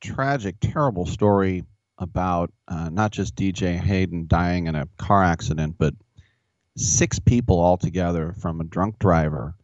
tragic, 0.00 0.56
terrible 0.60 1.06
story 1.06 1.64
about 1.98 2.52
uh, 2.68 2.88
not 2.90 3.10
just 3.10 3.34
DJ 3.34 3.76
Hayden 3.76 4.26
dying 4.28 4.66
in 4.66 4.74
a 4.74 4.88
car 4.96 5.24
accident, 5.24 5.76
but 5.78 5.94
six 6.76 7.18
people 7.18 7.60
altogether 7.60 8.34
from 8.40 8.60
a 8.60 8.64
drunk 8.64 8.98
driver. 8.98 9.54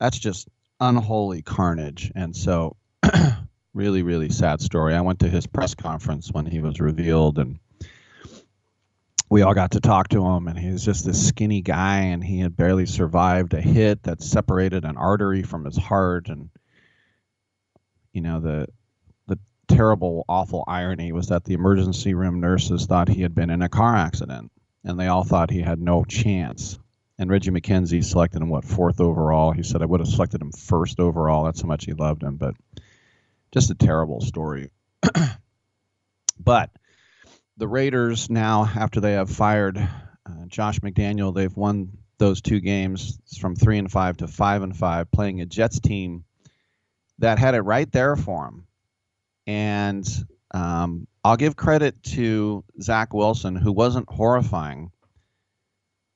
That's 0.00 0.18
just 0.18 0.48
unholy 0.80 1.42
carnage. 1.42 2.10
And 2.14 2.36
so, 2.36 2.76
really, 3.74 4.02
really 4.02 4.28
sad 4.28 4.60
story. 4.60 4.94
I 4.94 5.00
went 5.00 5.20
to 5.20 5.28
his 5.28 5.46
press 5.46 5.74
conference 5.74 6.32
when 6.32 6.46
he 6.46 6.60
was 6.60 6.80
revealed, 6.80 7.38
and 7.38 7.58
we 9.30 9.42
all 9.42 9.54
got 9.54 9.72
to 9.72 9.80
talk 9.80 10.08
to 10.08 10.24
him. 10.24 10.48
And 10.48 10.58
he 10.58 10.70
was 10.70 10.84
just 10.84 11.04
this 11.04 11.28
skinny 11.28 11.62
guy, 11.62 11.98
and 11.98 12.22
he 12.22 12.40
had 12.40 12.56
barely 12.56 12.86
survived 12.86 13.54
a 13.54 13.60
hit 13.60 14.02
that 14.04 14.22
separated 14.22 14.84
an 14.84 14.96
artery 14.96 15.42
from 15.42 15.64
his 15.64 15.76
heart. 15.76 16.28
And, 16.28 16.50
you 18.12 18.20
know, 18.20 18.40
the 18.40 18.68
terrible, 19.78 20.24
awful 20.28 20.64
irony 20.66 21.12
was 21.12 21.28
that 21.28 21.44
the 21.44 21.54
emergency 21.54 22.12
room 22.12 22.40
nurses 22.40 22.86
thought 22.86 23.08
he 23.08 23.22
had 23.22 23.32
been 23.32 23.48
in 23.48 23.62
a 23.62 23.68
car 23.68 23.94
accident, 23.94 24.50
and 24.82 24.98
they 24.98 25.06
all 25.06 25.22
thought 25.22 25.52
he 25.52 25.62
had 25.62 25.80
no 25.80 26.02
chance. 26.02 26.76
And 27.16 27.30
Reggie 27.30 27.52
McKenzie 27.52 28.04
selected 28.04 28.42
him, 28.42 28.48
what, 28.48 28.64
fourth 28.64 29.00
overall? 29.00 29.52
He 29.52 29.62
said, 29.62 29.80
I 29.80 29.84
would 29.84 30.00
have 30.00 30.08
selected 30.08 30.42
him 30.42 30.50
first 30.50 30.98
overall. 30.98 31.44
That's 31.44 31.62
how 31.62 31.68
much 31.68 31.84
he 31.84 31.92
loved 31.92 32.24
him. 32.24 32.38
But 32.38 32.56
just 33.52 33.70
a 33.70 33.76
terrible 33.76 34.20
story. 34.20 34.72
but 36.40 36.70
the 37.56 37.68
Raiders 37.68 38.28
now, 38.28 38.64
after 38.64 38.98
they 38.98 39.12
have 39.12 39.30
fired 39.30 39.78
uh, 39.78 40.46
Josh 40.48 40.80
McDaniel, 40.80 41.32
they've 41.32 41.56
won 41.56 41.98
those 42.18 42.40
two 42.40 42.58
games 42.58 43.16
from 43.40 43.54
three 43.54 43.78
and 43.78 43.92
five 43.92 44.16
to 44.16 44.26
five 44.26 44.64
and 44.64 44.76
five, 44.76 45.12
playing 45.12 45.40
a 45.40 45.46
Jets 45.46 45.78
team 45.78 46.24
that 47.20 47.38
had 47.38 47.54
it 47.54 47.60
right 47.60 47.90
there 47.92 48.16
for 48.16 48.46
them 48.46 48.64
and 49.48 50.06
um, 50.50 51.08
I'll 51.24 51.38
give 51.38 51.56
credit 51.56 52.00
to 52.02 52.62
Zach 52.82 53.14
Wilson, 53.14 53.56
who 53.56 53.72
wasn't 53.72 54.08
horrifying. 54.10 54.92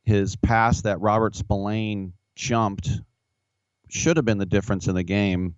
His 0.04 0.36
pass 0.36 0.82
that 0.82 1.00
Robert 1.00 1.34
Spillane 1.34 2.12
jumped 2.36 2.90
should 3.88 4.18
have 4.18 4.26
been 4.26 4.38
the 4.38 4.46
difference 4.46 4.86
in 4.86 4.94
the 4.94 5.02
game. 5.02 5.54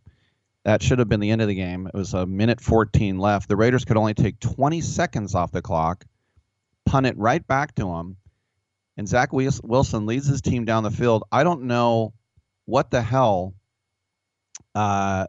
That 0.65 0.83
should 0.83 1.01
have 1.01 1.09
been 1.09 1.21
the 1.21 1.33
end 1.33 1.43
of 1.43 1.49
the 1.49 1.55
game. 1.55 1.89
It 1.89 1.95
was 1.95 2.15
a 2.15 2.27
minute 2.27 2.61
14 2.61 3.19
left. 3.19 3.49
The 3.49 3.57
Raiders 3.57 3.85
could 3.85 3.97
only 3.97 4.15
take 4.15 4.39
20 4.39 4.81
seconds 4.81 5.35
off 5.35 5.51
the 5.51 5.61
clock, 5.61 6.05
punt 6.87 7.07
it 7.07 7.19
right 7.19 7.45
back 7.45 7.75
to 7.75 7.89
him, 7.93 8.17
and 8.97 9.09
Zach 9.09 9.33
Wilson 9.33 10.07
leads 10.07 10.29
his 10.29 10.41
team 10.41 10.65
down 10.65 10.85
the 10.85 10.91
field. 10.93 11.25
I 11.33 11.43
don't 11.43 11.65
know 11.65 12.15
what 12.67 12.91
the 12.93 13.03
hell 13.03 13.55
uh, 14.77 15.27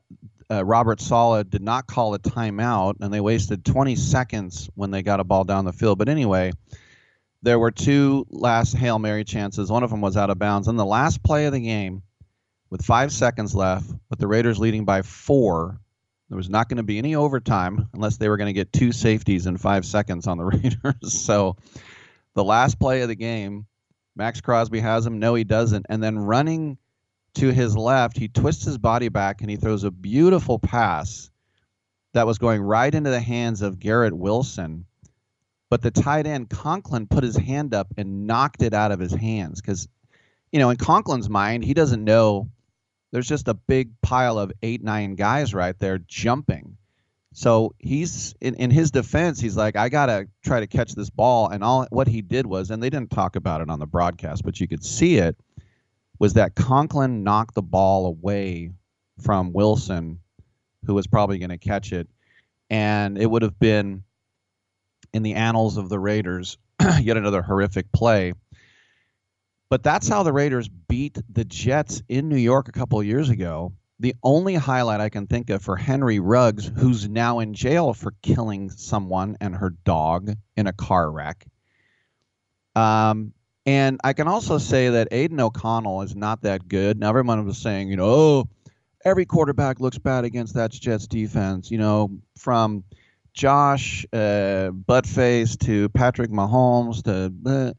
uh, 0.52 0.64
Robert 0.64 1.02
Saleh 1.02 1.50
did 1.50 1.62
not 1.62 1.88
call 1.88 2.14
a 2.14 2.20
timeout, 2.20 2.96
and 3.02 3.14
they 3.14 3.22
wasted 3.22 3.66
20 3.66 3.96
seconds 3.96 4.70
when 4.76 4.92
they 4.92 5.02
got 5.02 5.20
a 5.20 5.24
ball 5.24 5.44
down 5.44 5.66
the 5.66 5.74
field. 5.74 5.98
But 5.98 6.10
anyway, 6.10 6.52
there 7.42 7.60
were 7.60 7.72
two 7.72 8.26
last 8.30 8.76
Hail 8.76 9.00
Mary 9.00 9.24
chances. 9.24 9.72
One 9.72 9.84
of 9.84 9.90
them 9.90 10.02
was 10.02 10.18
out 10.18 10.30
of 10.30 10.40
bounds. 10.40 10.68
And 10.68 10.78
the 10.78 10.86
last 10.86 11.24
play 11.24 11.46
of 11.46 11.54
the 11.54 11.60
game, 11.60 12.02
with 12.70 12.84
five 12.84 13.12
seconds 13.12 13.56
left, 13.56 13.90
with 14.10 14.20
the 14.20 14.28
Raiders 14.28 14.60
leading 14.60 14.86
by 14.86 15.02
four, 15.02 15.80
there 16.30 16.38
was 16.38 16.50
not 16.50 16.70
going 16.70 16.78
to 16.78 16.84
be 16.84 16.98
any 16.98 17.16
overtime 17.16 17.88
unless 17.94 18.18
they 18.18 18.30
were 18.30 18.38
going 18.38 18.48
to 18.48 18.54
get 18.54 18.74
two 18.74 18.92
safeties 18.92 19.46
in 19.46 19.58
five 19.58 19.86
seconds 19.86 20.28
on 20.28 20.38
the 20.38 20.46
Raiders. 20.46 21.24
so 21.24 21.56
the 22.34 22.44
last 22.44 22.80
play 22.80 23.02
of 23.02 23.10
the 23.10 23.16
game, 23.16 23.66
Maxx 24.16 24.42
Crosby 24.42 24.80
has 24.80 25.06
him. 25.06 25.20
No, 25.20 25.36
he 25.36 25.44
doesn't. 25.44 25.86
And 25.90 26.04
then 26.04 26.18
running 26.18 26.78
to 27.36 27.52
his 27.52 27.78
left, 27.78 28.18
he 28.18 28.28
twists 28.28 28.66
his 28.66 28.78
body 28.78 29.10
back 29.10 29.42
and 29.42 29.50
he 29.50 29.58
throws 29.58 29.84
a 29.84 29.92
beautiful 29.92 30.60
pass 30.60 31.30
that 32.14 32.26
was 32.26 32.38
going 32.38 32.62
right 32.62 32.94
into 32.94 33.10
the 33.10 33.20
hands 33.20 33.62
of 33.62 33.80
Garrett 33.80 34.14
Wilson. 34.14 34.86
But 35.70 35.82
the 35.82 35.92
tight 35.92 36.28
end 36.28 36.50
Conklin 36.50 37.08
put 37.08 37.24
his 37.24 37.36
hand 37.36 37.74
up 37.74 37.88
and 37.98 38.28
knocked 38.28 38.64
it 38.64 38.74
out 38.74 38.92
of 38.92 39.00
his 39.00 39.14
hands 39.14 39.62
because, 39.62 39.88
you 40.52 40.60
know, 40.60 40.70
in 40.70 40.78
Conklin's 40.78 41.30
mind, 41.30 41.66
he 41.66 41.74
doesn't 41.74 42.04
know 42.04 42.50
there's 43.12 43.28
just 43.28 43.48
a 43.48 43.54
big 43.54 43.90
pile 44.02 44.40
of 44.40 44.52
eight, 44.62 44.84
nine 44.84 45.16
guys 45.16 45.54
right 45.54 45.78
there 45.80 45.98
jumping. 45.98 46.78
So 47.34 47.76
he's 47.80 48.34
in, 48.40 48.56
in 48.56 48.72
his 48.72 48.92
defense, 48.92 49.42
he's 49.42 49.58
like, 49.58 49.76
I 49.76 49.90
gotta 49.90 50.28
try 50.46 50.62
to 50.62 50.68
catch 50.68 50.94
this 50.94 51.10
ball. 51.10 51.50
And 51.50 51.64
all 51.64 51.86
what 51.90 52.08
he 52.08 52.22
did 52.22 52.46
was, 52.46 52.72
and 52.72 52.82
they 52.82 52.90
didn't 52.90 53.12
talk 53.12 53.36
about 53.36 53.60
it 53.60 53.70
on 53.70 53.80
the 53.80 53.86
broadcast, 53.86 54.44
but 54.44 54.62
you 54.62 54.68
could 54.70 54.86
see 54.86 55.18
it 55.18 55.36
was 56.20 56.34
that 56.34 56.56
Conklin 56.56 57.24
knocked 57.24 57.56
the 57.56 57.62
ball 57.62 58.06
away 58.06 58.72
from 59.20 59.54
Wilson, 59.54 60.20
who 60.86 60.94
was 60.94 61.08
probably 61.08 61.40
going 61.40 61.50
to 61.50 61.58
catch 61.58 61.92
it, 61.94 62.08
and 62.70 63.18
it 63.18 63.30
would 63.30 63.42
have 63.42 63.60
been 63.60 64.04
in 65.14 65.24
the 65.24 65.36
annals 65.36 65.78
of 65.78 65.90
the 65.90 66.00
Raiders 66.00 66.58
yet 67.02 67.18
another 67.18 67.42
horrific 67.42 67.92
play. 67.92 68.34
But 69.70 69.84
that's 69.84 70.08
how 70.08 70.24
the 70.24 70.34
Raiders 70.34 70.68
beat 70.68 71.18
the 71.30 71.46
Jets 71.46 72.02
in 72.08 72.30
New 72.30 72.38
York 72.38 72.68
a 72.68 72.72
couple 72.72 73.02
years 73.02 73.30
ago. 73.30 73.74
The 74.00 74.16
only 74.22 74.56
highlight 74.56 75.00
I 75.00 75.10
can 75.10 75.26
think 75.26 75.50
of 75.50 75.62
for 75.62 75.78
Henry 75.78 76.20
Ruggs, 76.20 76.68
who's 76.68 77.08
now 77.08 77.40
in 77.40 77.54
jail 77.54 77.94
for 77.94 78.14
killing 78.22 78.70
someone 78.70 79.38
and 79.40 79.56
her 79.56 79.70
dog 79.70 80.32
in 80.58 80.68
a 80.68 80.74
car 80.74 81.10
wreck. 81.10 81.46
Um, 82.76 83.34
and 83.66 84.00
I 84.04 84.14
can 84.14 84.28
also 84.28 84.58
say 84.60 84.90
that 84.90 85.10
Aidan 85.12 85.40
O'Connell 85.40 86.04
is 86.04 86.16
not 86.16 86.44
that 86.44 86.68
good. 86.68 87.00
Now, 87.00 87.10
everyone 87.10 87.46
was 87.46 87.58
saying, 87.58 87.90
you 87.90 87.98
know, 87.98 88.06
oh, 88.06 88.50
every 89.04 89.26
quarterback 89.26 89.80
looks 89.80 89.98
bad 89.98 90.24
against 90.26 90.54
that 90.56 90.72
Jets 90.72 91.08
defense. 91.08 91.72
You 91.72 91.80
know, 91.80 92.20
from 92.38 92.84
Josh 93.34 94.06
uh, 94.14 94.70
Buttface 94.72 95.58
to 95.66 95.90
Patrick 95.90 96.32
Mahomes 96.32 97.04
to. 97.04 97.34
Uh, 97.50 97.74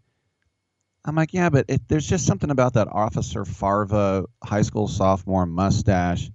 I'm 1.04 1.14
like, 1.14 1.32
yeah, 1.32 1.50
but 1.50 1.66
it, 1.68 1.82
there's 1.86 2.06
just 2.06 2.26
something 2.26 2.50
about 2.50 2.74
that 2.74 2.88
Officer 2.88 3.44
Farva 3.44 4.24
high 4.42 4.62
school 4.62 4.88
sophomore 4.88 5.46
mustache. 5.46 6.30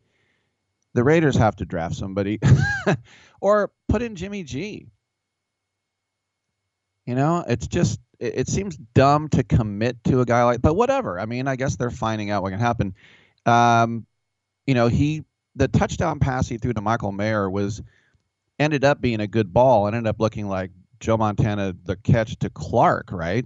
the 0.94 1.04
Raiders 1.04 1.36
have 1.36 1.58
to 1.58 1.66
draft 1.66 1.96
somebody 1.96 2.40
or 3.42 3.72
put 3.90 4.02
in 4.02 4.16
Jimmy 4.16 4.44
G. 4.44 4.88
You 7.06 7.16
know, 7.16 7.44
it's 7.48 7.68
just 7.68 8.00
it, 8.22 8.34
it, 8.38 8.48
seems 8.48 8.78
dumb 8.94 9.28
to 9.30 9.44
commit 9.44 10.02
to 10.06 10.22
a 10.22 10.26
guy 10.26 10.44
like, 10.44 10.62
but 10.62 10.76
whatever. 10.76 11.20
I 11.20 11.26
mean, 11.26 11.48
I 11.48 11.56
guess 11.56 11.76
they're 11.76 11.90
finding 11.90 12.30
out 12.30 12.44
what 12.44 12.52
can 12.52 12.60
happen. 12.60 12.96
Um, 13.46 14.06
you 14.66 14.76
know, 14.76 14.88
he 14.88 15.26
the 15.56 15.68
touchdown 15.68 16.20
pass 16.20 16.48
he 16.48 16.58
threw 16.58 16.72
to 16.72 16.82
Michael 16.82 17.12
Mayer 17.12 17.50
was 17.50 17.82
ended 18.60 18.86
up 18.86 19.02
being 19.02 19.20
a 19.20 19.28
good 19.28 19.52
ball. 19.52 19.88
It 19.88 19.96
ended 19.96 20.08
up 20.08 20.20
looking 20.20 20.48
like 20.48 20.72
Joe 21.00 21.18
Montana 21.18 21.76
the 21.84 21.98
catch 21.98 22.38
to 22.40 22.50
Clark, 22.50 23.12
right? 23.12 23.46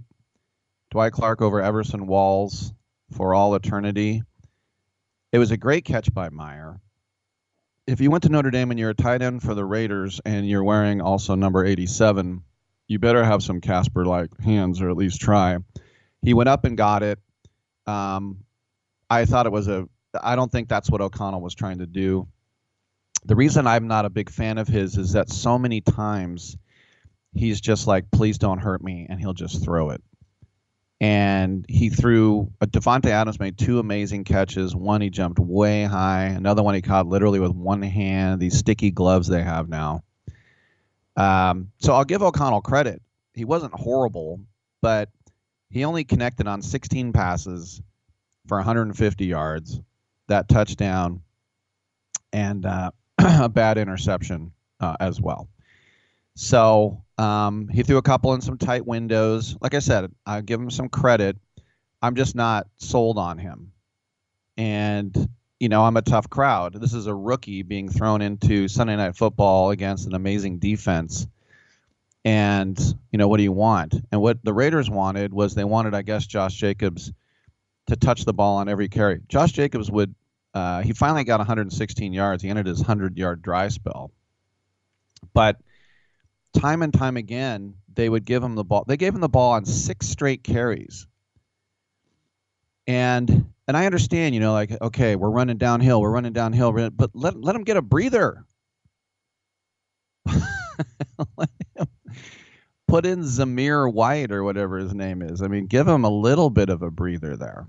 Dwight 0.90 1.12
Clark 1.12 1.42
over 1.42 1.60
Everson 1.60 2.06
Walls 2.06 2.72
for 3.10 3.34
all 3.34 3.54
eternity. 3.54 4.22
It 5.32 5.38
was 5.38 5.50
a 5.50 5.56
great 5.56 5.84
catch 5.84 6.12
by 6.12 6.28
Mayer. 6.28 6.80
If 7.86 8.00
you 8.00 8.10
went 8.10 8.24
to 8.24 8.28
Notre 8.28 8.50
Dame 8.50 8.70
and 8.70 8.78
you're 8.80 8.90
a 8.90 8.94
tight 8.94 9.22
end 9.22 9.42
for 9.42 9.54
the 9.54 9.64
Raiders 9.64 10.20
and 10.24 10.48
you're 10.48 10.64
wearing 10.64 11.00
also 11.00 11.34
number 11.34 11.64
87, 11.64 12.42
you 12.88 12.98
better 12.98 13.24
have 13.24 13.42
some 13.42 13.60
Casper 13.60 14.04
like 14.04 14.38
hands 14.40 14.80
or 14.80 14.90
at 14.90 14.96
least 14.96 15.20
try. 15.20 15.58
He 16.22 16.34
went 16.34 16.48
up 16.48 16.64
and 16.64 16.76
got 16.76 17.02
it. 17.02 17.18
Um, 17.86 18.44
I 19.08 19.24
thought 19.24 19.46
it 19.46 19.52
was 19.52 19.68
a, 19.68 19.88
I 20.20 20.36
don't 20.36 20.50
think 20.50 20.68
that's 20.68 20.90
what 20.90 21.00
O'Connell 21.00 21.40
was 21.40 21.54
trying 21.54 21.78
to 21.78 21.86
do. 21.86 22.26
The 23.24 23.36
reason 23.36 23.66
I'm 23.66 23.88
not 23.88 24.04
a 24.04 24.10
big 24.10 24.30
fan 24.30 24.58
of 24.58 24.68
his 24.68 24.96
is 24.96 25.12
that 25.12 25.30
so 25.30 25.58
many 25.58 25.80
times 25.80 26.56
he's 27.34 27.60
just 27.60 27.86
like, 27.86 28.10
please 28.10 28.38
don't 28.38 28.58
hurt 28.58 28.82
me, 28.82 29.06
and 29.08 29.20
he'll 29.20 29.34
just 29.34 29.64
throw 29.64 29.90
it 29.90 30.02
and 31.00 31.66
he 31.68 31.90
threw 31.90 32.50
uh, 32.60 32.66
Davante 32.66 33.06
Adams 33.06 33.38
made 33.38 33.58
two 33.58 33.78
amazing 33.78 34.24
catches. 34.24 34.74
One 34.74 35.00
he 35.00 35.10
jumped 35.10 35.38
way 35.38 35.84
high. 35.84 36.24
Another 36.24 36.62
one 36.62 36.74
he 36.74 36.82
caught 36.82 37.06
literally 37.06 37.38
with 37.38 37.52
one 37.52 37.82
hand. 37.82 38.40
These 38.40 38.58
sticky 38.58 38.90
gloves 38.90 39.28
they 39.28 39.42
have 39.42 39.68
now. 39.68 40.02
Um, 41.16 41.72
so 41.78 41.94
I'll 41.94 42.04
give 42.04 42.22
O'Connell 42.22 42.60
credit. 42.60 43.02
He 43.34 43.44
wasn't 43.44 43.74
horrible, 43.74 44.40
but 44.82 45.08
he 45.70 45.84
only 45.84 46.04
connected 46.04 46.46
on 46.46 46.62
16 46.62 47.12
passes 47.12 47.82
for 48.46 48.58
150 48.58 49.26
yards, 49.26 49.80
that 50.28 50.48
touchdown, 50.48 51.22
and 52.32 52.64
uh, 52.64 52.90
a 53.18 53.48
bad 53.48 53.78
interception 53.78 54.52
uh, 54.80 54.96
as 55.00 55.20
well. 55.20 55.48
So 56.34 57.02
um, 57.18 57.68
he 57.68 57.82
threw 57.82 57.96
a 57.96 58.02
couple 58.02 58.34
in 58.34 58.40
some 58.40 58.58
tight 58.58 58.86
windows. 58.86 59.56
Like 59.60 59.74
I 59.74 59.78
said, 59.78 60.12
I 60.26 60.42
give 60.42 60.60
him 60.60 60.70
some 60.70 60.88
credit. 60.88 61.36
I'm 62.02 62.14
just 62.14 62.34
not 62.34 62.68
sold 62.76 63.18
on 63.18 63.38
him. 63.38 63.72
And, 64.58 65.28
you 65.58 65.68
know, 65.68 65.84
I'm 65.84 65.96
a 65.96 66.02
tough 66.02 66.28
crowd. 66.28 66.74
This 66.74 66.92
is 66.92 67.06
a 67.06 67.14
rookie 67.14 67.62
being 67.62 67.88
thrown 67.88 68.20
into 68.20 68.68
Sunday 68.68 68.96
Night 68.96 69.16
Football 69.16 69.70
against 69.70 70.06
an 70.06 70.14
amazing 70.14 70.58
defense. 70.58 71.26
And, 72.24 72.78
you 73.10 73.18
know, 73.18 73.28
what 73.28 73.38
do 73.38 73.44
you 73.44 73.52
want? 73.52 73.94
And 74.12 74.20
what 74.20 74.44
the 74.44 74.52
Raiders 74.52 74.90
wanted 74.90 75.32
was 75.32 75.54
they 75.54 75.64
wanted, 75.64 75.94
I 75.94 76.02
guess, 76.02 76.26
Josh 76.26 76.54
Jacobs 76.54 77.12
to 77.86 77.96
touch 77.96 78.24
the 78.24 78.34
ball 78.34 78.56
on 78.56 78.68
every 78.68 78.88
carry. 78.88 79.20
Josh 79.28 79.52
Jacobs 79.52 79.90
would, 79.90 80.14
uh, 80.52 80.82
he 80.82 80.92
finally 80.92 81.24
got 81.24 81.38
116 81.38 82.12
yards. 82.12 82.42
He 82.42 82.50
ended 82.50 82.66
his 82.66 82.80
100 82.80 83.16
yard 83.16 83.42
dry 83.42 83.68
spell. 83.68 84.10
But, 85.32 85.60
time 86.52 86.82
and 86.82 86.92
time 86.92 87.16
again, 87.16 87.74
they 87.94 88.08
would 88.08 88.24
give 88.24 88.42
him 88.42 88.56
the 88.56 88.64
ball. 88.64 88.84
They 88.86 88.96
gave 88.96 89.14
him 89.14 89.20
the 89.20 89.28
ball 89.28 89.52
on 89.52 89.64
six 89.64 90.06
straight 90.08 90.42
carries. 90.42 91.06
And 92.86 93.52
and 93.68 93.76
I 93.76 93.86
understand, 93.86 94.34
you 94.34 94.40
know, 94.40 94.52
like 94.52 94.70
okay, 94.80 95.16
we're 95.16 95.30
running 95.30 95.58
downhill, 95.58 96.00
we're 96.00 96.10
running 96.10 96.32
downhill, 96.32 96.72
but 96.90 97.10
let 97.14 97.40
let 97.40 97.56
him 97.56 97.64
get 97.64 97.76
a 97.76 97.82
breather. 97.82 98.44
Put 102.88 103.04
in 103.04 103.22
Zamir 103.22 103.92
White 103.92 104.30
or 104.30 104.44
whatever 104.44 104.78
his 104.78 104.94
name 104.94 105.22
is. 105.22 105.42
I 105.42 105.48
mean, 105.48 105.66
give 105.66 105.88
him 105.88 106.04
a 106.04 106.10
little 106.10 106.50
bit 106.50 106.68
of 106.68 106.82
a 106.82 106.90
breather 106.90 107.36
there. 107.36 107.66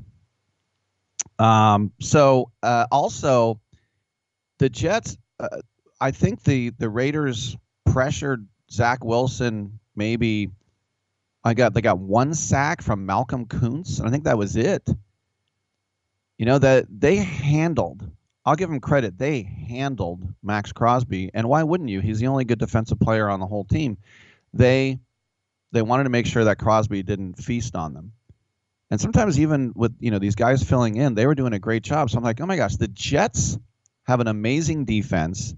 Um, 1.39 1.91
so 1.99 2.51
uh, 2.61 2.85
also, 2.91 3.59
the 4.59 4.69
Jets. 4.69 5.17
Uh, 5.39 5.61
I 5.99 6.11
think 6.11 6.43
the 6.43 6.69
the 6.77 6.89
Raiders 6.89 7.57
pressured 7.85 8.47
Zach 8.69 9.03
Wilson 9.03 9.79
maybe 9.97 10.51
I 11.43 11.53
got 11.53 11.73
they 11.73 11.81
got 11.81 11.99
one 11.99 12.33
sack 12.33 12.81
from 12.81 13.05
Malcolm 13.05 13.45
Koonce, 13.45 13.99
and 13.99 14.07
I 14.07 14.11
think 14.11 14.25
that 14.25 14.37
was 14.37 14.55
it. 14.55 14.87
You 16.37 16.45
know 16.45 16.59
that 16.59 16.85
they 16.89 17.15
handled. 17.15 18.09
I'll 18.45 18.55
give 18.55 18.69
them 18.69 18.79
credit. 18.79 19.17
They 19.17 19.41
handled 19.41 20.23
Maxx 20.41 20.71
Crosby, 20.71 21.31
and 21.33 21.49
why 21.49 21.63
wouldn't 21.63 21.89
you? 21.89 21.99
He's 21.99 22.19
the 22.19 22.27
only 22.27 22.45
good 22.45 22.59
defensive 22.59 22.99
player 22.99 23.29
on 23.29 23.39
the 23.39 23.47
whole 23.47 23.65
team. 23.65 23.97
They 24.53 24.99
they 25.71 25.81
wanted 25.81 26.03
to 26.03 26.09
make 26.09 26.25
sure 26.25 26.45
that 26.45 26.57
Crosby 26.57 27.03
didn't 27.03 27.35
feast 27.35 27.75
on 27.75 27.93
them. 27.93 28.13
And 28.89 29.01
sometimes 29.01 29.39
even 29.39 29.73
with 29.75 29.95
you 29.99 30.11
know 30.11 30.19
these 30.19 30.35
guys 30.35 30.63
filling 30.63 30.95
in, 30.95 31.15
they 31.15 31.25
were 31.25 31.35
doing 31.35 31.53
a 31.53 31.59
great 31.59 31.83
job. 31.83 32.09
So 32.09 32.17
I'm 32.17 32.23
like, 32.23 32.39
oh 32.39 32.45
my 32.45 32.55
gosh, 32.55 32.77
the 32.77 32.87
Jets 32.87 33.57
have 34.03 34.19
an 34.19 34.27
amazing 34.27 34.85
defense. 34.85 35.53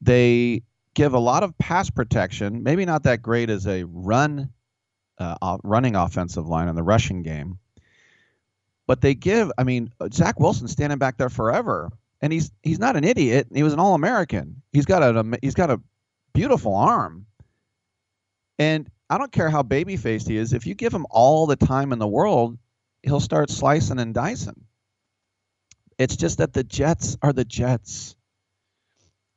They 0.00 0.62
give 0.94 1.14
a 1.14 1.18
lot 1.18 1.42
of 1.42 1.56
pass 1.58 1.90
protection, 1.90 2.62
maybe 2.62 2.84
not 2.84 3.02
that 3.04 3.22
great 3.22 3.50
as 3.50 3.66
a 3.66 3.84
run 3.84 4.50
uh, 5.18 5.58
running 5.64 5.96
offensive 5.96 6.46
line 6.46 6.68
in 6.68 6.76
the 6.76 6.82
rushing 6.82 7.22
game. 7.22 7.58
But 8.86 9.00
they 9.00 9.14
give, 9.14 9.50
I 9.58 9.64
mean, 9.64 9.92
uh, 10.00 10.08
Zach 10.12 10.38
Wilson 10.38 10.68
standing 10.68 10.98
back 10.98 11.16
there 11.16 11.28
forever, 11.28 11.90
and 12.20 12.32
he's 12.32 12.50
he's 12.62 12.78
not 12.78 12.96
an 12.96 13.04
idiot. 13.04 13.48
He 13.52 13.62
was 13.62 13.72
an 13.72 13.80
All-American. 13.80 14.62
He's 14.72 14.86
got 14.86 15.02
a 15.02 15.38
he's 15.42 15.54
got 15.54 15.70
a 15.70 15.80
beautiful 16.32 16.74
arm, 16.74 17.26
and 18.58 18.88
I 19.10 19.18
don't 19.18 19.32
care 19.32 19.50
how 19.50 19.62
baby 19.62 19.96
faced 19.96 20.28
he 20.28 20.36
is. 20.36 20.52
If 20.52 20.66
you 20.66 20.74
give 20.74 20.92
him 20.92 21.06
all 21.10 21.46
the 21.46 21.56
time 21.56 21.92
in 21.92 21.98
the 21.98 22.06
world, 22.06 22.58
he'll 23.02 23.20
start 23.20 23.50
slicing 23.50 23.98
and 23.98 24.14
dicing. 24.14 24.64
It's 25.98 26.16
just 26.16 26.38
that 26.38 26.52
the 26.52 26.64
Jets 26.64 27.16
are 27.22 27.32
the 27.32 27.44
Jets. 27.44 28.16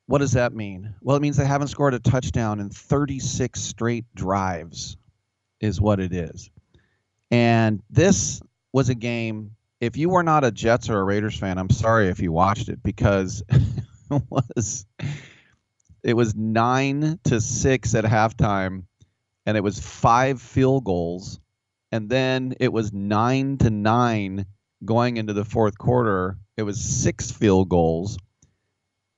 What 0.08 0.20
does 0.20 0.32
that 0.32 0.54
mean? 0.54 0.96
Well, 1.02 1.16
it 1.16 1.22
means 1.22 1.38
they 1.38 1.46
haven't 1.46 1.68
scored 1.68 1.94
a 1.94 2.00
touchdown 2.00 2.60
in 2.60 2.70
36 2.70 3.62
straight 3.62 4.06
drives, 4.16 4.98
is 5.62 5.80
what 5.80 6.00
it 6.00 6.14
is. 6.14 6.50
And 7.30 7.84
this 7.92 8.42
was 8.74 8.90
a 8.90 8.96
game. 8.96 9.56
If 9.80 9.98
you 9.98 10.10
were 10.10 10.24
not 10.24 10.44
a 10.44 10.52
Jets 10.52 10.90
or 10.90 11.00
a 11.00 11.04
Raiders 11.04 11.38
fan, 11.38 11.58
I'm 11.58 11.70
sorry 11.70 12.10
if 12.10 12.20
you 12.20 12.32
watched 12.32 12.70
it 12.70 12.84
because 12.84 13.44
it 14.12 14.24
was 14.30 14.86
it 16.04 16.14
was 16.14 16.36
nine 16.36 17.20
to 17.26 17.41
six 17.41 17.96
at 17.96 18.06
halftime, 18.06 18.84
and 19.46 19.58
it 19.58 19.64
was 19.64 19.80
five 19.80 20.41
field 20.41 20.84
goals, 20.84 21.40
and 21.91 22.10
then 22.10 22.56
it 22.60 22.74
was 22.74 22.94
nine 22.94 23.58
to 23.60 23.70
nine 23.70 24.46
going 24.84 25.18
into 25.18 25.34
the 25.34 25.46
fourth 25.46 25.78
quarter. 25.78 26.38
It 26.58 26.64
was 26.64 26.80
six 26.80 27.32
field 27.32 27.70
goals 27.70 28.18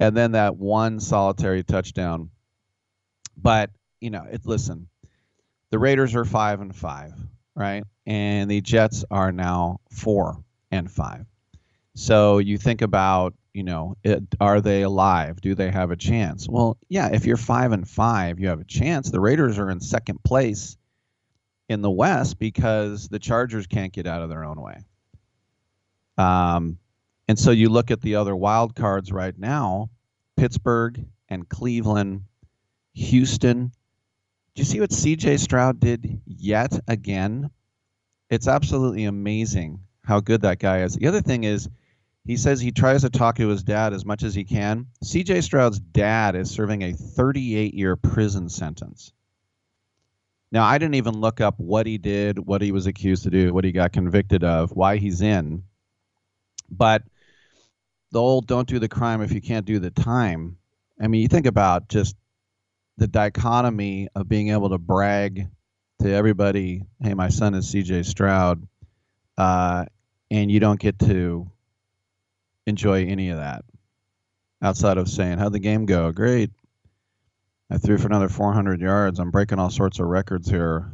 and 0.01 0.17
then 0.17 0.31
that 0.31 0.57
one 0.57 0.99
solitary 0.99 1.63
touchdown. 1.63 2.31
But 3.37 3.69
you 4.01 4.09
know, 4.09 4.25
it 4.29 4.41
listen, 4.45 4.89
the 5.69 5.77
Raiders 5.77 6.15
are 6.15 6.25
five 6.25 6.59
and 6.59 6.75
five, 6.75 7.13
right? 7.55 7.83
And 8.05 8.49
the 8.49 8.61
Jets 8.61 9.05
are 9.11 9.31
now 9.31 9.79
four 9.91 10.43
and 10.71 10.91
five. 10.91 11.25
So 11.93 12.39
you 12.39 12.57
think 12.57 12.81
about, 12.81 13.33
you 13.53 13.63
know, 13.63 13.95
it, 14.03 14.23
are 14.39 14.61
they 14.61 14.81
alive? 14.81 15.41
Do 15.41 15.55
they 15.55 15.69
have 15.69 15.91
a 15.91 15.95
chance? 15.95 16.47
Well, 16.49 16.77
yeah, 16.89 17.09
if 17.13 17.25
you're 17.25 17.37
five 17.37 17.71
and 17.71 17.87
five, 17.87 18.39
you 18.39 18.47
have 18.47 18.61
a 18.61 18.65
chance. 18.65 19.11
The 19.11 19.19
Raiders 19.19 19.59
are 19.59 19.69
in 19.69 19.79
second 19.81 20.23
place 20.23 20.77
in 21.69 21.81
the 21.81 21.91
West 21.91 22.39
because 22.39 23.07
the 23.09 23.19
Chargers 23.19 23.67
can't 23.67 23.93
get 23.93 24.07
out 24.07 24.21
of 24.21 24.29
their 24.29 24.43
own 24.43 24.59
way. 24.61 24.77
Um, 26.17 26.77
and 27.27 27.39
so 27.39 27.51
you 27.51 27.69
look 27.69 27.91
at 27.91 28.01
the 28.01 28.15
other 28.15 28.35
wild 28.35 28.75
cards 28.75 29.11
right 29.11 29.37
now 29.37 29.89
Pittsburgh 30.37 31.05
and 31.29 31.47
Cleveland, 31.47 32.23
Houston. 32.93 33.71
Do 34.55 34.61
you 34.61 34.65
see 34.65 34.79
what 34.79 34.89
CJ 34.89 35.39
Stroud 35.39 35.79
did 35.79 36.19
yet 36.25 36.77
again? 36.87 37.49
It's 38.31 38.47
absolutely 38.47 39.03
amazing 39.03 39.81
how 40.05 40.21
good 40.21 40.41
that 40.41 40.57
guy 40.57 40.83
is. 40.83 40.95
The 40.95 41.07
other 41.07 41.21
thing 41.21 41.43
is, 41.43 41.69
he 42.23 42.37
says 42.37 42.61
he 42.61 42.71
tries 42.71 43.01
to 43.01 43.09
talk 43.09 43.35
to 43.35 43.49
his 43.49 43.61
dad 43.61 43.93
as 43.93 44.05
much 44.05 44.23
as 44.23 44.33
he 44.33 44.45
can. 44.45 44.87
CJ 45.03 45.43
Stroud's 45.43 45.79
dad 45.79 46.35
is 46.35 46.49
serving 46.49 46.81
a 46.81 46.93
38 46.93 47.73
year 47.73 47.97
prison 47.97 48.47
sentence. 48.47 49.11
Now, 50.49 50.63
I 50.63 50.77
didn't 50.77 50.95
even 50.95 51.19
look 51.19 51.41
up 51.41 51.59
what 51.59 51.85
he 51.85 51.97
did, 51.97 52.39
what 52.39 52.61
he 52.61 52.71
was 52.71 52.87
accused 52.87 53.23
to 53.23 53.29
do, 53.29 53.53
what 53.53 53.65
he 53.65 53.73
got 53.73 53.91
convicted 53.91 54.43
of, 54.43 54.71
why 54.71 54.97
he's 54.97 55.21
in. 55.21 55.63
But 56.69 57.03
the 58.11 58.21
old 58.21 58.47
don't 58.47 58.67
do 58.67 58.79
the 58.79 58.89
crime 58.89 59.21
if 59.21 59.33
you 59.33 59.41
can't 59.41 59.65
do 59.65 59.79
the 59.79 59.91
time. 59.91 60.57
I 61.01 61.07
mean, 61.07 61.21
you 61.21 61.27
think 61.27 61.47
about 61.47 61.89
just 61.89 62.15
the 62.97 63.07
dichotomy 63.07 64.07
of 64.15 64.29
being 64.29 64.49
able 64.49 64.69
to 64.69 64.77
brag 64.77 65.49
to 66.01 66.11
everybody, 66.11 66.83
hey, 66.99 67.13
my 67.13 67.29
son 67.29 67.53
is 67.53 67.71
CJ 67.71 68.05
Stroud, 68.05 68.67
uh, 69.37 69.85
and 70.31 70.51
you 70.51 70.59
don't 70.59 70.79
get 70.79 70.97
to 70.99 71.49
enjoy 72.65 73.05
any 73.05 73.29
of 73.29 73.37
that. 73.37 73.63
outside 74.63 74.97
of 74.97 75.09
saying, 75.09 75.37
How'd 75.37 75.53
the 75.53 75.59
game 75.59 75.85
go? 75.85 76.11
Great. 76.11 76.49
I 77.69 77.77
threw 77.77 77.97
for 77.97 78.07
another 78.07 78.29
400 78.29 78.81
yards. 78.81 79.19
I'm 79.19 79.31
breaking 79.31 79.59
all 79.59 79.69
sorts 79.69 79.99
of 79.99 80.07
records 80.07 80.49
here. 80.49 80.91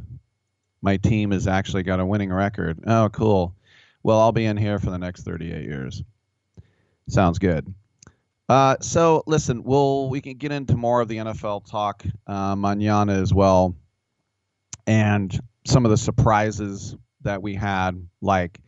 My 0.81 0.97
team 0.97 1.31
has 1.31 1.47
actually 1.47 1.83
got 1.83 1.99
a 1.99 2.05
winning 2.05 2.31
record. 2.31 2.79
Oh, 2.85 3.09
cool. 3.09 3.55
Well, 4.03 4.19
I'll 4.19 4.31
be 4.31 4.45
in 4.45 4.57
here 4.57 4.77
for 4.77 4.89
the 4.89 4.99
next 4.99 5.23
38 5.23 5.63
years. 5.63 6.03
Sounds 7.09 7.39
good. 7.39 7.73
Uh, 8.49 8.75
so 8.81 9.23
listen, 9.25 9.63
we'll 9.63 10.09
we 10.09 10.21
can 10.21 10.37
get 10.37 10.51
into 10.51 10.75
more 10.75 11.01
of 11.01 11.07
the 11.07 11.17
NFL 11.17 11.69
talk 11.69 12.03
uh, 12.27 12.55
manana 12.55 13.13
as 13.13 13.33
well, 13.33 13.75
and 14.87 15.37
some 15.65 15.85
of 15.85 15.91
the 15.91 15.97
surprises 15.97 16.95
that 17.21 17.41
we 17.41 17.53
had, 17.53 18.07
like 18.21 18.59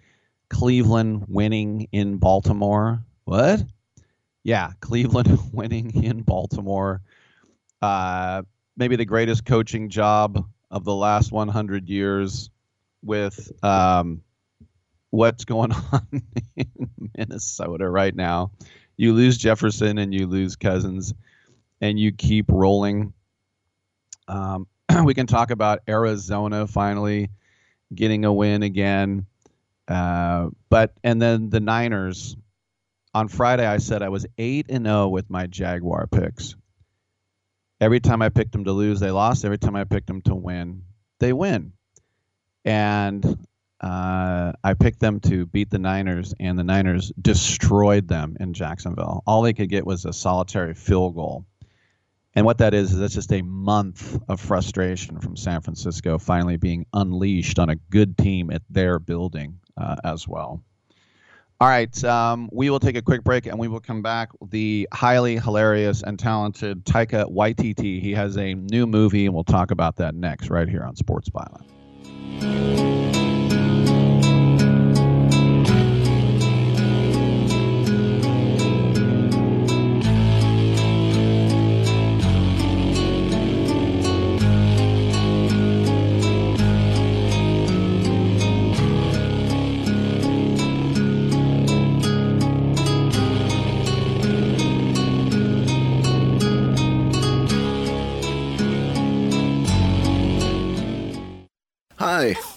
Cleveland 0.49 1.25
winning 1.27 1.87
in 1.91 2.17
Baltimore. 2.17 3.03
What? 3.23 3.63
Yeah, 4.43 4.71
Cleveland 4.81 5.39
winning 5.53 6.03
in 6.03 6.21
Baltimore. 6.21 7.01
Uh, 7.81 8.43
maybe 8.75 8.97
the 8.97 9.05
greatest 9.05 9.45
coaching 9.45 9.89
job 9.89 10.45
of 10.69 10.83
the 10.83 10.93
last 10.93 11.31
100 11.31 11.87
years 11.87 12.49
with 13.01 13.51
um, 13.63 14.21
what's 15.09 15.45
going 15.45 15.71
on 15.91 16.23
in 16.55 16.89
Minnesota 17.17 17.89
right 17.89 18.13
now. 18.13 18.51
You 18.97 19.13
lose 19.13 19.37
Jefferson 19.37 19.97
and 19.97 20.13
you 20.13 20.27
lose 20.27 20.57
Cousins, 20.57 21.13
and 21.79 21.97
you 21.97 22.11
keep 22.11 22.47
rolling. 22.49 23.13
Um, 24.27 24.67
we 25.03 25.13
can 25.13 25.27
talk 25.27 25.51
about 25.51 25.81
Arizona 25.87 26.67
finally 26.67 27.29
getting 27.93 28.25
a 28.25 28.33
win 28.33 28.63
again. 28.63 29.25
Uh, 29.87 30.49
but 30.69 30.93
and 31.03 31.21
then 31.21 31.49
the 31.49 31.59
Niners. 31.59 32.35
On 33.15 33.27
Friday, 33.27 33.65
I 33.65 33.77
said 33.77 34.03
I 34.03 34.09
was 34.09 34.27
eight 34.37 34.67
and 34.69 34.85
zero 34.85 35.07
with 35.07 35.31
my 35.31 35.47
Jaguar 35.47 36.05
picks. 36.05 36.55
Every 37.81 37.99
time 37.99 38.21
I 38.21 38.29
picked 38.29 38.51
them 38.51 38.65
to 38.65 38.71
lose, 38.71 38.99
they 38.99 39.09
lost. 39.09 39.45
Every 39.45 39.57
time 39.57 39.75
I 39.75 39.83
picked 39.83 40.05
them 40.05 40.21
to 40.23 40.35
win, 40.35 40.83
they 41.19 41.33
win. 41.33 41.73
And 42.65 43.25
uh, 43.81 44.51
I 44.63 44.73
picked 44.75 44.99
them 44.99 45.21
to 45.21 45.47
beat 45.47 45.71
the 45.71 45.79
Niners, 45.79 46.35
and 46.39 46.59
the 46.59 46.63
Niners 46.63 47.11
destroyed 47.19 48.07
them 48.07 48.37
in 48.39 48.53
Jacksonville. 48.53 49.23
All 49.25 49.41
they 49.41 49.53
could 49.53 49.69
get 49.69 49.87
was 49.87 50.05
a 50.05 50.13
solitary 50.13 50.75
field 50.75 51.15
goal. 51.15 51.45
And 52.35 52.45
what 52.45 52.59
that 52.59 52.73
is, 52.73 52.91
is 52.91 52.99
that's 52.99 53.15
just 53.15 53.33
a 53.33 53.41
month 53.41 54.19
of 54.29 54.39
frustration 54.39 55.19
from 55.19 55.35
San 55.35 55.61
Francisco 55.61 56.17
finally 56.17 56.57
being 56.57 56.85
unleashed 56.93 57.59
on 57.59 57.69
a 57.69 57.75
good 57.75 58.17
team 58.17 58.51
at 58.51 58.61
their 58.69 58.99
building 58.99 59.59
uh, 59.77 59.95
as 60.03 60.27
well. 60.27 60.61
All 61.61 61.67
right, 61.67 62.03
um, 62.05 62.49
we 62.53 62.69
will 62.69 62.79
take 62.79 62.95
a 62.95 63.01
quick 63.01 63.21
break 63.23 63.45
and 63.45 63.59
we 63.59 63.67
will 63.67 63.81
come 63.81 64.01
back. 64.01 64.29
The 64.41 64.87
highly 64.93 65.37
hilarious 65.37 66.03
and 66.03 66.17
talented 66.17 66.85
Taika 66.85 67.29
Waititi. 67.29 67.99
He 67.99 68.13
has 68.13 68.37
a 68.37 68.53
new 68.53 68.87
movie, 68.87 69.25
and 69.25 69.35
we'll 69.35 69.43
talk 69.43 69.71
about 69.71 69.97
that 69.97 70.15
next, 70.15 70.49
right 70.49 70.69
here 70.69 70.83
on 70.83 70.95
Sports 70.95 71.29
Byline. 71.29 72.88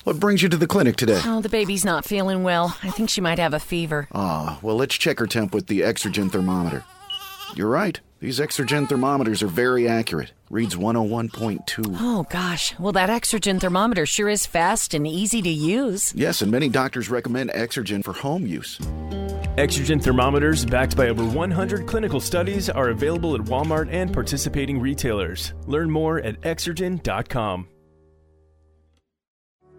What 0.05 0.21
brings 0.21 0.43
you 0.43 0.49
to 0.49 0.57
the 0.57 0.67
clinic 0.67 0.97
today? 0.97 1.21
Oh, 1.25 1.41
the 1.41 1.49
baby's 1.49 1.85
not 1.85 2.05
feeling 2.05 2.43
well. 2.43 2.77
I 2.83 2.91
think 2.91 3.11
she 3.11 3.21
might 3.21 3.39
have 3.39 3.55
a 3.55 3.61
fever. 3.61 4.09
Ah, 4.13 4.59
well, 4.63 4.77
let's 4.77 4.97
check 4.97 5.19
her 5.19 5.27
temp 5.27 5.55
with 5.55 5.67
the 5.67 5.81
Exergen 5.81 6.31
thermometer. 6.31 6.85
You're 7.55 7.69
right. 7.69 8.01
These 8.21 8.39
Exergen 8.39 8.89
thermometers 8.89 9.43
are 9.43 9.49
very 9.49 9.89
accurate. 9.89 10.33
Reads 10.49 10.77
101.2. 10.77 11.97
Oh, 11.99 12.25
gosh. 12.31 12.79
Well, 12.79 12.93
that 12.93 13.11
Exergen 13.11 13.61
thermometer 13.61 14.07
sure 14.07 14.29
is 14.29 14.47
fast 14.47 14.95
and 14.95 15.07
easy 15.07 15.43
to 15.43 15.49
use. 15.51 16.15
Yes, 16.15 16.41
and 16.41 16.51
many 16.51 16.69
doctors 16.69 17.11
recommend 17.11 17.51
Exergen 17.51 18.05
for 18.05 18.13
home 18.13 18.47
use. 18.47 18.79
Exergen 19.59 20.03
thermometers, 20.03 20.65
backed 20.65 20.97
by 20.97 21.09
over 21.09 21.25
100 21.25 21.87
clinical 21.87 22.21
studies, 22.21 22.71
are 22.71 22.89
available 22.89 23.35
at 23.35 23.43
Walmart 23.43 23.89
and 23.91 24.13
participating 24.13 24.81
retailers. 24.81 25.53
Learn 25.67 25.91
more 25.91 26.21
at 26.21 26.41
exergen.com. 26.41 27.69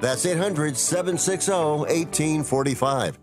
That's 0.00 0.26
800 0.26 0.76
760 0.76 1.52
1845. 1.52 3.18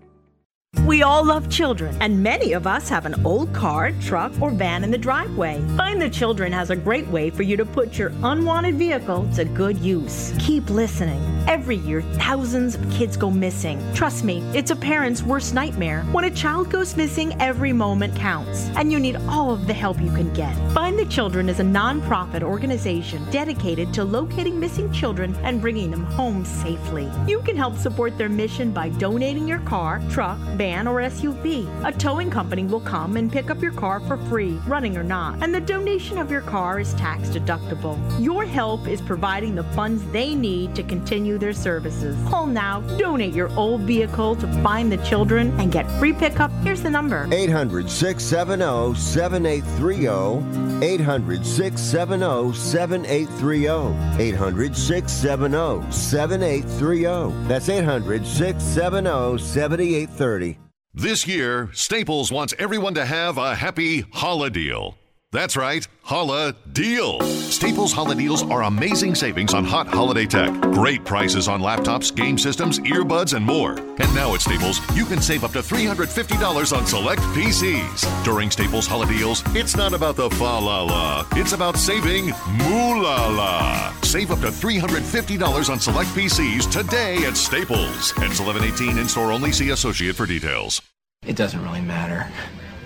We 0.85 1.03
all 1.03 1.23
love 1.23 1.49
children, 1.49 1.95
and 2.01 2.21
many 2.21 2.53
of 2.53 2.65
us 2.65 2.89
have 2.89 3.05
an 3.05 3.23
old 3.25 3.53
car, 3.53 3.91
truck, 4.01 4.33
or 4.41 4.49
van 4.49 4.83
in 4.83 4.91
the 4.91 4.97
driveway. 4.97 5.63
Find 5.77 6.01
the 6.01 6.09
Children 6.09 6.51
has 6.51 6.71
a 6.71 6.75
great 6.75 7.07
way 7.07 7.29
for 7.29 7.43
you 7.43 7.55
to 7.57 7.65
put 7.65 7.97
your 7.97 8.11
unwanted 8.23 8.75
vehicle 8.75 9.29
to 9.35 9.45
good 9.45 9.77
use. 9.77 10.33
Keep 10.39 10.69
listening. 10.69 11.21
Every 11.47 11.77
year, 11.77 12.01
thousands 12.01 12.75
of 12.75 12.91
kids 12.91 13.15
go 13.15 13.29
missing. 13.29 13.79
Trust 13.93 14.23
me, 14.23 14.41
it's 14.53 14.71
a 14.71 14.75
parent's 14.75 15.23
worst 15.23 15.53
nightmare. 15.53 16.03
When 16.11 16.25
a 16.25 16.31
child 16.31 16.69
goes 16.69 16.95
missing, 16.95 17.35
every 17.39 17.73
moment 17.73 18.15
counts, 18.15 18.69
and 18.75 18.91
you 18.91 18.99
need 18.99 19.15
all 19.27 19.51
of 19.51 19.67
the 19.67 19.73
help 19.73 20.01
you 20.01 20.11
can 20.11 20.33
get. 20.33 20.53
Find 20.73 20.97
the 20.97 21.05
Children 21.13 21.47
is 21.47 21.59
a 21.59 21.63
nonprofit 21.63 22.41
organization 22.41 23.23
dedicated 23.29 23.93
to 23.93 24.03
locating 24.03 24.59
missing 24.59 24.91
children 24.91 25.35
and 25.43 25.61
bringing 25.61 25.91
them 25.91 26.05
home 26.05 26.43
safely. 26.43 27.07
You 27.27 27.39
can 27.41 27.55
help 27.55 27.77
support 27.77 28.17
their 28.17 28.29
mission 28.29 28.71
by 28.71 28.89
donating 28.89 29.47
your 29.47 29.59
car, 29.59 30.01
truck, 30.09 30.39
van, 30.57 30.87
or 30.87 31.01
SUV. 31.01 31.67
A 31.85 31.91
towing 31.91 32.31
company 32.31 32.63
will 32.63 32.79
come 32.79 33.15
and 33.15 33.31
pick 33.31 33.51
up 33.51 33.61
your 33.61 33.73
car 33.73 33.99
for 33.99 34.17
free, 34.29 34.59
running 34.65 34.97
or 34.97 35.03
not, 35.03 35.43
and 35.43 35.53
the 35.53 35.61
donation 35.61 36.17
of 36.17 36.31
your 36.31 36.41
car 36.41 36.79
is 36.79 36.95
tax 36.95 37.29
deductible. 37.29 37.99
Your 38.19 38.43
help 38.43 38.87
is 38.87 38.99
providing 38.99 39.53
the 39.53 39.65
funds 39.75 40.03
they 40.11 40.33
need 40.33 40.73
to 40.73 40.81
continue 40.83 41.32
their 41.37 41.53
services. 41.53 42.15
Call 42.29 42.47
now, 42.47 42.81
donate 42.97 43.33
your 43.33 43.49
old 43.57 43.81
vehicle 43.81 44.35
to 44.37 44.47
find 44.63 44.91
the 44.91 44.97
children, 44.97 45.51
and 45.59 45.71
get 45.71 45.89
free 45.99 46.13
pickup. 46.13 46.51
Here's 46.63 46.81
the 46.81 46.89
number 46.89 47.27
800 47.31 47.89
670 47.89 48.95
7830. 48.95 50.85
800 50.85 51.45
670 51.45 52.53
7830. 52.53 54.23
800 54.23 54.75
670 54.75 55.91
7830. 55.91 57.47
That's 57.47 57.69
800 57.69 58.25
670 58.25 59.37
7830. 59.37 60.57
This 60.95 61.25
year, 61.25 61.69
Staples 61.73 62.31
wants 62.31 62.53
everyone 62.59 62.93
to 62.93 63.05
have 63.05 63.39
a 63.39 63.55
happy 63.55 64.01
holiday. 64.11 64.93
That's 65.33 65.57
right, 65.57 65.85
Holla 66.03 66.53
Deals. 66.73 67.55
Staples 67.55 67.91
Holla 67.91 68.13
Deals 68.13 68.43
are 68.51 68.61
amazing 68.61 69.15
savings 69.15 69.55
on 69.55 69.65
hot 69.65 69.87
holiday 69.87 70.27
tech. 70.27 70.53
Great 70.61 71.03
prices 71.05 71.47
on 71.47 71.59
laptops, 71.59 72.15
game 72.15 72.37
systems, 72.37 72.77
earbuds, 72.81 73.33
and 73.33 73.43
more. 73.43 73.71
And 73.71 74.13
now 74.13 74.35
at 74.35 74.41
Staples, 74.41 74.79
you 74.95 75.05
can 75.05 75.23
save 75.23 75.43
up 75.43 75.49
to 75.53 75.59
$350 75.59 76.77
on 76.77 76.85
select 76.85 77.21
PCs. 77.33 78.23
During 78.23 78.51
Staples 78.51 78.85
Holla 78.85 79.07
Deals, 79.07 79.41
it's 79.55 79.75
not 79.75 79.93
about 79.93 80.17
the 80.17 80.29
fa 80.29 80.43
la 80.43 80.83
la, 80.83 81.25
it's 81.31 81.53
about 81.53 81.77
saving 81.77 82.25
moo 82.25 83.01
la 83.01 83.27
la. 83.27 83.91
Save 84.03 84.29
up 84.29 84.39
to 84.41 84.49
$350 84.49 85.69
on 85.71 85.79
select 85.79 86.09
PCs 86.11 86.71
today 86.71 87.25
at 87.25 87.35
Staples. 87.35 88.13
Ends 88.21 88.39
1118 88.39 88.99
in 88.99 89.07
store 89.07 89.31
only. 89.31 89.51
See 89.51 89.71
associate 89.71 90.15
for 90.15 90.27
details. 90.27 90.79
It 91.25 91.35
doesn't 91.35 91.63
really 91.63 91.81
matter. 91.81 92.31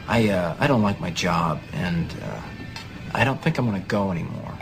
I 0.07 0.29
uh, 0.29 0.55
I 0.59 0.67
don't 0.67 0.81
like 0.81 0.99
my 0.99 1.11
job, 1.11 1.59
and 1.73 2.11
uh, 2.23 2.41
I 3.13 3.23
don't 3.23 3.41
think 3.41 3.57
I'm 3.57 3.65
gonna 3.65 3.79
go 3.81 4.11
anymore. 4.11 4.57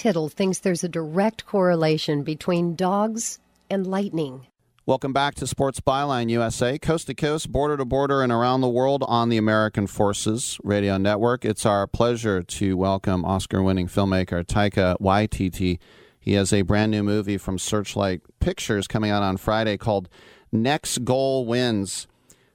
Tittle 0.00 0.30
thinks 0.30 0.60
there's 0.60 0.82
a 0.82 0.88
direct 0.88 1.44
correlation 1.44 2.22
between 2.22 2.74
dogs 2.74 3.38
and 3.68 3.86
lightning. 3.86 4.46
Welcome 4.86 5.12
back 5.12 5.34
to 5.34 5.46
Sports 5.46 5.80
Byline 5.80 6.30
USA, 6.30 6.78
coast 6.78 7.08
to 7.08 7.14
coast, 7.14 7.52
border 7.52 7.76
to 7.76 7.84
border, 7.84 8.22
and 8.22 8.32
around 8.32 8.62
the 8.62 8.68
world 8.70 9.04
on 9.06 9.28
the 9.28 9.36
American 9.36 9.86
Forces 9.86 10.58
Radio 10.64 10.96
Network. 10.96 11.44
It's 11.44 11.66
our 11.66 11.86
pleasure 11.86 12.42
to 12.42 12.78
welcome 12.78 13.26
Oscar 13.26 13.62
winning 13.62 13.88
filmmaker 13.88 14.42
Taika 14.42 14.96
Waititi. 15.02 15.78
He 16.18 16.32
has 16.32 16.50
a 16.54 16.62
brand 16.62 16.92
new 16.92 17.02
movie 17.02 17.36
from 17.36 17.58
Searchlight 17.58 18.22
Pictures 18.40 18.88
coming 18.88 19.10
out 19.10 19.22
on 19.22 19.36
Friday 19.36 19.76
called 19.76 20.08
Next 20.50 21.04
Goal 21.04 21.44
Wins. 21.44 22.08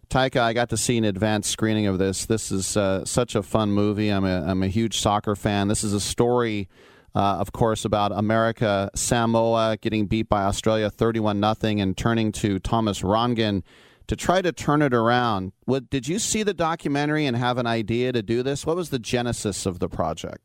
Taika, 0.10 0.42
I 0.42 0.54
got 0.54 0.70
to 0.70 0.78
see 0.78 0.98
an 0.98 1.04
advanced 1.04 1.52
screening 1.52 1.86
of 1.86 2.00
this. 2.00 2.26
This 2.26 2.52
is 2.52 2.76
uh, 2.76 3.06
such 3.06 3.36
a 3.36 3.44
fun 3.44 3.72
movie. 3.72 4.10
I'm 4.10 4.26
a, 4.26 4.42
I'm 4.48 4.64
a 4.64 4.68
huge 4.68 5.00
soccer 5.00 5.36
fan. 5.36 5.68
This 5.68 5.84
is 5.84 5.94
a 5.94 6.00
story 6.00 6.68
uh, 7.16 7.38
of 7.40 7.54
course, 7.54 7.86
about 7.86 8.12
America, 8.12 8.92
Samoa 8.94 9.78
getting 9.82 10.06
beat 10.06 10.28
by 10.28 10.44
Australia 10.44 10.90
31 10.90 11.40
nothing, 11.40 11.80
and 11.80 11.96
turning 11.96 12.32
to 12.34 12.60
Thomas 12.60 13.02
Rongen 13.02 13.64
to 14.08 14.16
try 14.16 14.42
to 14.42 14.52
turn 14.52 14.82
it 14.82 14.94
around. 14.94 15.54
What, 15.64 15.90
did 15.90 16.08
you 16.08 16.20
see 16.20 16.44
the 16.44 16.54
documentary 16.54 17.26
and 17.26 17.38
have 17.38 17.58
an 17.58 17.66
idea 17.66 18.12
to 18.12 18.22
do 18.22 18.44
this? 18.44 18.66
What 18.66 18.76
was 18.76 18.90
the 18.90 19.00
genesis 19.00 19.66
of 19.66 19.80
the 19.80 19.88
project? 19.88 20.40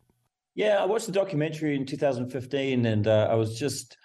Yeah, 0.54 0.76
I 0.80 0.84
watched 0.84 1.06
the 1.06 1.12
documentary 1.12 1.74
in 1.74 1.86
2015, 1.86 2.86
and 2.86 3.06
uh, 3.06 3.28
I 3.30 3.34
was 3.34 3.58
just 3.58 3.96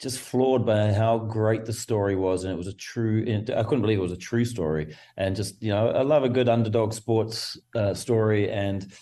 just 0.00 0.20
floored 0.20 0.64
by 0.64 0.92
how 0.92 1.18
great 1.18 1.64
the 1.64 1.72
story 1.72 2.14
was, 2.14 2.44
and 2.44 2.52
it 2.52 2.56
was 2.56 2.68
a 2.68 2.74
true. 2.74 3.24
I 3.54 3.62
couldn't 3.64 3.80
believe 3.80 3.98
it 3.98 4.02
was 4.02 4.12
a 4.12 4.16
true 4.16 4.44
story, 4.44 4.96
and 5.16 5.34
just 5.34 5.60
you 5.62 5.70
know, 5.70 5.88
I 5.88 6.02
love 6.02 6.24
a 6.24 6.28
good 6.28 6.48
underdog 6.48 6.92
sports 6.92 7.58
uh, 7.74 7.94
story, 7.94 8.50
and 8.50 8.92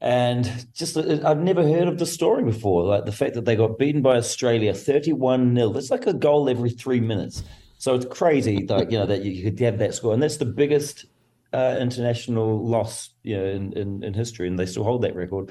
and 0.00 0.66
just 0.74 0.96
uh, 0.96 1.18
I've 1.24 1.40
never 1.40 1.62
heard 1.62 1.88
of 1.88 1.98
the 1.98 2.06
story 2.06 2.44
before. 2.44 2.84
Like 2.84 3.04
the 3.04 3.12
fact 3.12 3.34
that 3.34 3.44
they 3.44 3.56
got 3.56 3.78
beaten 3.78 4.02
by 4.02 4.16
Australia 4.16 4.72
31 4.72 5.54
0. 5.54 5.70
That's 5.70 5.90
like 5.90 6.06
a 6.06 6.12
goal 6.12 6.48
every 6.48 6.70
three 6.70 7.00
minutes. 7.00 7.42
So 7.78 7.94
it's 7.94 8.06
crazy, 8.06 8.66
like 8.66 8.90
you 8.90 8.98
know, 8.98 9.06
that 9.06 9.24
you 9.24 9.42
could 9.42 9.58
have 9.60 9.78
that 9.78 9.94
score, 9.94 10.12
and 10.12 10.22
that's 10.22 10.38
the 10.38 10.44
biggest 10.44 11.06
uh, 11.52 11.76
international 11.80 12.64
loss, 12.66 13.10
you 13.22 13.36
know, 13.36 13.44
in, 13.44 13.72
in, 13.74 14.02
in 14.02 14.14
history, 14.14 14.48
and 14.48 14.58
they 14.58 14.66
still 14.66 14.84
hold 14.84 15.02
that 15.02 15.14
record. 15.14 15.50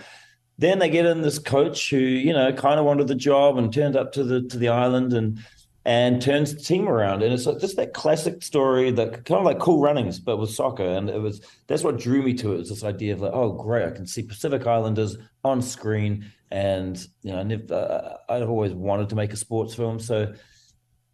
Then 0.58 0.80
they 0.80 0.90
get 0.90 1.06
in 1.06 1.22
this 1.22 1.40
coach 1.40 1.90
who, 1.90 1.98
you 1.98 2.34
know, 2.34 2.52
kind 2.52 2.80
of 2.80 2.86
wanted 2.86 3.08
the 3.08 3.16
job 3.16 3.58
and 3.58 3.72
turned 3.72 3.96
up 3.96 4.12
to 4.14 4.24
the 4.24 4.42
to 4.42 4.58
the 4.58 4.70
island 4.70 5.14
and 5.14 5.40
and 5.88 6.22
turns 6.22 6.54
the 6.54 6.62
team 6.62 6.90
around. 6.90 7.24
And 7.24 7.34
it's 7.34 7.46
just 7.46 7.78
that 7.78 7.94
classic 7.94 8.44
story 8.44 8.92
that 8.92 9.24
kind 9.24 9.40
of 9.40 9.46
like 9.46 9.58
cool 9.58 9.80
runnings, 9.80 10.20
but 10.20 10.36
with 10.36 10.50
soccer. 10.50 10.84
And 10.84 11.10
it 11.10 11.22
was 11.22 11.42
that's 11.68 11.82
what 11.82 11.98
drew 11.98 12.22
me 12.22 12.34
to 12.36 12.54
it. 12.54 12.58
Was 12.58 12.70
this 12.70 12.84
idea 12.84 13.14
of 13.14 13.22
like, 13.22 13.32
oh, 13.34 13.54
great, 13.54 13.88
I 13.88 13.92
can 13.92 14.06
see 14.06 14.22
Pacific 14.22 14.68
Islanders 14.68 15.18
on 15.46 15.62
screen. 15.62 16.30
And 16.52 17.00
you 17.24 17.32
know, 17.32 17.40
I 17.40 17.44
never, 17.44 17.74
uh, 17.74 18.18
I've 18.30 18.50
always 18.50 18.74
wanted 18.74 19.08
to 19.10 19.16
make 19.16 19.32
a 19.32 19.38
sports 19.38 19.76
film, 19.76 20.00
so 20.00 20.34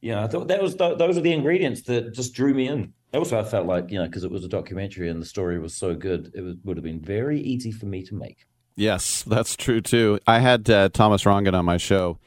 you 0.02 0.12
know, 0.12 0.24
I 0.24 0.28
thought 0.28 0.48
that 0.48 0.62
was 0.62 0.76
th- 0.76 0.98
those 0.98 1.18
are 1.18 1.22
the 1.22 1.34
ingredients 1.34 1.84
that 1.84 2.14
just 2.14 2.34
drew 2.34 2.54
me 2.54 2.68
in. 2.68 2.94
Also, 3.14 3.40
I 3.40 3.44
felt 3.44 3.68
like 3.68 3.92
you 3.92 4.00
know, 4.00 4.06
because 4.06 4.24
it 4.24 4.32
was 4.32 4.44
a 4.44 4.50
documentary 4.50 5.08
and 5.08 5.22
the 5.22 5.26
story 5.26 5.60
was 5.60 5.76
so 5.76 5.94
good, 5.94 6.32
it 6.34 6.42
was, 6.42 6.56
would 6.64 6.78
have 6.78 6.84
been 6.84 7.00
very 7.00 7.40
easy 7.40 7.72
for 7.72 7.86
me 7.86 8.04
to 8.04 8.16
make. 8.16 8.48
Yes, 8.76 9.22
that's 9.22 9.56
true 9.56 9.82
too. 9.82 10.20
I 10.26 10.40
had 10.40 10.68
uh, 10.68 10.90
Thomas 10.90 11.26
Rongen 11.26 11.54
on 11.54 11.64
my 11.64 11.78
show 11.78 12.18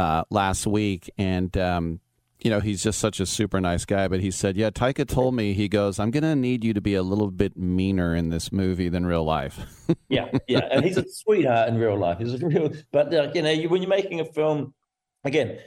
uh, 0.00 0.24
last 0.30 0.66
week, 0.66 1.10
and 1.18 1.54
um, 1.58 2.00
you 2.40 2.50
know 2.50 2.60
he's 2.60 2.82
just 2.82 2.98
such 2.98 3.20
a 3.20 3.26
super 3.26 3.60
nice 3.60 3.84
guy. 3.84 4.08
But 4.08 4.20
he 4.20 4.30
said, 4.30 4.56
"Yeah, 4.56 4.70
Taika 4.70 5.06
told 5.06 5.34
me 5.34 5.52
he 5.52 5.68
goes, 5.68 5.98
I'm 5.98 6.10
going 6.10 6.22
to 6.22 6.34
need 6.34 6.64
you 6.64 6.72
to 6.72 6.80
be 6.80 6.94
a 6.94 7.02
little 7.02 7.30
bit 7.30 7.54
meaner 7.56 8.16
in 8.16 8.30
this 8.30 8.50
movie 8.50 8.88
than 8.88 9.04
real 9.04 9.24
life." 9.24 9.60
yeah, 10.08 10.30
yeah, 10.48 10.66
and 10.70 10.84
he's 10.84 10.96
a 10.96 11.04
sweetheart 11.06 11.68
in 11.68 11.76
real 11.76 11.98
life. 11.98 12.18
He's 12.18 12.32
a 12.32 12.46
real, 12.46 12.72
but 12.90 13.12
uh, 13.12 13.30
you 13.34 13.42
know, 13.42 13.50
you, 13.50 13.68
when 13.68 13.82
you're 13.82 13.90
making 13.90 14.20
a 14.20 14.24
film, 14.24 14.72
again, 15.24 15.58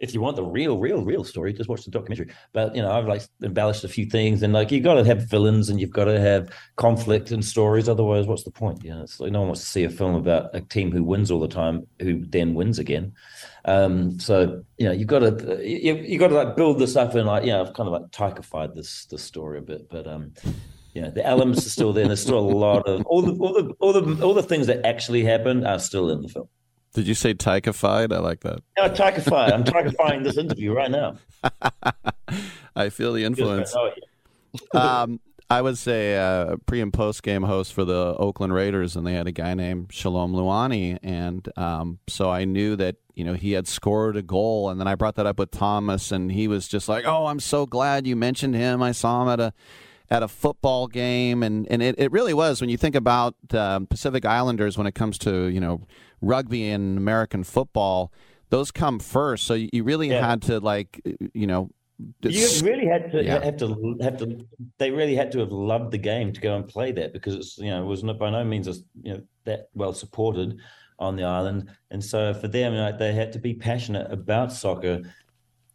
if 0.00 0.14
you 0.14 0.20
want 0.20 0.36
the 0.36 0.44
real, 0.44 0.78
real, 0.78 1.04
real 1.04 1.24
story, 1.24 1.52
just 1.52 1.68
watch 1.68 1.84
the 1.84 1.90
documentary. 1.90 2.32
But 2.52 2.74
you 2.74 2.82
know, 2.82 2.90
I've 2.90 3.06
like 3.06 3.22
embellished 3.42 3.84
a 3.84 3.88
few 3.88 4.06
things, 4.06 4.42
and 4.42 4.52
like 4.52 4.70
you've 4.70 4.84
got 4.84 4.94
to 4.94 5.04
have 5.04 5.28
villains 5.28 5.68
and 5.68 5.80
you've 5.80 5.90
got 5.90 6.04
to 6.04 6.20
have 6.20 6.50
conflict 6.76 7.30
and 7.30 7.44
stories. 7.44 7.88
Otherwise, 7.88 8.26
what's 8.26 8.44
the 8.44 8.50
point? 8.50 8.84
You 8.84 8.90
know, 8.90 9.02
it's 9.02 9.18
like 9.18 9.32
no 9.32 9.40
one 9.40 9.48
wants 9.48 9.62
to 9.62 9.66
see 9.66 9.84
a 9.84 9.90
film 9.90 10.14
about 10.14 10.54
a 10.54 10.60
team 10.60 10.92
who 10.92 11.02
wins 11.02 11.30
all 11.30 11.40
the 11.40 11.48
time, 11.48 11.86
who 12.00 12.24
then 12.26 12.54
wins 12.54 12.78
again. 12.78 13.12
Um, 13.64 14.18
so 14.20 14.62
you 14.78 14.86
know, 14.86 14.92
you've 14.92 15.08
got 15.08 15.20
to 15.20 15.60
you 15.66 15.96
you 15.96 16.18
got 16.18 16.28
to 16.28 16.34
like 16.34 16.56
build 16.56 16.78
this 16.78 16.96
up 16.96 17.14
and 17.14 17.26
like 17.26 17.44
know, 17.44 17.60
I've 17.60 17.74
kind 17.74 17.88
of 17.88 17.92
like 17.92 18.10
typified 18.12 18.74
this 18.74 19.06
this 19.06 19.22
story 19.22 19.58
a 19.58 19.62
bit, 19.62 19.88
but 19.88 20.06
um. 20.06 20.32
Know, 20.94 21.10
the 21.12 21.24
elements 21.24 21.64
are 21.64 21.70
still 21.70 21.92
there. 21.92 22.02
And 22.02 22.10
there's 22.10 22.22
still 22.22 22.40
a 22.40 22.40
lot 22.40 22.88
of 22.88 23.06
all 23.06 23.22
the 23.22 23.32
all 23.40 23.52
the 23.52 23.72
all 23.78 23.92
the 23.92 24.24
all 24.24 24.34
the 24.34 24.42
things 24.42 24.66
that 24.66 24.84
actually 24.84 25.22
happened 25.22 25.64
are 25.64 25.78
still 25.78 26.10
in 26.10 26.22
the 26.22 26.28
film. 26.28 26.48
Did 26.94 27.06
you 27.06 27.14
say 27.14 27.34
Taikafied? 27.34 28.12
I 28.12 28.18
like 28.18 28.40
that. 28.40 28.60
No, 28.76 28.88
Taikafied. 28.88 29.52
I'm 29.52 29.64
Taikifying 29.64 30.24
this 30.24 30.36
interview 30.36 30.72
right 30.72 30.90
now. 30.90 31.16
I 32.76 32.88
feel 32.88 33.12
the 33.12 33.24
influence. 33.24 33.74
um, 34.74 35.20
I 35.50 35.62
was 35.62 35.86
a 35.88 36.16
uh, 36.16 36.56
pre 36.66 36.80
and 36.80 36.92
post 36.92 37.22
game 37.22 37.42
host 37.42 37.72
for 37.72 37.84
the 37.84 38.14
Oakland 38.18 38.52
Raiders, 38.52 38.96
and 38.96 39.06
they 39.06 39.14
had 39.14 39.26
a 39.26 39.32
guy 39.32 39.54
named 39.54 39.92
Shalom 39.92 40.32
Luani, 40.32 40.98
and 41.02 41.48
um, 41.56 41.98
so 42.06 42.30
I 42.30 42.44
knew 42.44 42.76
that 42.76 42.96
you 43.14 43.24
know 43.24 43.32
he 43.32 43.52
had 43.52 43.66
scored 43.66 44.16
a 44.16 44.22
goal, 44.22 44.68
and 44.68 44.78
then 44.78 44.86
I 44.86 44.94
brought 44.94 45.14
that 45.16 45.26
up 45.26 45.38
with 45.38 45.50
Thomas, 45.50 46.12
and 46.12 46.30
he 46.30 46.48
was 46.48 46.68
just 46.68 46.88
like, 46.88 47.06
"Oh, 47.06 47.26
I'm 47.26 47.40
so 47.40 47.64
glad 47.64 48.06
you 48.06 48.14
mentioned 48.14 48.54
him. 48.54 48.82
I 48.82 48.92
saw 48.92 49.22
him 49.22 49.28
at 49.28 49.40
a." 49.40 49.54
at 50.10 50.22
a 50.22 50.28
football 50.28 50.86
game, 50.86 51.42
and, 51.42 51.66
and 51.70 51.82
it, 51.82 51.94
it 51.98 52.10
really 52.12 52.34
was 52.34 52.60
when 52.60 52.70
you 52.70 52.76
think 52.76 52.94
about 52.94 53.34
uh, 53.52 53.80
Pacific 53.80 54.24
Islanders 54.24 54.78
when 54.78 54.86
it 54.86 54.94
comes 54.94 55.18
to 55.18 55.46
you 55.46 55.60
know 55.60 55.86
rugby 56.20 56.70
and 56.70 56.98
American 56.98 57.44
football, 57.44 58.12
those 58.50 58.70
come 58.70 58.98
first. 58.98 59.44
So 59.44 59.54
you 59.54 59.84
really 59.84 60.10
yeah. 60.10 60.26
had 60.26 60.42
to 60.42 60.60
like, 60.60 61.00
you 61.34 61.46
know, 61.46 61.70
you 62.22 62.48
really 62.62 62.86
had 62.86 63.10
to 63.12 63.24
yeah. 63.24 63.44
have 63.44 63.56
to 63.58 63.96
have 64.00 64.16
to. 64.18 64.46
They 64.78 64.90
really 64.90 65.16
had 65.16 65.32
to 65.32 65.40
have 65.40 65.50
loved 65.50 65.90
the 65.90 65.98
game 65.98 66.32
to 66.32 66.40
go 66.40 66.56
and 66.56 66.66
play 66.66 66.92
that 66.92 67.12
because 67.12 67.34
it's 67.34 67.58
you 67.58 67.70
know 67.70 67.82
it 67.82 67.86
was 67.86 68.04
not 68.04 68.18
by 68.18 68.30
no 68.30 68.44
means 68.44 68.66
you 69.02 69.14
know 69.14 69.22
that 69.44 69.68
well 69.74 69.92
supported 69.92 70.58
on 71.00 71.16
the 71.16 71.24
island, 71.24 71.70
and 71.90 72.02
so 72.02 72.34
for 72.34 72.48
them 72.48 72.74
like, 72.74 72.98
they 72.98 73.12
had 73.12 73.32
to 73.32 73.38
be 73.38 73.54
passionate 73.54 74.10
about 74.12 74.52
soccer 74.52 75.02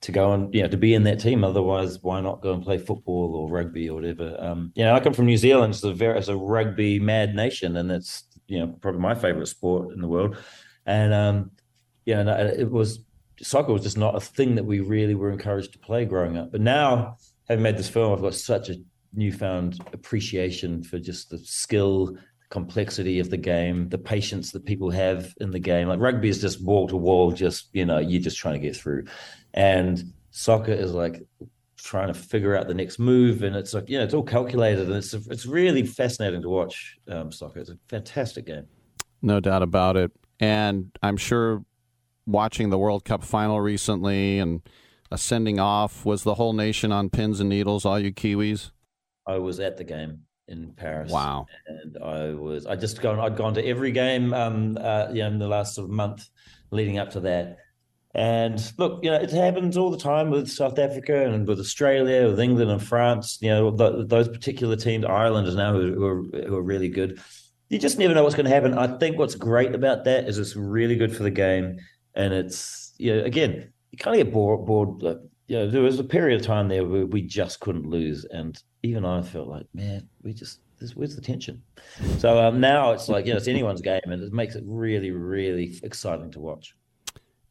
to 0.04 0.12
go 0.12 0.34
and 0.34 0.54
you 0.54 0.62
know 0.62 0.68
to 0.68 0.78
be 0.78 0.94
in 0.94 1.04
that 1.04 1.20
team. 1.20 1.44
Otherwise, 1.44 2.00
why 2.02 2.22
not 2.22 2.42
go 2.42 2.54
and 2.54 2.64
play 2.64 2.78
football 2.78 3.36
or 3.36 3.50
rugby 3.50 3.90
or 3.90 3.96
whatever? 3.96 4.36
Um, 4.40 4.72
you 4.76 4.84
know, 4.84 4.94
I 4.94 5.00
come 5.00 5.14
from 5.14 5.26
New 5.26 5.38
Zealand. 5.38 5.74
It's 5.74 5.84
a 5.84 5.94
very 5.94 6.20
it's 6.20 6.28
a 6.28 6.36
rugby 6.36 7.00
mad 7.00 7.36
nation, 7.36 7.78
and 7.78 7.92
it's 7.92 8.24
you 8.48 8.60
know 8.60 8.68
probably 8.82 9.02
my 9.02 9.16
favorite 9.16 9.48
sport 9.48 9.94
in 9.94 10.02
the 10.02 10.08
world. 10.08 10.38
And 10.86 11.14
um, 11.14 11.52
no, 12.06 12.54
it 12.58 12.70
was 12.70 13.00
soccer 13.42 13.74
was 13.74 13.84
just 13.84 13.98
not 13.98 14.16
a 14.16 14.20
thing 14.20 14.56
that 14.56 14.66
we 14.66 14.82
really 14.82 15.16
were 15.16 15.32
encouraged 15.32 15.74
to 15.74 15.80
play 15.80 16.06
growing 16.06 16.38
up. 16.38 16.52
But 16.52 16.62
now, 16.62 17.18
having 17.48 17.64
made 17.64 17.78
this 17.78 17.90
film, 17.90 18.14
I've 18.14 18.22
got 18.22 18.36
such 18.36 18.70
a 18.70 18.76
newfound 19.14 19.80
appreciation 19.94 20.84
for 20.84 21.00
just 21.00 21.30
the 21.30 21.38
skill, 21.40 22.18
complexity 22.50 23.20
of 23.20 23.30
the 23.30 23.38
game, 23.38 23.90
the 23.90 23.98
patience 23.98 24.52
that 24.52 24.66
people 24.66 24.92
have 24.92 25.34
in 25.40 25.52
the 25.52 25.60
game. 25.60 25.88
Like 25.88 26.00
rugby 26.00 26.30
is 26.30 26.42
just 26.42 26.64
wall 26.64 26.88
to 26.88 26.98
wall, 26.98 27.32
just 27.32 27.70
you 27.74 27.86
know, 27.86 28.00
you're 28.00 28.22
just 28.22 28.38
trying 28.38 28.56
to 28.56 28.60
get 28.60 28.76
through, 28.76 29.06
and 29.54 30.14
soccer 30.32 30.72
is 30.72 30.94
like 30.94 31.26
trying 31.78 32.08
to 32.08 32.14
figure 32.14 32.56
out 32.56 32.68
the 32.68 32.74
next 32.74 33.00
move, 33.00 33.44
and 33.44 33.56
it's 33.56 33.74
like 33.74 33.90
you 33.90 33.98
know, 33.98 34.04
it's 34.04 34.14
all 34.14 34.24
calculated, 34.24 34.88
and 34.88 34.96
it's 34.96 35.14
it's 35.14 35.46
really 35.46 35.86
fascinating 35.86 36.42
to 36.42 36.50
watch 36.50 36.98
um, 37.10 37.32
soccer. 37.32 37.60
It's 37.60 37.70
a 37.70 37.78
fantastic 37.90 38.46
game. 38.46 38.66
No 39.22 39.40
doubt 39.40 39.64
about 39.64 39.98
it, 39.98 40.12
and 40.40 40.92
I'm 41.02 41.18
sure 41.18 41.64
watching 42.26 42.70
the 42.70 42.78
World 42.78 43.04
Cup 43.06 43.24
final 43.24 43.60
recently 43.60 44.40
and 44.40 44.62
a 45.12 45.18
sending 45.18 45.60
off 45.60 46.06
was 46.06 46.24
the 46.24 46.36
whole 46.36 46.54
nation 46.54 46.92
on 46.92 47.10
pins 47.10 47.40
and 47.40 47.50
needles. 47.50 47.86
All 47.86 48.00
you 48.00 48.12
Kiwis. 48.12 48.72
I 49.28 49.38
was 49.38 49.60
at 49.60 49.78
the 49.78 49.84
game 49.84 50.22
in 50.48 50.74
Paris. 50.74 51.12
Wow. 51.12 51.46
And 51.68 51.98
I 52.04 52.32
was 52.32 52.66
I 52.66 52.76
just 52.76 53.02
gone 53.02 53.20
I'd 53.20 53.38
gone 53.38 53.54
to 53.54 53.66
every 53.66 53.92
game 53.92 54.34
um 54.34 54.78
uh 54.80 55.08
you 55.12 55.22
know 55.22 55.28
in 55.28 55.40
the 55.40 55.48
last 55.48 55.76
sort 55.76 55.90
of 55.90 55.92
month 55.92 56.30
leading 56.72 56.98
up 56.98 57.12
to 57.12 57.20
that. 57.22 57.60
And 58.15 58.73
look, 58.77 59.03
you 59.03 59.10
know, 59.10 59.18
it 59.18 59.31
happens 59.31 59.76
all 59.76 59.90
the 59.90 59.98
time 59.98 60.30
with 60.30 60.48
South 60.48 60.77
Africa 60.77 61.26
and 61.26 61.48
with 61.48 61.60
Australia, 61.60 62.27
with 62.27 62.40
England 62.40 62.69
and 62.69 62.81
France. 62.81 63.40
You 63.41 63.49
know, 63.49 63.72
those 63.72 64.30
particular 64.30 64.76
teams, 64.76 65.06
Ireland 65.06 65.48
is 65.48 65.56
now 65.56 65.73
who, 65.73 66.06
are, 66.06 66.23
who 66.45 66.56
are 66.56 66.61
really 66.61 66.90
good. 66.90 67.19
You 67.69 67.80
just 67.80 67.98
never 67.98 68.14
know 68.14 68.23
what's 68.23 68.35
going 68.35 68.45
to 68.45 68.52
happen. 68.52 68.77
I 68.77 68.98
think 68.99 69.18
what's 69.18 69.34
great 69.34 69.73
about 69.73 70.03
that 70.03 70.27
is 70.27 70.38
it's 70.38 70.56
really 70.56 70.95
good 70.95 71.15
for 71.15 71.23
the 71.23 71.31
game, 71.31 71.80
and 72.14 72.31
it's 72.31 72.94
you 72.99 73.15
know, 73.15 73.23
again, 73.23 73.73
you 73.91 73.98
kind 73.98 74.19
of 74.19 74.23
get 74.23 74.34
bored. 74.34 74.65
bored 74.65 75.02
you 75.48 75.57
know, 75.57 75.69
there 75.69 75.81
was 75.81 75.99
a 75.99 76.03
period 76.03 76.40
of 76.40 76.45
time 76.45 76.68
there 76.68 76.85
where 76.85 77.07
we 77.07 77.23
just 77.23 77.61
couldn't 77.61 77.88
lose, 77.88 78.26
and 78.26 78.61
even 78.84 79.06
I 79.06 79.23
felt 79.23 79.48
like, 79.48 79.65
man, 79.73 80.07
we 80.22 80.34
just 80.34 80.60
where's 80.94 81.15
the 81.15 81.22
tension? 81.22 81.64
So 82.18 82.45
um, 82.45 82.60
now 82.60 82.91
it's 82.91 83.07
like, 83.07 83.26
you 83.26 83.31
know, 83.31 83.38
it's 83.38 83.48
anyone's 83.48 83.81
game, 83.81 84.02
and 84.06 84.22
it 84.22 84.34
makes 84.34 84.56
it 84.56 84.64
really, 84.68 85.11
really 85.11 85.80
exciting 85.81 86.30
to 86.31 86.40
watch. 86.40 86.76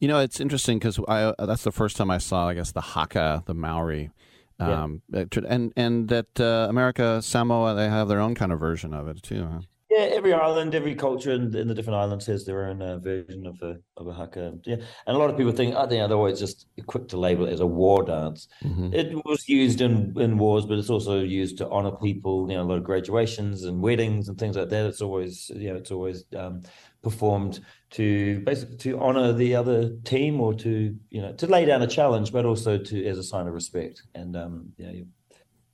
You 0.03 0.09
know, 0.09 0.19
it's 0.19 0.41
interesting 0.41 0.79
because 0.79 0.99
I 1.07 1.33
that's 1.39 1.63
the 1.63 1.71
first 1.71 1.95
time 1.95 2.11
I 2.11 2.17
saw, 2.17 2.49
I 2.49 2.55
guess, 2.55 2.73
the 2.73 2.81
Haka, 2.81 3.43
the 3.45 3.53
Maori. 3.53 4.11
Um, 4.59 5.01
yeah. 5.09 5.23
and 5.47 5.71
and 5.77 6.09
that 6.09 6.41
uh, 6.41 6.67
America 6.69 7.21
Samoa 7.21 7.73
they 7.73 7.87
have 7.87 8.09
their 8.09 8.19
own 8.19 8.35
kind 8.35 8.51
of 8.51 8.59
version 8.59 8.93
of 8.93 9.07
it 9.07 9.23
too. 9.23 9.47
Huh? 9.49 9.61
Yeah, 9.89 10.05
every 10.11 10.33
island, 10.33 10.75
every 10.75 10.95
culture 10.95 11.31
in, 11.31 11.55
in 11.55 11.69
the 11.69 11.73
different 11.73 11.99
islands 11.99 12.25
has 12.25 12.43
their 12.45 12.65
own 12.65 12.81
uh, 12.81 12.97
version 12.97 13.47
of 13.47 13.61
a 13.61 13.77
of 13.95 14.07
a 14.07 14.13
haka. 14.13 14.53
Yeah, 14.65 14.75
and 15.07 15.15
a 15.15 15.17
lot 15.17 15.29
of 15.29 15.37
people 15.37 15.53
think, 15.53 15.73
I 15.73 15.87
think 15.87 16.05
they're 16.09 16.17
always 16.17 16.39
just 16.39 16.67
quick 16.85 17.07
to 17.09 17.17
label 17.17 17.45
it 17.45 17.53
as 17.53 17.61
a 17.61 17.65
war 17.65 18.03
dance. 18.03 18.49
Mm-hmm. 18.61 18.93
It 18.93 19.25
was 19.25 19.47
used 19.47 19.79
in 19.79 20.19
in 20.19 20.37
wars, 20.37 20.65
but 20.65 20.79
it's 20.79 20.89
also 20.89 21.21
used 21.21 21.57
to 21.59 21.69
honor 21.69 21.91
people. 21.91 22.51
You 22.51 22.57
know, 22.57 22.63
a 22.63 22.69
lot 22.71 22.77
of 22.79 22.83
graduations 22.83 23.63
and 23.63 23.81
weddings 23.81 24.27
and 24.27 24.37
things 24.37 24.57
like 24.57 24.67
that. 24.67 24.85
It's 24.85 25.01
always 25.01 25.49
you 25.55 25.69
know, 25.69 25.77
it's 25.77 25.91
always 25.91 26.25
um, 26.35 26.63
performed 27.03 27.59
to 27.91 28.39
basically 28.39 28.77
to 28.77 28.99
honor 28.99 29.33
the 29.33 29.55
other 29.55 29.89
team 30.03 30.39
or 30.41 30.53
to 30.53 30.95
you 31.09 31.21
know 31.21 31.33
to 31.33 31.47
lay 31.47 31.65
down 31.65 31.81
a 31.81 31.87
challenge, 31.87 32.31
but 32.31 32.45
also 32.45 32.77
to 32.77 33.05
as 33.05 33.17
a 33.17 33.23
sign 33.23 33.47
of 33.47 33.53
respect. 33.53 34.01
And 34.15 34.35
um, 34.35 34.73
yeah, 34.77 35.03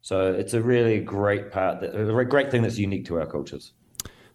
so 0.01 0.34
it's 0.34 0.53
a 0.53 0.61
really 0.61 0.99
great 0.99 1.51
part, 1.51 1.81
that, 1.81 1.95
a 1.95 2.26
great 2.26 2.51
thing 2.51 2.64
that's 2.64 2.77
unique 2.77 3.06
to 3.06 3.19
our 3.19 3.27
cultures. 3.27 3.73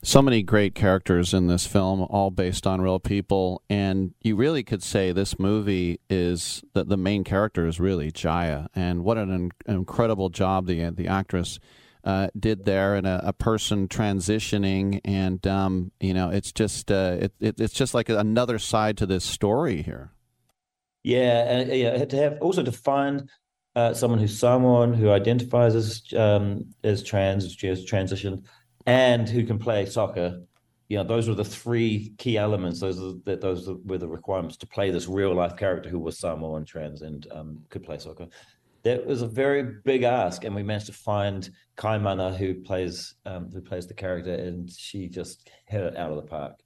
So 0.03 0.21
many 0.21 0.43
great 0.43 0.75
characters 0.75 1.33
in 1.33 1.47
this 1.47 1.67
film, 1.67 2.03
all 2.03 2.31
based 2.31 2.67
on 2.67 2.83
real 2.83 3.01
people, 3.01 3.63
and 3.71 4.13
you 4.21 4.37
really 4.37 4.63
could 4.63 4.83
say 4.83 5.13
this 5.13 5.39
movie 5.39 5.99
is 6.11 6.63
that 6.75 6.91
the 6.91 6.99
main 6.99 7.25
character 7.25 7.67
is 7.67 7.81
really 7.81 8.13
Jaya, 8.13 8.67
and 8.75 9.03
what 9.03 9.17
an, 9.17 9.51
incredible 9.67 10.29
job 10.29 10.67
the 10.67 10.91
the 10.91 11.09
actress 11.09 11.59
uh, 12.05 12.29
did 12.39 12.65
there, 12.65 12.95
and 12.95 13.07
a, 13.07 13.29
a 13.29 13.33
person 13.33 13.89
transitioning, 13.89 15.01
and 15.05 15.47
um, 15.47 15.91
you 16.01 16.15
know, 16.15 16.31
it's 16.31 16.53
just 16.53 16.91
uh, 16.91 17.17
it, 17.21 17.33
it, 17.41 17.61
it's 17.61 17.75
just 17.75 17.95
like 17.95 18.09
another 18.09 18.59
side 18.59 18.97
to 18.99 19.07
this 19.07 19.25
story 19.25 19.83
here. 19.83 20.13
Yeah, 21.03 21.51
and 21.51 21.73
yeah, 21.73 22.05
to 22.05 22.17
have 22.17 22.39
also 22.41 22.63
to 22.63 22.73
find 22.73 23.29
uh, 23.77 23.95
someone 23.95 24.19
who's 24.19 24.39
someone 24.39 24.93
who 24.93 25.11
identifies 25.11 25.75
as 25.75 26.03
um, 26.17 26.75
as 26.83 27.03
trans, 27.03 27.45
as 27.45 27.57
transitioned 27.57 28.45
and 28.87 29.29
who 29.29 29.45
can 29.45 29.59
play 29.59 29.87
soccer. 29.87 30.43
You 30.89 30.99
know, 30.99 31.05
those 31.05 31.29
were 31.29 31.35
the 31.35 31.45
three 31.45 32.13
key 32.19 32.37
elements. 32.37 32.81
Those 32.81 33.01
are 33.01 33.15
the, 33.25 33.37
those 33.37 33.69
were 33.85 33.99
the 33.99 34.07
requirements 34.07 34.59
to 34.59 34.67
play 34.67 34.91
this 34.91 35.09
real 35.09 35.35
life 35.35 35.57
character 35.57 35.89
who 35.89 35.99
was 35.99 36.19
Samoan 36.19 36.65
trans 36.67 37.03
and 37.03 37.27
um, 37.33 37.61
could 37.71 37.83
play 37.83 37.99
soccer. 37.99 38.29
That 38.85 39.07
was 39.07 39.23
a 39.23 39.27
very 39.27 39.63
big 39.85 40.03
ask, 40.03 40.45
and 40.45 40.55
we 40.55 40.63
managed 40.63 40.87
to 40.87 40.93
find 40.93 41.49
Kaimana, 41.77 42.37
who 42.37 42.55
plays 42.55 43.15
um, 43.25 43.51
who 43.51 43.61
plays 43.61 43.87
the 43.87 43.95
character, 43.95 44.33
and 44.33 44.71
she 44.71 45.09
just 45.09 45.49
hit 45.67 45.81
it 45.81 45.97
out 45.97 46.11
of 46.11 46.17
the 46.17 46.23
park. 46.23 46.61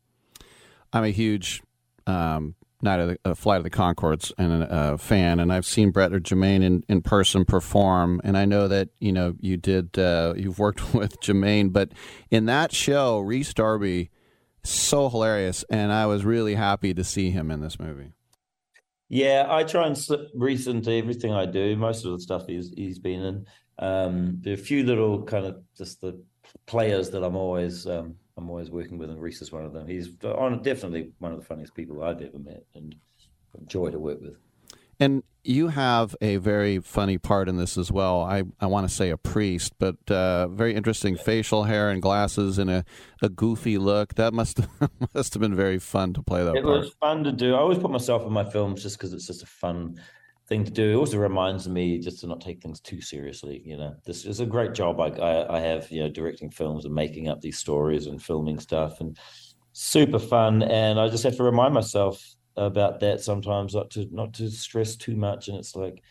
I'm 0.93 1.05
a 1.05 1.11
huge 1.11 1.63
um, 2.07 2.55
Night 2.81 3.01
of 3.01 3.09
the 3.09 3.19
uh, 3.25 3.35
Flight 3.35 3.59
of 3.59 3.65
the 3.65 3.71
Conchords 3.71 4.31
and 4.39 4.63
a 4.63 4.73
uh, 4.73 4.97
fan, 4.97 5.41
and 5.41 5.53
I've 5.53 5.67
seen 5.67 5.91
Brett 5.91 6.13
or 6.13 6.21
Jermaine 6.21 6.63
in, 6.63 6.85
in 6.89 7.03
person 7.03 7.45
perform, 7.45 8.21
and 8.23 8.39
I 8.39 8.45
know 8.45 8.69
that 8.69 8.91
you 9.01 9.13
know 9.13 9.35
you 9.41 9.57
did 9.57 9.99
uh, 9.99 10.35
you've 10.37 10.61
worked 10.61 10.95
with 10.95 11.21
Jermaine, 11.21 11.73
but 11.73 11.91
in 12.31 12.47
that 12.47 12.73
show, 12.73 13.19
Rhys 13.19 13.53
Darby, 13.53 14.11
so 14.63 15.11
hilarious, 15.11 15.65
and 15.69 15.93
I 15.93 16.07
was 16.07 16.25
really 16.25 16.55
happy 16.55 16.95
to 16.95 17.03
see 17.03 17.31
him 17.31 17.51
in 17.51 17.61
this 17.61 17.81
movie. 17.81 18.13
Yeah, 19.09 19.47
I 19.49 19.65
try 19.65 19.87
and 19.87 19.97
slip 19.97 20.29
Rhys 20.35 20.67
into 20.67 20.93
everything 20.93 21.33
I 21.33 21.47
do. 21.47 21.77
Most 21.77 22.05
of 22.05 22.13
the 22.13 22.21
stuff 22.21 22.47
he's 22.47 22.73
he's 22.77 22.99
been 22.99 23.23
in. 23.23 23.47
Um, 23.79 24.39
there 24.41 24.53
are 24.53 24.55
a 24.55 24.59
few 24.59 24.83
little 24.85 25.23
kind 25.23 25.47
of 25.47 25.63
just 25.77 26.01
the 26.01 26.23
players 26.67 27.11
that 27.11 27.25
I'm 27.25 27.37
always 27.37 27.87
um, 27.87 28.17
I'm 28.37 28.51
always 28.51 28.71
working 28.71 28.99
with, 28.99 29.11
and 29.11 29.21
Rhys 29.21 29.41
is 29.41 29.53
one 29.53 29.65
of 29.65 29.73
them. 29.73 29.87
He's 29.87 30.11
on 30.23 30.63
definitely 30.63 31.13
one 31.19 31.33
of 31.33 31.39
the 31.39 31.45
funniest 31.45 31.75
people 31.75 32.03
I've 32.03 32.21
ever 32.21 32.39
met, 32.39 32.65
and 32.75 32.95
joy 33.67 33.91
to 33.91 33.99
work 33.99 34.21
with. 34.21 34.37
And 35.01 35.23
you 35.45 35.69
have 35.69 36.15
a 36.21 36.37
very 36.37 36.79
funny 36.79 37.17
part 37.17 37.49
in 37.49 37.57
this 37.57 37.79
as 37.79 37.91
well. 37.91 38.21
I, 38.21 38.43
I 38.61 38.67
want 38.67 38.89
to 38.89 38.95
say 38.95 39.11
a 39.11 39.17
priest, 39.17 39.73
but 39.79 39.97
uh, 40.11 40.49
very 40.49 40.75
interesting 40.75 41.17
facial 41.17 41.65
hair 41.65 41.89
and 41.89 42.03
glasses 42.03 42.59
and 42.59 42.69
a, 42.69 42.85
a 43.23 43.29
goofy 43.29 43.79
look. 43.79 44.15
That 44.17 44.35
must 44.35 44.61
must 45.15 45.35
have 45.35 45.41
been 45.41 45.55
very 45.55 45.79
fun 45.79 46.13
to 46.15 46.23
play 46.23 46.45
that 46.45 46.55
it 46.55 46.65
part. 46.65 46.81
was 46.81 46.93
fun 47.01 47.25
to 47.25 47.33
do. 47.33 47.55
I 47.55 47.59
always 47.59 47.79
put 47.79 47.91
myself 47.91 48.27
in 48.27 48.33
my 48.33 48.45
films 48.45 48.83
just 48.83 48.99
because 48.99 49.13
it's 49.13 49.27
just 49.27 49.43
a 49.43 49.47
fun 49.47 49.97
thing 50.49 50.65
to 50.65 50.71
do. 50.71 50.93
It 50.93 50.97
also 50.97 51.19
reminds 51.19 51.69
me 51.69 51.99
just 51.99 52.21
to 52.21 52.27
not 52.27 52.41
take 52.41 52.61
things 52.61 52.81
too 52.81 53.01
seriously. 53.01 53.63
You 53.65 53.77
know, 53.79 53.95
this 54.05 54.25
is 54.27 54.41
a 54.41 54.47
great 54.47 54.75
job 54.75 55.01
I, 55.01 55.09
I, 55.09 55.57
I 55.57 55.61
have. 55.61 55.91
You 55.91 56.01
know, 56.01 56.11
directing 56.11 56.51
films 56.51 56.85
and 56.85 56.95
making 56.95 57.29
up 57.29 57.41
these 57.41 57.59
stories 57.59 58.07
and 58.07 58.21
filming 58.21 58.59
stuff, 58.59 59.01
and 59.01 59.17
super 59.73 60.19
fun. 60.19 60.63
And 60.63 61.01
I 61.01 61.09
just 61.09 61.23
have 61.23 61.37
to 61.37 61.43
remind 61.45 61.73
myself 61.73 62.23
about 62.59 63.01
that 63.01 63.21
sometimes, 63.21 63.75
not 63.75 63.91
to 63.91 64.09
not 64.11 64.35
to 64.35 64.51
stress 64.51 64.97
too 64.97 65.17
much. 65.17 65.49
And 65.49 65.57
it's 65.57 65.75
like, 65.75 66.03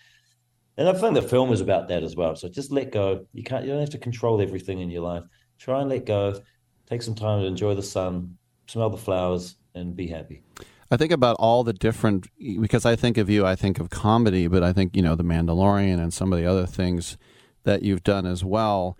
and 0.77 0.87
I 0.87 0.93
think 0.93 1.15
the 1.15 1.21
film 1.21 1.51
is 1.51 1.61
about 1.61 1.87
that 1.89 2.03
as 2.03 2.15
well. 2.15 2.35
So 2.35 2.49
just 2.49 2.71
let 2.71 2.91
go. 2.91 3.25
You 3.33 3.43
can't. 3.43 3.65
You 3.65 3.71
don't 3.71 3.79
have 3.79 3.89
to 3.91 3.97
control 3.97 4.41
everything 4.41 4.79
in 4.79 4.89
your 4.89 5.03
life. 5.03 5.23
Try 5.59 5.81
and 5.81 5.89
let 5.89 6.05
go. 6.05 6.41
Take 6.87 7.01
some 7.01 7.15
time 7.15 7.41
to 7.41 7.45
enjoy 7.45 7.75
the 7.75 7.83
sun, 7.83 8.37
smell 8.67 8.89
the 8.89 8.97
flowers, 8.97 9.55
and 9.75 9.95
be 9.95 10.07
happy. 10.07 10.43
I 10.89 10.95
think 10.95 11.11
about 11.11 11.35
all 11.37 11.63
the 11.63 11.73
different 11.73 12.27
because 12.61 12.85
I 12.85 12.95
think 12.95 13.17
of 13.17 13.29
you, 13.29 13.45
I 13.45 13.55
think 13.55 13.79
of 13.79 13.89
comedy, 13.89 14.47
but 14.47 14.63
I 14.63 14.71
think 14.71 14.95
you 14.95 15.01
know 15.01 15.15
the 15.15 15.23
Mandalorian 15.23 15.99
and 15.99 16.13
some 16.13 16.31
of 16.31 16.39
the 16.39 16.45
other 16.45 16.65
things 16.65 17.17
that 17.63 17.83
you've 17.83 18.03
done 18.03 18.25
as 18.25 18.43
well. 18.43 18.97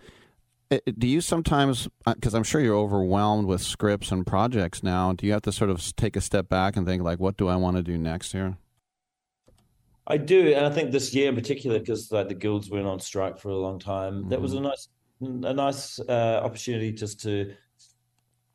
Do 0.70 1.06
you 1.06 1.22
sometimes, 1.22 1.88
because 2.04 2.34
uh, 2.34 2.38
I'm 2.38 2.44
sure 2.44 2.60
you're 2.60 2.76
overwhelmed 2.76 3.46
with 3.46 3.62
scripts 3.62 4.12
and 4.12 4.26
projects 4.26 4.82
now, 4.82 5.14
do 5.14 5.26
you 5.26 5.32
have 5.32 5.42
to 5.42 5.52
sort 5.52 5.70
of 5.70 5.96
take 5.96 6.14
a 6.14 6.20
step 6.20 6.48
back 6.48 6.76
and 6.76 6.86
think 6.86 7.02
like, 7.02 7.18
what 7.18 7.38
do 7.38 7.48
I 7.48 7.56
want 7.56 7.78
to 7.78 7.82
do 7.82 7.96
next 7.96 8.32
here? 8.32 8.58
I 10.06 10.18
do, 10.18 10.52
and 10.54 10.66
I 10.66 10.70
think 10.70 10.90
this 10.90 11.14
year 11.14 11.28
in 11.28 11.34
particular, 11.34 11.78
because 11.78 12.12
like 12.12 12.28
the 12.28 12.34
guilds 12.34 12.70
went 12.70 12.86
on 12.86 13.00
strike 13.00 13.38
for 13.38 13.50
a 13.50 13.56
long 13.56 13.78
time, 13.78 14.20
mm-hmm. 14.20 14.28
that 14.30 14.40
was 14.40 14.52
a 14.52 14.56
mm-hmm. 14.56 14.64
nice, 14.64 14.88
a 15.50 15.54
nice 15.54 16.00
uh, 16.00 16.40
opportunity 16.42 16.92
just 16.92 17.20
to 17.22 17.54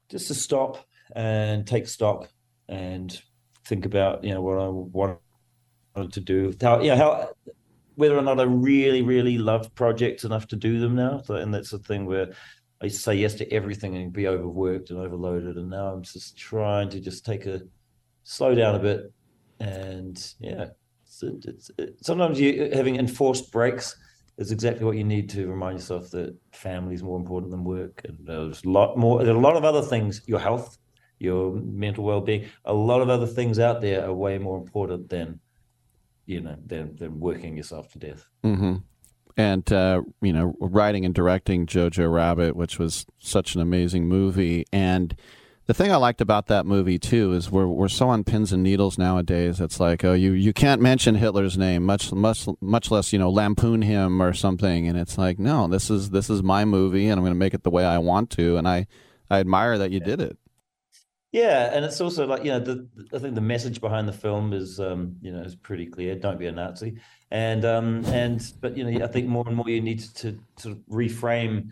just 0.09 0.27
to 0.27 0.33
stop 0.35 0.85
and 1.15 1.65
take 1.65 1.87
stock 1.87 2.29
and 2.69 3.21
think 3.65 3.85
about 3.85 4.23
you 4.23 4.33
know 4.33 4.41
what 4.41 4.57
I 4.59 5.99
wanted 5.99 6.13
to 6.13 6.21
do. 6.21 6.53
How 6.61 6.81
yeah, 6.81 6.95
how 6.95 7.29
whether 7.95 8.17
or 8.17 8.21
not 8.21 8.39
I 8.39 8.43
really 8.43 9.01
really 9.01 9.37
love 9.37 9.73
projects 9.75 10.23
enough 10.23 10.47
to 10.47 10.55
do 10.55 10.79
them 10.79 10.95
now. 10.95 11.21
So, 11.23 11.35
and 11.35 11.53
that's 11.53 11.71
the 11.71 11.79
thing 11.79 12.05
where 12.05 12.31
I 12.81 12.87
say 12.87 13.15
yes 13.15 13.35
to 13.35 13.51
everything 13.51 13.95
and 13.95 14.11
be 14.11 14.27
overworked 14.27 14.89
and 14.89 14.99
overloaded, 14.99 15.57
and 15.57 15.69
now 15.69 15.87
I'm 15.87 16.03
just 16.03 16.37
trying 16.37 16.89
to 16.89 16.99
just 16.99 17.25
take 17.25 17.45
a 17.45 17.61
slow 18.23 18.55
down 18.55 18.75
a 18.75 18.79
bit, 18.79 19.11
and 19.59 20.33
yeah. 20.39 20.67
It's, 21.05 21.45
it's, 21.45 21.71
it, 21.77 21.95
sometimes 22.01 22.39
you 22.39 22.71
having 22.73 22.95
enforced 22.95 23.51
breaks 23.51 23.95
is 24.39 24.51
exactly 24.51 24.83
what 24.83 24.97
you 24.97 25.03
need 25.03 25.29
to 25.29 25.47
remind 25.47 25.77
yourself 25.77 26.09
that 26.09 26.35
family 26.51 26.95
is 26.95 27.03
more 27.03 27.19
important 27.19 27.51
than 27.51 27.63
work, 27.63 28.01
and 28.05 28.17
there's 28.23 28.63
a 28.63 28.69
lot 28.69 28.97
more. 28.97 29.23
There's 29.23 29.37
a 29.37 29.39
lot 29.39 29.55
of 29.55 29.63
other 29.63 29.83
things. 29.83 30.21
Your 30.25 30.39
health 30.39 30.77
your 31.23 31.53
mental 31.53 32.03
well-being 32.03 32.45
a 32.65 32.73
lot 32.73 33.01
of 33.01 33.09
other 33.09 33.25
things 33.25 33.57
out 33.57 33.81
there 33.81 34.05
are 34.05 34.13
way 34.13 34.37
more 34.37 34.57
important 34.57 35.09
than 35.09 35.39
you 36.25 36.41
know 36.41 36.55
than, 36.65 36.95
than 36.95 37.19
working 37.19 37.57
yourself 37.57 37.91
to 37.91 37.99
death 37.99 38.27
mm-hmm. 38.43 38.75
and 39.35 39.71
uh, 39.71 40.01
you 40.21 40.33
know, 40.33 40.55
writing 40.59 41.05
and 41.05 41.13
directing 41.13 41.65
Jojo 41.65 42.11
Rabbit, 42.11 42.55
which 42.55 42.79
was 42.79 43.05
such 43.19 43.55
an 43.55 43.61
amazing 43.61 44.07
movie. 44.07 44.65
And 44.71 45.15
the 45.65 45.73
thing 45.73 45.91
I 45.91 45.95
liked 45.95 46.19
about 46.19 46.47
that 46.47 46.65
movie 46.65 46.99
too 46.99 47.33
is 47.33 47.49
we're 47.49 47.67
we're 47.67 47.87
so 47.87 48.09
on 48.09 48.23
pins 48.23 48.51
and 48.51 48.63
needles 48.63 48.97
nowadays. 48.97 49.61
It's 49.61 49.79
like, 49.79 50.03
oh, 50.03 50.13
you 50.13 50.33
you 50.33 50.53
can't 50.53 50.81
mention 50.81 51.15
Hitler's 51.15 51.57
name, 51.57 51.83
much 51.83 52.11
much 52.11 52.47
much 52.61 52.91
less 52.91 53.13
you 53.13 53.19
know 53.19 53.29
lampoon 53.29 53.81
him 53.81 54.21
or 54.21 54.33
something. 54.33 54.87
And 54.87 54.97
it's 54.97 55.17
like, 55.17 55.39
no, 55.39 55.67
this 55.67 55.89
is 55.89 56.09
this 56.09 56.29
is 56.29 56.43
my 56.43 56.65
movie, 56.65 57.07
and 57.07 57.17
I'm 57.17 57.23
going 57.23 57.31
to 57.31 57.39
make 57.39 57.53
it 57.53 57.63
the 57.63 57.69
way 57.69 57.85
I 57.85 57.97
want 57.97 58.29
to. 58.31 58.57
And 58.57 58.67
I 58.67 58.87
I 59.29 59.39
admire 59.39 59.77
that 59.77 59.91
you 59.91 59.99
did 59.99 60.19
it. 60.19 60.37
Yeah, 61.33 61.71
and 61.73 61.83
it's 61.83 61.99
also 61.99 62.27
like 62.27 62.43
you 62.43 62.51
know, 62.51 62.59
the, 62.59 62.87
I 63.11 63.17
think 63.17 63.33
the 63.33 63.41
message 63.41 63.81
behind 63.81 64.07
the 64.07 64.13
film 64.13 64.53
is 64.53 64.79
um, 64.79 65.17
you 65.19 65.31
know 65.33 65.41
is 65.41 65.55
pretty 65.55 65.87
clear. 65.87 66.15
Don't 66.15 66.37
be 66.37 66.45
a 66.45 66.51
Nazi, 66.51 66.99
and 67.31 67.65
um, 67.65 68.05
and 68.05 68.39
but 68.61 68.77
you 68.77 68.83
know, 68.89 69.03
I 69.03 69.07
think 69.07 69.27
more 69.27 69.43
and 69.47 69.55
more 69.57 69.67
you 69.67 69.81
need 69.81 69.99
to 70.17 70.37
to 70.57 70.75
reframe 70.89 71.69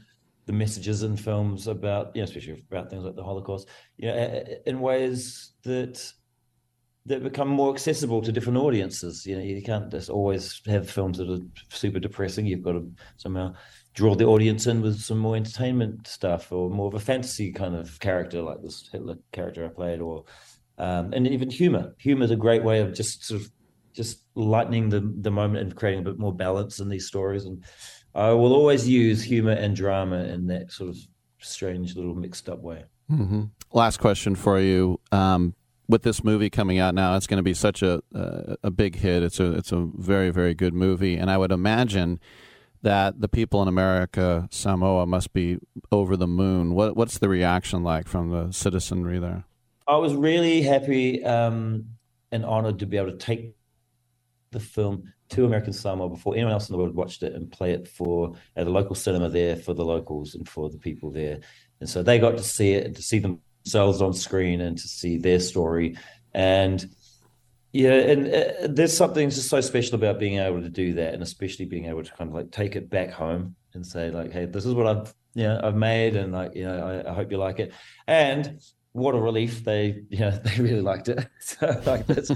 the 0.48 0.54
messages 0.54 1.04
in 1.04 1.16
films 1.16 1.68
about 1.68 2.16
you 2.16 2.22
know, 2.22 2.26
especially 2.26 2.66
about 2.72 2.90
things 2.90 3.04
like 3.04 3.16
the 3.16 3.24
Holocaust, 3.24 3.70
you 3.98 4.08
know, 4.10 4.44
in 4.66 4.80
ways 4.82 5.52
that 5.64 6.12
that 7.06 7.24
become 7.24 7.48
more 7.48 7.74
accessible 7.74 8.22
to 8.22 8.32
different 8.32 8.60
audiences. 8.60 9.26
You 9.26 9.38
know, 9.38 9.44
you 9.44 9.62
can't 9.62 9.92
just 9.92 10.10
always 10.10 10.62
have 10.68 10.90
films 10.90 11.18
that 11.18 11.30
are 11.30 11.40
super 11.70 12.00
depressing. 12.00 12.46
You've 12.46 12.62
got 12.64 12.74
to 12.74 12.92
somehow 13.18 13.54
draw 13.94 14.16
the 14.16 14.26
audience 14.26 14.68
in 14.68 14.82
with 14.82 15.02
some 15.02 15.18
more 15.18 15.36
entertainment 15.36 16.08
stuff 16.08 16.52
or 16.52 16.70
more 16.70 16.88
of 16.88 16.94
a 16.94 17.00
fantasy 17.00 17.52
kind 17.52 17.76
of 17.76 18.00
character 18.00 18.42
like 18.42 18.62
this 18.62 18.90
Hitler 18.92 19.18
character 19.32 19.66
I 19.66 19.70
played, 19.70 20.00
or 20.00 20.26
um, 20.78 21.14
and 21.14 21.28
even 21.28 21.50
humor. 21.50 21.94
Humor 22.00 22.26
is 22.26 22.32
a 22.32 22.36
great 22.36 22.64
way 22.64 22.80
of 22.80 22.94
just 22.94 23.26
sort 23.26 23.42
of 23.42 23.52
just 23.94 24.24
lightening 24.36 24.90
the 24.90 25.02
the 25.22 25.32
moment 25.32 25.64
and 25.64 25.76
creating 25.76 26.02
a 26.02 26.04
bit 26.04 26.20
more 26.20 26.34
balance 26.34 26.80
in 26.80 26.90
these 26.90 27.08
stories. 27.08 27.46
And 27.46 27.64
I 28.16 28.32
will 28.32 28.54
always 28.54 28.88
use 28.88 29.24
humor 29.24 29.52
and 29.52 29.76
drama 29.76 30.24
in 30.24 30.48
that 30.48 30.72
sort 30.72 30.90
of 30.90 30.98
strange 31.40 31.96
little 31.96 32.16
mixed 32.16 32.50
up 32.50 32.60
way. 32.62 32.86
Mm-hmm. 33.12 33.44
Last 33.74 33.98
question 33.98 34.36
for 34.36 34.60
you. 34.60 35.00
Um, 35.12 35.56
with 35.88 36.04
this 36.04 36.24
movie 36.24 36.50
coming 36.50 36.80
out 36.80 36.96
now, 36.96 37.18
it's 37.18 37.28
going 37.28 37.38
to 37.38 37.44
be 37.44 37.54
such 37.54 37.84
a 37.84 38.02
uh, 38.16 38.56
a 38.64 38.72
big 38.72 38.96
hit. 38.96 39.24
It's 39.24 39.40
a 39.40 39.52
it's 39.54 39.74
a 39.74 39.90
very 39.98 40.30
very 40.30 40.54
good 40.54 40.74
movie, 40.74 41.18
and 41.18 41.30
I 41.30 41.38
would 41.38 41.52
imagine 41.52 42.20
that 42.84 43.22
the 43.22 43.28
people 43.28 43.62
in 43.62 43.68
America, 43.68 44.48
Samoa, 44.52 45.06
must 45.06 45.34
be 45.34 45.60
over 45.92 46.18
the 46.18 46.28
moon. 46.28 46.74
What, 46.74 46.96
what's 46.96 47.20
the 47.20 47.30
reaction 47.30 47.84
like 47.84 48.08
from 48.08 48.30
the 48.30 48.52
citizenry 48.52 49.20
there? 49.20 49.46
I 49.88 49.98
was 49.98 50.14
really 50.14 50.62
happy 50.62 51.24
um, 51.24 51.86
and 52.32 52.46
honored 52.46 52.80
to 52.80 52.86
be 52.86 52.98
able 52.98 53.12
to 53.12 53.18
take 53.18 53.56
the 54.52 54.60
film 54.60 55.14
to 55.30 55.46
American 55.46 55.74
Samoa 55.74 56.10
before 56.10 56.36
anyone 56.36 56.54
else 56.54 56.70
in 56.70 56.74
the 56.74 56.78
world 56.78 56.96
watched 56.96 57.24
it 57.24 57.34
and 57.34 57.52
play 57.52 57.72
it 57.72 57.88
for 57.88 58.36
at 58.56 58.68
a 58.68 58.70
local 58.70 58.96
cinema 58.96 59.30
there 59.30 59.56
for 59.56 59.74
the 59.74 59.86
locals 59.86 60.36
and 60.36 60.48
for 60.48 60.70
the 60.70 60.78
people 60.78 61.10
there. 61.10 61.40
And 61.80 61.90
so 61.90 62.04
they 62.04 62.20
got 62.20 62.38
to 62.38 62.44
see 62.44 62.74
it 62.74 62.86
and 62.86 62.96
to 62.96 63.02
see 63.02 63.20
themselves 63.20 64.02
on 64.02 64.14
screen 64.14 64.62
and 64.62 64.78
to 64.78 64.88
see 64.88 65.18
their 65.18 65.40
story. 65.40 65.98
And 66.34 66.86
yeah, 67.74 67.94
and 67.94 68.28
uh, 68.28 68.68
there's 68.70 68.96
something 68.96 69.30
just 69.30 69.50
so 69.50 69.62
special 69.62 69.96
about 69.96 70.20
being 70.20 70.40
able 70.40 70.62
to 70.62 70.70
do 70.70 70.94
that, 70.96 71.14
and 71.14 71.24
especially 71.24 71.66
being 71.66 71.86
able 71.86 72.04
to 72.04 72.12
kind 72.14 72.30
of 72.30 72.36
like 72.36 72.52
take 72.52 72.76
it 72.76 72.90
back 72.90 73.12
home 73.12 73.56
and 73.74 73.86
say 73.86 74.12
like, 74.12 74.32
"Hey, 74.32 74.46
this 74.46 74.66
is 74.66 74.74
what 74.74 74.88
I've 74.88 75.14
you 75.34 75.44
know 75.44 75.60
I've 75.64 75.76
made, 75.76 76.16
and 76.16 76.34
like 76.34 76.56
you 76.56 76.66
know 76.66 77.04
I, 77.06 77.12
I 77.12 77.14
hope 77.14 77.32
you 77.32 77.38
like 77.38 77.60
it." 77.60 77.74
And 78.08 78.60
what 78.94 79.16
a 79.16 79.18
relief 79.18 79.64
they 79.64 80.04
you 80.10 80.20
know 80.20 80.32
they 80.44 80.62
really 80.62 80.82
liked 80.82 81.08
it. 81.08 81.28
So 81.40 81.82
like 81.86 82.06
that's 82.08 82.30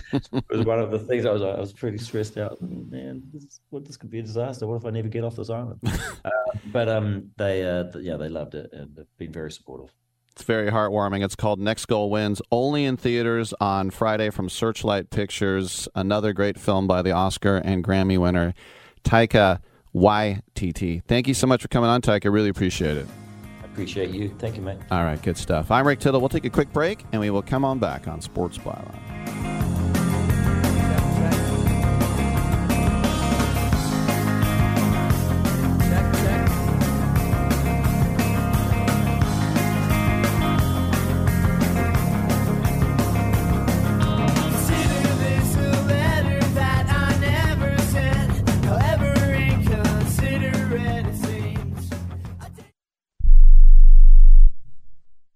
was 0.49 0.65
one 0.65 0.79
of 0.79 0.91
the 0.91 0.99
things 0.99 1.25
I 1.25 1.31
was 1.31 1.41
I 1.41 1.59
was 1.59 1.73
pretty 1.73 1.97
stressed 1.97 2.37
out. 2.37 2.61
Man, 2.61 3.23
this, 3.33 3.59
what 3.69 3.85
this 3.85 3.97
could 3.97 4.09
be 4.09 4.19
a 4.19 4.23
disaster. 4.23 4.65
What 4.67 4.77
if 4.77 4.85
I 4.85 4.89
never 4.89 5.09
get 5.09 5.23
off 5.23 5.35
this 5.35 5.49
island? 5.49 5.79
uh, 6.25 6.29
but 6.71 6.89
um, 6.89 7.31
they 7.37 7.65
uh, 7.65 7.85
yeah 7.99 8.17
they 8.17 8.29
loved 8.29 8.55
it 8.55 8.69
and 8.71 8.95
they've 8.95 9.05
been 9.17 9.31
very 9.33 9.51
supportive. 9.51 9.93
It's 10.35 10.43
very 10.43 10.69
heartwarming. 10.69 11.23
It's 11.23 11.35
called 11.35 11.61
Next 11.61 11.85
Goal 11.85 12.09
Wins, 12.09 12.41
only 12.51 12.83
in 12.83 12.97
theaters 12.97 13.53
on 13.61 13.89
Friday 13.89 14.29
from 14.31 14.49
Searchlight 14.49 15.09
Pictures. 15.09 15.87
Another 15.95 16.33
great 16.33 16.59
film 16.59 16.87
by 16.87 17.01
the 17.01 17.11
Oscar 17.11 17.55
and 17.55 17.81
Grammy 17.81 18.17
winner, 18.17 18.53
Taika 19.05 19.59
Waititi. 19.95 21.01
Thank 21.07 21.29
you 21.29 21.33
so 21.33 21.47
much 21.47 21.61
for 21.61 21.69
coming 21.69 21.89
on, 21.89 22.01
Taika. 22.01 22.29
Really 22.33 22.49
appreciate 22.49 22.97
it. 22.97 23.07
I 23.61 23.65
appreciate 23.65 24.09
you. 24.09 24.35
Thank 24.37 24.57
you, 24.57 24.61
mate. 24.61 24.77
All 24.91 25.05
right, 25.05 25.21
good 25.21 25.37
stuff. 25.37 25.71
I'm 25.71 25.87
Rick 25.87 26.01
Tittle. 26.01 26.19
We'll 26.19 26.27
take 26.27 26.43
a 26.43 26.49
quick 26.49 26.73
break 26.73 27.05
and 27.13 27.21
we 27.21 27.29
will 27.29 27.41
come 27.41 27.63
on 27.63 27.79
back 27.79 28.05
on 28.09 28.19
Sports 28.19 28.57
Byline. 28.57 29.74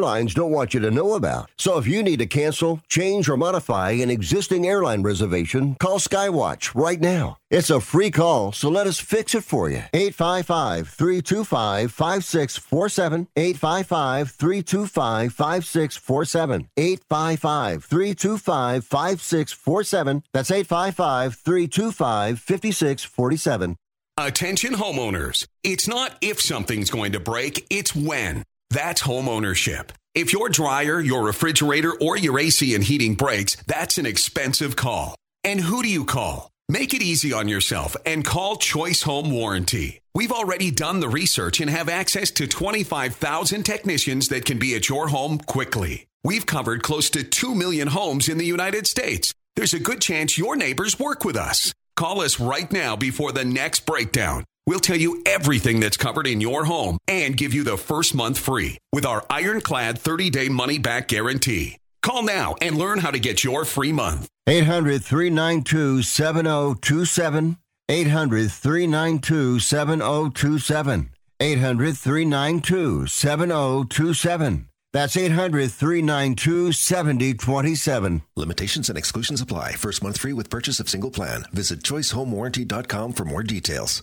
airlines 0.00 0.32
don't 0.32 0.50
want 0.50 0.72
you 0.72 0.80
to 0.80 0.90
know 0.90 1.12
about. 1.12 1.50
So 1.58 1.76
if 1.76 1.86
you 1.86 2.02
need 2.02 2.20
to 2.20 2.26
cancel, 2.26 2.80
change, 2.88 3.28
or 3.28 3.36
modify 3.36 3.90
an 3.90 4.08
existing 4.08 4.66
airline 4.66 5.02
reservation, 5.02 5.74
call 5.74 5.98
Skywatch 5.98 6.74
right 6.74 6.98
now. 6.98 7.36
It's 7.50 7.68
a 7.68 7.80
free 7.80 8.10
call, 8.10 8.52
so 8.52 8.70
let 8.70 8.86
us 8.86 8.98
fix 8.98 9.34
it 9.34 9.44
for 9.44 9.68
you. 9.68 9.82
855 9.92 10.88
325 10.88 11.92
5647. 11.92 13.28
855 13.36 14.30
325 14.30 15.32
5647. 15.34 16.68
855 16.78 17.84
325 17.84 18.84
5647. 18.84 20.22
That's 20.32 20.50
855 20.50 21.34
325 21.34 22.38
5647. 22.40 23.76
Attention 24.16 24.74
homeowners. 24.74 25.46
It's 25.62 25.88
not 25.88 26.16
if 26.22 26.40
something's 26.40 26.90
going 26.90 27.12
to 27.12 27.20
break, 27.20 27.66
it's 27.70 27.94
when. 27.94 28.44
That's 28.70 29.00
home 29.00 29.28
ownership. 29.28 29.92
If 30.14 30.32
your 30.32 30.48
dryer, 30.48 31.00
your 31.00 31.24
refrigerator, 31.24 31.92
or 31.92 32.16
your 32.16 32.38
AC 32.38 32.74
and 32.74 32.82
heating 32.82 33.14
breaks, 33.14 33.56
that's 33.66 33.98
an 33.98 34.06
expensive 34.06 34.76
call. 34.76 35.14
And 35.44 35.60
who 35.60 35.82
do 35.82 35.88
you 35.88 36.04
call? 36.04 36.50
Make 36.68 36.94
it 36.94 37.02
easy 37.02 37.32
on 37.32 37.48
yourself 37.48 37.96
and 38.06 38.24
call 38.24 38.56
Choice 38.56 39.02
Home 39.02 39.30
Warranty. 39.32 40.00
We've 40.14 40.32
already 40.32 40.70
done 40.70 41.00
the 41.00 41.08
research 41.08 41.60
and 41.60 41.68
have 41.68 41.88
access 41.88 42.30
to 42.32 42.46
25,000 42.46 43.64
technicians 43.64 44.28
that 44.28 44.44
can 44.44 44.58
be 44.58 44.74
at 44.74 44.88
your 44.88 45.08
home 45.08 45.38
quickly. 45.38 46.06
We've 46.22 46.46
covered 46.46 46.82
close 46.82 47.10
to 47.10 47.24
2 47.24 47.54
million 47.54 47.88
homes 47.88 48.28
in 48.28 48.38
the 48.38 48.44
United 48.44 48.86
States. 48.86 49.32
There's 49.56 49.74
a 49.74 49.80
good 49.80 50.00
chance 50.00 50.38
your 50.38 50.54
neighbors 50.54 50.98
work 50.98 51.24
with 51.24 51.36
us. 51.36 51.72
Call 51.96 52.20
us 52.20 52.38
right 52.38 52.70
now 52.72 52.96
before 52.96 53.32
the 53.32 53.44
next 53.44 53.86
breakdown. 53.86 54.44
We'll 54.66 54.80
tell 54.80 54.96
you 54.96 55.22
everything 55.26 55.80
that's 55.80 55.96
covered 55.96 56.26
in 56.26 56.40
your 56.40 56.64
home 56.64 56.98
and 57.08 57.36
give 57.36 57.54
you 57.54 57.64
the 57.64 57.76
first 57.78 58.14
month 58.14 58.38
free 58.38 58.78
with 58.92 59.04
our 59.06 59.24
ironclad 59.30 59.98
30 59.98 60.30
day 60.30 60.48
money 60.48 60.78
back 60.78 61.08
guarantee. 61.08 61.76
Call 62.02 62.22
now 62.22 62.54
and 62.62 62.78
learn 62.78 62.98
how 62.98 63.10
to 63.10 63.18
get 63.18 63.44
your 63.44 63.64
free 63.64 63.92
month. 63.92 64.28
800 64.46 65.02
392 65.04 66.02
7027. 66.02 67.56
800 67.88 68.50
392 68.50 69.58
7027. 69.60 71.10
800 71.40 71.96
392 71.96 73.06
7027. 73.06 74.68
That's 74.92 75.16
800 75.16 75.70
392 75.70 76.72
7027. 76.72 78.22
Limitations 78.36 78.88
and 78.88 78.98
exclusions 78.98 79.40
apply. 79.40 79.72
First 79.72 80.02
month 80.02 80.18
free 80.18 80.32
with 80.32 80.50
purchase 80.50 80.80
of 80.80 80.88
single 80.88 81.10
plan. 81.10 81.44
Visit 81.52 81.82
choicehomewarranty.com 81.82 83.12
for 83.12 83.24
more 83.24 83.42
details. 83.42 84.02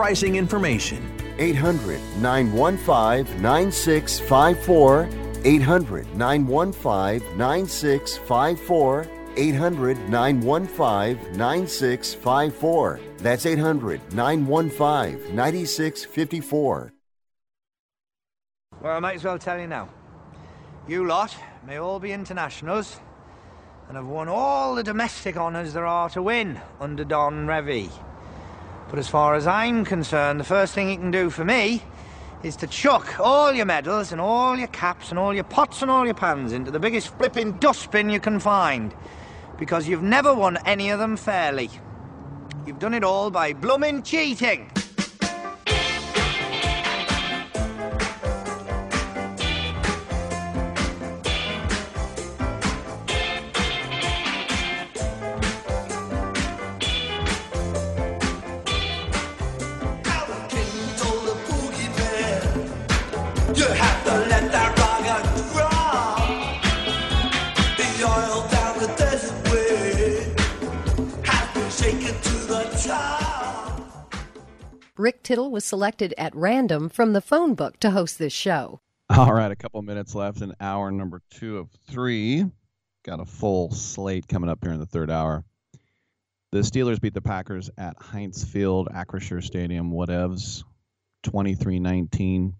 pricing 0.00 0.36
information. 0.36 0.98
800 1.38 2.00
915 2.22 3.42
9654. 3.42 5.08
800 5.44 6.16
915 6.16 7.36
9654. 7.36 9.06
800 9.36 10.08
915 10.08 11.36
9654. 11.36 13.00
That's 13.18 13.44
800 13.44 14.00
915 14.14 15.36
9654. 15.36 16.92
Well, 18.80 18.96
I 18.96 19.00
might 19.00 19.16
as 19.16 19.24
well 19.24 19.38
tell 19.38 19.60
you 19.60 19.66
now. 19.66 19.90
You 20.88 21.06
lot 21.06 21.36
may 21.66 21.76
all 21.76 22.00
be 22.00 22.12
internationals 22.12 23.00
and 23.88 23.98
have 23.98 24.06
won 24.06 24.28
all 24.28 24.74
the 24.74 24.82
domestic 24.82 25.36
honours 25.36 25.74
there 25.74 25.84
are 25.84 26.08
to 26.08 26.22
win 26.22 26.58
under 26.80 27.04
Don 27.04 27.46
Revie. 27.46 27.90
But 28.90 28.98
as 28.98 29.08
far 29.08 29.36
as 29.36 29.46
I'm 29.46 29.84
concerned, 29.84 30.40
the 30.40 30.44
first 30.44 30.74
thing 30.74 30.90
you 30.90 30.96
can 30.96 31.12
do 31.12 31.30
for 31.30 31.44
me 31.44 31.80
is 32.42 32.56
to 32.56 32.66
chuck 32.66 33.20
all 33.20 33.52
your 33.52 33.64
medals 33.64 34.10
and 34.10 34.20
all 34.20 34.58
your 34.58 34.66
caps 34.68 35.10
and 35.10 35.18
all 35.18 35.32
your 35.32 35.44
pots 35.44 35.80
and 35.80 35.90
all 35.90 36.04
your 36.04 36.14
pans 36.14 36.52
into 36.52 36.72
the 36.72 36.80
biggest 36.80 37.16
flipping 37.16 37.52
dustbin 37.58 38.10
you 38.10 38.18
can 38.18 38.40
find. 38.40 38.92
Because 39.58 39.86
you've 39.86 40.02
never 40.02 40.34
won 40.34 40.58
any 40.66 40.90
of 40.90 40.98
them 40.98 41.16
fairly. 41.16 41.70
You've 42.66 42.80
done 42.80 42.94
it 42.94 43.04
all 43.04 43.30
by 43.30 43.52
bloomin' 43.52 44.02
cheating. 44.02 44.72
Rick 75.00 75.22
Tittle 75.22 75.50
was 75.50 75.64
selected 75.64 76.12
at 76.18 76.36
random 76.36 76.90
from 76.90 77.14
the 77.14 77.22
phone 77.22 77.54
book 77.54 77.80
to 77.80 77.92
host 77.92 78.18
this 78.18 78.34
show. 78.34 78.80
All 79.08 79.32
right, 79.32 79.50
a 79.50 79.56
couple 79.56 79.80
minutes 79.80 80.14
left 80.14 80.42
in 80.42 80.54
hour 80.60 80.90
number 80.90 81.22
two 81.30 81.56
of 81.56 81.70
three. 81.88 82.44
Got 83.02 83.20
a 83.20 83.24
full 83.24 83.70
slate 83.72 84.28
coming 84.28 84.50
up 84.50 84.58
here 84.62 84.72
in 84.72 84.78
the 84.78 84.84
third 84.84 85.10
hour. 85.10 85.42
The 86.52 86.58
Steelers 86.58 87.00
beat 87.00 87.14
the 87.14 87.22
Packers 87.22 87.70
at 87.78 87.96
Heinz 87.98 88.44
Field, 88.44 88.88
Acrisure 88.94 89.42
Stadium, 89.42 89.90
whatevs, 89.90 90.64
23-19. 91.24 92.52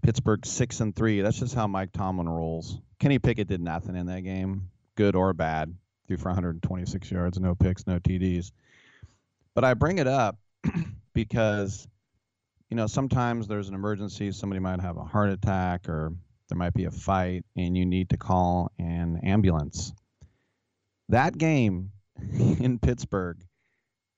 Pittsburgh 0.00 0.46
six 0.46 0.80
and 0.80 0.96
three. 0.96 1.20
That's 1.20 1.38
just 1.38 1.54
how 1.54 1.66
Mike 1.66 1.92
Tomlin 1.92 2.30
rolls. 2.30 2.80
Kenny 2.98 3.18
Pickett 3.18 3.48
did 3.48 3.60
nothing 3.60 3.94
in 3.94 4.06
that 4.06 4.22
game, 4.22 4.70
good 4.96 5.14
or 5.14 5.34
bad. 5.34 5.76
Threw 6.08 6.16
for 6.16 6.30
126 6.30 7.10
yards, 7.10 7.38
no 7.38 7.54
picks, 7.54 7.86
no 7.86 7.98
TDs. 7.98 8.52
But 9.54 9.64
I 9.64 9.74
bring 9.74 9.98
it 9.98 10.06
up 10.06 10.38
because 11.14 11.86
you 12.70 12.76
know 12.76 12.86
sometimes 12.86 13.48
there's 13.48 13.68
an 13.68 13.74
emergency. 13.74 14.32
Somebody 14.32 14.60
might 14.60 14.80
have 14.80 14.96
a 14.96 15.04
heart 15.04 15.30
attack, 15.30 15.88
or 15.88 16.12
there 16.48 16.58
might 16.58 16.74
be 16.74 16.84
a 16.84 16.90
fight, 16.90 17.44
and 17.56 17.76
you 17.76 17.86
need 17.86 18.10
to 18.10 18.16
call 18.16 18.70
an 18.78 19.20
ambulance. 19.22 19.92
That 21.08 21.36
game 21.36 21.92
in 22.18 22.78
Pittsburgh, 22.78 23.38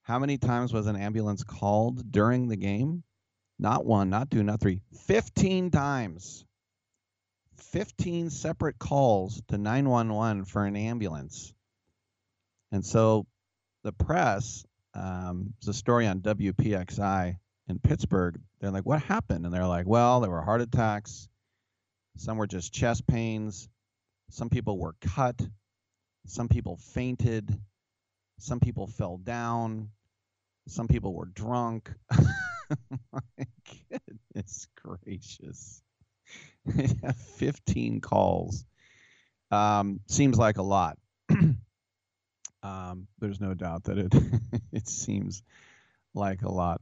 how 0.03 0.19
many 0.19 0.39
times 0.39 0.73
was 0.73 0.87
an 0.87 0.97
ambulance 0.97 1.43
called 1.43 2.12
during 2.12 2.49
the 2.49 2.57
game? 2.57 3.03
Not 3.59 3.87
one, 3.87 4.11
not 4.11 4.31
two, 4.31 4.43
not 4.43 4.61
three, 4.61 4.81
15 5.07 5.71
times. 5.71 6.45
15 7.57 8.31
separate 8.31 8.79
calls 8.79 9.41
to 9.49 9.59
911 9.59 10.45
for 10.45 10.65
an 10.65 10.77
ambulance. 10.77 11.53
And 12.73 12.85
so 12.85 13.27
the 13.83 13.93
press, 13.93 14.65
um, 14.95 15.55
there's 15.61 15.77
a 15.77 15.79
story 15.79 16.07
on 16.07 16.21
WPXI 16.21 17.37
in 17.69 17.79
Pittsburgh. 17.79 18.41
They're 18.61 18.71
like, 18.71 18.87
what 18.87 19.03
happened? 19.03 19.45
And 19.45 19.55
they're 19.55 19.66
like, 19.66 19.87
well, 19.87 20.21
there 20.21 20.31
were 20.31 20.43
heart 20.43 20.61
attacks. 20.61 21.29
Some 22.16 22.39
were 22.39 22.47
just 22.47 22.73
chest 22.73 23.07
pains. 23.07 23.69
Some 24.31 24.51
people 24.51 24.79
were 24.79 24.95
cut. 25.01 25.41
Some 26.27 26.49
people 26.49 26.77
fainted. 26.77 27.59
Some 28.39 28.61
people 28.61 28.87
fell 28.87 29.16
down. 29.19 29.91
Some 30.69 30.89
people 30.89 31.15
were 31.15 31.27
drunk. 31.27 31.91
My 33.12 33.47
goodness 33.91 34.69
gracious. 34.77 35.83
15 37.37 38.01
calls. 38.01 38.65
Um, 39.51 40.01
seems 40.07 40.39
like 40.39 40.59
a 40.59 40.62
lot. 40.62 40.99
um, 42.65 43.07
there's 43.20 43.41
no 43.41 43.55
doubt 43.55 43.85
that 43.85 43.99
it 43.99 44.15
it 44.73 44.89
seems 44.89 45.43
like 46.15 46.43
a 46.43 46.51
lot. 46.51 46.81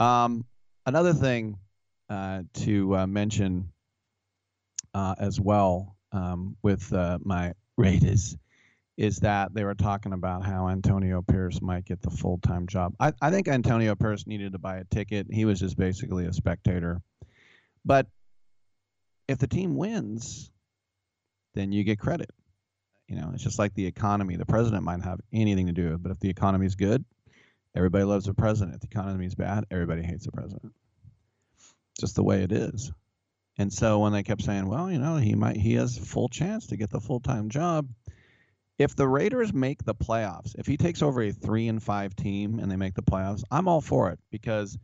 Um, 0.00 0.44
another 0.84 1.14
thing 1.14 1.58
uh, 2.10 2.42
to 2.54 2.96
uh, 2.96 3.06
mention 3.06 3.72
uh, 4.92 5.14
as 5.18 5.40
well 5.40 5.96
um, 6.12 6.56
with 6.62 6.92
uh, 6.92 7.18
my 7.22 7.54
Raiders 7.76 8.36
is 8.96 9.18
that 9.18 9.52
they 9.52 9.64
were 9.64 9.74
talking 9.74 10.12
about 10.12 10.44
how 10.44 10.68
Antonio 10.68 11.20
Pierce 11.22 11.60
might 11.60 11.84
get 11.84 12.00
the 12.02 12.10
full 12.10 12.38
time 12.38 12.66
job. 12.66 12.94
I, 13.00 13.12
I 13.20 13.30
think 13.30 13.48
Antonio 13.48 13.94
Pierce 13.96 14.26
needed 14.26 14.52
to 14.52 14.58
buy 14.58 14.76
a 14.76 14.84
ticket. 14.84 15.26
He 15.30 15.44
was 15.44 15.58
just 15.58 15.76
basically 15.76 16.26
a 16.26 16.32
spectator. 16.32 17.02
But 17.84 18.06
if 19.26 19.38
the 19.38 19.48
team 19.48 19.76
wins, 19.76 20.50
then 21.54 21.72
you 21.72 21.82
get 21.82 21.98
credit. 21.98 22.30
You 23.08 23.16
know, 23.16 23.30
it's 23.34 23.42
just 23.42 23.58
like 23.58 23.74
the 23.74 23.86
economy. 23.86 24.36
The 24.36 24.46
president 24.46 24.82
might 24.82 25.02
have 25.02 25.20
anything 25.32 25.66
to 25.66 25.72
do 25.72 25.84
with 25.84 25.92
it, 25.94 26.02
but 26.02 26.12
if 26.12 26.20
the 26.20 26.30
economy 26.30 26.66
is 26.66 26.74
good, 26.74 27.04
everybody 27.74 28.04
loves 28.04 28.24
the 28.24 28.34
president. 28.34 28.76
If 28.76 28.80
the 28.80 28.98
economy 28.98 29.26
is 29.26 29.34
bad, 29.34 29.64
everybody 29.70 30.02
hates 30.02 30.24
the 30.24 30.32
president. 30.32 30.72
Just 32.00 32.16
the 32.16 32.24
way 32.24 32.42
it 32.42 32.52
is. 32.52 32.92
And 33.56 33.72
so 33.72 34.00
when 34.00 34.12
they 34.12 34.22
kept 34.22 34.42
saying, 34.42 34.66
well, 34.66 34.90
you 34.90 34.98
know, 34.98 35.16
he 35.16 35.34
might 35.34 35.56
he 35.56 35.74
has 35.74 35.96
full 35.96 36.28
chance 36.28 36.68
to 36.68 36.76
get 36.76 36.90
the 36.90 37.00
full 37.00 37.20
time 37.20 37.50
job, 37.50 37.88
if 38.78 38.96
the 38.96 39.06
Raiders 39.06 39.52
make 39.52 39.84
the 39.84 39.94
playoffs, 39.94 40.54
if 40.58 40.66
he 40.66 40.76
takes 40.76 41.02
over 41.02 41.22
a 41.22 41.30
three 41.30 41.68
and 41.68 41.82
five 41.82 42.16
team 42.16 42.58
and 42.58 42.70
they 42.70 42.76
make 42.76 42.94
the 42.94 43.02
playoffs, 43.02 43.44
I'm 43.50 43.68
all 43.68 43.80
for 43.80 44.10
it 44.10 44.18
because 44.30 44.76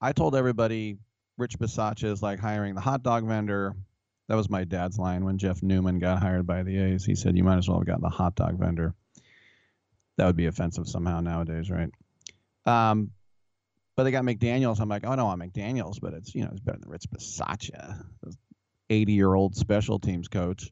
I 0.00 0.12
told 0.12 0.36
everybody 0.36 0.98
Rich 1.38 1.58
Bisaccia 1.58 2.04
is 2.04 2.22
like 2.22 2.38
hiring 2.38 2.74
the 2.74 2.80
hot 2.80 3.02
dog 3.02 3.26
vendor. 3.26 3.74
That 4.28 4.36
was 4.36 4.48
my 4.48 4.64
dad's 4.64 4.98
line 4.98 5.24
when 5.24 5.38
Jeff 5.38 5.62
Newman 5.62 5.98
got 5.98 6.20
hired 6.20 6.46
by 6.46 6.62
the 6.62 6.78
A's. 6.78 7.04
He 7.04 7.14
said, 7.14 7.36
"You 7.36 7.44
might 7.44 7.58
as 7.58 7.68
well 7.68 7.78
have 7.78 7.86
gotten 7.86 8.02
the 8.02 8.08
hot 8.08 8.34
dog 8.34 8.58
vendor." 8.58 8.94
That 10.16 10.26
would 10.26 10.36
be 10.36 10.46
offensive 10.46 10.88
somehow 10.88 11.20
nowadays, 11.20 11.70
right? 11.70 11.90
Um, 12.66 13.10
but 13.96 14.04
they 14.04 14.10
got 14.10 14.24
McDaniels. 14.24 14.80
I'm 14.80 14.88
like, 14.88 15.06
oh 15.06 15.14
no, 15.14 15.28
I'm 15.28 15.40
McDaniels, 15.40 16.00
but 16.00 16.14
it's 16.14 16.34
you 16.34 16.44
know 16.44 16.50
it's 16.52 16.60
better 16.60 16.78
than 16.78 16.90
Rich 16.90 17.10
Bisaccia, 17.10 18.04
80 18.88 19.12
year 19.12 19.32
old 19.34 19.56
special 19.56 19.98
teams 19.98 20.28
coach. 20.28 20.70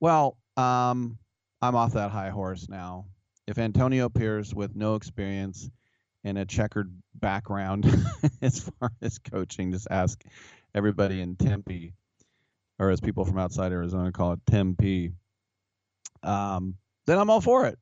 Well, 0.00 0.36
um, 0.56 1.18
I'm 1.60 1.74
off 1.74 1.94
that 1.94 2.10
high 2.10 2.30
horse 2.30 2.68
now. 2.68 3.06
If 3.46 3.58
Antonio 3.58 4.08
Pierce, 4.08 4.52
with 4.52 4.74
no 4.74 4.96
experience 4.96 5.70
and 6.24 6.36
a 6.38 6.44
checkered 6.44 6.92
background 7.14 7.86
as 8.42 8.60
far 8.60 8.90
as 9.00 9.18
coaching, 9.18 9.72
just 9.72 9.86
ask 9.90 10.20
everybody 10.74 11.20
in 11.20 11.36
Tempe, 11.36 11.94
or 12.78 12.90
as 12.90 13.00
people 13.00 13.24
from 13.24 13.38
outside 13.38 13.72
Arizona 13.72 14.12
call 14.12 14.32
it, 14.32 14.40
Tempe, 14.46 15.12
um, 16.22 16.74
then 17.06 17.18
I'm 17.18 17.30
all 17.30 17.40
for 17.40 17.66
it. 17.66 17.78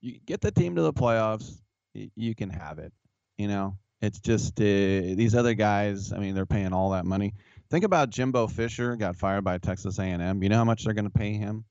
You 0.00 0.18
get 0.26 0.40
the 0.40 0.50
team 0.50 0.76
to 0.76 0.82
the 0.82 0.92
playoffs, 0.92 1.60
you 1.94 2.34
can 2.34 2.50
have 2.50 2.78
it. 2.78 2.92
You 3.38 3.48
know, 3.48 3.78
It's 4.00 4.20
just 4.20 4.60
uh, 4.60 4.64
these 4.64 5.34
other 5.34 5.54
guys. 5.54 6.12
I 6.12 6.18
mean, 6.18 6.34
they're 6.34 6.46
paying 6.46 6.72
all 6.72 6.90
that 6.90 7.04
money. 7.06 7.34
Think 7.70 7.84
about 7.84 8.10
Jimbo 8.10 8.46
Fisher 8.48 8.96
got 8.96 9.16
fired 9.16 9.42
by 9.44 9.58
Texas 9.58 9.98
A&M. 9.98 10.42
You 10.42 10.48
know 10.48 10.56
how 10.56 10.64
much 10.64 10.84
they're 10.84 10.94
going 10.94 11.10
to 11.10 11.18
pay 11.18 11.32
him? 11.32 11.64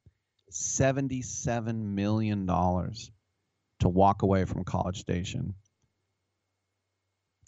Seventy-seven 0.50 1.96
million 1.96 2.46
dollars 2.46 3.12
to 3.80 3.90
walk 3.90 4.22
away 4.24 4.46
from 4.46 4.64
College 4.64 5.00
Station. 5.00 5.54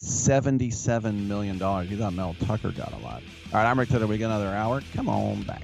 $77 0.01 1.27
million. 1.27 1.55
You 1.55 1.97
thought 1.97 2.13
Mel 2.13 2.35
Tucker 2.41 2.71
got 2.71 2.93
a 2.93 2.97
lot. 2.97 3.23
All 3.53 3.59
right, 3.59 3.69
I'm 3.69 3.79
Rick 3.79 3.89
Tittle. 3.89 4.07
We 4.07 4.17
got 4.17 4.27
another 4.27 4.49
hour. 4.49 4.81
Come 4.93 5.09
on 5.09 5.43
back. 5.43 5.63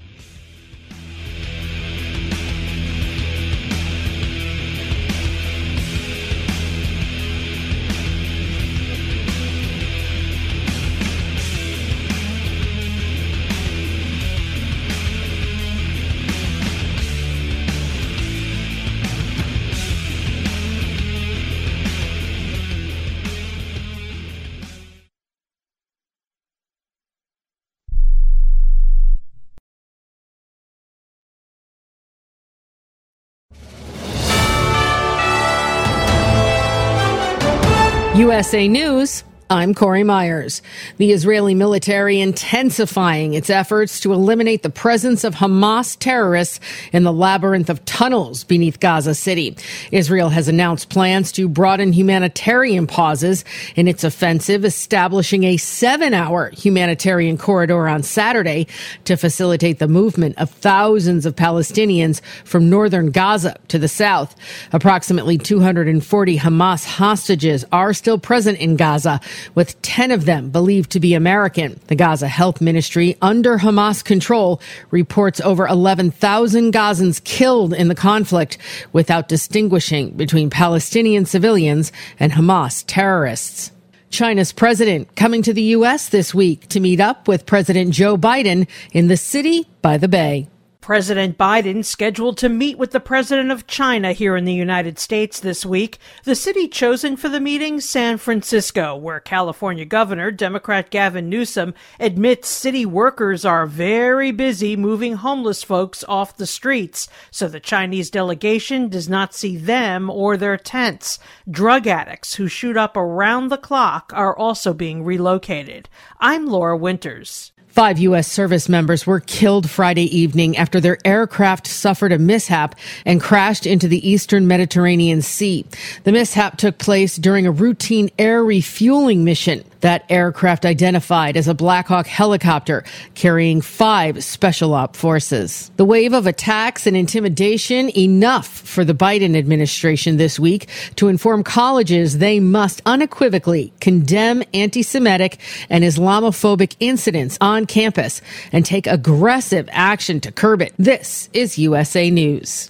USA 38.21 38.67
News. 38.67 39.23
I'm 39.51 39.73
Corey 39.73 40.03
Myers. 40.03 40.61
The 40.95 41.11
Israeli 41.11 41.53
military 41.53 42.21
intensifying 42.21 43.33
its 43.33 43.49
efforts 43.49 43.99
to 43.99 44.13
eliminate 44.13 44.63
the 44.63 44.69
presence 44.69 45.25
of 45.25 45.35
Hamas 45.35 45.97
terrorists 45.99 46.61
in 46.93 47.03
the 47.03 47.11
labyrinth 47.11 47.69
of 47.69 47.83
tunnels 47.83 48.45
beneath 48.45 48.79
Gaza 48.79 49.13
City. 49.13 49.57
Israel 49.91 50.29
has 50.29 50.47
announced 50.47 50.89
plans 50.89 51.33
to 51.33 51.49
broaden 51.49 51.91
humanitarian 51.91 52.87
pauses 52.87 53.43
in 53.75 53.89
its 53.89 54.05
offensive, 54.05 54.63
establishing 54.63 55.43
a 55.43 55.57
seven 55.57 56.13
hour 56.13 56.51
humanitarian 56.51 57.37
corridor 57.37 57.89
on 57.89 58.03
Saturday 58.03 58.67
to 59.03 59.17
facilitate 59.17 59.79
the 59.79 59.87
movement 59.89 60.37
of 60.37 60.49
thousands 60.49 61.25
of 61.25 61.35
Palestinians 61.35 62.21
from 62.45 62.69
northern 62.69 63.11
Gaza 63.11 63.57
to 63.67 63.77
the 63.77 63.89
south. 63.89 64.33
Approximately 64.71 65.39
240 65.39 66.37
Hamas 66.37 66.85
hostages 66.85 67.65
are 67.73 67.91
still 67.91 68.17
present 68.17 68.57
in 68.57 68.77
Gaza 68.77 69.19
with 69.55 69.81
10 69.81 70.11
of 70.11 70.25
them 70.25 70.49
believed 70.49 70.91
to 70.91 70.99
be 70.99 71.13
American. 71.13 71.79
The 71.87 71.95
Gaza 71.95 72.27
Health 72.27 72.61
Ministry, 72.61 73.17
under 73.21 73.57
Hamas 73.57 74.03
control, 74.03 74.61
reports 74.91 75.41
over 75.41 75.67
11,000 75.67 76.73
Gazans 76.73 77.23
killed 77.23 77.73
in 77.73 77.87
the 77.87 77.95
conflict 77.95 78.57
without 78.93 79.27
distinguishing 79.27 80.11
between 80.11 80.49
Palestinian 80.49 81.25
civilians 81.25 81.91
and 82.19 82.31
Hamas 82.31 82.83
terrorists. 82.85 83.71
China's 84.11 84.51
president 84.51 85.15
coming 85.15 85.41
to 85.41 85.53
the 85.53 85.61
U.S. 85.61 86.09
this 86.09 86.33
week 86.33 86.67
to 86.67 86.81
meet 86.81 86.99
up 86.99 87.29
with 87.29 87.45
President 87.45 87.91
Joe 87.91 88.17
Biden 88.17 88.67
in 88.91 89.07
the 89.07 89.15
city 89.15 89.65
by 89.81 89.97
the 89.97 90.09
Bay. 90.09 90.50
President 90.81 91.37
Biden 91.37 91.85
scheduled 91.85 92.39
to 92.39 92.49
meet 92.49 92.75
with 92.75 92.89
the 92.89 92.99
president 92.99 93.51
of 93.51 93.67
China 93.67 94.13
here 94.13 94.35
in 94.35 94.45
the 94.45 94.53
United 94.53 94.97
States 94.97 95.39
this 95.39 95.63
week. 95.63 95.99
The 96.23 96.33
city 96.33 96.67
chosen 96.67 97.15
for 97.15 97.29
the 97.29 97.39
meeting, 97.39 97.79
San 97.79 98.17
Francisco, 98.17 98.95
where 98.95 99.19
California 99.19 99.85
Governor 99.85 100.31
Democrat 100.31 100.89
Gavin 100.89 101.29
Newsom 101.29 101.75
admits 101.99 102.49
city 102.49 102.83
workers 102.83 103.45
are 103.45 103.67
very 103.67 104.31
busy 104.31 104.75
moving 104.75 105.13
homeless 105.13 105.61
folks 105.61 106.03
off 106.07 106.35
the 106.35 106.47
streets, 106.47 107.07
so 107.29 107.47
the 107.47 107.59
Chinese 107.59 108.09
delegation 108.09 108.89
does 108.89 109.07
not 109.07 109.35
see 109.35 109.57
them 109.57 110.09
or 110.09 110.35
their 110.35 110.57
tents. 110.57 111.19
Drug 111.49 111.85
addicts 111.85 112.33
who 112.33 112.47
shoot 112.47 112.75
up 112.75 112.97
around 112.97 113.49
the 113.49 113.57
clock 113.57 114.11
are 114.15 114.35
also 114.35 114.73
being 114.73 115.03
relocated. 115.03 115.89
I'm 116.19 116.47
Laura 116.47 116.75
Winters. 116.75 117.51
Five 117.71 117.99
U.S. 117.99 118.29
service 118.29 118.67
members 118.67 119.07
were 119.07 119.21
killed 119.21 119.69
Friday 119.69 120.03
evening 120.15 120.57
after 120.57 120.81
their 120.81 120.97
aircraft 121.05 121.67
suffered 121.67 122.11
a 122.11 122.19
mishap 122.19 122.75
and 123.05 123.21
crashed 123.21 123.65
into 123.65 123.87
the 123.87 124.07
eastern 124.07 124.45
Mediterranean 124.45 125.21
Sea. 125.21 125.65
The 126.03 126.11
mishap 126.11 126.57
took 126.57 126.77
place 126.77 127.15
during 127.15 127.47
a 127.47 127.51
routine 127.51 128.09
air 128.19 128.43
refueling 128.43 129.23
mission. 129.23 129.63
That 129.81 130.05
aircraft 130.09 130.65
identified 130.65 131.37
as 131.37 131.47
a 131.47 131.53
Black 131.53 131.87
Hawk 131.87 132.07
helicopter 132.07 132.83
carrying 133.13 133.61
five 133.61 134.23
special 134.23 134.73
op 134.73 134.95
forces. 134.95 135.71
The 135.77 135.85
wave 135.85 136.13
of 136.13 136.27
attacks 136.27 136.87
and 136.87 136.97
intimidation 136.97 137.95
enough 137.97 138.47
for 138.47 138.83
the 138.85 138.93
Biden 138.93 139.37
administration 139.37 140.17
this 140.17 140.39
week 140.39 140.67
to 140.95 141.07
inform 141.07 141.43
colleges 141.43 142.17
they 142.17 142.39
must 142.39 142.81
unequivocally 142.85 143.73
condemn 143.79 144.43
anti-Semitic 144.53 145.39
and 145.69 145.83
Islamophobic 145.83 146.75
incidents 146.79 147.37
on 147.41 147.65
campus 147.65 148.21
and 148.51 148.65
take 148.65 148.87
aggressive 148.87 149.67
action 149.71 150.19
to 150.21 150.31
curb 150.31 150.61
it. 150.61 150.73
This 150.77 151.29
is 151.33 151.57
USA 151.57 152.09
News. 152.09 152.69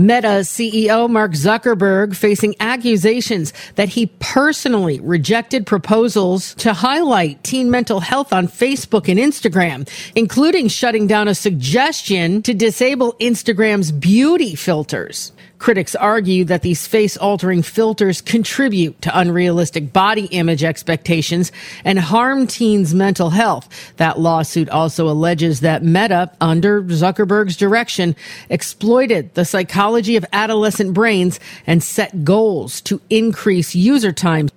Meta 0.00 0.44
CEO 0.44 1.10
Mark 1.10 1.32
Zuckerberg 1.32 2.14
facing 2.14 2.54
accusations 2.60 3.52
that 3.74 3.88
he 3.88 4.06
personally 4.20 5.00
rejected 5.00 5.66
proposals 5.66 6.54
to 6.54 6.72
highlight 6.72 7.42
teen 7.42 7.68
mental 7.68 7.98
health 7.98 8.32
on 8.32 8.46
Facebook 8.46 9.08
and 9.08 9.18
Instagram, 9.18 9.88
including 10.14 10.68
shutting 10.68 11.08
down 11.08 11.26
a 11.26 11.34
suggestion 11.34 12.42
to 12.42 12.54
disable 12.54 13.14
Instagram's 13.14 13.90
beauty 13.90 14.54
filters. 14.54 15.32
Critics 15.58 15.94
argue 15.96 16.44
that 16.44 16.62
these 16.62 16.86
face 16.86 17.16
altering 17.16 17.62
filters 17.62 18.20
contribute 18.20 19.00
to 19.02 19.18
unrealistic 19.18 19.92
body 19.92 20.26
image 20.26 20.62
expectations 20.62 21.50
and 21.84 21.98
harm 21.98 22.46
teens' 22.46 22.94
mental 22.94 23.30
health. 23.30 23.68
That 23.96 24.20
lawsuit 24.20 24.68
also 24.68 25.08
alleges 25.08 25.60
that 25.60 25.82
Meta, 25.82 26.30
under 26.40 26.82
Zuckerberg's 26.82 27.56
direction, 27.56 28.14
exploited 28.48 29.34
the 29.34 29.44
psychology 29.44 30.16
of 30.16 30.24
adolescent 30.32 30.94
brains 30.94 31.40
and 31.66 31.82
set 31.82 32.24
goals 32.24 32.80
to 32.82 33.00
increase 33.10 33.74
user 33.74 34.12
time. 34.12 34.48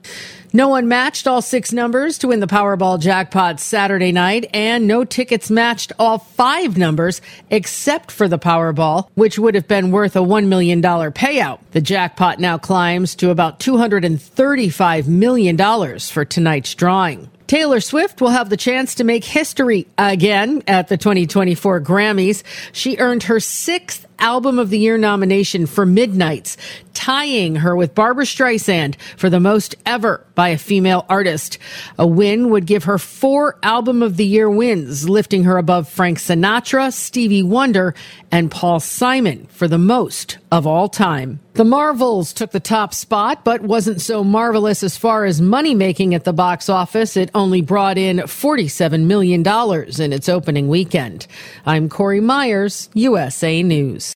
No 0.54 0.68
one 0.68 0.90
matched 0.90 1.28
all 1.28 1.42
six 1.42 1.72
numbers 1.72 2.18
to 2.18 2.28
win 2.28 2.42
the 2.42 2.48
Powerball 2.48 3.00
jackpot 3.00 3.62
Saturday 3.62 4.12
night, 4.12 4.50
and 4.54 4.86
no 4.86 5.06
tickets 5.06 5.50
matched 5.50 5.94
all 5.98 6.18
five 6.18 6.78
numbers 6.78 7.22
except 7.50 8.12
for 8.12 8.28
the 8.28 8.38
Powerball, 8.38 9.08
which 9.16 9.40
would 9.40 9.56
have 9.56 9.70
been 9.70 9.92
worth 9.92 10.18
a 10.18 10.20
$1 10.20 10.48
million 10.48 10.82
payout. 10.82 11.60
The 11.72 11.80
jackpot 11.80 12.40
now 12.40 12.58
climbs 12.58 13.16
to 13.16 13.30
about 13.30 13.62
$235 13.62 15.08
million 15.08 16.00
for 16.00 16.26
tonight's 16.26 16.76
drawing. 16.76 17.32
Taylor 17.48 17.82
Swift 17.82 18.22
will 18.22 18.30
have 18.30 18.50
the 18.50 18.56
chance 18.56 18.96
to 18.96 19.04
make 19.04 19.26
history 19.26 19.86
again 19.98 20.64
at 20.68 20.88
the 20.88 20.98
2024 20.98 21.82
Grammys. 21.82 22.44
She 22.72 22.98
earned 22.98 23.24
her 23.24 23.42
sixth 23.42 24.06
Album 24.22 24.60
of 24.60 24.70
the 24.70 24.80
Year 24.80 24.98
nomination 24.98 25.66
for 25.66 25.86
Midnights, 25.86 26.56
tying 26.94 27.56
her 27.56 27.76
with 27.76 27.96
Barbra 27.96 28.24
Streisand 28.24 28.96
for 29.18 29.30
the 29.30 29.40
most 29.40 29.76
ever 29.86 30.26
by 30.36 30.50
a 30.50 30.58
female 30.58 31.06
artist. 31.10 31.58
A 31.98 32.06
win 32.06 32.52
would 32.52 32.66
give 32.66 32.84
her 32.84 32.98
four 32.98 33.58
Album 33.64 34.04
of 34.04 34.18
the 34.18 34.26
Year 34.26 34.50
wins, 34.50 35.10
lifting 35.10 35.44
her 35.44 35.58
above 35.58 35.90
Frank 35.90 36.20
Sinatra, 36.20 36.94
Stevie 36.94 37.44
Wonder, 37.44 37.96
and 38.32 38.52
Paul 38.52 38.80
Simon 38.80 39.48
for 39.48 39.68
the 39.68 39.80
most 39.80 40.38
of 40.52 40.68
all 40.68 40.88
time. 40.88 41.40
The 41.54 41.66
Marvels 41.66 42.32
took 42.32 42.52
the 42.52 42.62
top 42.62 42.94
spot, 42.94 43.44
but 43.44 43.62
wasn't 43.62 44.00
so 44.00 44.24
marvelous 44.24 44.84
as 44.84 44.96
far 44.96 45.26
as 45.26 45.42
money 45.42 45.76
making 45.76 46.16
at 46.16 46.24
the 46.24 46.32
box 46.32 46.70
office. 46.70 47.18
It 47.18 47.30
only 47.36 47.62
brought 47.62 47.98
in 47.98 48.18
$47 48.20 49.04
million 49.04 49.46
in 49.46 50.14
its 50.14 50.30
opening 50.30 50.70
weekend. 50.70 51.28
I'm 51.66 51.90
Corey 51.90 52.22
Myers, 52.22 52.90
USA 52.94 53.64
News. 53.64 54.16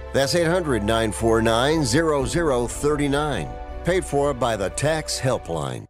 That's 0.13 0.35
800 0.35 0.83
949 0.83 1.85
0039. 2.67 3.49
Paid 3.83 4.05
for 4.05 4.33
by 4.33 4.55
the 4.55 4.69
Tax 4.69 5.19
Helpline. 5.19 5.87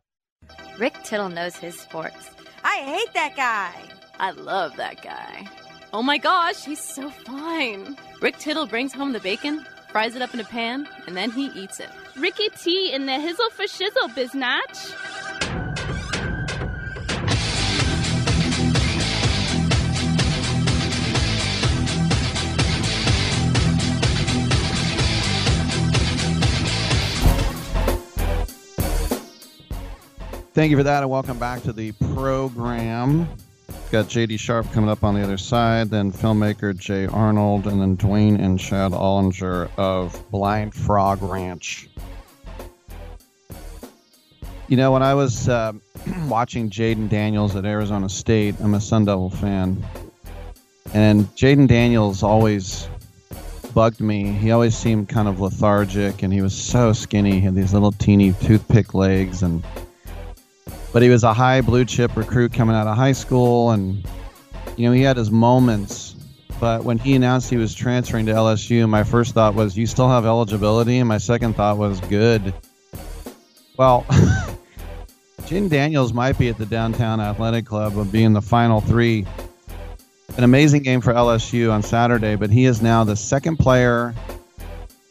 Rick 0.78 0.96
Tittle 1.04 1.30
knows 1.30 1.56
his 1.56 1.80
sports. 1.80 2.30
I 2.64 2.78
hate 2.78 3.14
that 3.14 3.36
guy. 3.36 3.74
I 4.20 4.32
love 4.32 4.76
that 4.78 5.02
guy. 5.02 5.48
Oh 5.94 6.04
my 6.04 6.18
gosh, 6.18 6.64
he's 6.64 6.80
so 6.80 7.10
fine. 7.10 7.98
Rick 8.22 8.38
Tittle 8.38 8.66
brings 8.66 8.94
home 8.94 9.12
the 9.12 9.20
bacon, 9.20 9.66
fries 9.92 10.16
it 10.16 10.22
up 10.22 10.34
in 10.34 10.40
a 10.40 10.46
pan, 10.46 10.88
and 11.08 11.18
then 11.18 11.32
he 11.32 11.48
eats 11.48 11.80
it. 11.80 11.90
Ricky 12.16 12.50
T 12.50 12.94
in 12.94 13.06
the 13.08 13.14
hizzle 13.14 13.52
for 13.52 13.64
shizzle, 13.64 14.10
biznatch. 14.16 15.71
Thank 30.54 30.70
you 30.70 30.76
for 30.76 30.84
that, 30.84 31.02
and 31.02 31.10
welcome 31.10 31.40
back 31.40 31.64
to 31.64 31.72
the 31.72 31.94
program. 32.14 33.26
Got 33.90 34.08
JD 34.08 34.38
Sharp 34.38 34.70
coming 34.74 34.90
up 34.90 35.02
on 35.02 35.16
the 35.16 35.24
other 35.24 35.38
side, 35.38 35.90
then 35.90 36.12
filmmaker 36.12 36.78
Jay 36.78 37.08
Arnold, 37.08 37.68
and 37.68 37.80
then 37.80 37.96
Duane 37.96 38.36
and 38.36 38.60
Chad 38.60 38.92
Ollinger 38.92 39.70
of 39.78 40.30
Blind 40.30 40.74
Frog 40.74 41.22
Ranch. 41.22 41.90
You 44.68 44.76
know, 44.76 44.92
when 44.92 45.02
I 45.02 45.14
was 45.14 45.48
uh, 45.48 45.72
watching 46.28 46.70
Jayden 46.70 47.08
Daniels 47.08 47.56
at 47.56 47.64
Arizona 47.64 48.10
State, 48.10 48.56
I'm 48.60 48.74
a 48.74 48.82
Sun 48.82 49.06
Devil 49.06 49.30
fan, 49.30 49.82
and 50.94 51.34
Jayden 51.38 51.70
Daniels 51.70 52.24
always 52.24 52.90
bugged 53.74 54.02
me. 54.02 54.34
He 54.34 54.52
always 54.52 54.76
seemed 54.76 55.08
kind 55.08 55.30
of 55.30 55.40
lethargic, 55.40 56.24
and 56.24 56.34
he 56.34 56.42
was 56.42 56.54
so 56.54 56.92
skinny. 56.92 57.36
He 57.36 57.40
had 57.40 57.56
these 57.56 57.74
little 57.74 57.94
teeny 57.94 58.34
toothpick 58.34 58.94
legs, 58.94 59.44
and 59.44 59.64
but 60.94 61.02
he 61.02 61.10
was 61.10 61.24
a 61.24 61.34
high 61.34 61.62
blue 61.62 61.86
chip 61.86 62.16
recruit 62.16 62.54
coming 62.54 62.76
out 62.76 62.88
of 62.88 62.96
high 62.96 63.12
school, 63.12 63.72
and 63.72 64.06
you 64.78 64.88
know 64.88 64.94
he 64.94 65.02
had 65.02 65.18
his 65.18 65.32
moments. 65.32 66.16
But 66.60 66.84
when 66.84 67.00
he 67.00 67.16
announced 67.16 67.50
he 67.50 67.58
was 67.58 67.74
transferring 67.74 68.28
to 68.28 68.34
LSU, 68.34 68.88
my 68.88 69.04
first 69.04 69.34
thought 69.34 69.56
was, 69.56 69.78
"You 69.78 69.88
still 69.88 70.10
have 70.10 70.26
eligibility," 70.26 71.00
and 71.00 71.08
my 71.08 71.18
second 71.18 71.56
thought 71.56 71.78
was, 71.78 72.00
"Good." 72.02 72.54
Well, 73.78 74.06
Jim 75.48 75.68
Daniels 75.68 76.14
might 76.14 76.38
be 76.38 76.50
at 76.50 76.58
the 76.58 76.66
downtown 76.66 77.20
athletic 77.20 77.66
club 77.66 77.98
of 77.98 78.12
being 78.12 78.34
the 78.34 78.42
final 78.42 78.80
three. 78.80 79.26
An 80.38 80.46
amazing 80.46 80.84
game 80.84 81.02
for 81.02 81.14
LSU 81.14 81.72
on 81.72 81.84
Saturday, 81.84 82.36
but 82.36 82.50
he 82.50 82.66
is 82.66 82.82
now 82.82 83.04
the 83.04 83.16
second 83.16 83.58
player 83.58 84.16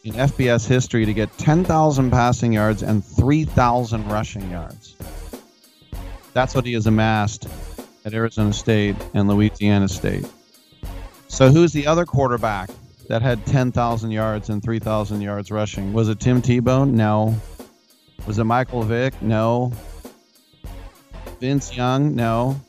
in 0.03 0.13
FBS 0.13 0.67
history 0.67 1.05
to 1.05 1.13
get 1.13 1.37
10,000 1.37 2.09
passing 2.09 2.53
yards 2.53 2.81
and 2.81 3.05
3,000 3.05 4.07
rushing 4.07 4.49
yards. 4.49 4.90
That's 6.33 6.55
what 6.55 6.65
he 6.65 6.73
has 6.73 6.87
amassed 6.87 7.47
at 8.05 8.13
Arizona 8.13 8.53
State 8.53 8.95
and 9.13 9.27
Louisiana 9.27 9.87
State. 9.87 10.25
So, 11.27 11.49
who's 11.49 11.71
the 11.73 11.87
other 11.87 12.05
quarterback 12.05 12.69
that 13.07 13.21
had 13.21 13.45
10,000 13.45 14.11
yards 14.11 14.49
and 14.49 14.61
3,000 14.61 15.21
yards 15.21 15.51
rushing? 15.51 15.93
Was 15.93 16.09
it 16.09 16.19
Tim 16.19 16.41
Tebow? 16.41 16.89
No. 16.89 17.35
Was 18.27 18.37
it 18.39 18.43
Michael 18.43 18.83
Vick? 18.83 19.19
No. 19.21 19.71
Vince 21.39 21.75
Young? 21.75 22.15
No. 22.15 22.59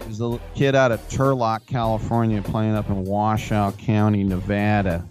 It 0.00 0.08
was 0.08 0.40
kid 0.54 0.74
out 0.74 0.90
of 0.90 1.00
Turlock, 1.08 1.66
California, 1.66 2.40
playing 2.40 2.74
up 2.74 2.88
in 2.88 3.04
Washoe 3.04 3.72
County, 3.72 4.24
Nevada. 4.24 5.04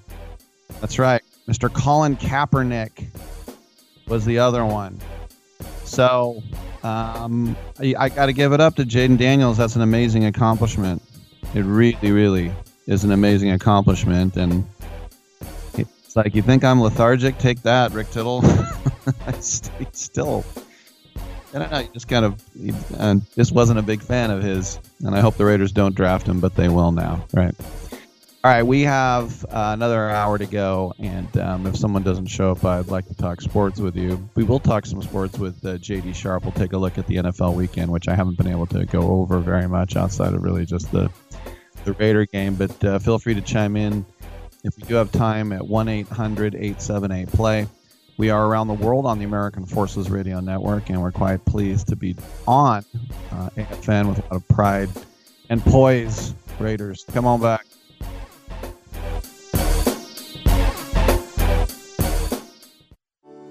That's 0.82 0.98
right. 0.98 1.22
Mr. 1.48 1.72
Colin 1.72 2.18
Kaepernick 2.18 3.06
was 4.08 4.26
the 4.26 4.40
other 4.40 4.66
one. 4.66 5.00
So 5.84 6.42
um, 6.88 7.58
I, 7.80 7.96
I 7.98 8.10
got 8.10 8.28
to 8.28 8.34
give 8.34 8.54
it 8.54 8.62
up 8.62 8.76
to 8.76 8.84
Jayden 8.84 9.18
Daniels. 9.18 9.58
That's 9.58 9.76
an 9.76 9.82
amazing 9.82 10.26
accomplishment. 10.26 11.02
It 11.54 11.62
really, 11.62 12.12
really 12.12 12.52
is 12.88 13.04
an 13.04 13.12
amazing 13.12 13.52
accomplishment. 13.52 14.38
And 14.38 14.66
it's 15.76 16.16
like, 16.16 16.34
you 16.36 16.42
think 16.42 16.64
I'm 16.64 16.82
lethargic? 16.82 17.38
Take 17.38 17.62
that, 17.64 17.92
Rick 17.92 18.12
Tittle. 18.12 18.42
still, 19.42 20.46
I 21.54 21.60
don't 21.60 21.72
know. 21.72 21.80
You 21.80 21.90
just 21.94 22.08
kind 22.08 22.26
of, 22.26 22.42
he, 22.60 22.74
uh, 22.98 23.16
just 23.36 23.52
wasn't 23.52 23.80
a 23.80 23.84
big 23.84 24.02
fan 24.02 24.32
of 24.32 24.42
his. 24.42 24.80
And 25.04 25.16
I 25.16 25.20
hope 25.20 25.36
the 25.36 25.46
Raiders 25.46 25.72
don't 25.72 25.96
draft 25.96 26.28
him, 26.28 26.40
but 26.40 26.56
they 26.56 26.70
will 26.70 26.92
now. 26.92 27.26
Right. 27.34 27.56
All 28.48 28.54
right, 28.54 28.64
we 28.64 28.84
have 28.84 29.44
uh, 29.44 29.72
another 29.74 30.10
hour 30.10 30.38
to 30.38 30.46
go, 30.46 30.94
and 31.00 31.38
um, 31.38 31.68
if 31.68 31.76
someone 31.76 32.02
doesn't 32.02 32.28
show 32.28 32.52
up, 32.52 32.64
I'd 32.64 32.88
like 32.88 33.06
to 33.10 33.14
talk 33.14 33.42
sports 33.42 33.82
with 33.82 33.98
you. 33.98 34.30
We 34.36 34.46
will 34.46 34.62
talk 34.62 34.86
some 34.86 35.02
sports 35.02 35.38
with 35.38 35.66
uh, 35.66 35.78
JD 35.80 36.16
Sharp. 36.16 36.44
We'll 36.44 36.54
take 36.54 36.72
a 36.72 36.78
look 36.78 36.98
at 36.98 37.08
the 37.08 37.18
NFL 37.18 37.56
weekend, 37.56 37.92
which 37.92 38.08
I 38.08 38.16
haven't 38.16 38.38
been 38.38 38.48
able 38.48 38.66
to 38.68 38.86
go 38.86 39.02
over 39.02 39.40
very 39.40 39.68
much 39.68 39.98
outside 39.98 40.34
of 40.34 40.44
really 40.44 40.66
just 40.66 40.90
the 40.94 41.12
the 41.84 41.92
Raider 41.92 42.26
game. 42.26 42.56
But 42.56 42.82
uh, 42.86 43.00
feel 43.00 43.20
free 43.20 43.34
to 43.34 43.42
chime 43.42 43.76
in 43.76 44.06
if 44.64 44.78
we 44.78 44.84
do 44.84 44.96
have 44.96 45.12
time 45.12 45.52
at 45.52 45.68
one 45.68 45.90
878 45.90 47.28
play. 47.28 47.68
We 48.16 48.30
are 48.30 48.48
around 48.48 48.70
the 48.70 48.76
world 48.76 49.06
on 49.06 49.20
the 49.20 49.26
American 49.26 49.66
Forces 49.66 50.10
Radio 50.10 50.40
Network, 50.40 50.90
and 50.90 51.02
we're 51.02 51.12
quite 51.12 51.44
pleased 51.44 51.90
to 51.90 51.98
be 51.98 52.16
on 52.48 52.86
uh, 53.30 53.50
AFN 53.58 54.08
with 54.08 54.20
a 54.20 54.22
lot 54.22 54.32
of 54.32 54.48
pride 54.48 54.90
and 55.50 55.62
poise. 55.62 56.34
Raiders, 56.62 57.04
come 57.12 57.26
on 57.26 57.42
back. 57.42 57.66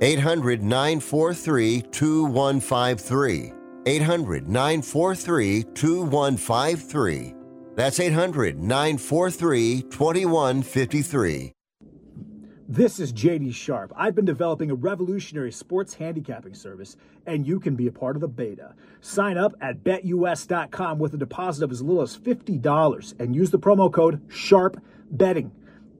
800 0.00 0.62
943 0.62 1.82
2153. 1.82 3.52
800 3.86 4.48
943 4.48 5.62
2153. 5.74 7.34
That's 7.74 8.00
800 8.00 8.58
943 8.58 9.82
2153. 9.82 11.52
This 12.66 12.98
is 12.98 13.12
JD 13.12 13.54
Sharp. 13.54 13.92
I've 13.94 14.14
been 14.14 14.24
developing 14.24 14.70
a 14.70 14.74
revolutionary 14.74 15.52
sports 15.52 15.94
handicapping 15.94 16.54
service, 16.54 16.96
and 17.26 17.46
you 17.46 17.60
can 17.60 17.76
be 17.76 17.88
a 17.88 17.92
part 17.92 18.16
of 18.16 18.22
the 18.22 18.28
beta. 18.28 18.74
Sign 19.02 19.36
up 19.36 19.54
at 19.60 19.84
betus.com 19.84 20.98
with 20.98 21.12
a 21.12 21.18
deposit 21.18 21.64
of 21.64 21.72
as 21.72 21.82
little 21.82 22.00
as 22.00 22.16
$50 22.16 23.20
and 23.20 23.36
use 23.36 23.50
the 23.50 23.58
promo 23.58 23.92
code 23.92 24.26
SHARPBetting. 24.28 25.50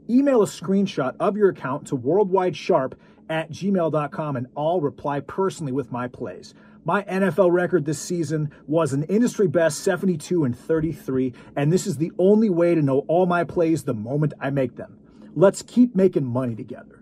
Email 0.08 0.42
a 0.42 0.46
screenshot 0.46 1.14
of 1.20 1.36
your 1.36 1.50
account 1.50 1.86
to 1.88 1.98
worldwidesharp 1.98 2.94
at 3.28 3.51
gmail.com 3.51 4.36
and 4.36 4.46
I'll 4.56 4.80
reply 4.80 5.20
personally 5.20 5.72
with 5.72 5.92
my 5.92 6.09
plays. 6.09 6.55
My 6.84 7.02
NFL 7.05 7.51
record 7.51 7.86
this 7.86 7.98
season 7.98 8.51
was 8.66 8.92
an 8.92 9.05
industry 9.05 9.48
best 9.48 9.80
72 9.80 10.44
and 10.44 10.56
33, 10.56 11.32
and 11.56 11.72
this 11.72 11.86
is 11.86 11.96
the 11.96 12.12
only 12.18 12.51
way 12.51 12.74
to 12.74 12.82
know 12.82 13.01
all 13.09 13.24
my 13.24 13.42
plays 13.42 13.84
the 13.84 13.94
moment 13.94 14.34
I 14.38 14.51
make 14.51 14.76
them. 14.76 14.98
Let's 15.34 15.62
keep 15.62 15.96
making 15.96 16.26
money 16.26 16.55
together. 16.55 17.01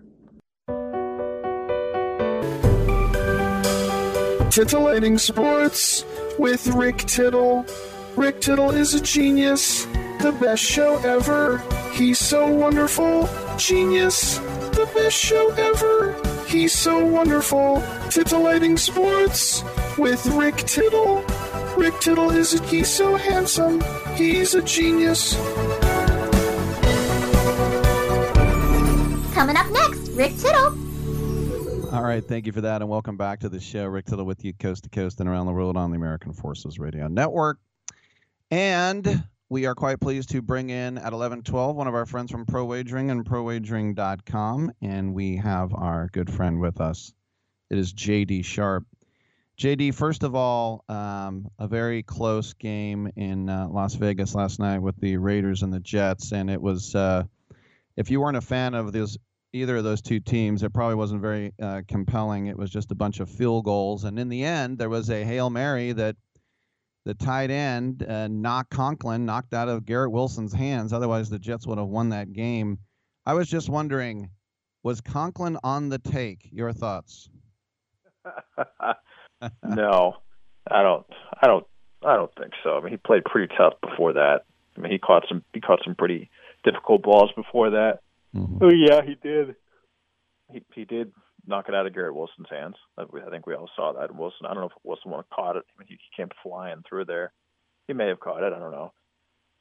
Titillating 4.49 5.17
Sports 5.17 6.05
with 6.39 6.67
Rick 6.67 6.99
Tittle. 6.99 7.65
Rick 8.15 8.39
Tittle 8.39 8.69
is 8.69 8.93
a 8.93 9.01
genius, 9.01 9.85
the 10.21 10.35
best 10.39 10.63
show 10.63 10.97
ever. 10.99 11.57
He's 11.91 12.19
so 12.19 12.47
wonderful, 12.47 13.27
genius, 13.57 14.39
the 14.85 14.93
best 14.93 15.17
show 15.17 15.49
ever. 15.51 16.45
He's 16.45 16.73
so 16.73 17.05
wonderful. 17.05 17.81
Titillating 18.09 18.75
Sports 18.75 19.63
with 19.97 20.25
Rick 20.27 20.57
Tittle. 20.57 21.21
Rick 21.77 21.99
Tittle 22.01 22.31
isn't 22.31 22.65
he 22.65 22.83
so 22.83 23.15
handsome. 23.15 23.81
He's 24.15 24.55
a 24.55 24.61
genius. 24.61 25.35
Coming 29.33 29.55
up 29.55 29.71
next, 29.71 30.09
Rick 30.11 30.37
Tittle. 30.37 30.77
All 31.93 32.03
right, 32.03 32.23
thank 32.23 32.45
you 32.45 32.51
for 32.51 32.61
that, 32.61 32.81
and 32.81 32.89
welcome 32.89 33.15
back 33.15 33.39
to 33.41 33.49
the 33.49 33.59
show. 33.59 33.85
Rick 33.85 34.07
Tittle 34.07 34.25
with 34.25 34.43
you, 34.43 34.53
coast 34.53 34.83
to 34.83 34.89
coast 34.89 35.19
and 35.21 35.29
around 35.29 35.45
the 35.45 35.53
world 35.53 35.77
on 35.77 35.91
the 35.91 35.95
American 35.95 36.33
Forces 36.33 36.77
Radio 36.77 37.07
Network. 37.07 37.59
And 38.51 39.23
we 39.53 39.67
are 39.67 39.75
quite 39.75 39.99
pleased 39.99 40.31
to 40.31 40.41
bring 40.41 40.71
in 40.71 40.97
at 40.97 41.13
11:12 41.13 41.75
one 41.75 41.87
of 41.87 41.93
our 41.93 42.07
friends 42.07 42.31
from 42.31 42.43
Pro 42.43 42.65
Wagering 42.65 43.11
and 43.11 43.23
ProWagering.com, 43.23 44.71
and 44.81 45.13
we 45.13 45.37
have 45.37 45.75
our 45.75 46.09
good 46.11 46.27
friend 46.27 46.59
with 46.59 46.81
us. 46.81 47.13
It 47.69 47.77
is 47.77 47.93
JD 47.93 48.43
Sharp. 48.43 48.83
JD, 49.59 49.93
first 49.93 50.23
of 50.23 50.33
all, 50.33 50.83
um, 50.89 51.51
a 51.59 51.67
very 51.67 52.01
close 52.01 52.53
game 52.53 53.11
in 53.15 53.47
uh, 53.47 53.67
Las 53.69 53.93
Vegas 53.93 54.33
last 54.33 54.57
night 54.57 54.79
with 54.79 54.99
the 54.99 55.17
Raiders 55.17 55.61
and 55.61 55.71
the 55.71 55.79
Jets, 55.79 56.31
and 56.31 56.49
it 56.49 56.59
was. 56.59 56.95
Uh, 56.95 57.25
if 57.95 58.09
you 58.09 58.21
weren't 58.21 58.37
a 58.37 58.41
fan 58.41 58.73
of 58.73 58.91
those 58.91 59.19
either 59.51 59.77
of 59.77 59.83
those 59.83 60.01
two 60.01 60.19
teams, 60.19 60.63
it 60.63 60.73
probably 60.73 60.95
wasn't 60.95 61.21
very 61.21 61.53
uh, 61.61 61.83
compelling. 61.87 62.47
It 62.47 62.57
was 62.57 62.71
just 62.71 62.91
a 62.91 62.95
bunch 62.95 63.19
of 63.19 63.29
field 63.29 63.65
goals, 63.65 64.03
and 64.03 64.17
in 64.17 64.29
the 64.29 64.43
end, 64.43 64.79
there 64.79 64.89
was 64.89 65.11
a 65.11 65.23
hail 65.23 65.51
mary 65.51 65.91
that 65.91 66.15
the 67.05 67.13
tight 67.13 67.51
end 67.51 68.05
uh, 68.07 68.27
knocked 68.27 68.71
Conklin 68.71 69.25
knocked 69.25 69.53
out 69.53 69.69
of 69.69 69.85
Garrett 69.85 70.11
Wilson's 70.11 70.53
hands. 70.53 70.93
Otherwise, 70.93 71.29
the 71.29 71.39
Jets 71.39 71.67
would 71.67 71.77
have 71.77 71.87
won 71.87 72.09
that 72.09 72.33
game. 72.33 72.79
I 73.25 73.33
was 73.33 73.49
just 73.49 73.69
wondering, 73.69 74.29
was 74.83 75.01
Conklin 75.01 75.57
on 75.63 75.89
the 75.89 75.99
take? 75.99 76.47
Your 76.51 76.71
thoughts? 76.71 77.29
no, 79.63 80.15
I 80.69 80.83
don't. 80.83 81.05
I 81.41 81.47
don't. 81.47 81.65
I 82.05 82.15
don't 82.15 82.33
think 82.35 82.51
so. 82.63 82.77
I 82.77 82.81
mean, 82.81 82.91
he 82.91 82.97
played 82.97 83.23
pretty 83.25 83.53
tough 83.57 83.73
before 83.81 84.13
that. 84.13 84.41
I 84.77 84.81
mean, 84.81 84.91
he 84.91 84.99
caught 84.99 85.23
some. 85.27 85.43
He 85.53 85.61
caught 85.61 85.79
some 85.83 85.95
pretty 85.95 86.29
difficult 86.63 87.03
balls 87.03 87.31
before 87.35 87.71
that. 87.71 87.99
Mm-hmm. 88.35 88.57
Oh 88.61 88.71
yeah, 88.71 89.01
he 89.01 89.15
did. 89.21 89.55
He 90.51 90.61
he 90.73 90.85
did 90.85 91.11
knock 91.45 91.65
it 91.67 91.75
out 91.75 91.85
of 91.85 91.93
Garrett 91.93 92.15
Wilson's 92.15 92.49
hands. 92.49 92.75
I 92.97 93.05
think 93.29 93.45
we 93.45 93.53
all 93.53 93.69
saw 93.75 93.93
that. 93.93 94.15
Wilson. 94.15 94.45
I 94.45 94.53
don't 94.53 94.61
know 94.61 94.69
if 94.69 94.83
Wilson 94.83 95.11
one 95.11 95.23
caught 95.33 95.55
it. 95.55 95.63
I 95.67 95.79
mean, 95.79 95.87
he 95.87 95.97
came 96.15 96.29
flying 96.41 96.83
through 96.87 97.05
there. 97.05 97.31
He 97.87 97.93
may 97.93 98.07
have 98.07 98.19
caught 98.19 98.43
it. 98.43 98.53
I 98.53 98.59
don't 98.59 98.71
know. 98.71 98.93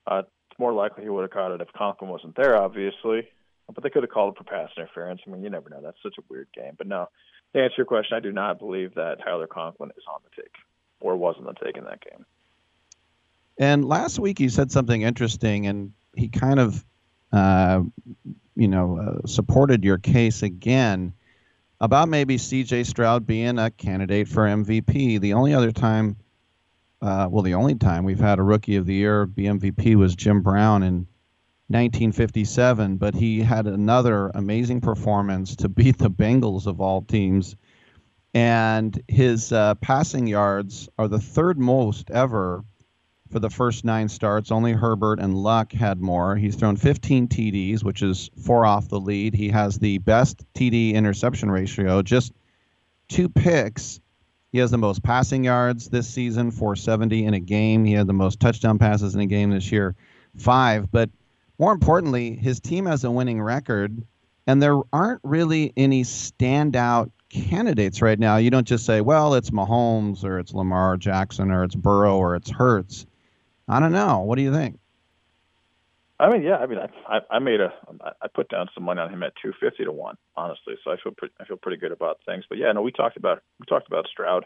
Uh, 0.06 0.22
it's 0.50 0.58
more 0.58 0.72
likely 0.72 1.04
he 1.04 1.10
would 1.10 1.22
have 1.22 1.30
caught 1.30 1.52
it 1.52 1.60
if 1.60 1.72
Conklin 1.72 2.10
wasn't 2.10 2.36
there, 2.36 2.56
obviously. 2.56 3.28
But 3.72 3.82
they 3.82 3.90
could 3.90 4.02
have 4.02 4.10
called 4.10 4.34
it 4.34 4.38
for 4.38 4.44
pass 4.44 4.70
interference. 4.76 5.20
I 5.26 5.30
mean, 5.30 5.42
you 5.42 5.50
never 5.50 5.70
know. 5.70 5.80
That's 5.82 5.96
such 6.02 6.16
a 6.18 6.22
weird 6.28 6.48
game. 6.54 6.72
But 6.76 6.86
no, 6.86 7.08
to 7.54 7.62
answer 7.62 7.76
your 7.78 7.86
question, 7.86 8.16
I 8.16 8.20
do 8.20 8.32
not 8.32 8.58
believe 8.58 8.94
that 8.94 9.18
Tyler 9.24 9.46
Conklin 9.46 9.90
is 9.96 10.04
on 10.12 10.20
the 10.24 10.42
take 10.42 10.52
or 11.00 11.16
was 11.16 11.36
on 11.38 11.44
the 11.44 11.54
take 11.64 11.76
in 11.76 11.84
that 11.84 12.00
game. 12.02 12.26
And 13.58 13.84
last 13.84 14.18
week 14.18 14.40
you 14.40 14.48
said 14.48 14.70
something 14.70 15.02
interesting, 15.02 15.66
and 15.66 15.92
he 16.14 16.28
kind 16.28 16.58
of 16.58 16.84
uh, 17.32 17.82
you 18.54 18.68
know, 18.68 18.98
uh, 18.98 19.26
supported 19.26 19.84
your 19.84 19.98
case 19.98 20.42
again 20.42 21.12
about 21.82 22.08
maybe 22.08 22.38
C.J. 22.38 22.84
Stroud 22.84 23.26
being 23.26 23.58
a 23.58 23.68
candidate 23.68 24.28
for 24.28 24.44
MVP. 24.44 25.20
The 25.20 25.32
only 25.32 25.52
other 25.52 25.72
time, 25.72 26.16
uh, 27.02 27.26
well, 27.28 27.42
the 27.42 27.54
only 27.54 27.74
time 27.74 28.04
we've 28.04 28.20
had 28.20 28.38
a 28.38 28.42
Rookie 28.42 28.76
of 28.76 28.86
the 28.86 28.94
Year 28.94 29.26
be 29.26 29.42
MVP 29.42 29.96
was 29.96 30.14
Jim 30.14 30.42
Brown 30.42 30.84
in 30.84 31.08
1957, 31.66 32.98
but 32.98 33.16
he 33.16 33.40
had 33.40 33.66
another 33.66 34.30
amazing 34.32 34.80
performance 34.80 35.56
to 35.56 35.68
beat 35.68 35.98
the 35.98 36.08
Bengals 36.08 36.68
of 36.68 36.80
all 36.80 37.02
teams. 37.02 37.56
And 38.32 39.02
his 39.08 39.52
uh, 39.52 39.74
passing 39.74 40.28
yards 40.28 40.88
are 40.98 41.08
the 41.08 41.18
third 41.18 41.58
most 41.58 42.12
ever 42.12 42.64
for 43.32 43.40
the 43.40 43.50
first 43.50 43.84
nine 43.84 44.08
starts. 44.08 44.52
Only 44.52 44.72
Herbert 44.72 45.18
and 45.18 45.34
Luck 45.34 45.72
had 45.72 46.00
more. 46.00 46.36
He's 46.36 46.54
thrown 46.54 46.76
15 46.76 47.28
TDs, 47.28 47.82
which 47.82 48.02
is 48.02 48.30
four 48.44 48.66
off 48.66 48.88
the 48.88 49.00
lead. 49.00 49.34
He 49.34 49.48
has 49.48 49.78
the 49.78 49.98
best 49.98 50.44
TD 50.54 50.92
interception 50.92 51.50
ratio, 51.50 52.02
just 52.02 52.32
two 53.08 53.28
picks. 53.28 54.00
He 54.52 54.58
has 54.58 54.70
the 54.70 54.78
most 54.78 55.02
passing 55.02 55.44
yards 55.44 55.88
this 55.88 56.06
season, 56.06 56.50
470 56.50 57.24
in 57.24 57.32
a 57.32 57.40
game. 57.40 57.86
He 57.86 57.94
had 57.94 58.06
the 58.06 58.12
most 58.12 58.38
touchdown 58.38 58.78
passes 58.78 59.14
in 59.14 59.20
a 59.22 59.26
game 59.26 59.50
this 59.50 59.72
year, 59.72 59.96
five. 60.36 60.92
But 60.92 61.08
more 61.58 61.72
importantly, 61.72 62.36
his 62.36 62.60
team 62.60 62.84
has 62.84 63.02
a 63.02 63.10
winning 63.10 63.40
record, 63.40 64.04
and 64.46 64.62
there 64.62 64.78
aren't 64.92 65.20
really 65.24 65.72
any 65.76 66.04
standout 66.04 67.10
candidates 67.30 68.02
right 68.02 68.18
now. 68.18 68.36
You 68.36 68.50
don't 68.50 68.66
just 68.66 68.84
say, 68.84 69.00
well, 69.00 69.34
it's 69.34 69.50
Mahomes 69.50 70.22
or 70.22 70.38
it's 70.38 70.52
Lamar 70.52 70.98
Jackson 70.98 71.50
or 71.50 71.64
it's 71.64 71.74
Burrow 71.74 72.18
or 72.18 72.36
it's 72.36 72.50
Hurts. 72.50 73.06
I 73.72 73.80
don't 73.80 73.92
know. 73.92 74.20
What 74.20 74.36
do 74.36 74.42
you 74.42 74.52
think? 74.52 74.78
I 76.20 76.30
mean, 76.30 76.42
yeah. 76.42 76.56
I 76.56 76.66
mean, 76.66 76.78
I 77.08 77.18
I 77.30 77.38
made 77.40 77.60
a 77.60 77.72
I 78.20 78.28
put 78.32 78.48
down 78.48 78.68
some 78.74 78.84
money 78.84 79.00
on 79.00 79.10
him 79.10 79.22
at 79.22 79.32
two 79.42 79.52
fifty 79.58 79.84
to 79.84 79.90
one, 79.90 80.16
honestly. 80.36 80.74
So 80.84 80.92
I 80.92 80.96
feel 81.02 81.12
pretty 81.16 81.34
I 81.40 81.44
feel 81.44 81.56
pretty 81.56 81.78
good 81.78 81.90
about 81.90 82.20
things. 82.24 82.44
But 82.48 82.58
yeah, 82.58 82.70
no, 82.70 82.82
we 82.82 82.92
talked 82.92 83.16
about 83.16 83.42
we 83.58 83.66
talked 83.66 83.88
about 83.88 84.06
Stroud 84.08 84.44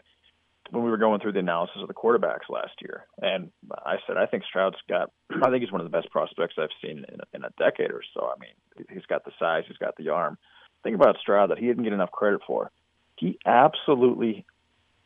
when 0.71 0.83
we 0.83 0.89
were 0.89 0.97
going 0.97 1.19
through 1.19 1.33
the 1.33 1.39
analysis 1.39 1.77
of 1.81 1.87
the 1.87 1.93
quarterbacks 1.93 2.49
last 2.49 2.73
year, 2.81 3.05
and 3.21 3.51
I 3.85 3.97
said 4.07 4.17
I 4.17 4.25
think 4.25 4.43
Stroud's 4.45 4.77
got 4.89 5.11
I 5.43 5.51
think 5.51 5.61
he's 5.61 5.71
one 5.71 5.81
of 5.81 5.85
the 5.85 5.95
best 5.95 6.09
prospects 6.09 6.55
I've 6.57 6.69
seen 6.81 7.05
in, 7.09 7.19
in 7.33 7.43
a 7.43 7.51
decade 7.59 7.91
or 7.91 8.01
so. 8.13 8.25
I 8.25 8.39
mean, 8.39 8.87
he's 8.89 9.05
got 9.05 9.23
the 9.23 9.31
size, 9.37 9.65
he's 9.67 9.77
got 9.77 9.95
the 9.97 10.09
arm. 10.09 10.37
Think 10.83 10.95
about 10.95 11.17
Stroud 11.21 11.51
that 11.51 11.59
he 11.59 11.67
didn't 11.67 11.83
get 11.83 11.93
enough 11.93 12.11
credit 12.11 12.41
for. 12.47 12.71
He 13.17 13.37
absolutely 13.45 14.45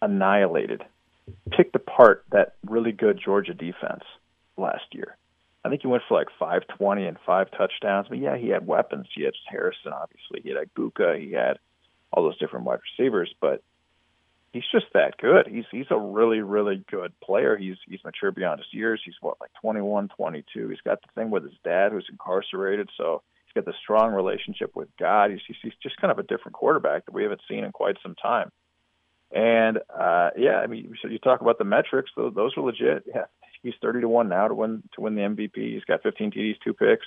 annihilated, 0.02 0.84
picked 1.52 1.76
apart 1.76 2.26
that 2.32 2.56
really 2.66 2.92
good 2.92 3.20
Georgia 3.24 3.54
defense 3.54 4.04
last 4.58 4.84
year. 4.92 5.18
I 5.64 5.70
think 5.70 5.82
he 5.82 5.88
went 5.88 6.04
for 6.08 6.18
like 6.18 6.28
520 6.40 7.06
and 7.06 7.18
five 7.26 7.52
touchdowns. 7.52 8.08
But 8.10 8.18
yeah, 8.18 8.38
he 8.38 8.50
had 8.50 8.66
weapons. 8.66 9.08
He 9.14 9.24
had 9.24 9.34
Harrison, 9.48 9.94
obviously. 9.94 10.42
He 10.44 10.50
had 10.50 10.74
Buka. 10.74 11.20
He 11.20 11.34
had 11.34 11.60
all 12.12 12.24
those 12.24 12.38
different 12.40 12.66
wide 12.66 12.80
receivers. 12.98 13.34
But 13.40 13.62
he's 14.52 14.64
just 14.72 14.88
that 14.94 15.18
good. 15.18 15.48
He's 15.48 15.66
he's 15.72 15.86
a 15.90 15.98
really 15.98 16.40
really 16.40 16.84
good 16.90 17.14
player. 17.22 17.58
He's 17.58 17.78
he's 17.88 18.04
mature 18.04 18.32
beyond 18.32 18.60
his 18.60 18.74
years. 18.74 19.02
He's 19.04 19.16
what 19.22 19.40
like 19.40 19.52
21, 19.62 20.10
22. 20.10 20.70
He's 20.70 20.82
got 20.82 21.02
the 21.02 21.08
thing 21.16 21.30
with 21.30 21.44
his 21.44 21.54
dad 21.64 21.92
who's 21.92 22.08
incarcerated, 22.10 22.90
so 22.98 23.22
he's 23.46 23.54
got 23.54 23.66
the 23.66 23.78
strong 23.82 24.14
relationship 24.14 24.76
with 24.76 24.90
God. 25.00 25.32
He's 25.32 25.42
he's, 25.48 25.58
he's 25.62 25.74
just 25.82 25.98
kind 25.98 26.12
of 26.12 26.20
a 26.20 26.24
different 26.24 26.54
quarterback 26.54 27.06
that 27.06 27.14
we 27.14 27.24
haven't 27.24 27.42
seen 27.48 27.64
in 27.64 27.72
quite 27.72 27.98
some 28.04 28.16
time. 28.16 28.52
And 29.34 29.80
uh 29.90 30.32
yeah, 30.38 30.58
I 30.58 30.68
mean, 30.68 30.94
so 31.02 31.08
you 31.08 31.20
talk 31.20 31.42
about 31.42 31.58
the 31.58 31.64
metrics; 31.64 32.12
those, 32.16 32.34
those 32.36 32.52
are 32.58 32.62
legit. 32.62 33.04
Yeah, 33.08 33.26
he's 33.64 33.74
30 33.82 34.02
to 34.02 34.10
one 34.10 34.30
now 34.30 34.48
to 34.48 34.54
win 34.54 34.84
to 34.96 35.02
win 35.02 35.16
the 35.16 35.22
MVP. 35.22 35.56
He's 35.56 35.86
got 35.86 36.04
15 36.04 36.32
TDs, 36.32 36.56
two 36.64 36.74
picks. 36.74 37.06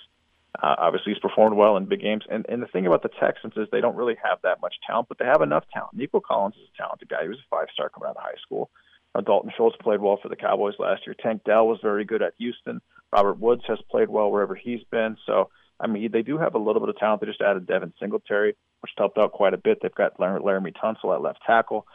Uh, 0.63 0.77
obviously, 0.79 1.13
he's 1.13 1.21
performed 1.21 1.57
well 1.57 1.77
in 1.77 1.87
big 1.87 2.01
games. 2.01 2.25
And 2.31 2.47
and 2.49 2.63
the 2.63 2.67
thing 2.69 2.87
about 2.87 3.03
the 3.03 3.11
Texans 3.21 3.55
is 3.57 3.69
they 3.71 3.81
don't 3.81 3.97
really 3.97 4.17
have 4.23 4.39
that 4.43 4.61
much 4.61 4.75
talent, 4.87 5.09
but 5.09 5.19
they 5.19 5.25
have 5.25 5.43
enough 5.43 5.65
talent. 5.73 5.95
Nico 5.95 6.21
Collins 6.21 6.55
is 6.57 6.69
a 6.75 6.83
talented 6.83 7.09
guy. 7.09 7.23
He 7.23 7.29
was 7.29 7.39
a 7.39 7.51
five 7.51 7.69
star 7.73 7.89
coming 7.89 8.09
out 8.09 8.17
of 8.17 8.23
high 8.23 8.41
school. 8.43 8.71
Uh, 9.15 9.21
Dalton 9.21 9.53
Schultz 9.57 9.77
played 9.81 10.01
well 10.01 10.19
for 10.21 10.29
the 10.29 10.37
Cowboys 10.37 10.75
last 10.79 11.03
year. 11.07 11.15
Tank 11.21 11.43
Dell 11.45 11.67
was 11.67 11.79
very 11.83 12.05
good 12.05 12.23
at 12.23 12.35
Houston. 12.39 12.81
Robert 13.13 13.39
Woods 13.39 13.63
has 13.69 13.79
played 13.91 14.09
well 14.09 14.31
wherever 14.31 14.55
he's 14.55 14.83
been. 14.91 15.17
So 15.27 15.51
I 15.81 15.87
mean, 15.87 16.11
they 16.13 16.23
do 16.23 16.39
have 16.39 16.55
a 16.55 16.59
little 16.59 16.81
bit 16.81 16.89
of 16.89 16.99
talent. 16.99 17.21
They 17.21 17.27
just 17.27 17.41
added 17.41 17.67
Devin 17.67 17.93
Singletary, 17.99 18.57
which 18.81 18.93
helped 18.97 19.19
out 19.19 19.33
quite 19.33 19.55
a 19.55 19.59
bit. 19.59 19.79
They've 19.83 19.95
got 19.95 20.19
Laremy 20.19 20.73
Tunsil 20.77 21.15
at 21.15 21.23
left 21.23 21.41
tackle, 21.47 21.87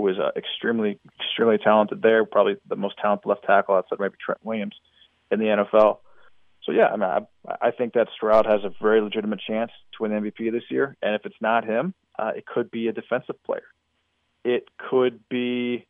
who 0.00 0.08
is 0.08 0.18
uh, 0.18 0.30
extremely, 0.36 0.98
extremely 1.20 1.58
talented 1.58 2.02
there. 2.02 2.24
Probably 2.24 2.56
the 2.68 2.76
most 2.76 2.96
talented 3.00 3.26
left 3.26 3.44
tackle 3.44 3.74
outside 3.76 3.98
maybe 4.00 4.14
Trent 4.24 4.44
Williams 4.44 4.74
in 5.30 5.38
the 5.38 5.46
NFL. 5.46 5.98
So 6.64 6.72
yeah, 6.72 6.86
I 6.86 6.96
mean, 6.96 7.02
I, 7.02 7.20
I 7.60 7.70
think 7.70 7.94
that 7.94 8.08
Stroud 8.14 8.46
has 8.46 8.64
a 8.64 8.70
very 8.82 9.00
legitimate 9.00 9.40
chance 9.46 9.70
to 9.96 10.02
win 10.02 10.12
MVP 10.12 10.50
this 10.50 10.64
year. 10.70 10.96
And 11.02 11.14
if 11.14 11.26
it's 11.26 11.40
not 11.40 11.64
him, 11.64 11.94
uh, 12.18 12.32
it 12.36 12.46
could 12.46 12.70
be 12.70 12.88
a 12.88 12.92
defensive 12.92 13.42
player. 13.44 13.66
It 14.44 14.68
could 14.90 15.20
be. 15.28 15.86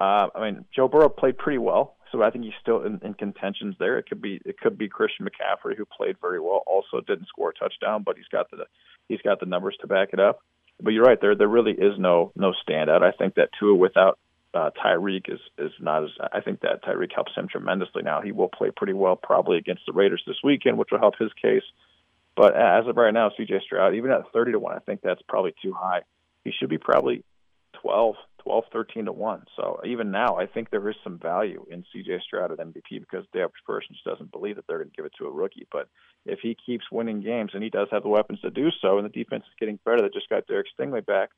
Uh, 0.00 0.28
I 0.34 0.50
mean, 0.50 0.64
Joe 0.74 0.86
Burrow 0.86 1.08
played 1.08 1.38
pretty 1.38 1.58
well, 1.58 1.96
so 2.12 2.22
I 2.22 2.30
think 2.30 2.44
he's 2.44 2.54
still 2.60 2.84
in, 2.84 3.00
in 3.02 3.14
contentions 3.14 3.74
there. 3.78 3.98
It 3.98 4.06
could 4.08 4.22
be 4.22 4.40
it 4.44 4.58
could 4.58 4.78
be 4.78 4.88
Christian 4.88 5.26
McCaffrey 5.26 5.76
who 5.76 5.84
played 5.84 6.16
very 6.20 6.40
well, 6.40 6.62
also 6.66 7.00
didn't 7.00 7.26
score 7.28 7.50
a 7.50 7.54
touchdown, 7.54 8.02
but 8.04 8.16
he's 8.16 8.28
got 8.30 8.50
the 8.50 8.64
he's 9.08 9.20
got 9.22 9.40
the 9.40 9.46
numbers 9.46 9.76
to 9.80 9.86
back 9.86 10.10
it 10.12 10.20
up. 10.20 10.40
But 10.80 10.92
you're 10.92 11.04
right, 11.04 11.20
there 11.20 11.34
there 11.34 11.48
really 11.48 11.72
is 11.72 11.98
no 11.98 12.32
no 12.36 12.52
standout. 12.66 13.02
I 13.02 13.12
think 13.12 13.34
that 13.34 13.50
Tua 13.58 13.74
without 13.74 14.18
uh, 14.54 14.70
Tyreek 14.82 15.32
is 15.32 15.40
is 15.58 15.72
not 15.80 16.04
as 16.04 16.10
I 16.32 16.40
think 16.40 16.60
that 16.60 16.82
Tyreek 16.84 17.12
helps 17.14 17.32
him 17.34 17.48
tremendously. 17.48 18.02
Now 18.02 18.20
he 18.20 18.32
will 18.32 18.48
play 18.48 18.70
pretty 18.74 18.92
well 18.92 19.16
probably 19.16 19.58
against 19.58 19.82
the 19.86 19.92
Raiders 19.92 20.22
this 20.26 20.38
weekend, 20.42 20.78
which 20.78 20.88
will 20.90 20.98
help 21.00 21.14
his 21.18 21.32
case. 21.40 21.64
But 22.36 22.54
as 22.54 22.86
of 22.86 22.96
right 22.96 23.12
now, 23.12 23.32
C.J. 23.36 23.62
Stroud, 23.66 23.96
even 23.96 24.12
at 24.12 24.30
30 24.32 24.52
to 24.52 24.60
one, 24.60 24.76
I 24.76 24.78
think 24.78 25.00
that's 25.02 25.20
probably 25.28 25.54
too 25.60 25.72
high. 25.72 26.02
He 26.44 26.52
should 26.52 26.68
be 26.68 26.78
probably 26.78 27.24
12, 27.82 28.14
12, 28.48 28.64
13 28.72 29.04
to 29.04 29.12
1. 29.12 29.44
So 29.56 29.78
even 29.84 30.10
now, 30.10 30.36
I 30.36 30.46
think 30.46 30.70
there 30.70 30.88
is 30.88 30.96
some 31.04 31.18
value 31.18 31.66
in 31.70 31.84
CJ 31.94 32.22
Stroud 32.22 32.50
at 32.50 32.58
MVP 32.58 32.98
because 32.98 33.26
the 33.34 33.40
average 33.40 33.62
person 33.66 33.88
just 33.92 34.06
doesn't 34.06 34.32
believe 34.32 34.56
that 34.56 34.64
they're 34.66 34.78
going 34.78 34.88
to 34.88 34.96
give 34.96 35.04
it 35.04 35.12
to 35.18 35.26
a 35.26 35.30
rookie. 35.30 35.66
But 35.70 35.88
if 36.24 36.38
he 36.40 36.56
keeps 36.64 36.84
winning 36.90 37.20
games, 37.20 37.50
and 37.52 37.62
he 37.62 37.68
does 37.68 37.88
have 37.90 38.04
the 38.04 38.08
weapons 38.08 38.40
to 38.40 38.50
do 38.50 38.70
so, 38.80 38.96
and 38.96 39.04
the 39.04 39.10
defense 39.10 39.44
is 39.44 39.58
getting 39.60 39.78
better, 39.84 40.00
they 40.00 40.08
just 40.08 40.30
got 40.30 40.46
Derek 40.46 40.68
Stingley 40.78 41.04
back, 41.04 41.28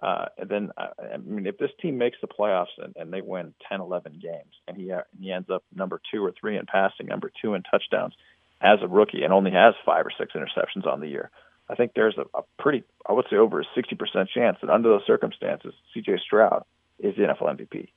uh, 0.00 0.26
and 0.38 0.48
then, 0.48 0.70
uh, 0.78 0.88
I 1.12 1.18
mean, 1.18 1.46
if 1.46 1.58
this 1.58 1.70
team 1.82 1.98
makes 1.98 2.16
the 2.22 2.28
playoffs 2.28 2.74
and, 2.78 2.94
and 2.96 3.12
they 3.12 3.20
win 3.20 3.52
10, 3.68 3.82
11 3.82 4.20
games, 4.22 4.54
and 4.66 4.76
he, 4.76 4.90
he 5.20 5.30
ends 5.30 5.50
up 5.50 5.62
number 5.74 6.00
two 6.10 6.24
or 6.24 6.32
three 6.40 6.56
in 6.56 6.64
passing, 6.64 7.06
number 7.06 7.30
two 7.42 7.52
in 7.52 7.62
touchdowns 7.62 8.14
as 8.62 8.78
a 8.80 8.88
rookie, 8.88 9.22
and 9.22 9.34
only 9.34 9.50
has 9.50 9.74
five 9.84 10.06
or 10.06 10.12
six 10.18 10.32
interceptions 10.32 10.86
on 10.86 11.00
the 11.00 11.08
year, 11.08 11.30
I 11.68 11.74
think 11.74 11.92
there's 11.94 12.16
a, 12.18 12.24
a 12.36 12.42
pretty, 12.58 12.84
I 13.08 13.12
would 13.12 13.26
say, 13.30 13.36
over 13.36 13.60
a 13.60 13.64
60% 13.76 14.28
chance 14.28 14.58
that 14.60 14.70
under 14.70 14.90
those 14.90 15.06
circumstances, 15.06 15.74
C.J. 15.92 16.18
Stroud 16.24 16.64
is 16.98 17.16
the 17.16 17.22
NFL 17.22 17.58
MVP. 17.58 17.88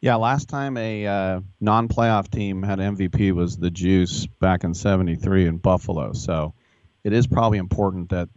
Yeah, 0.00 0.14
last 0.14 0.48
time 0.48 0.76
a 0.76 1.06
uh, 1.06 1.40
non-playoff 1.60 2.30
team 2.30 2.62
had 2.62 2.78
MVP 2.78 3.32
was 3.32 3.56
the 3.56 3.70
Juice 3.70 4.26
back 4.26 4.62
in 4.62 4.72
'73 4.72 5.46
in 5.46 5.56
Buffalo. 5.56 6.12
So 6.12 6.54
it 7.02 7.12
is 7.12 7.26
probably 7.26 7.58
important 7.58 8.10
that 8.10 8.28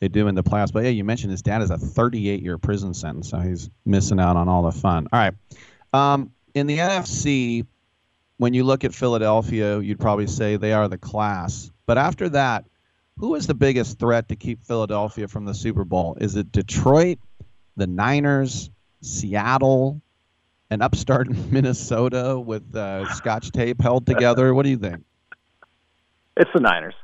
they 0.00 0.08
do 0.08 0.26
in 0.26 0.34
the 0.34 0.42
playoffs. 0.42 0.72
But 0.72 0.82
yeah, 0.82 0.90
you 0.90 1.04
mentioned 1.04 1.30
his 1.30 1.42
dad 1.42 1.62
is 1.62 1.70
a 1.70 1.76
38-year 1.76 2.58
prison 2.58 2.94
sentence, 2.94 3.30
so 3.30 3.38
he's 3.38 3.70
missing 3.84 4.18
out 4.18 4.36
on 4.36 4.48
all 4.48 4.64
the 4.64 4.72
fun. 4.72 5.06
All 5.12 5.20
right, 5.20 5.34
um, 5.92 6.32
in 6.52 6.66
the 6.66 6.78
NFC, 6.78 7.64
when 8.38 8.52
you 8.52 8.64
look 8.64 8.82
at 8.82 8.92
Philadelphia, 8.92 9.78
you'd 9.78 10.00
probably 10.00 10.26
say 10.26 10.56
they 10.56 10.72
are 10.72 10.88
the 10.88 10.98
class. 10.98 11.70
But 11.86 11.96
after 11.96 12.28
that, 12.30 12.64
who 13.18 13.34
is 13.34 13.46
the 13.46 13.54
biggest 13.54 13.98
threat 13.98 14.28
to 14.28 14.36
keep 14.36 14.64
Philadelphia 14.64 15.28
from 15.28 15.44
the 15.44 15.54
Super 15.54 15.84
Bowl? 15.84 16.16
Is 16.20 16.36
it 16.36 16.50
Detroit, 16.52 17.18
the 17.76 17.86
Niners, 17.86 18.70
Seattle, 19.00 20.00
an 20.70 20.82
upstart 20.82 21.28
Minnesota 21.50 22.38
with 22.38 22.74
uh, 22.74 23.12
Scotch 23.14 23.52
tape 23.52 23.80
held 23.80 24.06
together? 24.06 24.52
What 24.54 24.64
do 24.64 24.70
you 24.70 24.78
think? 24.78 25.04
It's 26.36 26.50
the 26.52 26.60
Niners. 26.60 26.94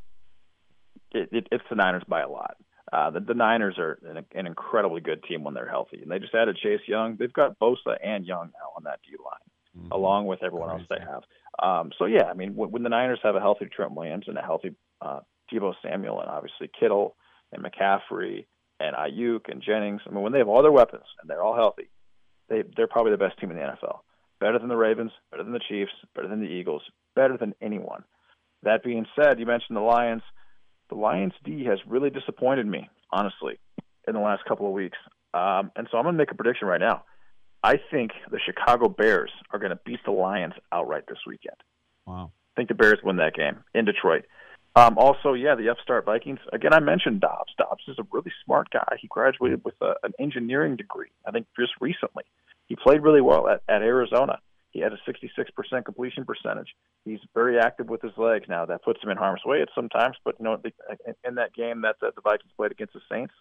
It, 1.12 1.28
it, 1.32 1.49
it's 1.53 1.65
the 1.69 1.77
Niners 1.77 2.03
by 2.07 2.23
a 2.23 2.28
lot. 2.28 2.57
Uh, 2.93 3.11
the, 3.11 3.20
the 3.20 3.35
Niners 3.35 3.78
are 3.78 3.99
an, 4.05 4.24
an 4.35 4.47
incredibly 4.47 5.01
good 5.01 5.23
team 5.23 5.45
when 5.45 5.55
they're 5.55 5.69
healthy, 5.69 6.01
and 6.03 6.11
they 6.11 6.19
just 6.19 6.35
added 6.35 6.57
Chase 6.61 6.81
Young. 6.89 7.16
They've 7.16 7.32
got 7.32 7.59
Bosa 7.61 7.97
and 8.03 8.27
Young 8.27 8.51
now 8.53 8.73
on 8.77 8.82
that 8.85 8.99
D 9.05 9.16
line, 9.24 9.85
mm-hmm. 9.85 9.93
along 9.93 10.27
with 10.27 10.43
everyone 10.43 10.70
Crazy. 10.70 10.87
else 10.91 10.99
they 10.99 11.05
have. 11.05 11.23
Um, 11.62 11.93
so 11.99 12.07
yeah, 12.07 12.24
I 12.24 12.35
mean, 12.35 12.57
when, 12.57 12.73
when 12.73 12.82
the 12.82 12.89
Niners 12.89 13.20
have 13.23 13.37
a 13.37 13.41
healthy 13.41 13.66
Trent 13.66 13.93
Williams 13.93 14.24
and 14.27 14.37
a 14.37 14.43
healthy 14.43 14.74
uh, 15.01 15.20
Deebo 15.52 15.74
Samuel 15.82 16.20
and 16.20 16.31
obviously 16.31 16.70
Kittle 16.78 17.16
and 17.52 17.64
McCaffrey 17.64 18.47
and 18.78 18.97
Aiyuk 18.97 19.51
and 19.51 19.62
Jennings. 19.62 20.01
I 20.06 20.10
mean, 20.10 20.22
when 20.22 20.32
they 20.32 20.39
have 20.39 20.48
all 20.48 20.62
their 20.62 20.72
weapons 20.72 21.05
and 21.20 21.28
they're 21.28 21.43
all 21.43 21.55
healthy, 21.55 21.90
they 22.48 22.62
they're 22.77 22.89
probably 22.89 23.12
the 23.12 23.18
best 23.18 23.39
team 23.39 23.51
in 23.51 23.56
the 23.56 23.62
NFL. 23.62 24.01
Better 24.40 24.59
than 24.59 24.68
the 24.68 24.77
Ravens, 24.77 25.12
better 25.31 25.44
than 25.44 25.52
the 25.52 25.60
Chiefs, 25.68 25.93
better 26.14 26.28
than 26.28 26.40
the 26.40 26.48
Eagles, 26.48 26.82
better 27.14 27.36
than 27.36 27.55
anyone. 27.60 28.05
That 28.62 28.82
being 28.82 29.06
said, 29.14 29.39
you 29.39 29.47
mentioned 29.47 29.77
the 29.77 29.82
Lions. 29.82 30.22
The 30.89 30.97
Lions 30.97 31.35
D 31.44 31.64
has 31.66 31.78
really 31.86 32.10
disappointed 32.10 32.66
me, 32.66 32.89
honestly, 33.12 33.59
in 34.09 34.14
the 34.14 34.20
last 34.20 34.44
couple 34.47 34.66
of 34.66 34.72
weeks. 34.72 34.98
Um, 35.32 35.70
and 35.77 35.86
so 35.90 35.98
I'm 35.98 36.05
going 36.05 36.14
to 36.14 36.18
make 36.18 36.32
a 36.32 36.35
prediction 36.35 36.66
right 36.66 36.81
now. 36.81 37.05
I 37.62 37.78
think 37.90 38.12
the 38.31 38.40
Chicago 38.44 38.89
Bears 38.89 39.31
are 39.52 39.59
going 39.59 39.70
to 39.70 39.78
beat 39.85 40.01
the 40.05 40.10
Lions 40.10 40.55
outright 40.72 41.05
this 41.06 41.18
weekend. 41.27 41.56
Wow. 42.06 42.32
I 42.35 42.52
think 42.56 42.68
the 42.68 42.74
Bears 42.74 42.98
win 43.05 43.16
that 43.16 43.35
game 43.35 43.62
in 43.74 43.85
Detroit. 43.85 44.24
Um, 44.77 44.99
also, 44.99 45.33
yeah, 45.33 45.57
the 45.57 45.69
upstart 45.69 46.05
Vikings. 46.05 46.39
Again, 46.53 46.73
I 46.73 46.81
mentioned 46.81 47.21
Dobbs. 47.21 47.53
Dobbs 47.59 47.83
is 47.89 47.97
a 47.99 48.07
really 48.13 48.33
smart 48.45 48.71
guy. 48.71 48.97
He 49.01 49.09
graduated 49.09 49.65
with 49.65 49.75
a, 49.81 49.95
an 50.05 50.13
engineering 50.21 50.77
degree, 50.77 51.11
I 51.27 51.33
think, 51.33 51.47
just 51.59 51.73
recently. 51.81 52.25
He 52.67 52.77
played 52.77 53.03
really 53.03 53.21
well 53.21 53.49
at, 53.49 53.63
at 53.69 53.83
Arizona. 53.83 54.39
He 54.71 54.81
had 54.81 54.93
a 54.93 54.99
66% 55.11 55.85
completion 55.85 56.25
percentage. 56.25 56.69
He's 57.05 57.19
very 57.35 57.59
active 57.59 57.89
with 57.89 58.03
his 58.03 58.13
legs 58.17 58.47
now. 58.49 58.67
That 58.67 58.85
puts 58.85 59.03
him 59.03 59.11
in 59.11 59.17
harm's 59.17 59.45
way 59.45 59.63
at 59.63 59.69
sometimes, 59.75 60.17
but 60.25 60.37
you 60.39 60.45
know, 60.45 60.61
in 61.25 61.35
that 61.35 61.53
game 61.55 61.83
that 61.83 61.97
the, 62.01 62.13
the 62.15 62.21
Vikings 62.23 62.53
played 62.57 62.71
against 62.71 62.95
the 62.95 63.01
Saints, 63.11 63.35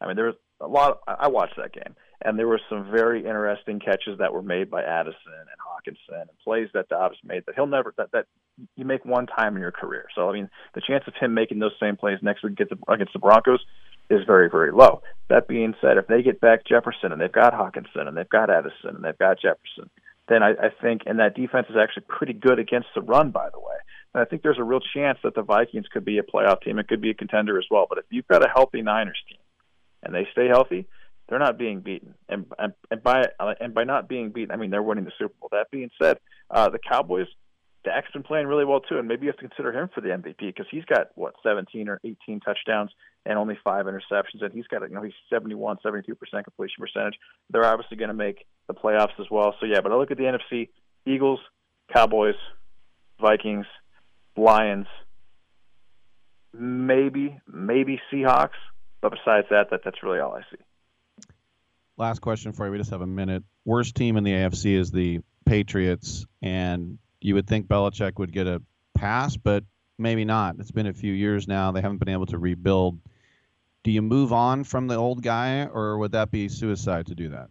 I 0.00 0.06
mean, 0.06 0.16
there 0.16 0.26
was 0.26 0.34
a 0.60 0.66
lot. 0.66 1.00
Of, 1.08 1.16
I 1.18 1.28
watched 1.28 1.56
that 1.56 1.72
game, 1.72 1.96
and 2.22 2.38
there 2.38 2.48
were 2.48 2.60
some 2.68 2.90
very 2.90 3.20
interesting 3.20 3.78
catches 3.78 4.18
that 4.18 4.32
were 4.32 4.42
made 4.42 4.70
by 4.70 4.82
Addison 4.82 5.14
and 5.26 5.48
Hockenson, 5.60 6.22
and 6.22 6.38
plays 6.42 6.68
that 6.74 6.88
Dobbs 6.88 7.16
made 7.24 7.44
that 7.46 7.54
he'll 7.54 7.66
never 7.66 7.94
that 7.96 8.12
that 8.12 8.26
you 8.76 8.84
make 8.84 9.04
one 9.04 9.26
time 9.26 9.54
in 9.54 9.62
your 9.62 9.72
career. 9.72 10.06
So 10.14 10.28
I 10.28 10.32
mean, 10.32 10.50
the 10.74 10.80
chance 10.80 11.04
of 11.06 11.14
him 11.14 11.34
making 11.34 11.58
those 11.60 11.74
same 11.80 11.96
plays 11.96 12.18
next 12.22 12.42
week 12.42 12.54
against 12.54 12.74
the, 12.74 12.92
against 12.92 13.12
the 13.12 13.18
Broncos 13.20 13.60
is 14.10 14.20
very 14.26 14.50
very 14.50 14.72
low. 14.72 15.02
That 15.28 15.46
being 15.48 15.74
said, 15.80 15.96
if 15.96 16.06
they 16.06 16.22
get 16.22 16.40
back 16.40 16.66
Jefferson 16.66 17.12
and 17.12 17.20
they've 17.20 17.30
got 17.30 17.52
Hockenson 17.52 18.08
and 18.08 18.16
they've 18.16 18.28
got 18.28 18.50
Addison 18.50 18.96
and 18.96 19.04
they've 19.04 19.18
got 19.18 19.40
Jefferson, 19.40 19.90
then 20.28 20.42
I, 20.42 20.50
I 20.50 20.70
think 20.82 21.02
and 21.06 21.20
that 21.20 21.36
defense 21.36 21.66
is 21.70 21.76
actually 21.76 22.04
pretty 22.08 22.32
good 22.32 22.58
against 22.58 22.88
the 22.94 23.02
run, 23.02 23.30
by 23.30 23.48
the 23.50 23.60
way. 23.60 23.76
And 24.14 24.22
I 24.22 24.24
think 24.24 24.42
there's 24.42 24.58
a 24.58 24.64
real 24.64 24.80
chance 24.80 25.18
that 25.22 25.34
the 25.34 25.42
Vikings 25.42 25.86
could 25.92 26.04
be 26.04 26.18
a 26.18 26.22
playoff 26.22 26.62
team. 26.62 26.78
It 26.78 26.88
could 26.88 27.00
be 27.00 27.10
a 27.10 27.14
contender 27.14 27.58
as 27.58 27.66
well. 27.70 27.86
But 27.88 27.98
if 27.98 28.04
you've 28.10 28.26
got 28.26 28.44
a 28.44 28.48
healthy 28.48 28.82
Niners 28.82 29.22
team 29.28 29.38
and 30.02 30.14
they 30.14 30.26
stay 30.32 30.48
healthy, 30.48 30.86
they're 31.28 31.38
not 31.38 31.58
being 31.58 31.80
beaten. 31.80 32.14
And 32.28 32.46
and, 32.58 32.72
and 32.90 33.02
by 33.02 33.24
and 33.60 33.74
by 33.74 33.84
not 33.84 34.08
being 34.08 34.30
beaten, 34.30 34.50
I 34.50 34.56
mean 34.56 34.70
they're 34.70 34.82
winning 34.82 35.04
the 35.04 35.12
Super 35.18 35.34
Bowl. 35.40 35.48
That 35.52 35.70
being 35.70 35.90
said, 36.00 36.18
uh, 36.50 36.70
the 36.70 36.78
Cowboys, 36.78 37.26
Dak's 37.84 38.10
been 38.12 38.22
playing 38.22 38.46
really 38.46 38.64
well 38.64 38.80
too, 38.80 38.98
and 38.98 39.06
maybe 39.06 39.26
you 39.26 39.28
have 39.28 39.38
to 39.38 39.48
consider 39.48 39.72
him 39.72 39.88
for 39.94 40.00
the 40.00 40.08
MVP 40.08 40.38
because 40.38 40.66
he's 40.70 40.84
got 40.84 41.08
what 41.14 41.34
17 41.42 41.88
or 41.88 42.00
18 42.04 42.40
touchdowns 42.40 42.90
and 43.26 43.38
only 43.38 43.58
five 43.62 43.86
interceptions, 43.86 44.42
and 44.42 44.52
he's 44.52 44.66
got 44.66 44.82
you 44.88 44.94
know 44.94 45.02
he's 45.02 45.12
71, 45.30 45.78
72 45.82 46.14
percent 46.14 46.44
completion 46.44 46.76
percentage. 46.80 47.18
They're 47.50 47.64
obviously 47.64 47.96
going 47.96 48.08
to 48.08 48.14
make 48.14 48.46
the 48.66 48.74
playoffs 48.74 49.18
as 49.20 49.26
well. 49.30 49.54
So 49.60 49.66
yeah, 49.66 49.80
but 49.82 49.92
I 49.92 49.96
look 49.96 50.10
at 50.10 50.16
the 50.16 50.24
NFC: 50.24 50.70
Eagles, 51.06 51.40
Cowboys, 51.92 52.36
Vikings, 53.20 53.66
Lions, 54.36 54.86
maybe 56.54 57.38
maybe 57.46 58.00
Seahawks. 58.12 58.58
But 59.00 59.12
besides 59.12 59.46
that, 59.50 59.70
that 59.70 59.80
that's 59.84 60.02
really 60.02 60.18
all 60.18 60.34
I 60.34 60.40
see. 60.50 60.62
Last 61.98 62.20
question 62.20 62.52
for 62.52 62.64
you. 62.64 62.70
We 62.70 62.78
just 62.78 62.90
have 62.90 63.00
a 63.00 63.06
minute. 63.06 63.42
Worst 63.64 63.96
team 63.96 64.16
in 64.16 64.22
the 64.22 64.30
AFC 64.30 64.78
is 64.78 64.92
the 64.92 65.20
Patriots, 65.44 66.26
and 66.40 66.98
you 67.20 67.34
would 67.34 67.48
think 67.48 67.66
Belichick 67.66 68.18
would 68.18 68.32
get 68.32 68.46
a 68.46 68.62
pass, 68.94 69.36
but 69.36 69.64
maybe 69.98 70.24
not. 70.24 70.56
It's 70.60 70.70
been 70.70 70.86
a 70.86 70.92
few 70.92 71.12
years 71.12 71.48
now. 71.48 71.72
They 71.72 71.80
haven't 71.80 71.98
been 71.98 72.10
able 72.10 72.26
to 72.26 72.38
rebuild. 72.38 73.00
Do 73.82 73.90
you 73.90 74.00
move 74.00 74.32
on 74.32 74.62
from 74.62 74.86
the 74.86 74.94
old 74.94 75.24
guy, 75.24 75.66
or 75.66 75.98
would 75.98 76.12
that 76.12 76.30
be 76.30 76.48
suicide 76.48 77.06
to 77.06 77.16
do 77.16 77.30
that? 77.30 77.50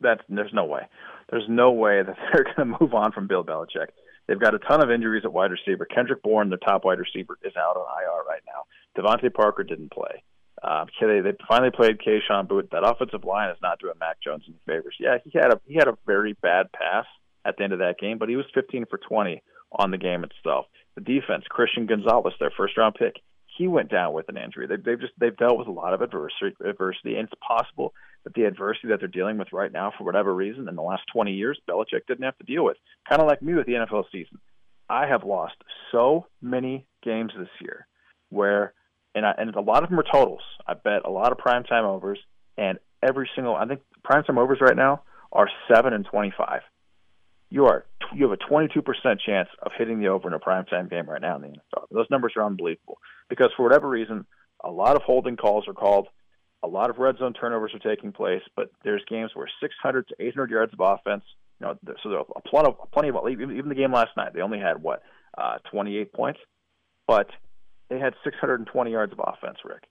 That 0.00 0.20
there's 0.30 0.54
no 0.54 0.64
way. 0.64 0.88
There's 1.30 1.46
no 1.46 1.70
way 1.72 2.02
that 2.02 2.16
they're 2.32 2.44
going 2.44 2.72
to 2.72 2.78
move 2.80 2.94
on 2.94 3.12
from 3.12 3.26
Bill 3.26 3.44
Belichick. 3.44 3.88
They've 4.26 4.40
got 4.40 4.54
a 4.54 4.58
ton 4.58 4.82
of 4.82 4.90
injuries 4.90 5.24
at 5.26 5.32
wide 5.32 5.50
receiver. 5.50 5.84
Kendrick 5.84 6.22
Bourne, 6.22 6.48
their 6.48 6.58
top 6.58 6.86
wide 6.86 6.98
receiver, 6.98 7.36
is 7.42 7.54
out 7.56 7.76
on 7.76 7.86
IR 8.02 8.24
right 8.26 8.42
now. 8.46 8.64
DeVante 8.96 9.32
Parker 9.32 9.62
didn't 9.62 9.90
play. 9.90 10.22
Uh, 10.62 10.84
they, 11.00 11.20
they 11.20 11.32
finally 11.48 11.70
played 11.70 11.98
Kayshon 11.98 12.48
Boutte. 12.48 12.70
That 12.70 12.86
offensive 12.86 13.24
line 13.24 13.50
is 13.50 13.58
not 13.62 13.78
doing 13.78 13.94
Mac 14.00 14.20
Jones 14.22 14.44
any 14.48 14.58
favors. 14.66 14.96
Yeah, 14.98 15.18
he 15.24 15.38
had 15.38 15.52
a 15.52 15.60
he 15.66 15.74
had 15.74 15.88
a 15.88 15.96
very 16.06 16.34
bad 16.42 16.72
pass 16.72 17.06
at 17.44 17.56
the 17.56 17.64
end 17.64 17.72
of 17.72 17.78
that 17.78 17.98
game, 17.98 18.18
but 18.18 18.28
he 18.28 18.36
was 18.36 18.46
15 18.54 18.86
for 18.90 18.98
20 18.98 19.42
on 19.72 19.90
the 19.90 19.98
game 19.98 20.24
itself. 20.24 20.66
The 20.94 21.00
defense, 21.00 21.44
Christian 21.48 21.86
Gonzalez, 21.86 22.34
their 22.40 22.52
first 22.56 22.76
round 22.76 22.96
pick, 22.96 23.14
he 23.56 23.68
went 23.68 23.90
down 23.90 24.12
with 24.12 24.28
an 24.28 24.36
injury. 24.36 24.66
They've, 24.66 24.82
they've 24.82 25.00
just 25.00 25.12
they've 25.18 25.36
dealt 25.36 25.58
with 25.58 25.68
a 25.68 25.72
lot 25.72 25.94
of 25.94 26.00
adversity, 26.00 26.56
adversity, 26.64 27.16
and 27.16 27.28
it's 27.28 27.40
possible 27.46 27.92
that 28.24 28.34
the 28.34 28.44
adversity 28.44 28.88
that 28.88 29.00
they're 29.00 29.08
dealing 29.08 29.38
with 29.38 29.52
right 29.52 29.72
now, 29.72 29.92
for 29.96 30.04
whatever 30.04 30.34
reason, 30.34 30.68
in 30.68 30.76
the 30.76 30.82
last 30.82 31.02
20 31.12 31.32
years, 31.32 31.58
Belichick 31.68 32.06
didn't 32.06 32.24
have 32.24 32.38
to 32.38 32.44
deal 32.44 32.64
with. 32.64 32.76
Kind 33.08 33.20
of 33.20 33.28
like 33.28 33.42
me 33.42 33.54
with 33.54 33.66
the 33.66 33.72
NFL 33.72 34.04
season. 34.12 34.38
I 34.88 35.06
have 35.06 35.24
lost 35.24 35.56
so 35.92 36.26
many 36.40 36.86
games 37.02 37.32
this 37.36 37.48
year 37.60 37.86
where 38.30 38.74
and 39.18 39.26
I, 39.26 39.34
and 39.36 39.54
a 39.54 39.60
lot 39.60 39.82
of 39.82 39.90
them 39.90 39.98
are 39.98 40.04
totals. 40.10 40.42
I 40.66 40.74
bet 40.74 41.04
a 41.04 41.10
lot 41.10 41.32
of 41.32 41.38
primetime 41.38 41.84
overs, 41.84 42.18
and 42.56 42.78
every 43.02 43.28
single 43.34 43.54
I 43.54 43.66
think 43.66 43.80
primetime 44.08 44.38
overs 44.38 44.58
right 44.60 44.76
now 44.76 45.02
are 45.32 45.48
seven 45.72 45.92
and 45.92 46.06
twenty-five. 46.06 46.62
You 47.50 47.66
are 47.66 47.84
you 48.14 48.28
have 48.28 48.38
a 48.38 48.48
twenty-two 48.48 48.82
percent 48.82 49.20
chance 49.24 49.48
of 49.62 49.72
hitting 49.76 50.00
the 50.00 50.08
over 50.08 50.28
in 50.28 50.34
a 50.34 50.38
primetime 50.38 50.88
game 50.88 51.08
right 51.08 51.20
now 51.20 51.36
in 51.36 51.42
the 51.42 51.48
NFL. 51.48 51.84
Those 51.90 52.06
numbers 52.10 52.32
are 52.36 52.44
unbelievable 52.44 52.98
because 53.28 53.50
for 53.56 53.64
whatever 53.64 53.88
reason, 53.88 54.24
a 54.64 54.70
lot 54.70 54.96
of 54.96 55.02
holding 55.02 55.36
calls 55.36 55.66
are 55.68 55.74
called, 55.74 56.08
a 56.62 56.68
lot 56.68 56.90
of 56.90 56.98
red 56.98 57.18
zone 57.18 57.34
turnovers 57.34 57.72
are 57.74 57.94
taking 57.94 58.12
place, 58.12 58.42
but 58.56 58.70
there's 58.84 59.02
games 59.08 59.30
where 59.34 59.48
600 59.60 60.08
to 60.08 60.14
800 60.18 60.50
yards 60.50 60.72
of 60.72 60.80
offense. 60.80 61.24
You 61.60 61.66
know, 61.66 61.78
so 62.02 62.08
there 62.08 62.18
are 62.18 62.24
plenty 62.46 62.68
of 62.68 62.90
plenty 62.92 63.08
of 63.08 63.16
even 63.28 63.68
the 63.68 63.74
game 63.74 63.92
last 63.92 64.10
night. 64.16 64.32
They 64.32 64.40
only 64.40 64.60
had 64.60 64.80
what 64.80 65.02
uh, 65.36 65.58
28 65.70 66.12
points, 66.12 66.40
but 67.06 67.28
they 67.88 67.98
had 67.98 68.14
620 68.24 68.90
yards 68.90 69.12
of 69.12 69.20
offense, 69.22 69.58
Rick. 69.64 69.84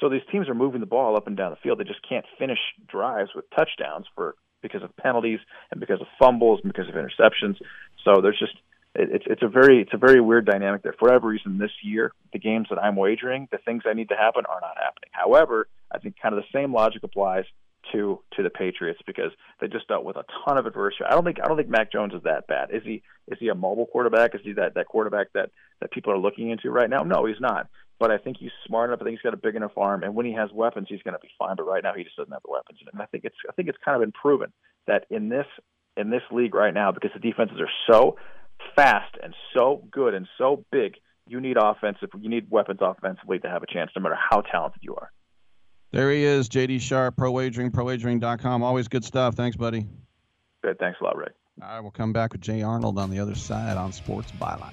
So 0.00 0.08
these 0.08 0.22
teams 0.32 0.48
are 0.48 0.54
moving 0.54 0.80
the 0.80 0.86
ball 0.86 1.16
up 1.16 1.26
and 1.26 1.36
down 1.36 1.50
the 1.50 1.56
field. 1.62 1.78
They 1.78 1.84
just 1.84 2.06
can't 2.08 2.24
finish 2.38 2.58
drives 2.88 3.30
with 3.34 3.44
touchdowns 3.50 4.06
for 4.14 4.34
because 4.62 4.82
of 4.82 4.94
penalties 4.96 5.40
and 5.70 5.80
because 5.80 6.00
of 6.00 6.06
fumbles 6.18 6.60
and 6.62 6.72
because 6.72 6.88
of 6.88 6.94
interceptions. 6.94 7.56
So 8.04 8.20
there's 8.22 8.38
just 8.38 8.56
it's 8.94 9.24
it's 9.26 9.42
a 9.42 9.48
very 9.48 9.82
it's 9.82 9.94
a 9.94 9.98
very 9.98 10.20
weird 10.20 10.46
dynamic 10.46 10.82
there. 10.82 10.94
For 10.98 11.06
whatever 11.06 11.28
reason, 11.28 11.58
this 11.58 11.70
year 11.82 12.12
the 12.32 12.38
games 12.38 12.66
that 12.70 12.78
I'm 12.78 12.96
wagering, 12.96 13.48
the 13.52 13.58
things 13.58 13.82
that 13.84 13.94
need 13.94 14.08
to 14.08 14.16
happen 14.16 14.44
are 14.46 14.60
not 14.60 14.76
happening. 14.76 15.10
However, 15.12 15.68
I 15.92 15.98
think 15.98 16.16
kind 16.20 16.34
of 16.34 16.42
the 16.42 16.58
same 16.58 16.72
logic 16.72 17.02
applies 17.02 17.44
to 17.92 18.20
to 18.36 18.42
the 18.42 18.50
Patriots 18.50 19.00
because 19.06 19.32
they 19.60 19.68
just 19.68 19.88
dealt 19.88 20.04
with 20.04 20.16
a 20.16 20.24
ton 20.44 20.58
of 20.58 20.66
adversity. 20.66 21.04
I 21.04 21.12
don't 21.12 21.24
think 21.24 21.38
I 21.42 21.48
don't 21.48 21.56
think 21.56 21.68
Mac 21.68 21.92
Jones 21.92 22.14
is 22.14 22.22
that 22.24 22.46
bad. 22.46 22.70
Is 22.72 22.82
he 22.84 23.02
is 23.28 23.38
he 23.38 23.48
a 23.48 23.54
mobile 23.54 23.86
quarterback? 23.86 24.34
Is 24.34 24.40
he 24.44 24.52
that 24.54 24.74
that 24.74 24.86
quarterback 24.86 25.28
that 25.34 25.50
that 25.80 25.90
people 25.92 26.12
are 26.12 26.18
looking 26.18 26.50
into 26.50 26.70
right 26.70 26.90
now? 26.90 27.02
No, 27.02 27.26
he's 27.26 27.40
not. 27.40 27.68
But 27.98 28.10
I 28.10 28.16
think 28.16 28.38
he's 28.38 28.50
smart 28.66 28.88
enough. 28.88 29.00
I 29.02 29.04
think 29.04 29.18
he's 29.18 29.22
got 29.22 29.34
a 29.34 29.36
big 29.36 29.56
enough 29.56 29.76
arm, 29.76 30.02
and 30.02 30.14
when 30.14 30.24
he 30.24 30.32
has 30.32 30.50
weapons, 30.54 30.86
he's 30.88 31.02
going 31.02 31.12
to 31.12 31.20
be 31.20 31.28
fine. 31.38 31.56
But 31.56 31.66
right 31.66 31.82
now, 31.82 31.92
he 31.94 32.02
just 32.02 32.16
doesn't 32.16 32.32
have 32.32 32.42
the 32.42 32.50
weapons. 32.50 32.78
And 32.90 33.02
I 33.02 33.06
think 33.06 33.24
it's 33.24 33.36
I 33.48 33.52
think 33.52 33.68
it's 33.68 33.78
kind 33.84 33.94
of 33.94 34.00
been 34.00 34.12
proven 34.12 34.52
that 34.86 35.04
in 35.10 35.28
this 35.28 35.46
in 35.96 36.10
this 36.10 36.22
league 36.30 36.54
right 36.54 36.72
now, 36.72 36.92
because 36.92 37.10
the 37.12 37.20
defenses 37.20 37.58
are 37.60 37.92
so 37.92 38.16
fast 38.74 39.16
and 39.22 39.34
so 39.54 39.86
good 39.90 40.14
and 40.14 40.26
so 40.38 40.64
big, 40.70 40.94
you 41.26 41.40
need 41.40 41.56
offensive, 41.56 42.10
you 42.18 42.28
need 42.28 42.50
weapons 42.50 42.80
offensively 42.82 43.38
to 43.38 43.48
have 43.48 43.62
a 43.62 43.66
chance, 43.66 43.90
no 43.94 44.02
matter 44.02 44.18
how 44.18 44.40
talented 44.40 44.82
you 44.82 44.94
are. 44.96 45.10
There 45.92 46.10
he 46.12 46.22
is, 46.22 46.48
JD 46.48 46.80
Sharp, 46.80 47.16
Pro 47.16 47.32
Wagering, 47.32 47.72
ProWagering.com. 47.72 48.62
Always 48.62 48.86
good 48.88 49.04
stuff. 49.04 49.34
Thanks, 49.34 49.56
buddy. 49.56 49.86
Good. 50.62 50.78
Thanks 50.78 50.98
a 51.00 51.04
lot, 51.04 51.16
Rick. 51.16 51.32
All 51.62 51.68
right, 51.68 51.80
we'll 51.80 51.90
come 51.90 52.12
back 52.12 52.32
with 52.32 52.40
Jay 52.40 52.62
Arnold 52.62 52.98
on 52.98 53.10
the 53.10 53.18
other 53.18 53.34
side 53.34 53.76
on 53.76 53.92
Sports 53.92 54.30
Byline. 54.32 54.72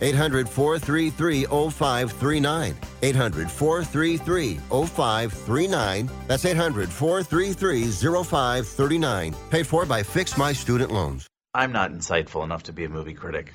800 0.00 0.48
433 0.48 1.44
0539. 1.44 2.74
800 3.02 3.50
433 3.50 4.54
0539. 4.56 6.10
That's 6.26 6.44
800 6.44 6.88
433 6.88 7.84
0539. 8.24 9.34
Paid 9.50 9.66
for 9.66 9.86
by 9.86 10.02
Fix 10.02 10.36
My 10.36 10.52
Student 10.52 10.92
Loans. 10.92 11.26
I'm 11.54 11.72
not 11.72 11.92
insightful 11.92 12.44
enough 12.44 12.64
to 12.64 12.72
be 12.72 12.84
a 12.84 12.88
movie 12.88 13.14
critic. 13.14 13.52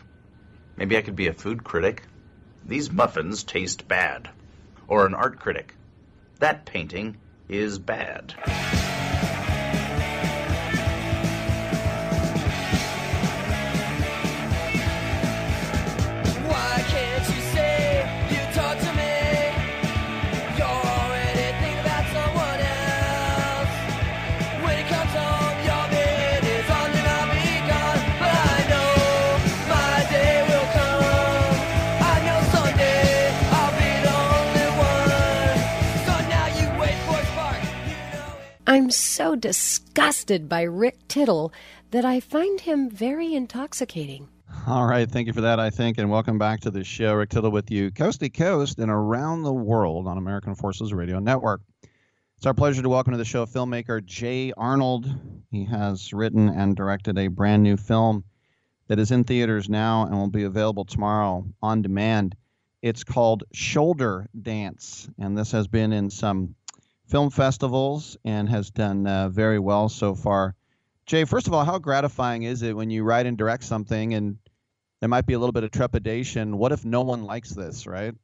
Maybe 0.76 0.98
I 0.98 1.02
could 1.02 1.16
be 1.16 1.28
a 1.28 1.34
food 1.34 1.64
critic. 1.64 2.04
These 2.66 2.92
muffins 2.92 3.44
taste 3.44 3.88
bad. 3.88 4.30
Or 4.88 5.06
an 5.06 5.14
art 5.14 5.40
critic. 5.40 5.76
That 6.40 6.66
painting 6.66 7.18
is 7.48 7.78
bad. 7.78 8.34
I'm 38.72 38.90
so 38.90 39.36
disgusted 39.36 40.48
by 40.48 40.62
Rick 40.62 41.06
Tittle 41.10 41.52
that 41.90 42.06
I 42.06 42.22
find 42.22 42.62
him 42.62 42.90
very 42.90 43.34
intoxicating. 43.36 44.30
All 44.66 44.86
right, 44.86 45.12
thank 45.12 45.28
you 45.28 45.34
for 45.34 45.42
that, 45.42 45.60
I 45.60 45.70
think, 45.70 45.98
and 45.98 46.10
welcome 46.10 46.38
back 46.38 46.62
to 46.62 46.72
the 46.72 46.86
show. 46.86 47.16
Rick 47.16 47.32
Tittle 47.32 47.52
with 47.52 47.70
you, 47.70 47.92
coast 47.92 48.22
to 48.22 48.30
coast 48.30 48.80
and 48.80 48.90
around 48.90 49.44
the 49.44 49.52
world 49.52 50.08
on 50.08 50.18
American 50.18 50.56
Forces 50.56 50.94
Radio 50.94 51.20
Network. 51.20 51.60
It's 52.38 52.46
our 52.46 52.54
pleasure 52.54 52.82
to 52.82 52.88
welcome 52.88 53.12
to 53.12 53.18
the 53.18 53.26
show 53.26 53.46
filmmaker 53.46 54.06
Jay 54.06 54.54
Arnold. 54.56 55.06
He 55.52 55.66
has 55.66 56.14
written 56.14 56.48
and 56.48 56.74
directed 56.74 57.18
a 57.18 57.28
brand 57.28 57.64
new 57.64 57.76
film 57.76 58.24
that 58.88 59.00
is 59.00 59.12
in 59.12 59.26
theaters 59.26 59.68
now 59.68 60.06
and 60.06 60.16
will 60.16 60.30
be 60.30 60.44
available 60.44 60.86
tomorrow 60.86 61.46
on 61.62 61.82
demand. 61.82 62.38
It's 62.82 63.04
called 63.04 63.44
Shoulder 63.52 64.30
Dance, 64.42 65.10
and 65.20 65.38
this 65.38 65.52
has 65.52 65.68
been 65.68 65.92
in 65.92 66.10
some 66.10 66.56
film 67.12 67.30
festivals 67.30 68.16
and 68.24 68.48
has 68.48 68.72
done 68.72 69.06
uh, 69.06 69.28
very 69.28 69.60
well 69.60 69.90
so 69.90 70.16
far. 70.16 70.56
Jay, 71.06 71.26
first 71.26 71.46
of 71.46 71.54
all, 71.54 71.66
how 71.66 71.78
gratifying 71.78 72.44
is 72.44 72.62
it 72.62 72.74
when 72.74 72.90
you 72.90 73.04
write 73.04 73.26
and 73.26 73.38
direct 73.38 73.66
something 73.66 74.14
and 74.14 74.38
there 75.02 75.10
might 75.10 75.26
be 75.26 75.34
a 75.34 75.40
little 75.40 75.52
bit 75.52 75.66
of 75.66 75.72
trepidation? 75.72 76.58
What 76.58 76.72
if 76.72 76.86
no 76.86 77.02
one 77.02 77.26
likes 77.26 77.50
this, 77.50 77.86
right? 77.86 78.16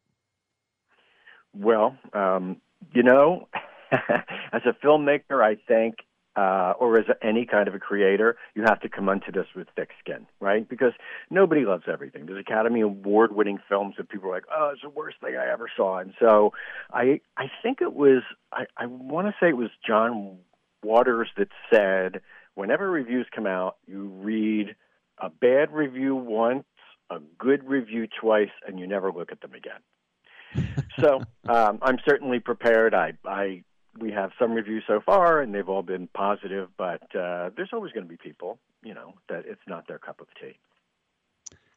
Well, 1.53 1.97
um, 2.13 2.61
you 2.93 3.03
know, 3.03 3.49
as 3.91 4.61
a 4.65 4.73
filmmaker, 4.85 5.43
I 5.43 5.57
think, 5.67 5.95
uh, 6.37 6.73
or 6.79 6.99
as 6.99 7.05
any 7.23 7.47
kind 7.47 7.67
of 7.67 7.73
a 7.73 7.79
creator, 7.79 8.37
you 8.53 8.63
have 8.63 8.79
to 8.79 8.87
come 8.87 9.09
into 9.09 9.31
this 9.31 9.47
with 9.55 9.67
thick 9.75 9.89
skin, 9.99 10.27
right? 10.39 10.69
Because 10.69 10.93
nobody 11.31 11.65
loves 11.65 11.85
everything. 11.91 12.27
There's 12.27 12.39
Academy 12.39 12.81
Award 12.81 13.35
winning 13.35 13.57
films 13.67 13.95
that 13.97 14.07
people 14.07 14.29
are 14.29 14.33
like, 14.33 14.45
oh, 14.55 14.69
it's 14.71 14.83
the 14.83 14.89
worst 14.89 15.17
thing 15.19 15.35
I 15.35 15.51
ever 15.51 15.67
saw. 15.75 15.97
And 15.97 16.13
so 16.19 16.53
I, 16.93 17.21
I 17.37 17.45
think 17.63 17.81
it 17.81 17.93
was, 17.93 18.21
I, 18.53 18.65
I 18.77 18.85
want 18.85 19.27
to 19.27 19.33
say 19.39 19.49
it 19.49 19.57
was 19.57 19.71
John 19.85 20.37
Waters 20.83 21.29
that 21.37 21.49
said, 21.73 22.21
whenever 22.53 22.87
reviews 22.87 23.25
come 23.33 23.47
out, 23.47 23.77
you 23.87 24.05
read 24.05 24.75
a 25.17 25.31
bad 25.31 25.71
review 25.71 26.15
once, 26.15 26.65
a 27.09 27.17
good 27.39 27.63
review 27.67 28.07
twice, 28.21 28.51
and 28.67 28.79
you 28.79 28.85
never 28.85 29.11
look 29.11 29.31
at 29.31 29.41
them 29.41 29.53
again. 29.55 30.67
so 30.99 31.21
um, 31.49 31.79
I'm 31.81 31.97
certainly 32.07 32.39
prepared. 32.39 32.93
I, 32.93 33.13
I, 33.25 33.63
we 33.99 34.11
have 34.11 34.31
some 34.39 34.53
reviews 34.53 34.83
so 34.87 35.01
far, 35.05 35.41
and 35.41 35.53
they've 35.53 35.67
all 35.67 35.83
been 35.83 36.07
positive. 36.07 36.69
But 36.77 37.03
uh, 37.15 37.51
there's 37.55 37.69
always 37.73 37.91
going 37.91 38.05
to 38.05 38.09
be 38.09 38.17
people, 38.17 38.59
you 38.83 38.93
know, 38.93 39.15
that 39.29 39.45
it's 39.45 39.61
not 39.67 39.87
their 39.87 39.99
cup 39.99 40.21
of 40.21 40.27
tea. 40.39 40.57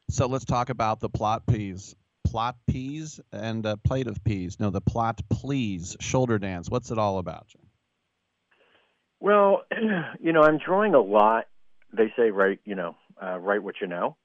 So 0.09 0.27
let's 0.27 0.45
talk 0.45 0.69
about 0.69 0.99
the 0.99 1.09
plot 1.09 1.45
peas. 1.47 1.95
Plot 2.25 2.55
peas 2.67 3.19
and 3.31 3.65
a 3.65 3.77
plate 3.77 4.07
of 4.07 4.23
peas. 4.23 4.59
No, 4.59 4.69
the 4.69 4.81
plot 4.81 5.21
please 5.29 5.97
shoulder 5.99 6.39
dance. 6.39 6.69
What's 6.69 6.91
it 6.91 6.97
all 6.97 7.17
about? 7.17 7.47
Well, 9.19 9.63
you 10.19 10.33
know, 10.33 10.41
I'm 10.41 10.57
drawing 10.57 10.93
a 10.93 11.01
lot. 11.01 11.47
They 11.93 12.13
say 12.17 12.31
write, 12.31 12.59
you 12.65 12.75
know, 12.75 12.95
uh, 13.21 13.37
write 13.37 13.63
what 13.63 13.75
you 13.81 13.87
know. 13.87 14.15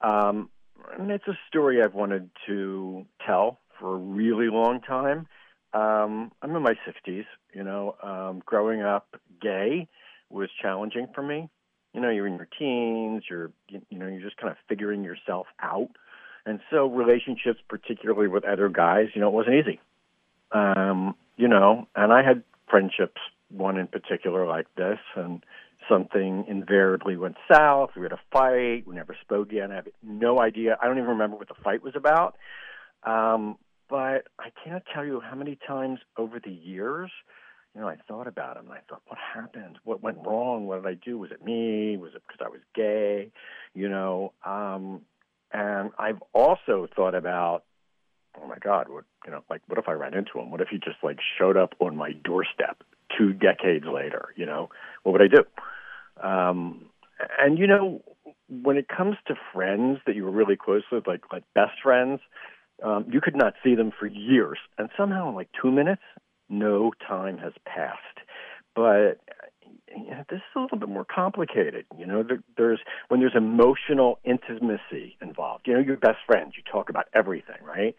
Um, 0.00 0.50
and 0.98 1.10
it's 1.10 1.26
a 1.26 1.38
story 1.48 1.82
I've 1.82 1.94
wanted 1.94 2.30
to 2.46 3.04
tell 3.26 3.58
for 3.78 3.94
a 3.94 3.98
really 3.98 4.48
long 4.48 4.80
time. 4.80 5.26
Um, 5.72 6.32
I'm 6.42 6.54
in 6.54 6.62
my 6.62 6.74
60s. 6.86 7.24
You 7.54 7.64
know, 7.64 7.96
um, 8.02 8.42
growing 8.44 8.82
up 8.82 9.16
gay 9.40 9.88
was 10.30 10.48
challenging 10.60 11.08
for 11.14 11.22
me. 11.22 11.48
You 11.94 12.00
know, 12.00 12.10
you're 12.10 12.26
in 12.26 12.36
your 12.36 12.48
teens. 12.58 13.24
You're, 13.28 13.50
you, 13.68 13.80
you 13.90 13.98
know, 13.98 14.06
you're 14.06 14.20
just 14.20 14.36
kind 14.36 14.50
of 14.50 14.56
figuring 14.68 15.04
yourself 15.04 15.46
out. 15.60 15.88
And 16.46 16.60
so 16.70 16.86
relationships, 16.86 17.60
particularly 17.68 18.28
with 18.28 18.44
other 18.44 18.68
guys, 18.68 19.08
you 19.14 19.20
know, 19.20 19.28
it 19.28 19.34
wasn't 19.34 19.56
easy. 19.56 19.80
Um, 20.52 21.14
you 21.36 21.48
know, 21.48 21.88
and 21.94 22.12
I 22.12 22.22
had 22.22 22.42
friendships, 22.70 23.20
one 23.50 23.76
in 23.76 23.86
particular 23.86 24.46
like 24.46 24.66
this, 24.76 24.98
and 25.16 25.44
something 25.88 26.44
invariably 26.48 27.16
went 27.16 27.36
south. 27.50 27.90
We 27.96 28.02
had 28.02 28.12
a 28.12 28.20
fight. 28.32 28.86
We 28.86 28.94
never 28.94 29.16
spoke 29.20 29.50
again. 29.50 29.72
I 29.72 29.76
have 29.76 29.88
no 30.02 30.40
idea. 30.40 30.76
I 30.80 30.86
don't 30.86 30.98
even 30.98 31.10
remember 31.10 31.36
what 31.36 31.48
the 31.48 31.62
fight 31.62 31.82
was 31.82 31.94
about. 31.96 32.36
Um, 33.04 33.56
but 33.88 34.28
I 34.38 34.50
can't 34.64 34.82
tell 34.92 35.04
you 35.04 35.20
how 35.20 35.36
many 35.36 35.58
times 35.66 36.00
over 36.16 36.40
the 36.44 36.50
years, 36.50 37.10
you 37.74 37.80
know, 37.80 37.88
I 37.88 37.96
thought 38.08 38.26
about 38.26 38.56
him. 38.56 38.64
And 38.66 38.74
I 38.74 38.80
thought, 38.88 39.02
what 39.06 39.18
happened? 39.34 39.78
What 39.84 40.02
went 40.02 40.18
wrong? 40.26 40.66
What 40.66 40.82
did 40.82 40.88
I 40.88 40.94
do? 40.94 41.18
Was 41.18 41.30
it 41.30 41.44
me? 41.44 41.96
Was 41.96 42.12
it 42.14 42.22
because 42.26 42.44
I 42.44 42.48
was 42.48 42.60
gay? 42.74 43.30
You 43.74 43.88
know, 43.88 44.32
um, 44.44 45.02
and 45.52 45.90
I've 45.98 46.22
also 46.32 46.88
thought 46.94 47.14
about, 47.14 47.64
oh 48.40 48.46
my 48.46 48.58
God, 48.58 48.88
what 48.88 49.04
you 49.24 49.32
know, 49.32 49.42
like 49.48 49.62
what 49.66 49.78
if 49.78 49.88
I 49.88 49.92
ran 49.92 50.14
into 50.14 50.38
him? 50.38 50.50
What 50.50 50.60
if 50.60 50.68
he 50.68 50.78
just 50.78 50.98
like 51.02 51.18
showed 51.38 51.56
up 51.56 51.74
on 51.78 51.96
my 51.96 52.12
doorstep 52.12 52.82
two 53.16 53.32
decades 53.32 53.86
later? 53.86 54.34
You 54.36 54.46
know, 54.46 54.70
what 55.02 55.12
would 55.12 55.22
I 55.22 55.28
do? 55.28 55.44
Um, 56.26 56.86
and 57.38 57.58
you 57.58 57.66
know, 57.66 58.02
when 58.48 58.76
it 58.76 58.88
comes 58.88 59.16
to 59.26 59.34
friends 59.52 59.98
that 60.06 60.16
you 60.16 60.24
were 60.24 60.30
really 60.30 60.56
close 60.56 60.82
with, 60.90 61.06
like 61.06 61.22
like 61.32 61.44
best 61.54 61.80
friends, 61.82 62.20
um, 62.82 63.06
you 63.10 63.20
could 63.20 63.36
not 63.36 63.54
see 63.62 63.74
them 63.74 63.92
for 63.98 64.06
years, 64.06 64.58
and 64.78 64.88
somehow 64.96 65.28
in 65.28 65.34
like 65.34 65.48
two 65.60 65.70
minutes, 65.70 66.02
no 66.48 66.92
time 67.06 67.38
has 67.38 67.52
passed. 67.66 67.98
But 68.74 69.20
you 69.96 70.10
know, 70.10 70.24
this 70.28 70.38
is 70.38 70.56
a 70.56 70.60
little 70.60 70.78
bit 70.78 70.88
more 70.88 71.04
complicated. 71.04 71.86
You 71.98 72.06
know, 72.06 72.22
there, 72.22 72.42
there's 72.56 72.80
when 73.08 73.20
there's 73.20 73.34
emotional 73.36 74.18
intimacy 74.24 75.16
involved. 75.20 75.66
You 75.66 75.74
know, 75.74 75.80
your 75.80 75.96
best 75.96 76.18
friends, 76.26 76.54
you 76.56 76.62
talk 76.70 76.88
about 76.90 77.06
everything, 77.14 77.56
right? 77.64 77.96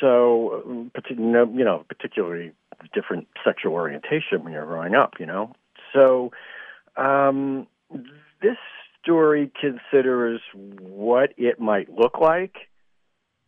So, 0.00 0.62
um, 0.66 0.92
you 1.08 1.16
know, 1.16 1.50
you 1.54 1.64
know, 1.64 1.84
particularly 1.88 2.52
different 2.92 3.28
sexual 3.44 3.72
orientation 3.72 4.42
when 4.42 4.52
you're 4.52 4.66
growing 4.66 4.94
up. 4.94 5.14
You 5.18 5.26
know, 5.26 5.52
so 5.94 6.32
um, 6.96 7.66
this 8.42 8.56
story 9.02 9.50
considers 9.60 10.40
what 10.54 11.32
it 11.36 11.60
might 11.60 11.88
look 11.90 12.20
like 12.20 12.54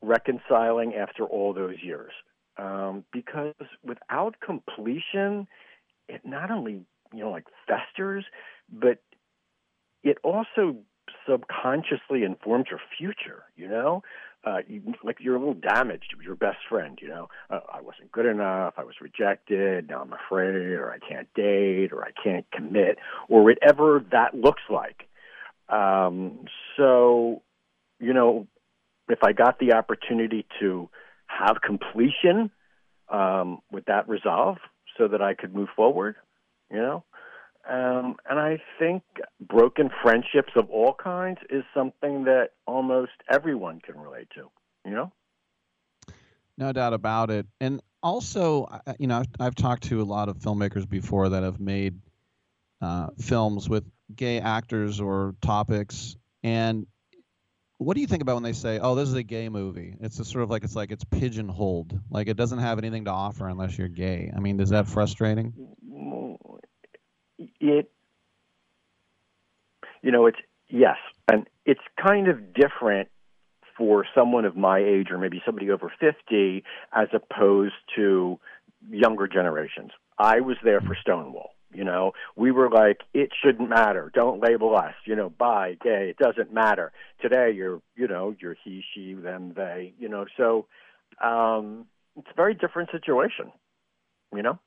reconciling 0.03 0.95
after 0.95 1.25
all 1.25 1.53
those 1.53 1.77
years. 1.83 2.13
Um, 2.57 3.05
because 3.13 3.55
without 3.85 4.37
completion, 4.45 5.47
it 6.09 6.23
not 6.25 6.51
only 6.51 6.81
you 7.13 7.21
know 7.21 7.31
like 7.31 7.47
festers, 7.67 8.25
but 8.73 8.99
it 10.03 10.19
also 10.25 10.77
subconsciously 11.29 12.25
informs 12.25 12.67
your 12.71 12.81
future. 12.99 13.45
You 13.57 13.69
know, 13.69 14.03
uh, 14.45 14.59
you, 14.67 14.83
like 15.05 15.19
you're 15.21 15.37
a 15.37 15.39
little 15.39 15.55
damaged 15.55 16.15
with 16.17 16.25
your 16.25 16.35
best 16.35 16.59
friend. 16.69 16.99
You 17.01 17.09
know, 17.09 17.29
uh, 17.51 17.61
I 17.73 17.81
wasn't 17.81 18.11
good 18.13 18.27
enough. 18.27 18.75
I 18.77 18.85
was 18.85 18.97
rejected. 19.01 19.89
Now 19.89 20.03
I'm 20.03 20.13
afraid, 20.13 20.75
or 20.75 20.91
I 20.91 20.99
can't 20.99 21.29
date, 21.35 21.93
or 21.93 22.05
I 22.05 22.11
can't 22.23 22.47
commit, 22.53 22.99
or 23.29 23.45
whatever 23.45 24.05
that 24.11 24.35
looks 24.35 24.63
like. 24.71 25.09
Um, 25.69 26.47
so, 26.77 27.43
you 28.01 28.15
know, 28.15 28.47
if 29.09 29.23
I 29.23 29.33
got 29.33 29.59
the 29.59 29.73
opportunity 29.73 30.47
to 30.61 30.89
have 31.27 31.61
completion, 31.63 32.51
um, 33.09 33.61
would 33.73 33.85
that 33.87 34.09
resolve 34.09 34.59
so 34.97 35.09
that 35.09 35.23
I 35.23 35.35
could 35.35 35.55
move 35.55 35.69
forward? 35.75 36.17
You 36.71 36.79
know, 36.79 37.05
um, 37.69 38.17
and 38.29 38.39
I 38.39 38.61
think 38.79 39.03
broken 39.41 39.91
friendships 40.03 40.53
of 40.57 40.71
all 40.71 40.95
kinds 40.95 41.39
is 41.51 41.65
something 41.75 42.25
that 42.25 42.51
almost 42.67 43.13
everyone 43.31 43.81
can 43.81 43.99
relate 43.99 44.29
to. 44.35 44.51
You 44.85 44.91
know. 44.93 45.13
No 46.57 46.73
doubt 46.73 46.93
about 46.93 47.31
it. 47.31 47.47
And 47.61 47.81
also, 48.03 48.67
you 48.99 49.07
know, 49.07 49.19
I've, 49.19 49.29
I've 49.39 49.55
talked 49.55 49.85
to 49.85 50.03
a 50.03 50.05
lot 50.05 50.29
of 50.29 50.39
filmmakers 50.39 50.89
before 50.89 51.29
that 51.29 51.45
have 51.45 51.61
made 51.61 52.01
uh, 52.81 53.09
films 53.21 53.69
with 53.69 53.85
gay 54.15 54.41
actors 54.41 55.01
or 55.01 55.35
topics. 55.41 56.17
And 56.43 56.87
what 57.79 57.95
do 57.95 58.01
you 58.01 58.07
think 58.07 58.23
about 58.23 58.35
when 58.35 58.43
they 58.43 58.53
say, 58.53 58.79
"Oh, 58.79 58.95
this 58.95 59.09
is 59.09 59.15
a 59.15 59.23
gay 59.23 59.49
movie"? 59.49 59.97
It's 60.01 60.19
a 60.19 60.25
sort 60.25 60.45
of 60.45 60.51
like 60.51 60.65
it's 60.65 60.77
like 60.77 60.91
it's 60.91 61.05
pigeonholed, 61.05 61.99
like 62.11 62.29
it 62.29 62.37
doesn't 62.37 62.59
have 62.59 62.79
anything 62.79 63.07
to 63.07 63.11
offer 63.11 63.49
unless 63.49 63.79
you're 63.79 63.89
gay. 63.89 64.33
I 64.37 64.41
mean, 64.41 64.61
is 64.61 64.71
that 64.71 64.87
frustrating? 64.87 65.53
it 67.61 67.91
you 70.03 70.11
know 70.11 70.27
it's 70.27 70.39
yes 70.69 70.97
and 71.31 71.47
it's 71.65 71.81
kind 72.01 72.29
of 72.29 72.55
different 72.55 73.09
for 73.77 74.05
someone 74.15 74.45
of 74.45 74.57
my 74.57 74.79
age 74.79 75.09
or 75.11 75.19
maybe 75.19 75.41
somebody 75.47 75.71
over 75.71 75.93
50 76.01 76.65
as 76.93 77.09
opposed 77.13 77.75
to 77.97 78.39
younger 78.91 79.29
generations 79.29 79.91
i 80.19 80.41
was 80.41 80.57
there 80.63 80.81
for 80.81 80.89
mm-hmm. 80.89 81.01
stonewall 81.03 81.51
you 81.73 81.85
know 81.85 82.13
we 82.37 82.51
were 82.51 82.71
like 82.71 83.01
it 83.15 83.31
shouldn't 83.43 83.69
matter 83.69 84.11
don't 84.15 84.43
label 84.43 84.77
us 84.77 84.95
you 85.05 85.15
know 85.15 85.29
by 85.31 85.77
gay 85.83 86.11
it 86.11 86.17
doesn't 86.17 86.53
matter 86.53 86.93
today 87.21 87.51
you're 87.55 87.81
you 87.97 88.09
know 88.09 88.35
you're 88.41 88.57
he 88.65 88.83
she 88.95 89.15
them 89.15 89.53
they 89.55 89.93
you 89.99 90.09
know 90.09 90.25
so 90.37 90.67
um 91.23 91.87
it's 92.17 92.29
a 92.31 92.35
very 92.37 92.55
different 92.55 92.91
situation 92.91 93.53
you 94.35 94.43
know 94.43 94.59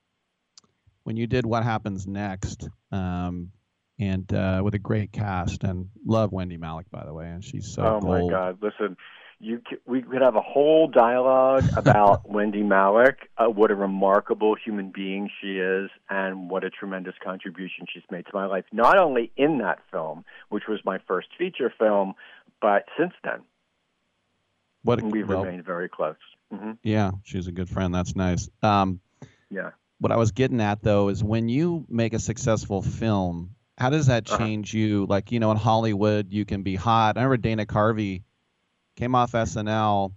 When 1.03 1.17
you 1.17 1.27
did 1.27 1.45
What 1.45 1.63
Happens 1.63 2.07
Next, 2.07 2.69
um, 2.91 3.51
and 3.99 4.31
uh, 4.33 4.61
with 4.63 4.75
a 4.75 4.79
great 4.79 5.11
cast, 5.11 5.63
and 5.63 5.89
love 6.05 6.31
Wendy 6.31 6.57
Malick 6.57 6.89
by 6.91 7.05
the 7.05 7.13
way, 7.13 7.27
and 7.27 7.43
she's 7.43 7.73
so 7.73 7.83
oh 7.83 8.01
my 8.01 8.19
gold. 8.19 8.31
God! 8.31 8.57
Listen, 8.61 8.97
you 9.41 9.61
c- 9.69 9.77
we 9.85 10.01
could 10.01 10.21
have 10.21 10.35
a 10.35 10.41
whole 10.41 10.87
dialogue 10.87 11.69
about 11.75 12.29
Wendy 12.29 12.61
Malick, 12.61 13.15
uh, 13.37 13.45
what 13.47 13.71
a 13.71 13.75
remarkable 13.75 14.55
human 14.55 14.91
being 14.91 15.29
she 15.41 15.57
is, 15.57 15.89
and 16.09 16.49
what 16.49 16.63
a 16.63 16.69
tremendous 16.69 17.15
contribution 17.23 17.85
she's 17.91 18.03
made 18.11 18.25
to 18.27 18.31
my 18.33 18.45
life. 18.45 18.65
Not 18.71 18.97
only 18.97 19.31
in 19.35 19.57
that 19.59 19.79
film, 19.91 20.23
which 20.49 20.63
was 20.69 20.79
my 20.85 20.99
first 21.07 21.29
feature 21.37 21.73
film, 21.77 22.13
but 22.61 22.85
since 22.97 23.13
then, 23.23 23.41
What 24.83 24.99
a, 25.01 25.05
we've 25.05 25.27
well, 25.27 25.43
remained 25.43 25.65
very 25.65 25.89
close. 25.89 26.15
hmm 26.51 26.71
Yeah, 26.83 27.11
she's 27.23 27.47
a 27.47 27.51
good 27.51 27.69
friend. 27.69 27.93
That's 27.93 28.15
nice. 28.15 28.49
Um, 28.61 28.99
Yeah. 29.49 29.71
what 29.99 30.11
I 30.11 30.17
was 30.17 30.31
getting 30.31 30.61
at 30.61 30.81
though 30.81 31.09
is 31.09 31.23
when 31.23 31.49
you 31.49 31.85
make 31.89 32.13
a 32.13 32.19
successful 32.19 32.81
film, 32.81 33.55
how 33.77 33.89
does 33.89 34.07
that 34.07 34.29
Uh-huh. 34.29 34.37
change 34.37 34.73
you? 34.73 35.05
Like, 35.07 35.31
you 35.31 35.39
know, 35.39 35.51
in 35.51 35.57
Hollywood, 35.57 36.31
you 36.31 36.45
can 36.45 36.61
be 36.61 36.75
hot. 36.75 37.17
I 37.17 37.21
remember 37.23 37.37
Dana 37.37 37.65
Carvey 37.65 38.23
came 39.01 39.15
off 39.15 39.31
SNL, 39.31 40.13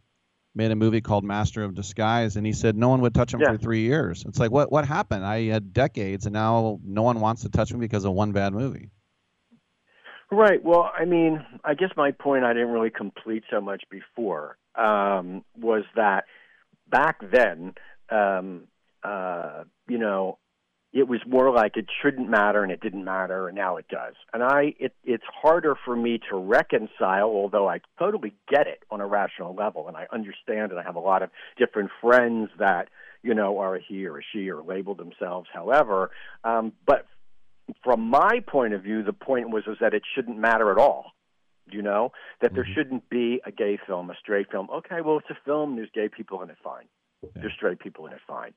made 0.54 0.70
a 0.70 0.76
movie 0.76 1.00
called 1.00 1.24
Master 1.24 1.64
of 1.64 1.74
Disguise, 1.74 2.36
and 2.36 2.44
he 2.44 2.52
said 2.52 2.76
no 2.76 2.90
one 2.90 3.00
would 3.00 3.14
touch 3.14 3.32
him 3.32 3.40
Yeah. 3.40 3.52
for 3.52 3.56
three 3.56 3.80
years. 3.80 4.26
It's 4.28 4.38
like, 4.38 4.50
what 4.50 4.70
what 4.70 4.86
happened? 4.86 5.24
I 5.24 5.44
had 5.44 5.72
decades, 5.72 6.26
and 6.26 6.34
now 6.34 6.78
no 6.84 7.02
one 7.02 7.20
wants 7.20 7.42
to 7.42 7.48
touch 7.48 7.72
me 7.72 7.80
because 7.80 8.04
of 8.04 8.12
one 8.12 8.32
bad 8.32 8.52
movie. 8.52 8.90
Right. 10.30 10.62
Well, 10.62 10.90
I 10.98 11.06
mean, 11.06 11.42
I 11.64 11.72
guess 11.72 11.90
my 11.96 12.10
point 12.10 12.44
I 12.44 12.52
didn't 12.52 12.72
really 12.72 12.90
complete 12.90 13.44
so 13.50 13.60
much 13.62 13.84
before 13.90 14.58
um, 14.74 15.44
was 15.56 15.84
that 15.96 16.26
back 16.86 17.20
then, 17.32 17.74
um, 18.10 18.68
uh, 19.02 19.64
you 19.88 19.96
know, 19.96 20.38
it 20.94 21.08
was 21.08 21.18
more 21.26 21.52
like 21.52 21.76
it 21.76 21.86
shouldn't 22.00 22.30
matter 22.30 22.62
and 22.62 22.70
it 22.70 22.80
didn't 22.80 23.04
matter, 23.04 23.48
and 23.48 23.56
now 23.56 23.76
it 23.76 23.86
does. 23.88 24.14
And 24.32 24.44
I, 24.44 24.74
it, 24.78 24.94
it's 25.04 25.24
harder 25.42 25.74
for 25.84 25.96
me 25.96 26.20
to 26.30 26.36
reconcile, 26.36 27.26
although 27.26 27.68
I 27.68 27.80
totally 27.98 28.32
get 28.48 28.68
it 28.68 28.84
on 28.92 29.00
a 29.00 29.06
rational 29.06 29.56
level, 29.56 29.88
and 29.88 29.96
I 29.96 30.06
understand, 30.12 30.70
and 30.70 30.78
I 30.78 30.84
have 30.84 30.94
a 30.94 31.00
lot 31.00 31.24
of 31.24 31.30
different 31.58 31.90
friends 32.00 32.50
that 32.60 32.88
you 33.22 33.34
know 33.34 33.58
are 33.58 33.74
a 33.74 33.80
he 33.82 34.06
or 34.06 34.18
a 34.18 34.22
she 34.32 34.48
or 34.48 34.62
label 34.62 34.94
themselves 34.94 35.48
however. 35.52 36.12
Um, 36.44 36.72
but 36.86 37.06
from 37.82 38.08
my 38.08 38.40
point 38.46 38.72
of 38.72 38.82
view, 38.82 39.02
the 39.02 39.12
point 39.12 39.50
was 39.50 39.64
is 39.66 39.78
that 39.80 39.94
it 39.94 40.02
shouldn't 40.14 40.38
matter 40.38 40.70
at 40.70 40.78
all. 40.78 41.06
You 41.72 41.82
know 41.82 42.12
that 42.40 42.54
there 42.54 42.66
shouldn't 42.72 43.08
be 43.08 43.40
a 43.44 43.50
gay 43.50 43.80
film, 43.84 44.10
a 44.10 44.14
straight 44.20 44.48
film. 44.48 44.68
Okay, 44.70 45.00
well 45.04 45.18
it's 45.18 45.30
a 45.30 45.44
film. 45.44 45.74
There's 45.74 45.90
gay 45.92 46.08
people 46.08 46.40
in 46.42 46.50
it, 46.50 46.56
fine. 46.62 46.84
There's 47.34 47.54
straight 47.56 47.80
people 47.80 48.06
in 48.06 48.12
it, 48.12 48.20
fine. 48.28 48.52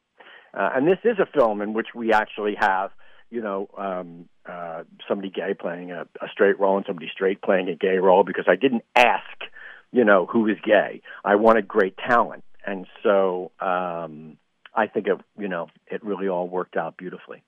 Uh, 0.57 0.71
and 0.75 0.87
this 0.87 0.97
is 1.03 1.19
a 1.19 1.25
film 1.25 1.61
in 1.61 1.73
which 1.73 1.87
we 1.93 2.11
actually 2.11 2.55
have, 2.59 2.89
you 3.29 3.41
know, 3.41 3.69
um, 3.77 4.27
uh, 4.47 4.83
somebody 5.07 5.29
gay 5.29 5.53
playing 5.53 5.91
a, 5.91 6.07
a 6.21 6.27
straight 6.31 6.59
role 6.59 6.77
and 6.77 6.85
somebody 6.87 7.07
straight 7.13 7.41
playing 7.41 7.69
a 7.69 7.75
gay 7.75 7.97
role 7.97 8.23
because 8.23 8.45
I 8.47 8.55
didn't 8.55 8.83
ask, 8.95 9.37
you 9.91 10.03
know, 10.03 10.25
who 10.25 10.47
is 10.47 10.57
gay. 10.63 11.01
I 11.23 11.35
wanted 11.35 11.67
great 11.67 11.95
talent, 11.97 12.43
and 12.65 12.87
so 13.03 13.51
um, 13.59 14.37
I 14.73 14.87
think 14.87 15.07
it, 15.07 15.19
you 15.37 15.47
know, 15.47 15.67
it 15.85 16.03
really 16.03 16.27
all 16.27 16.47
worked 16.47 16.75
out 16.75 16.97
beautifully. 16.97 17.43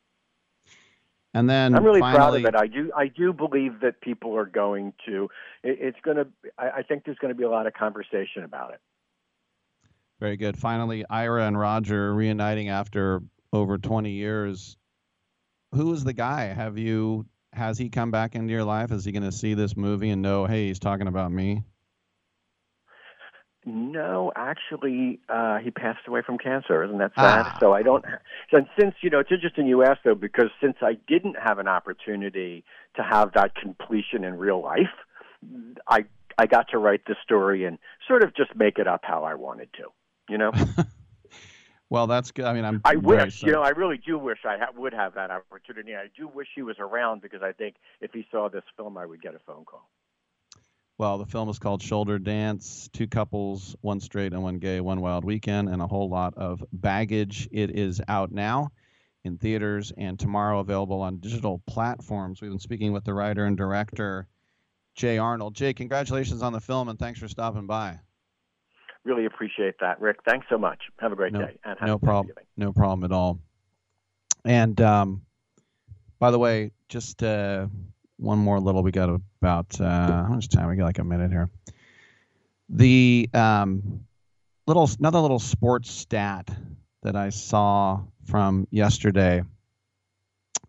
And 1.33 1.49
then 1.49 1.75
I'm 1.75 1.83
really 1.83 1.99
finally, 1.99 2.43
proud 2.43 2.55
of 2.55 2.55
it. 2.55 2.55
I 2.55 2.67
do. 2.67 2.91
I 2.95 3.07
do 3.07 3.33
believe 3.33 3.81
that 3.81 4.01
people 4.01 4.35
are 4.35 4.45
going 4.45 4.93
to. 5.07 5.29
It, 5.63 5.77
it's 5.79 5.99
going 6.03 6.17
to. 6.17 6.27
I, 6.57 6.69
I 6.77 6.81
think 6.83 7.05
there's 7.05 7.17
going 7.17 7.33
to 7.33 7.37
be 7.37 7.43
a 7.43 7.49
lot 7.49 7.65
of 7.65 7.73
conversation 7.73 8.43
about 8.43 8.73
it. 8.73 8.79
Very 10.19 10.37
good. 10.37 10.57
Finally, 10.57 11.05
Ira 11.09 11.45
and 11.47 11.57
Roger 11.57 12.13
reuniting 12.13 12.69
after 12.69 13.21
over 13.53 13.77
20 13.77 14.11
years. 14.11 14.77
Who 15.73 15.93
is 15.93 16.03
the 16.03 16.13
guy? 16.13 16.45
Have 16.45 16.77
you 16.77 17.25
has 17.53 17.77
he 17.77 17.89
come 17.89 18.11
back 18.11 18.35
into 18.35 18.51
your 18.51 18.63
life? 18.63 18.91
Is 18.91 19.05
he 19.05 19.11
going 19.11 19.23
to 19.23 19.31
see 19.31 19.53
this 19.53 19.75
movie 19.75 20.09
and 20.11 20.21
know, 20.21 20.45
hey, 20.45 20.67
he's 20.67 20.79
talking 20.79 21.07
about 21.07 21.31
me? 21.31 21.63
No, 23.65 24.31
actually, 24.35 25.19
uh, 25.29 25.57
he 25.57 25.69
passed 25.69 26.07
away 26.07 26.21
from 26.25 26.37
cancer. 26.37 26.83
Isn't 26.83 26.97
that 26.99 27.11
sad? 27.15 27.57
So 27.59 27.73
I 27.73 27.83
don't. 27.83 28.03
And 28.51 28.67
since 28.79 28.95
you 29.01 29.09
know, 29.09 29.19
it's 29.19 29.31
interesting 29.31 29.67
you 29.67 29.83
asked 29.83 30.01
though, 30.05 30.15
because 30.15 30.49
since 30.61 30.77
I 30.81 30.97
didn't 31.07 31.35
have 31.37 31.59
an 31.59 31.67
opportunity 31.67 32.63
to 32.95 33.03
have 33.03 33.33
that 33.33 33.55
completion 33.55 34.23
in 34.23 34.37
real 34.37 34.61
life, 34.61 34.89
I 35.87 36.05
I 36.37 36.45
got 36.47 36.69
to 36.69 36.77
write 36.77 37.01
the 37.05 37.15
story 37.21 37.65
and 37.65 37.77
sort 38.07 38.23
of 38.23 38.35
just 38.35 38.55
make 38.55 38.79
it 38.79 38.87
up 38.87 39.01
how 39.03 39.23
I 39.23 39.35
wanted 39.35 39.71
to. 39.73 39.89
You 40.29 40.37
know, 40.37 40.51
Well, 41.89 42.05
that's 42.05 42.31
good. 42.31 42.45
I 42.45 42.53
mean, 42.53 42.65
I'm 42.65 42.81
I 42.85 42.97
wish. 42.97 43.41
You 43.41 43.51
know, 43.51 43.63
I 43.63 43.69
really 43.69 43.97
do 43.97 44.19
wish 44.19 44.39
I 44.45 44.57
ha- 44.59 44.71
would 44.77 44.93
have 44.93 45.15
that 45.15 45.31
opportunity. 45.31 45.95
I 45.95 46.05
do 46.15 46.27
wish 46.27 46.47
he 46.53 46.61
was 46.61 46.75
around 46.79 47.21
because 47.21 47.41
I 47.41 47.51
think 47.51 47.77
if 47.99 48.11
he 48.13 48.27
saw 48.31 48.47
this 48.47 48.63
film, 48.77 48.97
I 48.97 49.05
would 49.07 49.21
get 49.21 49.33
a 49.33 49.39
phone 49.39 49.65
call. 49.65 49.89
Well, 50.99 51.17
the 51.17 51.25
film 51.25 51.49
is 51.49 51.57
called 51.57 51.81
Shoulder 51.81 52.19
Dance 52.19 52.89
Two 52.93 53.07
Couples, 53.07 53.75
One 53.81 53.99
Straight 54.01 54.33
and 54.33 54.43
One 54.43 54.59
Gay, 54.59 54.81
One 54.81 55.01
Wild 55.01 55.25
Weekend, 55.25 55.69
and 55.69 55.81
a 55.81 55.87
whole 55.87 56.09
lot 56.09 56.35
of 56.37 56.63
baggage. 56.71 57.49
It 57.51 57.71
is 57.71 58.01
out 58.07 58.31
now 58.31 58.71
in 59.23 59.37
theaters 59.37 59.91
and 59.97 60.19
tomorrow 60.19 60.59
available 60.59 61.01
on 61.01 61.17
digital 61.17 61.61
platforms. 61.65 62.39
We've 62.39 62.51
been 62.51 62.59
speaking 62.59 62.93
with 62.93 63.03
the 63.03 63.13
writer 63.13 63.45
and 63.45 63.57
director, 63.57 64.27
Jay 64.93 65.17
Arnold. 65.17 65.55
Jay, 65.55 65.73
congratulations 65.73 66.43
on 66.43 66.53
the 66.53 66.61
film 66.61 66.87
and 66.87 66.99
thanks 66.99 67.19
for 67.19 67.27
stopping 67.27 67.65
by. 67.65 67.99
Really 69.05 69.25
appreciate 69.25 69.75
that, 69.79 70.01
Rick. 70.01 70.17
Thanks 70.25 70.47
so 70.49 70.57
much. 70.57 70.79
Have 70.99 71.11
a 71.11 71.15
great 71.15 71.33
No, 71.33 71.45
day. 71.45 71.57
No 71.85 71.97
problem. 71.97 72.35
No 72.57 72.73
problem 72.73 73.03
at 73.05 73.15
all. 73.15 73.39
And 74.45 74.79
um, 74.81 75.21
by 76.19 76.31
the 76.31 76.39
way, 76.39 76.71
just 76.89 77.23
uh, 77.23 77.67
one 78.17 78.39
more 78.39 78.59
little. 78.59 78.83
We 78.83 78.91
got 78.91 79.09
about 79.09 79.79
uh, 79.79 80.23
how 80.23 80.29
much 80.29 80.49
time? 80.49 80.67
We 80.69 80.75
got 80.75 80.85
like 80.85 80.99
a 80.99 81.03
minute 81.03 81.31
here. 81.31 81.49
The 82.69 83.29
um, 83.33 84.05
little 84.67 84.89
another 84.99 85.19
little 85.19 85.39
sports 85.39 85.89
stat 85.89 86.49
that 87.03 87.15
I 87.15 87.29
saw 87.29 88.01
from 88.25 88.67
yesterday. 88.69 89.43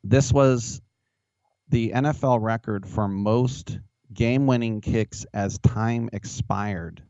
This 0.03 0.33
was 0.33 0.81
the 1.69 1.91
NFL 1.91 2.41
record 2.43 2.89
for 2.89 3.07
most 3.07 3.79
game-winning 4.13 4.81
kicks 4.81 5.27
as 5.35 5.59
time 5.59 6.09
expired 6.13 7.03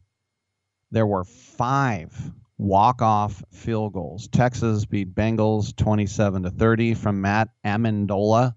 there 0.91 1.07
were 1.07 1.25
five 1.25 2.12
walk-off 2.59 3.43
field 3.52 3.93
goals. 3.93 4.28
Texas 4.28 4.85
beat 4.85 5.15
Bengals 5.15 5.75
27 5.75 6.43
to 6.43 6.51
30 6.51 6.94
from 6.94 7.20
Matt 7.20 7.49
Ammendola, 7.65 8.55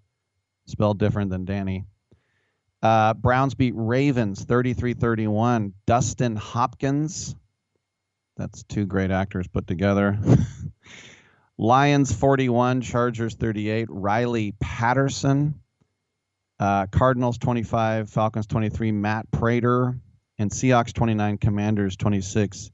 spelled 0.65 0.99
different 0.99 1.31
than 1.31 1.45
Danny. 1.45 1.85
Uh, 2.81 3.13
Browns 3.13 3.55
beat 3.55 3.73
Ravens 3.77 4.45
33-31. 4.45 5.71
Dustin 5.87 6.35
Hopkins, 6.35 7.33
that's 8.35 8.63
two 8.63 8.85
great 8.85 9.09
actors 9.09 9.47
put 9.47 9.67
together. 9.67 10.19
Lions 11.57 12.11
41, 12.11 12.81
Chargers 12.81 13.35
38. 13.35 13.87
Riley 13.89 14.53
Patterson, 14.59 15.61
uh, 16.59 16.87
Cardinals 16.87 17.37
25, 17.37 18.09
Falcons 18.09 18.47
23. 18.47 18.91
Matt 18.91 19.31
Prater, 19.31 19.97
and 20.39 20.51
Seahawks 20.51 20.93
29, 20.93 21.37
Commanders 21.37 21.95
26. 21.95 22.71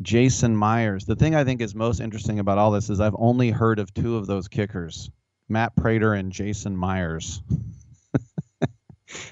Jason 0.00 0.56
Myers. 0.56 1.04
The 1.06 1.16
thing 1.16 1.34
I 1.34 1.44
think 1.44 1.60
is 1.60 1.74
most 1.74 2.00
interesting 2.00 2.38
about 2.38 2.58
all 2.58 2.70
this 2.70 2.88
is 2.88 3.00
I've 3.00 3.16
only 3.18 3.50
heard 3.50 3.78
of 3.78 3.92
two 3.92 4.16
of 4.16 4.26
those 4.26 4.48
kickers, 4.48 5.10
Matt 5.48 5.74
Prater 5.74 6.14
and 6.14 6.32
Jason 6.32 6.76
Myers. 6.76 7.42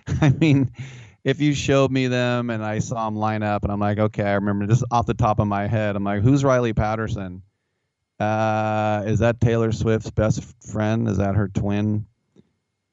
I 0.21 0.31
mean, 0.31 0.73
if 1.23 1.41
you 1.41 1.55
showed 1.55 1.91
me 1.91 2.09
them 2.09 2.51
and 2.51 2.65
I 2.65 2.81
saw 2.81 3.05
them 3.05 3.17
line 3.17 3.43
up 3.43 3.63
and 3.63 3.73
I'm 3.73 3.81
like, 3.81 3.99
okay, 3.99 4.25
I 4.25 4.35
remember 4.35 4.67
just 4.67 4.85
off 4.91 5.07
the 5.07 5.15
top 5.15 5.39
of 5.39 5.47
my 5.47 5.67
head, 5.67 5.95
I'm 5.95 6.05
like, 6.05 6.23
who's 6.23 6.45
Riley 6.45 6.73
Patterson? 6.73 7.43
Uh, 8.19 9.05
is 9.07 9.21
that 9.21 9.41
Taylor 9.41 9.73
Swift's 9.73 10.11
best 10.11 10.43
friend? 10.73 11.07
Is 11.09 11.19
that 11.19 11.37
her 11.37 11.49
twin? 11.49 12.07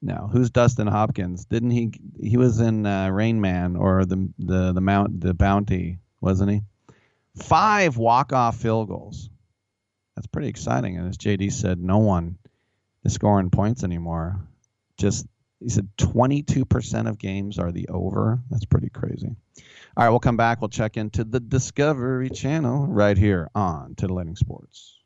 No. 0.03 0.29
Who's 0.29 0.49
Dustin 0.49 0.87
Hopkins? 0.87 1.45
Didn't 1.45 1.71
he? 1.71 1.93
He 2.21 2.35
was 2.35 2.59
in 2.59 2.85
uh, 2.85 3.07
Rain 3.09 3.39
Man 3.39 3.77
or 3.77 4.03
the 4.03 4.29
the 4.37 4.73
the 4.73 4.81
Mount 4.81 5.21
the 5.21 5.33
Bounty, 5.33 5.99
wasn't 6.19 6.51
he? 6.51 6.61
Five 7.37 7.95
walk 7.95 8.33
off 8.33 8.57
field 8.57 8.89
goals. 8.89 9.29
That's 10.15 10.27
pretty 10.27 10.49
exciting. 10.49 10.97
And 10.97 11.07
as 11.07 11.17
JD 11.17 11.53
said, 11.53 11.79
no 11.79 11.99
one 11.99 12.37
is 13.05 13.13
scoring 13.13 13.49
points 13.49 13.85
anymore. 13.85 14.45
Just 14.97 15.25
he 15.61 15.69
said 15.69 15.87
22% 15.97 17.07
of 17.07 17.17
games 17.17 17.57
are 17.57 17.71
the 17.71 17.87
over. 17.87 18.41
That's 18.51 18.65
pretty 18.65 18.89
crazy. 18.89 19.33
All 19.95 20.03
right, 20.03 20.09
we'll 20.09 20.19
come 20.19 20.35
back. 20.35 20.59
We'll 20.59 20.67
check 20.67 20.97
into 20.97 21.23
the 21.23 21.39
Discovery 21.39 22.29
Channel 22.29 22.87
right 22.87 23.17
here 23.17 23.49
on 23.55 23.95
Titillating 23.95 24.35
Sports. 24.35 24.99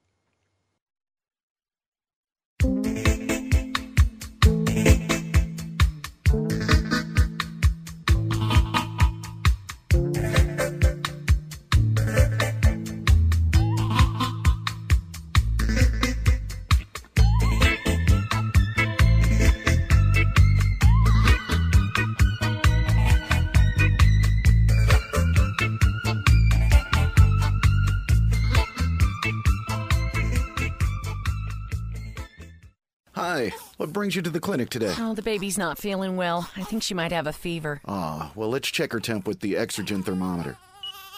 Brings 33.97 34.15
you 34.15 34.21
to 34.21 34.29
the 34.29 34.39
clinic 34.39 34.69
today? 34.69 34.93
Oh, 34.99 35.15
the 35.15 35.23
baby's 35.23 35.57
not 35.57 35.79
feeling 35.79 36.17
well. 36.17 36.51
I 36.55 36.61
think 36.61 36.83
she 36.83 36.93
might 36.93 37.11
have 37.11 37.25
a 37.25 37.33
fever. 37.33 37.81
Ah, 37.87 38.31
well, 38.35 38.47
let's 38.47 38.69
check 38.69 38.91
her 38.91 38.99
temp 38.99 39.27
with 39.27 39.39
the 39.39 39.55
Exergen 39.55 40.05
thermometer. 40.05 40.55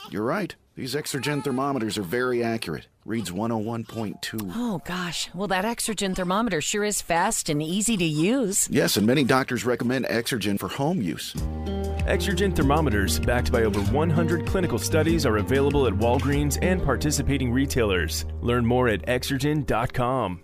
You're 0.09 0.23
right. 0.23 0.55
These 0.75 0.95
Exergen 0.95 1.43
thermometers 1.43 1.97
are 1.97 2.03
very 2.03 2.41
accurate. 2.41 2.87
Reads 3.03 3.31
101.2. 3.31 4.53
Oh, 4.55 4.81
gosh. 4.85 5.29
Well, 5.35 5.49
that 5.49 5.65
Exergen 5.65 6.15
thermometer 6.15 6.61
sure 6.61 6.85
is 6.85 7.01
fast 7.01 7.49
and 7.49 7.61
easy 7.61 7.97
to 7.97 8.05
use. 8.05 8.69
Yes, 8.71 8.95
and 8.95 9.05
many 9.05 9.25
doctors 9.25 9.65
recommend 9.65 10.05
Exergen 10.05 10.57
for 10.57 10.69
home 10.69 11.01
use. 11.01 11.33
Exergen 12.07 12.55
thermometers, 12.55 13.19
backed 13.19 13.51
by 13.51 13.63
over 13.63 13.81
100 13.91 14.47
clinical 14.47 14.79
studies, 14.79 15.25
are 15.25 15.37
available 15.37 15.85
at 15.85 15.93
Walgreens 15.93 16.57
and 16.61 16.81
participating 16.81 17.51
retailers. 17.51 18.23
Learn 18.39 18.65
more 18.65 18.87
at 18.87 19.05
exergen.com. 19.05 20.43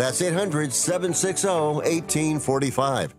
That's 0.00 0.22
800 0.22 0.72
760 0.72 1.46
1845. 1.46 3.14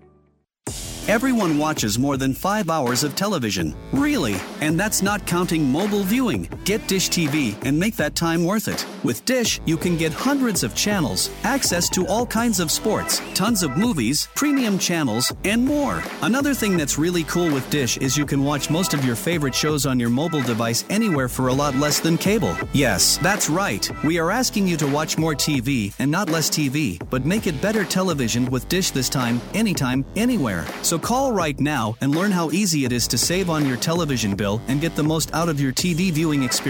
Everyone 1.08 1.60
watches 1.60 2.00
more 2.00 2.18
than 2.18 2.34
five 2.34 2.72
hours 2.72 3.04
of 3.04 3.16
television. 3.16 3.76
Really? 3.94 4.38
And 4.62 4.80
that's 4.80 5.04
not 5.04 5.28
counting 5.28 5.64
mobile 5.72 6.02
viewing. 6.02 6.50
Get 6.72 6.88
Dish 6.88 7.10
TV 7.10 7.62
and 7.66 7.78
make 7.78 7.98
that 7.98 8.16
time 8.16 8.46
worth 8.46 8.70
it. 8.70 8.86
With 9.04 9.26
Dish, 9.26 9.60
you 9.66 9.76
can 9.76 9.98
get 9.98 10.14
hundreds 10.14 10.64
of 10.64 10.74
channels, 10.74 11.30
access 11.44 11.90
to 11.90 12.08
all 12.08 12.26
kinds 12.26 12.62
of 12.62 12.72
sports, 12.72 13.22
tons 13.34 13.62
of 13.62 13.76
movies, 13.76 14.30
premium 14.36 14.80
channels, 14.80 15.34
and 15.44 15.66
more. 15.66 16.02
Another 16.22 16.54
thing 16.54 16.78
that's 16.78 16.98
really 16.98 17.26
cool 17.26 17.52
with 17.52 17.70
Dish 17.70 17.98
is 17.98 18.16
you 18.16 18.26
can 18.26 18.46
watch 18.46 18.70
most 18.70 18.94
of 18.94 19.04
your 19.04 19.18
favorite 19.18 19.54
shows 19.54 19.86
on 19.86 20.00
your 20.00 20.10
mobile 20.10 20.42
device 20.44 20.86
anywhere 20.90 21.28
for 21.28 21.50
a 21.50 21.54
lot 21.54 21.76
less 21.76 22.00
than 22.00 22.18
cable. 22.18 22.56
Yes, 22.72 23.18
that's 23.18 23.50
right. 23.50 23.92
We 24.06 24.18
are 24.18 24.32
asking 24.32 24.66
you 24.66 24.78
to 24.78 24.88
watch 24.88 25.18
more 25.18 25.36
TV 25.36 25.94
and 26.00 26.10
not 26.10 26.30
less 26.30 26.50
TV, 26.50 27.02
but 27.10 27.26
make 27.26 27.48
it 27.48 27.62
better 27.62 27.84
television 27.84 28.46
with 28.46 28.70
Dish 28.70 28.92
this 28.92 29.10
time, 29.10 29.42
anytime, 29.54 30.06
anywhere. 30.16 30.66
So 30.84 30.98
call 30.98 31.34
right 31.34 31.60
now 31.60 31.98
and 32.00 32.16
learn 32.16 32.32
how 32.32 32.50
easy 32.52 32.86
it 32.86 32.94
is 32.94 33.10
to 33.10 33.18
save 33.18 33.50
on 33.50 33.68
your 33.68 33.76
television 33.76 34.38
bill 34.38 34.62
and 34.70 34.80
get 34.80 34.96
the 34.96 35.04
most 35.04 35.34
out 35.34 35.50
of 35.50 35.60
your 35.60 35.74
TV 35.74 36.12
viewing 36.12 36.44
experience. 36.44 36.61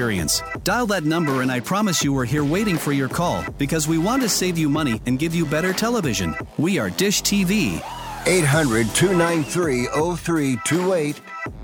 Dial 0.63 0.85
that 0.87 1.03
number 1.03 1.41
and 1.41 1.51
I 1.51 1.59
promise 1.59 2.03
you 2.03 2.13
we're 2.13 2.25
here 2.25 2.43
waiting 2.43 2.77
for 2.77 2.91
your 2.91 3.09
call 3.09 3.43
because 3.57 3.87
we 3.87 3.97
want 3.97 4.21
to 4.21 4.29
save 4.29 4.57
you 4.57 4.69
money 4.69 5.01
and 5.05 5.19
give 5.19 5.35
you 5.35 5.45
better 5.45 5.73
television. 5.73 6.35
We 6.57 6.79
are 6.79 6.89
Dish 6.89 7.21
TV. 7.21 7.83
800 8.25 8.87
293 8.95 9.87
0328. 9.87 11.21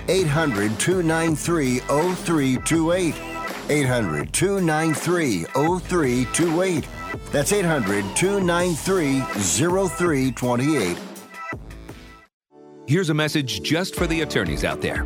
800 0.07 0.79
293 0.79 1.79
0328. 1.79 3.15
800 3.69 4.33
293 4.33 5.43
0328. 5.43 6.87
That's 7.31 7.51
800 7.51 8.15
293 8.15 9.19
0328. 9.21 10.97
Here's 12.87 13.09
a 13.09 13.13
message 13.13 13.61
just 13.61 13.95
for 13.95 14.07
the 14.07 14.21
attorneys 14.21 14.63
out 14.63 14.81
there. 14.81 15.05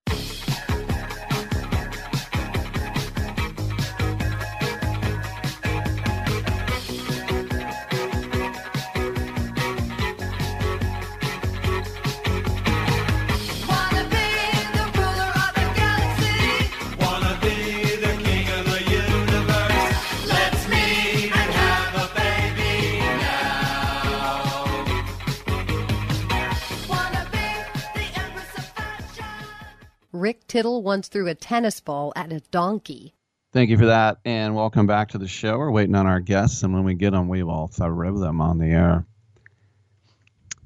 Rick 30.21 30.45
Tittle 30.45 30.83
once 30.83 31.07
threw 31.07 31.27
a 31.27 31.33
tennis 31.33 31.79
ball 31.79 32.13
at 32.15 32.31
a 32.31 32.41
donkey. 32.51 33.15
Thank 33.53 33.71
you 33.71 33.77
for 33.79 33.87
that, 33.87 34.19
and 34.23 34.55
welcome 34.55 34.85
back 34.85 35.09
to 35.09 35.17
the 35.17 35.27
show. 35.27 35.57
We're 35.57 35.71
waiting 35.71 35.95
on 35.95 36.05
our 36.05 36.19
guests, 36.19 36.61
and 36.61 36.75
when 36.75 36.83
we 36.83 36.93
get 36.93 37.09
them, 37.09 37.27
we 37.27 37.41
will 37.41 37.65
throw 37.65 38.19
them 38.19 38.39
on 38.39 38.59
the 38.59 38.67
air. 38.67 39.07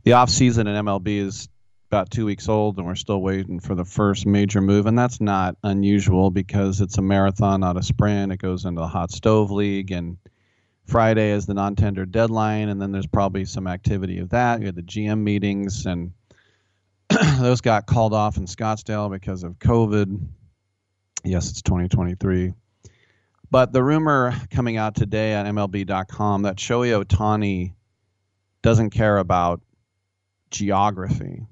The 0.03 0.11
off 0.11 0.29
season 0.29 0.67
in 0.67 0.85
MLB 0.85 1.19
is 1.19 1.47
about 1.89 2.11
two 2.11 2.25
weeks 2.25 2.49
old, 2.49 2.77
and 2.77 2.85
we're 2.85 2.95
still 2.95 3.21
waiting 3.21 3.61
for 3.61 3.75
the 3.75 3.85
first 3.85 4.25
major 4.25 4.59
move, 4.59 4.87
and 4.87 4.99
that's 4.99 5.21
not 5.21 5.55
unusual 5.63 6.31
because 6.31 6.81
it's 6.81 6.97
a 6.97 7.01
marathon, 7.01 7.61
not 7.61 7.77
a 7.77 7.81
sprint. 7.81 8.33
It 8.33 8.39
goes 8.39 8.65
into 8.65 8.81
the 8.81 8.89
hot 8.89 9.09
stove 9.09 9.51
league, 9.51 9.93
and 9.93 10.17
Friday 10.85 11.31
is 11.31 11.45
the 11.45 11.53
non-tender 11.53 12.05
deadline, 12.05 12.67
and 12.67 12.81
then 12.81 12.91
there's 12.91 13.07
probably 13.07 13.45
some 13.45 13.67
activity 13.67 14.19
of 14.19 14.31
that. 14.31 14.59
You 14.59 14.65
had 14.65 14.75
the 14.75 14.81
GM 14.81 15.23
meetings, 15.23 15.85
and 15.85 16.11
those 17.39 17.61
got 17.61 17.85
called 17.85 18.13
off 18.13 18.37
in 18.37 18.45
Scottsdale 18.45 19.11
because 19.11 19.43
of 19.43 19.59
COVID. 19.59 20.27
Yes, 21.23 21.49
it's 21.49 21.61
2023. 21.61 22.53
But 23.51 23.71
the 23.71 23.83
rumor 23.83 24.33
coming 24.49 24.77
out 24.77 24.95
today 24.95 25.35
on 25.35 25.45
MLB.com 25.45 26.43
that 26.43 26.57
Shohei 26.57 27.03
Ohtani 27.03 27.73
doesn't 28.61 28.89
care 28.89 29.17
about 29.17 29.61
geography, 30.49 31.45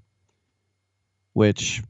which 1.34 1.84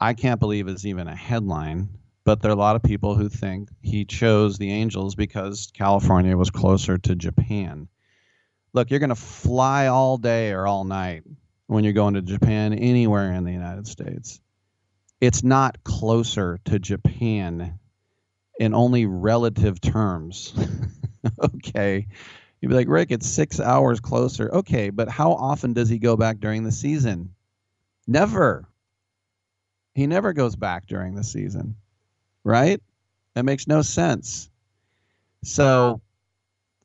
I 0.00 0.14
can't 0.14 0.40
believe 0.40 0.68
is 0.68 0.86
even 0.86 1.08
a 1.08 1.16
headline. 1.16 1.88
But 2.24 2.40
there 2.40 2.52
are 2.52 2.54
a 2.54 2.58
lot 2.58 2.76
of 2.76 2.84
people 2.84 3.16
who 3.16 3.28
think 3.28 3.68
he 3.82 4.04
chose 4.04 4.58
the 4.58 4.70
Angels 4.70 5.16
because 5.16 5.72
California 5.74 6.36
was 6.36 6.50
closer 6.50 6.96
to 6.98 7.16
Japan. 7.16 7.88
Look, 8.72 8.90
you're 8.90 9.00
going 9.00 9.10
to 9.10 9.16
fly 9.16 9.88
all 9.88 10.18
day 10.18 10.52
or 10.52 10.66
all 10.66 10.84
night 10.84 11.24
when 11.72 11.84
you're 11.84 11.92
going 11.92 12.14
to 12.14 12.22
Japan 12.22 12.74
anywhere 12.74 13.32
in 13.32 13.44
the 13.44 13.52
United 13.52 13.86
States. 13.86 14.40
It's 15.20 15.42
not 15.42 15.82
closer 15.84 16.58
to 16.66 16.78
Japan 16.78 17.78
in 18.58 18.74
only 18.74 19.06
relative 19.06 19.80
terms. 19.80 20.52
okay. 21.40 22.06
You'd 22.60 22.68
be 22.68 22.74
like, 22.74 22.88
Rick, 22.88 23.10
it's 23.10 23.26
six 23.26 23.58
hours 23.58 24.00
closer. 24.00 24.50
Okay, 24.52 24.90
but 24.90 25.08
how 25.08 25.32
often 25.32 25.72
does 25.72 25.88
he 25.88 25.98
go 25.98 26.16
back 26.16 26.38
during 26.38 26.62
the 26.62 26.72
season? 26.72 27.34
Never. 28.06 28.68
He 29.94 30.06
never 30.06 30.32
goes 30.32 30.56
back 30.56 30.86
during 30.86 31.14
the 31.14 31.24
season, 31.24 31.76
right? 32.44 32.80
That 33.34 33.44
makes 33.44 33.66
no 33.66 33.82
sense. 33.82 34.50
So 35.42 36.02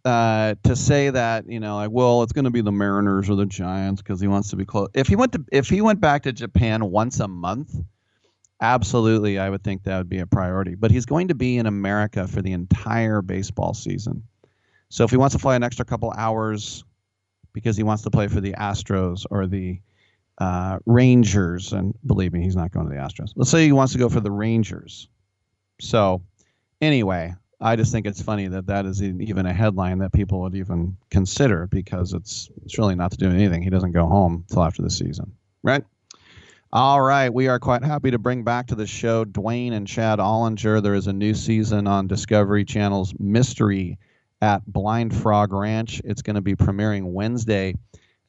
uh, 0.07 0.55
to 0.63 0.73
say 0.73 1.09
that, 1.09 1.49
you 1.49 1.59
know, 1.59 1.75
like, 1.75 1.91
well, 1.91 2.23
it's 2.23 2.31
going 2.31 2.45
to 2.45 2.51
be 2.51 2.61
the 2.61 2.71
Mariners 2.71 3.29
or 3.29 3.35
the 3.35 3.45
Giants 3.45 4.01
because 4.01 4.21
he 4.21 4.27
wants 4.27 4.49
to 4.51 4.55
be 4.55 4.63
close. 4.63 4.87
If 4.93 5.07
he 5.07 5.17
went 5.17 5.33
to, 5.33 5.43
if 5.51 5.67
he 5.67 5.81
went 5.81 5.99
back 5.99 6.23
to 6.23 6.31
Japan 6.31 6.91
once 6.91 7.19
a 7.19 7.27
month, 7.27 7.75
absolutely, 8.61 9.37
I 9.37 9.49
would 9.49 9.65
think 9.65 9.83
that 9.83 9.97
would 9.97 10.07
be 10.07 10.19
a 10.19 10.25
priority. 10.25 10.75
But 10.75 10.91
he's 10.91 11.05
going 11.05 11.27
to 11.27 11.35
be 11.35 11.57
in 11.57 11.65
America 11.65 12.25
for 12.25 12.41
the 12.41 12.53
entire 12.53 13.21
baseball 13.21 13.73
season. 13.73 14.23
So 14.87 15.03
if 15.03 15.11
he 15.11 15.17
wants 15.17 15.35
to 15.35 15.39
fly 15.39 15.57
an 15.57 15.63
extra 15.63 15.83
couple 15.83 16.13
hours 16.17 16.85
because 17.51 17.75
he 17.75 17.83
wants 17.83 18.03
to 18.03 18.09
play 18.09 18.29
for 18.29 18.39
the 18.39 18.53
Astros 18.53 19.25
or 19.29 19.45
the 19.45 19.81
uh, 20.37 20.79
Rangers, 20.85 21.73
and 21.73 21.93
believe 22.05 22.31
me, 22.31 22.41
he's 22.43 22.55
not 22.55 22.71
going 22.71 22.87
to 22.87 22.93
the 22.93 23.01
Astros. 23.01 23.33
Let's 23.35 23.51
say 23.51 23.65
he 23.65 23.73
wants 23.73 23.91
to 23.91 23.99
go 23.99 24.07
for 24.07 24.21
the 24.21 24.31
Rangers. 24.31 25.09
So 25.81 26.21
anyway, 26.79 27.35
I 27.59 27.75
just 27.75 27.91
think 27.91 28.05
it's 28.05 28.21
funny 28.21 28.47
that 28.47 28.67
that 28.67 28.85
is 28.85 29.01
even 29.01 29.45
a 29.45 29.53
headline 29.53 29.99
that 29.99 30.13
people 30.13 30.41
would 30.41 30.55
even 30.55 30.97
consider 31.09 31.67
because 31.67 32.13
it's 32.13 32.49
it's 32.63 32.77
really 32.77 32.95
not 32.95 33.11
to 33.11 33.17
do 33.17 33.29
anything. 33.29 33.63
He 33.63 33.71
doesn't 33.71 33.93
go 33.93 34.05
home 34.05 34.45
till 34.47 34.63
after 34.63 34.83
the 34.83 34.91
season, 34.91 35.33
right? 35.63 35.83
All 36.71 37.01
right, 37.01 37.33
we 37.33 37.47
are 37.47 37.59
quite 37.59 37.83
happy 37.83 38.11
to 38.11 38.19
bring 38.19 38.43
back 38.43 38.67
to 38.67 38.75
the 38.75 38.85
show 38.85 39.23
Duane 39.25 39.73
and 39.73 39.87
Chad 39.87 40.19
Ollinger. 40.19 40.83
There 40.83 40.93
is 40.93 41.07
a 41.07 41.13
new 41.13 41.33
season 41.33 41.87
on 41.87 42.07
Discovery 42.07 42.65
Channel's 42.65 43.13
Mystery 43.17 43.97
at 44.41 44.65
Blind 44.65 45.15
Frog 45.15 45.53
Ranch. 45.53 46.01
It's 46.03 46.21
going 46.21 46.35
to 46.35 46.41
be 46.41 46.55
premiering 46.55 47.13
Wednesday 47.13 47.73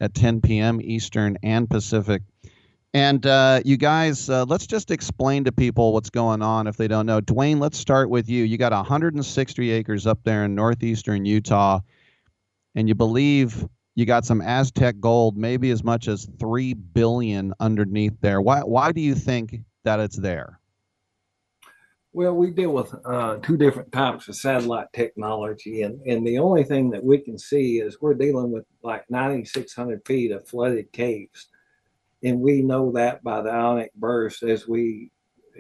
at 0.01 0.15
10 0.15 0.41
p.m. 0.41 0.81
Eastern 0.81 1.37
and 1.43 1.69
Pacific. 1.69 2.23
And 2.95 3.27
uh, 3.27 3.61
you 3.65 3.77
guys, 3.77 4.31
uh, 4.31 4.45
let's 4.49 4.67
just 4.67 4.91
explain 4.91 5.45
to 5.45 5.53
people 5.53 5.93
what's 5.93 6.09
going 6.09 6.41
on 6.41 6.67
if 6.67 6.77
they 6.77 6.89
don't 6.89 7.05
know. 7.05 7.21
Duane, 7.21 7.61
let's 7.61 7.77
start 7.77 8.09
with 8.09 8.29
you. 8.31 8.45
You 8.45 8.57
got 8.57 8.73
160 8.73 9.71
acres 9.71 10.07
up 10.07 10.21
there 10.25 10.45
in 10.45 10.55
northeastern 10.55 11.27
Utah, 11.27 11.81
and 12.75 12.89
you 12.89 12.95
believe 12.95 13.67
you 13.95 14.07
got 14.07 14.25
some 14.25 14.41
Aztec 14.41 15.01
gold, 15.01 15.37
maybe 15.37 15.71
as 15.71 15.85
much 15.85 16.09
as 16.09 16.29
three 16.39 16.73
billion 16.73 17.53
underneath 17.61 18.19
there. 18.21 18.41
Why? 18.41 18.61
Why 18.61 18.93
do 18.93 19.03
you 19.03 19.15
think 19.15 19.61
that 19.85 20.01
it's 20.01 20.17
there? 20.17 20.59
Well, 22.15 22.35
we 22.35 22.51
deal 22.51 22.73
with 22.73 22.95
uh, 23.05 23.37
two 23.43 23.59
different 23.59 23.93
types 23.93 24.29
of 24.29 24.37
satellite 24.37 24.87
technology, 24.95 25.83
and, 25.83 26.01
and 26.07 26.27
the 26.27 26.39
only 26.39 26.65
thing 26.65 26.89
that 26.91 27.05
we 27.05 27.19
can 27.19 27.39
see 27.39 27.81
is 27.81 28.01
we're 28.01 28.15
dealing 28.15 28.51
with 28.51 28.65
like 28.83 29.05
9,600 29.11 30.07
feet 30.07 30.33
of 30.33 30.49
flooded 30.49 30.91
caves, 30.93 31.49
and 32.23 32.41
we 32.41 32.63
know 32.63 32.93
that 32.93 33.23
by 33.23 33.41
the 33.41 33.51
ionic 33.51 33.93
burst 33.95 34.43
as 34.43 34.67
we 34.67 35.11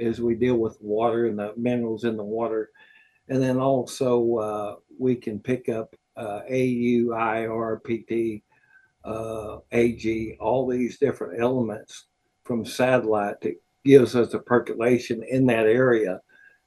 as 0.00 0.20
we 0.20 0.34
deal 0.34 0.56
with 0.56 0.80
water 0.80 1.26
and 1.26 1.38
the 1.38 1.52
minerals 1.56 2.04
in 2.04 2.16
the 2.16 2.24
water, 2.24 2.70
and 3.28 3.42
then 3.42 3.58
also 3.58 4.36
uh, 4.36 4.74
we 4.98 5.16
can 5.16 5.40
pick 5.40 5.68
up 5.68 5.94
uh, 6.16 6.40
uh, 9.04 9.58
AG, 9.70 10.36
all 10.40 10.66
these 10.66 10.98
different 10.98 11.40
elements 11.40 12.06
from 12.44 12.64
satellite 12.64 13.40
that 13.40 13.60
gives 13.84 14.16
us 14.16 14.34
a 14.34 14.38
percolation 14.38 15.22
in 15.22 15.46
that 15.46 15.66
area, 15.66 16.20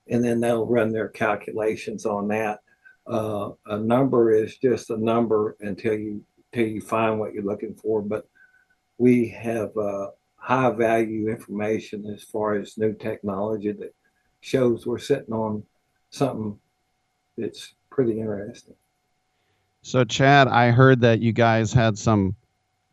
and 0.08 0.24
then 0.24 0.40
they'll 0.40 0.66
run 0.66 0.92
their 0.92 1.10
calculations 1.10 2.06
on 2.06 2.28
that. 2.28 2.60
Uh, 3.08 3.52
a 3.68 3.78
number 3.78 4.32
is 4.32 4.58
just 4.58 4.90
a 4.90 4.98
number 4.98 5.58
until 5.61 5.94
you 5.94 6.24
until 6.53 6.68
you 6.68 6.82
find 6.82 7.20
what 7.20 7.34
you're 7.34 7.44
looking 7.44 7.76
for. 7.76 8.02
But 8.02 8.28
we 9.02 9.28
have 9.30 9.76
uh, 9.76 10.10
high 10.36 10.70
value 10.70 11.28
information 11.28 12.06
as 12.06 12.22
far 12.22 12.54
as 12.54 12.78
new 12.78 12.94
technology 12.94 13.72
that 13.72 13.96
shows 14.42 14.86
we're 14.86 15.00
sitting 15.00 15.34
on 15.34 15.64
something 16.12 16.60
that's 17.36 17.74
pretty 17.90 18.20
interesting. 18.20 18.76
So, 19.82 20.04
Chad, 20.04 20.48
I 20.48 20.70
heard 20.70 21.02
that 21.02 21.20
you 21.20 21.32
guys 21.32 21.74
had 21.74 21.98
some 21.98 22.36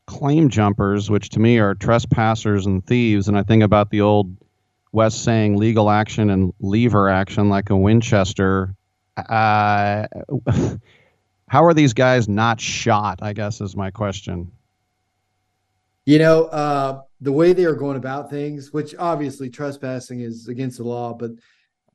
claim 0.06 0.48
jumpers, 0.48 1.10
which 1.10 1.28
to 1.30 1.40
me 1.40 1.58
are 1.58 1.74
trespassers 1.74 2.64
and 2.64 2.82
thieves. 2.86 3.28
And 3.28 3.36
I 3.36 3.42
think 3.42 3.62
about 3.62 3.90
the 3.90 4.00
old 4.00 4.34
West 4.92 5.22
saying 5.24 5.58
legal 5.58 5.90
action 5.90 6.30
and 6.30 6.54
lever 6.58 7.10
action, 7.10 7.50
like 7.50 7.68
a 7.68 7.76
Winchester. 7.76 8.74
Uh, 9.14 10.06
how 11.48 11.64
are 11.66 11.74
these 11.74 11.92
guys 11.92 12.30
not 12.30 12.62
shot? 12.62 13.18
I 13.20 13.34
guess 13.34 13.60
is 13.60 13.76
my 13.76 13.90
question. 13.90 14.52
You 16.08 16.18
know, 16.18 16.44
uh, 16.44 17.02
the 17.20 17.32
way 17.32 17.52
they 17.52 17.66
are 17.66 17.74
going 17.74 17.98
about 17.98 18.30
things, 18.30 18.72
which 18.72 18.94
obviously 18.98 19.50
trespassing 19.50 20.20
is 20.20 20.48
against 20.48 20.78
the 20.78 20.84
law, 20.84 21.12
but 21.12 21.32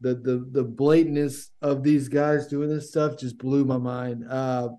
the 0.01 0.13
the 0.13 0.47
the 0.51 0.63
blatantness 0.63 1.49
of 1.63 1.81
these 1.81 2.09
guys 2.09 2.45
doing 2.45 2.69
this 2.69 2.89
stuff 2.89 3.17
just 3.17 3.39
blew 3.39 3.65
my 3.65 3.79
mind. 3.79 4.23
Uh, 4.29 4.69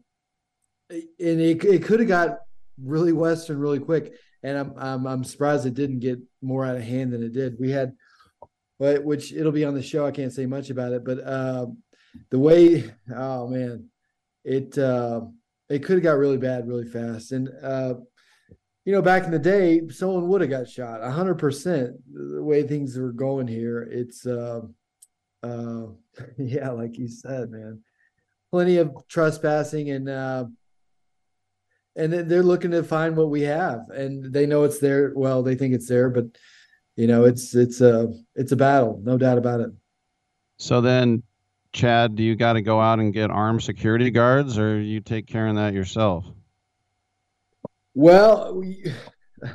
and 0.89 1.41
it 1.41 1.65
it 1.65 1.83
could 1.83 1.99
have 1.99 2.09
got 2.09 2.39
really 2.81 3.13
western 3.13 3.59
really 3.59 3.81
quick, 3.81 4.15
and 4.45 4.57
I'm 4.57 4.73
I'm 4.77 5.05
I'm 5.05 5.25
surprised 5.25 5.67
it 5.67 5.75
didn't 5.75 5.99
get 5.99 6.21
more 6.41 6.65
out 6.65 6.77
of 6.77 6.83
hand 6.85 7.13
than 7.13 7.25
it 7.25 7.33
did. 7.33 7.57
We 7.59 7.73
had, 7.73 7.97
but 8.79 9.03
which 9.03 9.33
it'll 9.33 9.51
be 9.51 9.65
on 9.65 9.75
the 9.75 9.83
show. 9.83 10.07
I 10.07 10.13
can't 10.13 10.33
say 10.33 10.47
much 10.47 10.71
about 10.71 10.93
it, 10.93 11.05
but 11.05 11.19
uh, 11.19 11.67
the 12.31 12.39
way, 12.39 12.89
oh 13.13 13.49
man, 13.49 13.89
it 14.45 14.79
uh, 14.79 15.23
it 15.69 15.83
could 15.83 15.97
have 15.97 16.05
got 16.05 16.19
really 16.19 16.39
bad 16.39 16.69
really 16.69 16.87
fast, 16.87 17.33
and 17.33 17.49
uh, 17.65 17.95
you 18.85 18.93
know, 18.93 19.03
back 19.03 19.25
in 19.25 19.31
the 19.31 19.39
day, 19.39 19.89
someone 19.89 20.29
would 20.29 20.43
have 20.43 20.51
got 20.51 20.69
shot. 20.69 21.03
hundred 21.03 21.37
percent. 21.37 21.97
The 22.13 22.43
way 22.43 22.63
things 22.63 22.99
are 22.99 23.13
going 23.13 23.49
here, 23.49 23.89
it's 23.91 24.27
uh, 24.27 24.61
uh, 25.43 25.87
yeah, 26.39 26.71
like 26.71 26.99
you 26.99 27.09
said, 27.09 27.51
man, 27.51 27.81
plenty 28.51 28.77
of 28.79 28.95
trespassing 29.09 29.91
and 29.91 30.09
uh, 30.09 30.45
and 31.97 32.13
they're 32.13 32.43
looking 32.43 32.73
to 32.73 32.83
find 32.83 33.17
what 33.17 33.31
we 33.31 33.43
have, 33.43 33.89
and 33.91 34.33
they 34.33 34.47
know 34.47 34.65
it's 34.65 34.81
there. 34.81 35.13
Well, 35.15 35.43
they 35.43 35.55
think 35.55 35.75
it's 35.75 35.89
there, 35.89 36.11
but 36.11 36.25
you 36.97 37.07
know, 37.07 37.25
it's 37.25 37.55
it's 37.55 37.81
a 37.81 38.13
it's 38.35 38.53
a 38.53 38.57
battle, 38.57 39.01
no 39.03 39.17
doubt 39.17 39.39
about 39.39 39.61
it. 39.61 39.71
So 40.59 40.81
then, 40.81 41.23
Chad, 41.73 42.17
do 42.17 42.23
you 42.23 42.37
got 42.37 42.55
to 42.55 42.63
go 42.63 42.81
out 42.81 42.99
and 42.99 43.13
get 43.13 43.31
armed 43.31 43.63
security 43.63 44.11
guards, 44.11 44.59
or 44.59 44.81
you 44.81 45.01
take 45.01 45.27
care 45.27 45.47
of 45.47 45.57
that 45.57 45.73
yourself? 45.73 46.27
Well, 47.95 48.57
we 48.57 48.85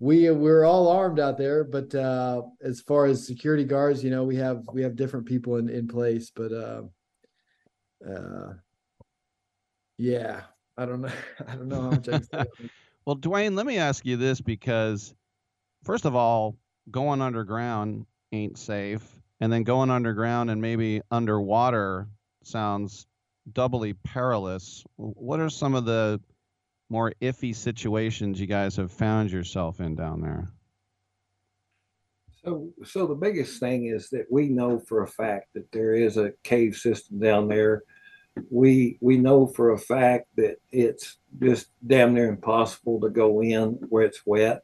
we 0.00 0.30
we're 0.30 0.64
all 0.64 0.88
armed 0.88 1.20
out 1.20 1.36
there, 1.36 1.64
but 1.64 1.94
uh, 1.94 2.42
as 2.62 2.80
far 2.80 3.06
as 3.06 3.26
security 3.26 3.64
guards, 3.64 4.02
you 4.02 4.10
know, 4.10 4.24
we 4.24 4.36
have 4.36 4.64
we 4.72 4.82
have 4.82 4.96
different 4.96 5.26
people 5.26 5.56
in 5.56 5.68
in 5.68 5.86
place, 5.86 6.30
but 6.34 6.52
uh, 6.52 6.82
uh, 8.08 8.54
yeah, 9.98 10.40
I 10.76 10.86
don't 10.86 11.02
know, 11.02 11.12
I 11.46 11.54
don't 11.54 11.68
know 11.68 11.82
how 11.82 11.90
much 11.90 12.08
I 12.08 12.46
well, 13.06 13.16
Duane, 13.16 13.54
let 13.54 13.66
me 13.66 13.76
ask 13.76 14.06
you 14.06 14.16
this 14.16 14.40
because, 14.40 15.14
first 15.84 16.06
of 16.06 16.16
all, 16.16 16.56
going 16.90 17.20
underground 17.20 18.06
ain't 18.32 18.58
safe, 18.58 19.02
and 19.40 19.52
then 19.52 19.62
going 19.62 19.90
underground 19.90 20.50
and 20.50 20.60
maybe 20.60 21.02
underwater 21.10 22.08
sounds 22.44 23.06
doubly 23.52 23.92
perilous. 23.92 24.84
What 24.96 25.38
are 25.38 25.50
some 25.50 25.74
of 25.74 25.84
the 25.84 26.18
more 26.92 27.14
iffy 27.22 27.56
situations 27.56 28.38
you 28.38 28.46
guys 28.46 28.76
have 28.76 28.92
found 28.92 29.32
yourself 29.32 29.80
in 29.80 29.96
down 29.96 30.20
there? 30.20 30.46
So, 32.44 32.68
so 32.84 33.06
the 33.06 33.14
biggest 33.14 33.58
thing 33.58 33.86
is 33.86 34.10
that 34.10 34.26
we 34.30 34.48
know 34.48 34.78
for 34.78 35.02
a 35.02 35.08
fact 35.08 35.48
that 35.54 35.72
there 35.72 35.94
is 35.94 36.18
a 36.18 36.32
cave 36.44 36.76
system 36.76 37.18
down 37.18 37.48
there. 37.48 37.82
We 38.50 38.98
we 39.00 39.16
know 39.16 39.46
for 39.46 39.72
a 39.72 39.78
fact 39.78 40.26
that 40.36 40.56
it's 40.70 41.16
just 41.42 41.68
damn 41.86 42.14
near 42.14 42.28
impossible 42.28 43.00
to 43.00 43.10
go 43.10 43.42
in 43.42 43.78
where 43.88 44.04
it's 44.04 44.26
wet, 44.26 44.62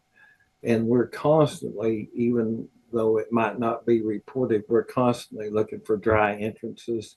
and 0.63 0.87
we're 0.87 1.09
constantly, 1.09 2.11
even 2.15 2.69
though 2.93 3.19
it 3.19 3.33
might 3.33 3.59
not 3.59 3.87
be 3.87 4.03
reported, 4.03 4.65
we're 4.69 4.85
constantly 4.85 5.51
looking 5.51 5.81
for 5.81 5.97
dry 5.97 6.35
entrances. 6.37 7.17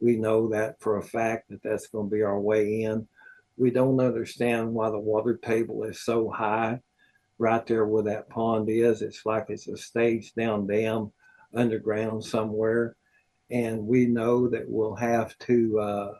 We 0.00 0.16
know 0.16 0.48
that 0.48 0.80
for 0.80 0.98
a 0.98 1.02
fact 1.02 1.50
that 1.50 1.62
that's 1.62 1.86
going 1.86 2.08
to 2.08 2.14
be 2.14 2.22
our 2.22 2.40
way 2.40 2.82
in 2.82 3.06
we 3.60 3.70
don't 3.70 4.00
understand 4.00 4.72
why 4.72 4.88
the 4.88 4.98
water 4.98 5.36
table 5.36 5.84
is 5.84 6.00
so 6.00 6.30
high 6.30 6.80
right 7.38 7.66
there 7.66 7.84
where 7.84 8.04
that 8.04 8.30
pond 8.30 8.70
is. 8.70 9.02
It's 9.02 9.26
like 9.26 9.46
it's 9.50 9.68
a 9.68 9.76
stage 9.76 10.32
down 10.32 10.66
dam 10.66 11.12
underground 11.54 12.24
somewhere. 12.24 12.96
And 13.50 13.86
we 13.86 14.06
know 14.06 14.48
that 14.48 14.64
we'll 14.66 14.94
have 14.94 15.36
to 15.40 15.78
uh, 15.78 16.12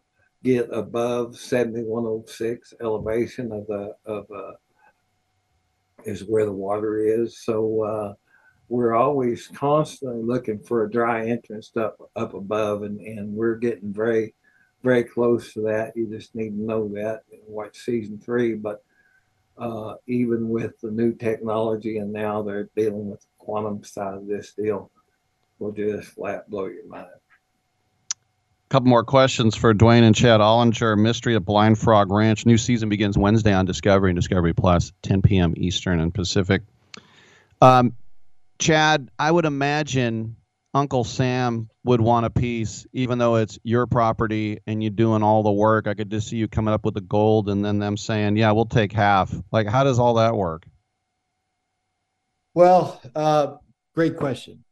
get 0.45 0.69
above 0.71 1.39
7106 1.39 2.75
elevation 2.83 3.53
of 3.53 3.67
the 3.69 3.95
of 4.05 4.27
uh, 4.31 4.53
is 6.05 6.25
where 6.25 6.45
the 6.45 6.53
water 6.53 6.99
is. 6.99 7.43
So 7.43 7.85
uh, 7.85 8.15
we're 8.69 8.95
always 8.95 9.47
constantly 9.49 10.23
looking 10.23 10.59
for 10.59 10.85
a 10.85 10.91
dry 10.91 11.27
entrance 11.27 11.71
up 11.75 11.97
up 12.17 12.35
above, 12.35 12.83
and, 12.83 13.01
and 13.01 13.33
we're 13.33 13.57
getting 13.57 13.95
very 13.95 14.35
very 14.83 15.05
close 15.05 15.53
to 15.55 15.61
that. 15.63 15.97
You 15.97 16.07
just 16.07 16.35
need 16.35 16.51
to 16.51 16.63
know 16.63 16.89
that 16.89 17.23
and 17.33 17.41
watch 17.47 17.79
season 17.79 18.19
three. 18.19 18.55
But 18.55 18.83
uh, 19.59 19.95
even 20.07 20.49
with 20.49 20.81
the 20.81 20.91
new 20.91 21.13
technology 21.13 21.99
and 21.99 22.13
now 22.13 22.43
they're 22.43 22.71
dealing 22.77 23.11
with 23.11 23.21
the 23.21 23.27
quantum 23.39 23.85
side 23.85 24.15
of 24.15 24.27
this 24.27 24.53
deal, 24.55 24.91
will 25.59 25.73
just 25.73 26.09
flat 26.09 26.49
blow 26.49 26.67
your 26.67 26.87
mind. 26.87 27.07
Couple 28.71 28.89
more 28.89 29.03
questions 29.03 29.57
for 29.57 29.75
Duane 29.75 30.05
and 30.05 30.15
Chad 30.15 30.41
Ollinger. 30.41 30.97
Mystery 30.97 31.35
of 31.35 31.45
Blind 31.45 31.77
Frog 31.77 32.13
Ranch. 32.13 32.47
New 32.47 32.57
season 32.57 32.89
begins 32.89 33.19
Wednesday 33.19 33.53
on 33.53 33.67
Discovery 33.67 34.11
and 34.11 34.17
Discovery 34.17 34.55
Plus, 34.55 34.93
10 35.03 35.23
p.m. 35.23 35.55
Eastern 35.57 35.99
and 35.99 36.15
Pacific. 36.15 36.63
Um, 37.61 37.95
Chad, 38.61 39.11
I 39.19 39.31
would 39.31 39.45
imagine 39.45 40.37
Uncle 40.73 41.03
Sam 41.03 41.69
would 41.85 42.01
want 42.01 42.27
a 42.27 42.31
piece, 42.31 42.87
even 42.93 43.19
though 43.19 43.37
it's 43.37 43.59
your 43.65 43.87
property 43.87 44.59
and 44.67 44.83
you're 44.83 44.91
doing 44.91 45.23
all 45.23 45.43
the 45.43 45.51
work. 45.51 45.89
I 45.89 45.95
could 45.95 46.11
just 46.11 46.29
see 46.29 46.37
you 46.37 46.47
coming 46.47 46.73
up 46.73 46.85
with 46.85 46.95
the 46.95 47.01
gold 47.01 47.49
and 47.49 47.65
then 47.65 47.79
them 47.79 47.97
saying, 47.97 48.37
"Yeah, 48.37 48.53
we'll 48.53 48.67
take 48.67 48.93
half." 48.93 49.35
Like, 49.51 49.67
how 49.67 49.83
does 49.83 49.99
all 49.99 50.15
that 50.15 50.37
work? 50.37 50.67
Well, 52.55 53.01
uh, 53.15 53.57
great 53.95 54.17
question. 54.17 54.65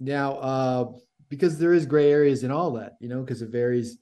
Now, 0.00 0.34
uh, 0.34 0.92
because 1.28 1.58
there 1.58 1.72
is 1.72 1.86
gray 1.86 2.10
areas 2.10 2.42
in 2.42 2.50
all 2.50 2.72
that, 2.72 2.94
you 3.00 3.08
know, 3.08 3.20
because 3.20 3.42
it 3.42 3.50
varies 3.50 3.98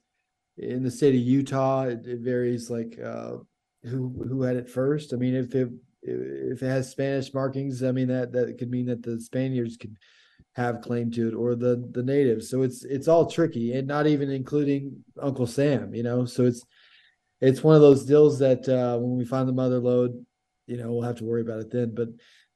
in 0.57 0.83
the 0.83 0.91
state 0.91 1.15
of 1.15 1.21
Utah. 1.21 1.83
It, 1.83 2.05
it 2.05 2.19
varies 2.19 2.69
like 2.69 2.99
uh, 2.99 3.37
who 3.83 4.25
who 4.27 4.41
had 4.41 4.55
it 4.55 4.69
first. 4.69 5.13
I 5.13 5.17
mean, 5.17 5.35
if 5.35 5.53
it 5.53 5.69
if 6.01 6.63
it 6.63 6.67
has 6.67 6.89
Spanish 6.89 7.33
markings, 7.33 7.83
I 7.83 7.91
mean 7.91 8.07
that 8.07 8.31
that 8.33 8.57
could 8.57 8.71
mean 8.71 8.87
that 8.87 9.03
the 9.03 9.19
Spaniards 9.21 9.77
could 9.77 9.97
have 10.55 10.81
claim 10.81 11.09
to 11.11 11.27
it 11.27 11.33
or 11.33 11.55
the 11.55 11.87
the 11.91 12.03
natives. 12.03 12.49
So 12.49 12.61
it's 12.61 12.83
it's 12.85 13.07
all 13.07 13.29
tricky 13.29 13.73
and 13.73 13.87
not 13.87 14.07
even 14.07 14.29
including 14.29 15.03
uncle 15.21 15.47
sam 15.47 15.93
you 15.93 16.03
know? 16.03 16.25
So 16.25 16.45
it's 16.45 16.63
it's 17.41 17.63
one 17.63 17.75
of 17.75 17.81
those 17.81 18.05
deals 18.05 18.39
that 18.39 18.69
uh, 18.69 18.97
when 18.97 19.17
we 19.17 19.25
find 19.25 19.47
the 19.47 19.53
mother 19.53 19.79
lode 19.79 20.25
you 20.67 20.77
know 20.77 20.91
we'll 20.91 21.01
have 21.01 21.17
to 21.17 21.25
worry 21.25 21.41
about 21.41 21.59
it 21.59 21.71
then. 21.71 21.93
But 21.95 22.09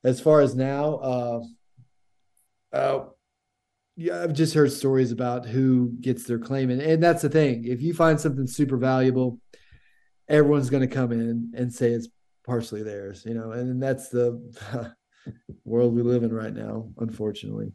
as 0.04 0.22
far 0.22 0.42
as 0.42 0.56
now 0.56 0.96
uh 0.96 1.42
uh 2.74 3.06
yeah 3.96 4.22
i've 4.22 4.34
just 4.34 4.54
heard 4.54 4.72
stories 4.72 5.12
about 5.12 5.46
who 5.48 5.92
gets 6.00 6.26
their 6.26 6.40
claim. 6.40 6.70
And, 6.70 6.82
and 6.82 7.02
that's 7.02 7.24
the 7.24 7.30
thing. 7.30 7.66
If 7.66 7.82
you 7.82 7.94
find 7.94 8.20
something 8.20 8.48
super 8.48 8.78
valuable 8.78 9.40
everyone's 10.30 10.70
going 10.70 10.88
to 10.88 10.94
come 10.94 11.14
in 11.14 11.54
and 11.56 11.74
say 11.74 11.92
it's 11.92 12.10
partially 12.46 12.84
theirs 12.84 13.24
you 13.26 13.34
know? 13.34 13.52
And 13.52 13.82
that's 13.82 14.10
the 14.10 14.40
world 15.66 15.96
we 15.96 16.04
live 16.04 16.24
in 16.24 16.34
right 16.34 16.54
now 16.54 16.90
unfortunately 17.00 17.74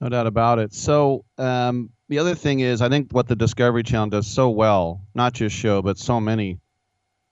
no 0.00 0.08
doubt 0.08 0.26
about 0.26 0.58
it. 0.58 0.74
So 0.74 1.24
um, 1.38 1.90
the 2.08 2.18
other 2.18 2.34
thing 2.34 2.60
is, 2.60 2.82
I 2.82 2.88
think 2.88 3.12
what 3.12 3.28
the 3.28 3.36
Discovery 3.36 3.82
Channel 3.82 4.10
does 4.10 4.26
so 4.26 4.50
well, 4.50 5.02
not 5.14 5.32
just 5.32 5.56
show, 5.56 5.82
but 5.82 5.98
so 5.98 6.20
many 6.20 6.58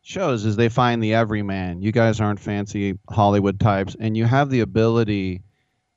shows, 0.02 0.44
is 0.44 0.56
they 0.56 0.68
find 0.68 1.02
the 1.02 1.14
everyman. 1.14 1.82
You 1.82 1.92
guys 1.92 2.20
aren't 2.20 2.40
fancy 2.40 2.98
Hollywood 3.08 3.60
types, 3.60 3.96
and 3.98 4.16
you 4.16 4.24
have 4.24 4.50
the 4.50 4.60
ability 4.60 5.42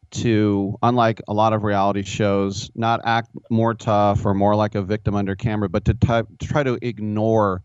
to, 0.10 0.78
unlike 0.82 1.22
a 1.28 1.34
lot 1.34 1.54
of 1.54 1.64
reality 1.64 2.04
shows, 2.04 2.72
not 2.76 3.02
act 3.04 3.30
more 3.50 3.74
tough 3.74 4.26
or 4.26 4.34
more 4.34 4.56
like 4.56 4.76
a 4.76 4.82
victim 4.82 5.16
under 5.16 5.36
camera, 5.36 5.68
but 5.68 5.86
to, 5.86 5.94
to 5.94 6.26
try 6.42 6.64
to 6.64 6.78
ignore 6.82 7.64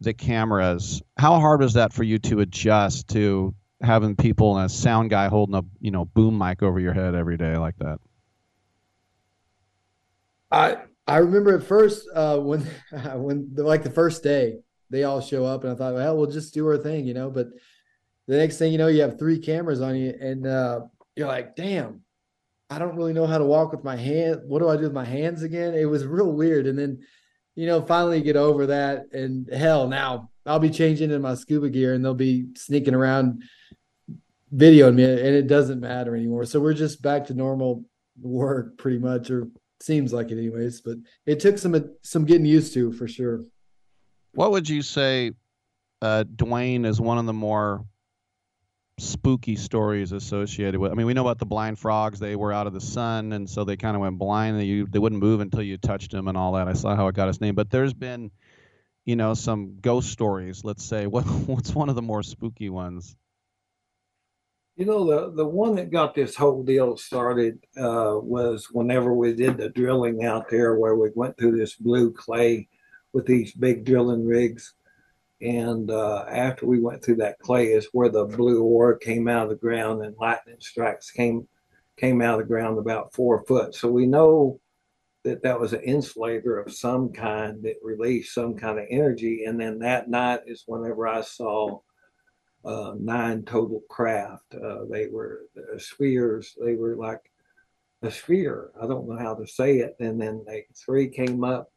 the 0.00 0.14
cameras. 0.14 1.02
How 1.16 1.40
hard 1.40 1.60
was 1.60 1.74
that 1.74 1.92
for 1.92 2.02
you 2.02 2.18
to 2.20 2.40
adjust 2.40 3.08
to 3.08 3.54
having 3.80 4.16
people 4.16 4.56
and 4.56 4.66
a 4.66 4.68
sound 4.68 5.10
guy 5.10 5.28
holding 5.28 5.54
a 5.54 5.62
you 5.80 5.90
know 5.90 6.04
boom 6.04 6.36
mic 6.36 6.62
over 6.62 6.80
your 6.80 6.92
head 6.92 7.14
every 7.14 7.36
day 7.36 7.56
like 7.56 7.76
that? 7.78 7.98
I 10.50 10.78
I 11.06 11.18
remember 11.18 11.56
at 11.56 11.64
first 11.64 12.08
uh, 12.14 12.38
when 12.38 12.60
when 13.14 13.50
like 13.56 13.82
the 13.82 13.90
first 13.90 14.22
day 14.22 14.58
they 14.90 15.04
all 15.04 15.20
show 15.20 15.44
up 15.44 15.64
and 15.64 15.72
I 15.72 15.76
thought, 15.76 15.94
well, 15.94 16.16
we'll 16.16 16.30
just 16.30 16.54
do 16.54 16.66
our 16.66 16.78
thing, 16.78 17.06
you 17.06 17.14
know. 17.14 17.30
But 17.30 17.48
the 18.26 18.36
next 18.36 18.58
thing 18.58 18.72
you 18.72 18.78
know, 18.78 18.88
you 18.88 19.02
have 19.02 19.18
three 19.18 19.38
cameras 19.38 19.80
on 19.80 19.96
you, 19.96 20.14
and 20.20 20.46
uh, 20.46 20.80
you're 21.16 21.28
like, 21.28 21.56
damn, 21.56 22.02
I 22.70 22.78
don't 22.78 22.96
really 22.96 23.12
know 23.12 23.26
how 23.26 23.38
to 23.38 23.44
walk 23.44 23.72
with 23.72 23.84
my 23.84 23.96
hand. 23.96 24.42
What 24.46 24.60
do 24.60 24.68
I 24.68 24.76
do 24.76 24.82
with 24.84 24.92
my 24.92 25.04
hands 25.04 25.42
again? 25.42 25.74
It 25.74 25.86
was 25.86 26.06
real 26.06 26.32
weird. 26.32 26.66
And 26.66 26.78
then, 26.78 27.00
you 27.54 27.66
know, 27.66 27.80
finally 27.82 28.20
get 28.20 28.36
over 28.36 28.66
that. 28.66 29.06
And 29.12 29.48
hell, 29.52 29.88
now 29.88 30.30
I'll 30.44 30.58
be 30.58 30.70
changing 30.70 31.10
in 31.10 31.22
my 31.22 31.34
scuba 31.34 31.70
gear, 31.70 31.94
and 31.94 32.04
they'll 32.04 32.14
be 32.14 32.48
sneaking 32.54 32.94
around 32.94 33.42
videoing 34.54 34.94
me, 34.94 35.04
and 35.04 35.20
it 35.20 35.46
doesn't 35.46 35.80
matter 35.80 36.14
anymore. 36.14 36.44
So 36.44 36.60
we're 36.60 36.74
just 36.74 37.02
back 37.02 37.26
to 37.26 37.34
normal 37.34 37.84
work, 38.20 38.76
pretty 38.76 38.98
much, 38.98 39.30
or 39.30 39.48
seems 39.80 40.12
like 40.12 40.30
it, 40.30 40.38
anyways. 40.38 40.80
But 40.80 40.98
it 41.26 41.40
took 41.40 41.58
some 41.58 41.94
some 42.02 42.24
getting 42.24 42.46
used 42.46 42.74
to 42.74 42.92
for 42.92 43.08
sure. 43.08 43.44
What 44.32 44.50
would 44.52 44.68
you 44.68 44.82
say, 44.82 45.32
uh, 46.02 46.24
Duane, 46.24 46.84
is 46.84 47.00
one 47.00 47.18
of 47.18 47.26
the 47.26 47.32
more 47.32 47.84
spooky 48.98 49.56
stories 49.56 50.12
associated 50.12 50.78
with? 50.78 50.92
I 50.92 50.94
mean, 50.94 51.06
we 51.06 51.14
know 51.14 51.22
about 51.22 51.38
the 51.38 51.46
blind 51.46 51.78
frogs; 51.78 52.18
they 52.18 52.36
were 52.36 52.52
out 52.52 52.66
of 52.66 52.72
the 52.72 52.80
sun, 52.80 53.32
and 53.32 53.48
so 53.48 53.64
they 53.64 53.76
kind 53.76 53.96
of 53.96 54.02
went 54.02 54.18
blind. 54.18 54.58
They 54.58 54.82
they 54.82 54.98
wouldn't 54.98 55.22
move 55.22 55.40
until 55.40 55.62
you 55.62 55.76
touched 55.78 56.12
them 56.12 56.28
and 56.28 56.36
all 56.36 56.52
that. 56.52 56.68
I 56.68 56.74
saw 56.74 56.94
how 56.94 57.08
it 57.08 57.14
got 57.14 57.28
its 57.28 57.40
name. 57.40 57.54
But 57.54 57.70
there's 57.70 57.94
been, 57.94 58.30
you 59.04 59.16
know, 59.16 59.34
some 59.34 59.78
ghost 59.80 60.10
stories. 60.10 60.64
Let's 60.64 60.84
say 60.84 61.06
what 61.08 61.22
what's 61.22 61.74
one 61.74 61.88
of 61.88 61.94
the 61.94 62.02
more 62.02 62.22
spooky 62.22 62.68
ones? 62.68 63.16
You 64.78 64.84
know, 64.86 65.04
the, 65.04 65.32
the 65.34 65.44
one 65.44 65.74
that 65.74 65.90
got 65.90 66.14
this 66.14 66.36
whole 66.36 66.62
deal 66.62 66.96
started 66.96 67.58
uh, 67.76 68.14
was 68.22 68.68
whenever 68.70 69.12
we 69.12 69.34
did 69.34 69.56
the 69.56 69.70
drilling 69.70 70.24
out 70.24 70.48
there, 70.48 70.76
where 70.76 70.94
we 70.94 71.10
went 71.16 71.36
through 71.36 71.58
this 71.58 71.74
blue 71.74 72.12
clay 72.12 72.68
with 73.12 73.26
these 73.26 73.52
big 73.52 73.84
drilling 73.84 74.24
rigs. 74.24 74.74
And 75.40 75.90
uh, 75.90 76.26
after 76.30 76.64
we 76.64 76.78
went 76.78 77.02
through 77.02 77.16
that 77.16 77.40
clay, 77.40 77.72
is 77.72 77.88
where 77.90 78.08
the 78.08 78.26
blue 78.26 78.62
ore 78.62 78.96
came 78.96 79.26
out 79.26 79.42
of 79.42 79.48
the 79.48 79.56
ground 79.56 80.04
and 80.04 80.14
lightning 80.16 80.58
strikes 80.60 81.10
came 81.10 81.48
came 81.96 82.22
out 82.22 82.34
of 82.34 82.46
the 82.46 82.54
ground 82.54 82.78
about 82.78 83.12
four 83.12 83.44
foot. 83.46 83.74
So 83.74 83.88
we 83.90 84.06
know 84.06 84.60
that 85.24 85.42
that 85.42 85.58
was 85.58 85.72
an 85.72 85.82
insulator 85.82 86.56
of 86.56 86.72
some 86.72 87.12
kind 87.12 87.60
that 87.64 87.74
released 87.82 88.32
some 88.32 88.54
kind 88.54 88.78
of 88.78 88.86
energy. 88.88 89.42
And 89.44 89.60
then 89.60 89.80
that 89.80 90.08
night 90.08 90.42
is 90.46 90.62
whenever 90.68 91.08
I 91.08 91.22
saw 91.22 91.80
uh, 92.64 92.94
nine 92.98 93.42
total 93.44 93.82
craft. 93.88 94.54
Uh, 94.54 94.84
they 94.90 95.06
were 95.06 95.42
spheres. 95.78 96.56
They 96.62 96.74
were 96.74 96.96
like 96.96 97.30
a 98.02 98.10
sphere. 98.10 98.70
I 98.80 98.86
don't 98.86 99.08
know 99.08 99.18
how 99.18 99.34
to 99.34 99.46
say 99.46 99.78
it. 99.78 99.96
And 100.00 100.20
then 100.20 100.44
they 100.46 100.66
three 100.74 101.08
came 101.08 101.44
up, 101.44 101.70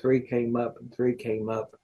three 0.00 0.20
came 0.20 0.56
up, 0.56 0.76
and 0.80 0.92
three 0.94 1.14
came 1.14 1.48
up. 1.48 1.76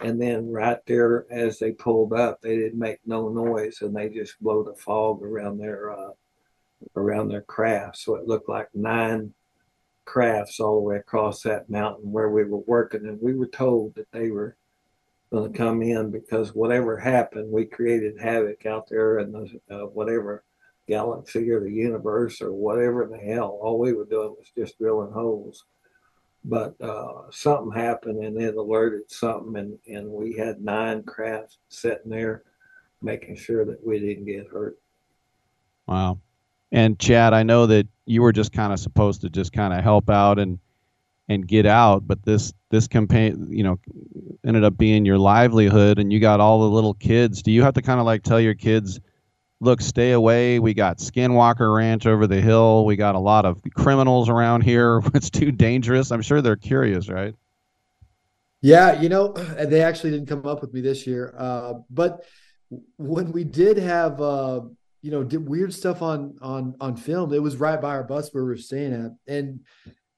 And 0.00 0.20
then 0.20 0.48
right 0.50 0.78
there, 0.86 1.26
as 1.30 1.58
they 1.58 1.72
pulled 1.72 2.12
up, 2.12 2.40
they 2.40 2.56
didn't 2.56 2.78
make 2.78 3.00
no 3.04 3.28
noise, 3.28 3.82
and 3.82 3.94
they 3.94 4.08
just 4.08 4.40
blow 4.40 4.62
the 4.62 4.74
fog 4.74 5.22
around 5.22 5.58
their 5.58 5.90
uh, 5.90 6.10
around 6.96 7.28
their 7.28 7.42
craft. 7.42 7.98
So 7.98 8.14
it 8.14 8.28
looked 8.28 8.48
like 8.48 8.68
nine 8.74 9.34
crafts 10.04 10.60
all 10.60 10.76
the 10.76 10.82
way 10.82 10.96
across 10.96 11.42
that 11.42 11.68
mountain 11.68 12.12
where 12.12 12.30
we 12.30 12.44
were 12.44 12.58
working, 12.58 13.06
and 13.06 13.20
we 13.20 13.34
were 13.34 13.48
told 13.48 13.96
that 13.96 14.10
they 14.12 14.30
were 14.30 14.56
going 15.30 15.52
to 15.52 15.58
come 15.58 15.82
in 15.82 16.10
because 16.10 16.54
whatever 16.54 16.96
happened, 16.96 17.50
we 17.50 17.64
created 17.64 18.20
havoc 18.20 18.66
out 18.66 18.88
there 18.88 19.18
in 19.18 19.32
the 19.32 19.60
uh, 19.70 19.86
whatever 19.86 20.44
galaxy 20.86 21.50
or 21.50 21.60
the 21.60 21.70
universe 21.70 22.40
or 22.40 22.52
whatever 22.52 23.06
the 23.06 23.18
hell. 23.18 23.58
All 23.60 23.78
we 23.78 23.92
were 23.92 24.06
doing 24.06 24.34
was 24.38 24.50
just 24.56 24.78
drilling 24.78 25.12
holes. 25.12 25.64
But 26.44 26.80
uh, 26.80 27.30
something 27.30 27.72
happened 27.72 28.24
and 28.24 28.40
it 28.40 28.54
alerted 28.54 29.10
something, 29.10 29.56
and, 29.56 29.78
and 29.86 30.08
we 30.08 30.34
had 30.34 30.62
nine 30.62 31.02
crafts 31.02 31.58
sitting 31.68 32.10
there 32.10 32.44
making 33.02 33.36
sure 33.36 33.64
that 33.64 33.84
we 33.86 34.00
didn't 34.00 34.24
get 34.24 34.48
hurt. 34.48 34.78
Wow. 35.86 36.20
And 36.72 36.98
Chad, 36.98 37.32
I 37.32 37.42
know 37.42 37.66
that 37.66 37.86
you 38.06 38.22
were 38.22 38.32
just 38.32 38.52
kind 38.52 38.72
of 38.72 38.80
supposed 38.80 39.20
to 39.22 39.30
just 39.30 39.52
kind 39.52 39.72
of 39.72 39.82
help 39.82 40.10
out 40.10 40.38
and 40.38 40.58
and 41.28 41.46
get 41.46 41.66
out, 41.66 42.06
but 42.06 42.24
this 42.24 42.52
this 42.70 42.88
campaign, 42.88 43.48
you 43.50 43.62
know, 43.62 43.78
ended 44.46 44.64
up 44.64 44.76
being 44.78 45.04
your 45.04 45.18
livelihood, 45.18 45.98
and 45.98 46.12
you 46.12 46.20
got 46.20 46.40
all 46.40 46.60
the 46.60 46.74
little 46.74 46.94
kids. 46.94 47.42
Do 47.42 47.52
you 47.52 47.62
have 47.62 47.74
to 47.74 47.82
kind 47.82 48.00
of 48.00 48.06
like 48.06 48.22
tell 48.22 48.40
your 48.40 48.54
kids, 48.54 49.00
look, 49.60 49.80
stay 49.80 50.12
away. 50.12 50.58
We 50.58 50.74
got 50.74 50.98
Skinwalker 50.98 51.74
Ranch 51.74 52.06
over 52.06 52.26
the 52.26 52.40
hill. 52.40 52.84
We 52.84 52.96
got 52.96 53.14
a 53.14 53.20
lot 53.20 53.44
of 53.44 53.60
criminals 53.74 54.28
around 54.28 54.62
here. 54.62 55.02
It's 55.14 55.30
too 55.30 55.52
dangerous. 55.52 56.10
I'm 56.10 56.22
sure 56.22 56.40
they're 56.40 56.56
curious, 56.56 57.08
right? 57.08 57.34
Yeah, 58.60 59.00
you 59.00 59.08
know, 59.08 59.32
they 59.32 59.82
actually 59.82 60.10
didn't 60.10 60.26
come 60.26 60.46
up 60.46 60.60
with 60.62 60.72
me 60.72 60.80
this 60.80 61.06
year. 61.06 61.34
Uh, 61.36 61.74
but 61.90 62.24
when 62.96 63.32
we 63.32 63.44
did 63.44 63.78
have, 63.78 64.20
uh, 64.20 64.62
you 65.00 65.10
know, 65.10 65.22
did 65.22 65.48
weird 65.48 65.72
stuff 65.72 66.02
on 66.02 66.36
on 66.42 66.74
on 66.80 66.96
film, 66.96 67.32
it 67.32 67.42
was 67.42 67.56
right 67.56 67.80
by 67.80 67.90
our 67.90 68.02
bus 68.02 68.30
where 68.32 68.44
we 68.44 68.50
were 68.50 68.56
staying 68.56 68.92
at, 68.92 69.12
and 69.32 69.60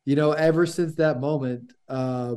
you 0.04 0.16
know, 0.16 0.32
ever 0.32 0.66
since 0.66 0.94
that 0.96 1.20
moment, 1.20 1.72
uh, 1.88 2.34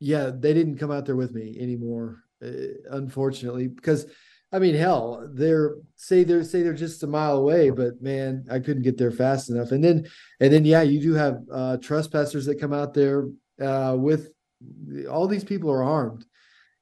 yeah, 0.00 0.30
they 0.32 0.54
didn't 0.54 0.78
come 0.78 0.90
out 0.90 1.06
there 1.06 1.16
with 1.16 1.32
me 1.32 1.56
anymore, 1.60 2.22
uh, 2.44 2.50
unfortunately, 2.90 3.68
because 3.68 4.06
I 4.54 4.60
mean, 4.60 4.76
hell, 4.76 5.28
they're 5.32 5.74
say 5.96 6.22
they're 6.22 6.44
say 6.44 6.62
they're 6.62 6.74
just 6.74 7.02
a 7.02 7.08
mile 7.08 7.38
away, 7.38 7.70
but 7.70 8.00
man, 8.00 8.46
I 8.48 8.60
couldn't 8.60 8.84
get 8.84 8.96
there 8.96 9.10
fast 9.10 9.50
enough. 9.50 9.72
And 9.72 9.82
then, 9.82 10.06
and 10.38 10.52
then, 10.52 10.64
yeah, 10.64 10.82
you 10.82 11.00
do 11.00 11.14
have 11.14 11.42
uh, 11.52 11.76
trespassers 11.78 12.46
that 12.46 12.60
come 12.60 12.72
out 12.72 12.94
there 12.94 13.28
uh, 13.60 13.96
with 13.98 14.30
all 15.10 15.26
these 15.26 15.42
people 15.42 15.72
are 15.72 15.82
armed. 15.82 16.24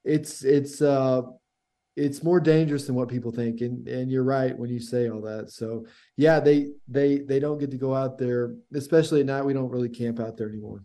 It's 0.03 0.43
it's 0.43 0.83
uh, 0.83 1.21
it's 1.95 2.23
more 2.23 2.39
dangerous 2.39 2.87
than 2.87 2.95
what 2.95 3.07
people 3.07 3.31
think, 3.31 3.61
and 3.61 3.87
and 3.87 4.11
you're 4.11 4.23
right 4.23 4.57
when 4.57 4.69
you 4.69 4.79
say 4.79 5.09
all 5.09 5.21
that. 5.21 5.51
So 5.51 5.85
yeah, 6.17 6.39
they 6.39 6.71
they 6.87 7.19
they 7.19 7.39
don't 7.39 7.59
get 7.59 7.71
to 7.71 7.77
go 7.77 7.93
out 7.93 8.17
there, 8.17 8.55
especially 8.73 9.19
at 9.19 9.25
night. 9.27 9.43
We 9.43 9.53
don't 9.53 9.69
really 9.69 9.89
camp 9.89 10.19
out 10.19 10.37
there 10.37 10.49
anymore. 10.49 10.83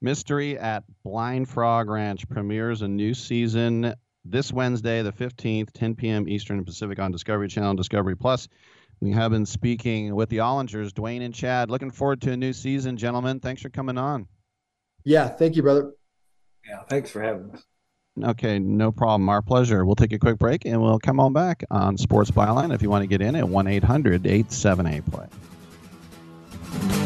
Mystery 0.00 0.58
at 0.58 0.84
Blind 1.04 1.48
Frog 1.48 1.88
Ranch 1.88 2.28
premieres 2.28 2.82
a 2.82 2.88
new 2.88 3.14
season 3.14 3.94
this 4.24 4.52
Wednesday, 4.52 5.02
the 5.02 5.12
15th, 5.12 5.72
10 5.72 5.94
p.m. 5.94 6.28
Eastern 6.28 6.58
and 6.58 6.66
Pacific 6.66 6.98
on 6.98 7.12
Discovery 7.12 7.48
Channel 7.48 7.70
and 7.70 7.78
Discovery 7.78 8.16
Plus. 8.16 8.48
We 9.00 9.12
have 9.12 9.30
been 9.30 9.46
speaking 9.46 10.14
with 10.14 10.28
the 10.28 10.38
Ollingers, 10.38 10.92
Duane 10.92 11.22
and 11.22 11.34
Chad. 11.34 11.70
Looking 11.70 11.90
forward 11.90 12.20
to 12.22 12.32
a 12.32 12.36
new 12.36 12.52
season, 12.52 12.96
gentlemen. 12.96 13.40
Thanks 13.40 13.62
for 13.62 13.68
coming 13.68 13.98
on. 13.98 14.26
Yeah, 15.04 15.28
thank 15.28 15.54
you, 15.54 15.62
brother. 15.62 15.92
Yeah, 16.68 16.82
thanks 16.88 17.10
for 17.10 17.22
having 17.22 17.50
us. 17.52 17.62
Okay, 18.22 18.58
no 18.58 18.92
problem. 18.92 19.28
Our 19.28 19.42
pleasure. 19.42 19.84
We'll 19.84 19.96
take 19.96 20.12
a 20.12 20.18
quick 20.18 20.38
break 20.38 20.64
and 20.64 20.80
we'll 20.80 20.98
come 20.98 21.20
on 21.20 21.32
back 21.32 21.64
on 21.70 21.98
Sports 21.98 22.30
Byline 22.30 22.74
if 22.74 22.80
you 22.80 22.88
want 22.88 23.02
to 23.02 23.06
get 23.06 23.20
in 23.20 23.36
at 23.36 23.48
1 23.48 23.66
800 23.66 24.26
878 24.26 25.04
play. 25.10 27.05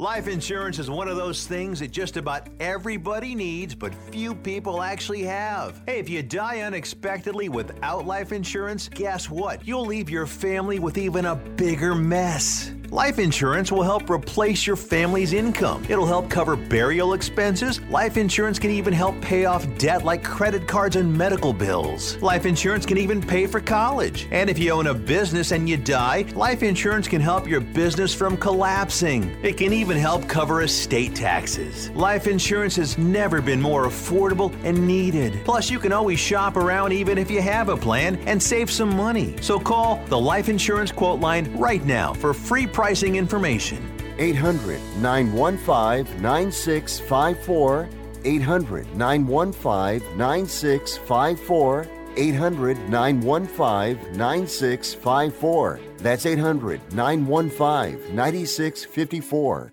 Life 0.00 0.28
insurance 0.28 0.78
is 0.78 0.88
one 0.88 1.08
of 1.08 1.18
those 1.18 1.46
things 1.46 1.80
that 1.80 1.90
just 1.90 2.16
about 2.16 2.48
everybody 2.58 3.34
needs, 3.34 3.74
but 3.74 3.94
few 4.10 4.34
people 4.34 4.80
actually 4.80 5.22
have. 5.24 5.82
Hey, 5.84 5.98
if 5.98 6.08
you 6.08 6.22
die 6.22 6.62
unexpectedly 6.62 7.50
without 7.50 8.06
life 8.06 8.32
insurance, 8.32 8.88
guess 8.88 9.28
what? 9.28 9.68
You'll 9.68 9.84
leave 9.84 10.08
your 10.08 10.24
family 10.24 10.78
with 10.78 10.96
even 10.96 11.26
a 11.26 11.36
bigger 11.36 11.94
mess. 11.94 12.72
Life 12.90 13.20
insurance 13.20 13.70
will 13.70 13.84
help 13.84 14.10
replace 14.10 14.66
your 14.66 14.74
family's 14.74 15.32
income. 15.32 15.86
It'll 15.88 16.06
help 16.06 16.28
cover 16.28 16.56
burial 16.56 17.12
expenses. 17.12 17.80
Life 17.82 18.16
insurance 18.16 18.58
can 18.58 18.72
even 18.72 18.92
help 18.92 19.20
pay 19.20 19.44
off 19.44 19.64
debt 19.78 20.04
like 20.04 20.24
credit 20.24 20.66
cards 20.66 20.96
and 20.96 21.16
medical 21.16 21.52
bills. 21.52 22.16
Life 22.16 22.46
insurance 22.46 22.84
can 22.84 22.98
even 22.98 23.20
pay 23.20 23.46
for 23.46 23.60
college. 23.60 24.26
And 24.32 24.50
if 24.50 24.58
you 24.58 24.72
own 24.72 24.88
a 24.88 24.94
business 24.94 25.52
and 25.52 25.68
you 25.68 25.76
die, 25.76 26.24
life 26.34 26.64
insurance 26.64 27.06
can 27.06 27.20
help 27.20 27.46
your 27.46 27.60
business 27.60 28.12
from 28.12 28.36
collapsing. 28.36 29.36
It 29.44 29.56
can 29.56 29.72
even 29.72 29.89
help 29.96 30.28
cover 30.28 30.62
estate 30.62 31.14
taxes. 31.14 31.90
Life 31.90 32.26
insurance 32.26 32.76
has 32.76 32.98
never 32.98 33.40
been 33.40 33.60
more 33.60 33.86
affordable 33.86 34.52
and 34.64 34.86
needed. 34.86 35.44
Plus, 35.44 35.70
you 35.70 35.78
can 35.78 35.92
always 35.92 36.18
shop 36.18 36.56
around 36.56 36.92
even 36.92 37.18
if 37.18 37.30
you 37.30 37.40
have 37.42 37.68
a 37.68 37.76
plan 37.76 38.16
and 38.26 38.42
save 38.42 38.70
some 38.70 38.94
money. 38.96 39.36
So 39.40 39.58
call 39.58 39.96
the 40.06 40.18
Life 40.18 40.48
Insurance 40.48 40.92
Quote 40.92 41.20
Line 41.20 41.56
right 41.56 41.84
now 41.84 42.14
for 42.14 42.34
free 42.34 42.66
pricing 42.66 43.16
information. 43.16 43.90
800 44.18 44.80
915 44.98 46.22
9654. 46.22 47.88
800 48.24 48.96
915 48.96 50.18
9654. 50.18 51.86
800 52.16 52.88
915 52.88 54.16
9654. 54.16 55.80
That's 55.98 56.26
800 56.26 56.92
915 56.92 58.14
9654. 58.14 59.72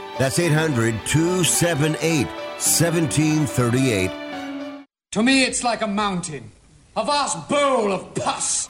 That's 0.21 0.37
800 0.37 0.93
278 1.07 2.27
1738. 2.27 4.11
To 5.13 5.23
me, 5.23 5.45
it's 5.45 5.63
like 5.63 5.81
a 5.81 5.87
mountain, 5.87 6.51
a 6.95 7.03
vast 7.03 7.49
bowl 7.49 7.91
of 7.91 8.13
pus. 8.13 8.67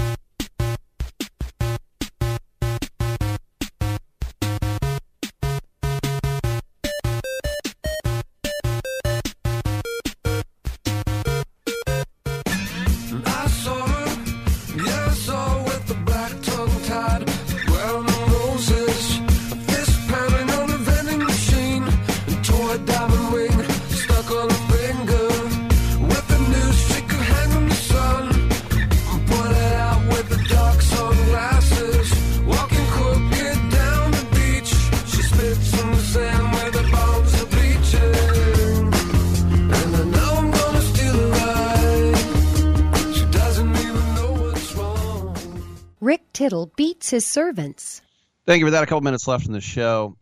His 47.11 47.25
servants. 47.25 48.01
Thank 48.45 48.59
you 48.59 48.65
for 48.65 48.71
that. 48.71 48.83
A 48.83 48.87
couple 48.87 49.01
minutes 49.01 49.27
left 49.27 49.45
in 49.45 49.53
the 49.53 49.61
show. 49.61 50.17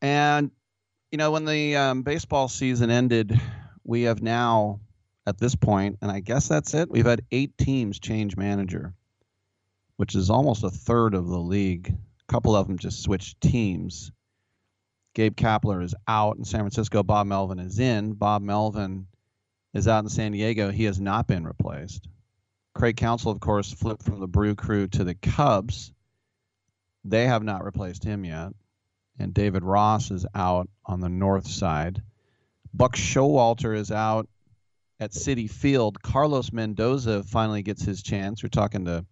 And, 0.00 0.50
you 1.10 1.18
know, 1.18 1.30
when 1.30 1.44
the 1.44 1.76
um, 1.76 2.02
baseball 2.02 2.48
season 2.48 2.90
ended, 2.90 3.38
we 3.84 4.02
have 4.02 4.22
now, 4.22 4.80
at 5.26 5.38
this 5.38 5.54
point, 5.54 5.98
and 6.00 6.10
I 6.10 6.20
guess 6.20 6.48
that's 6.48 6.72
it, 6.74 6.90
we've 6.90 7.04
had 7.04 7.22
eight 7.30 7.56
teams 7.58 7.98
change 7.98 8.36
manager, 8.36 8.94
which 9.96 10.14
is 10.14 10.30
almost 10.30 10.64
a 10.64 10.70
third 10.70 11.14
of 11.14 11.26
the 11.26 11.38
league. 11.38 11.88
A 12.28 12.32
couple 12.32 12.56
of 12.56 12.66
them 12.66 12.78
just 12.78 13.02
switched 13.02 13.40
teams. 13.40 14.12
Gabe 15.14 15.34
Kapler 15.34 15.82
is 15.82 15.94
out 16.06 16.36
in 16.36 16.44
San 16.44 16.60
Francisco. 16.60 17.02
Bob 17.02 17.26
Melvin 17.26 17.58
is 17.58 17.78
in. 17.78 18.12
Bob 18.12 18.40
Melvin 18.40 19.06
is 19.74 19.88
out 19.88 20.04
in 20.04 20.08
San 20.08 20.32
Diego. 20.32 20.70
He 20.70 20.84
has 20.84 21.00
not 21.00 21.26
been 21.26 21.44
replaced. 21.44 22.08
Craig 22.78 22.96
Counsell, 22.96 23.32
of 23.32 23.40
course, 23.40 23.72
flipped 23.72 24.04
from 24.04 24.20
the 24.20 24.28
Brew 24.28 24.54
Crew 24.54 24.86
to 24.86 25.02
the 25.02 25.16
Cubs. 25.16 25.92
They 27.04 27.26
have 27.26 27.42
not 27.42 27.64
replaced 27.64 28.04
him 28.04 28.24
yet. 28.24 28.52
And 29.18 29.34
David 29.34 29.64
Ross 29.64 30.12
is 30.12 30.24
out 30.32 30.68
on 30.86 31.00
the 31.00 31.08
north 31.08 31.48
side. 31.48 32.00
Buck 32.72 32.94
Showalter 32.94 33.76
is 33.76 33.90
out 33.90 34.28
at 35.00 35.10
Citi 35.10 35.50
Field. 35.50 36.00
Carlos 36.00 36.52
Mendoza 36.52 37.24
finally 37.24 37.62
gets 37.62 37.82
his 37.82 38.00
chance. 38.00 38.44
We're 38.44 38.48
talking 38.48 38.84
to 38.84 39.04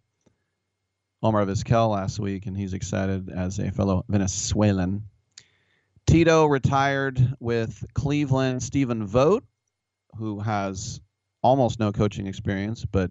Omar 1.20 1.45
Vizquel 1.45 1.91
last 1.91 2.20
week, 2.20 2.47
and 2.47 2.57
he's 2.57 2.73
excited 2.73 3.31
as 3.31 3.59
a 3.59 3.73
fellow 3.73 4.05
Venezuelan. 4.09 5.03
Tito 6.07 6.47
retired 6.47 7.35
with 7.41 7.85
Cleveland. 7.95 8.62
Stephen 8.62 9.09
Vogt, 9.09 9.45
who 10.19 10.39
has 10.39 11.01
almost 11.43 11.81
no 11.81 11.91
coaching 11.91 12.28
experience, 12.28 12.85
but 12.85 13.11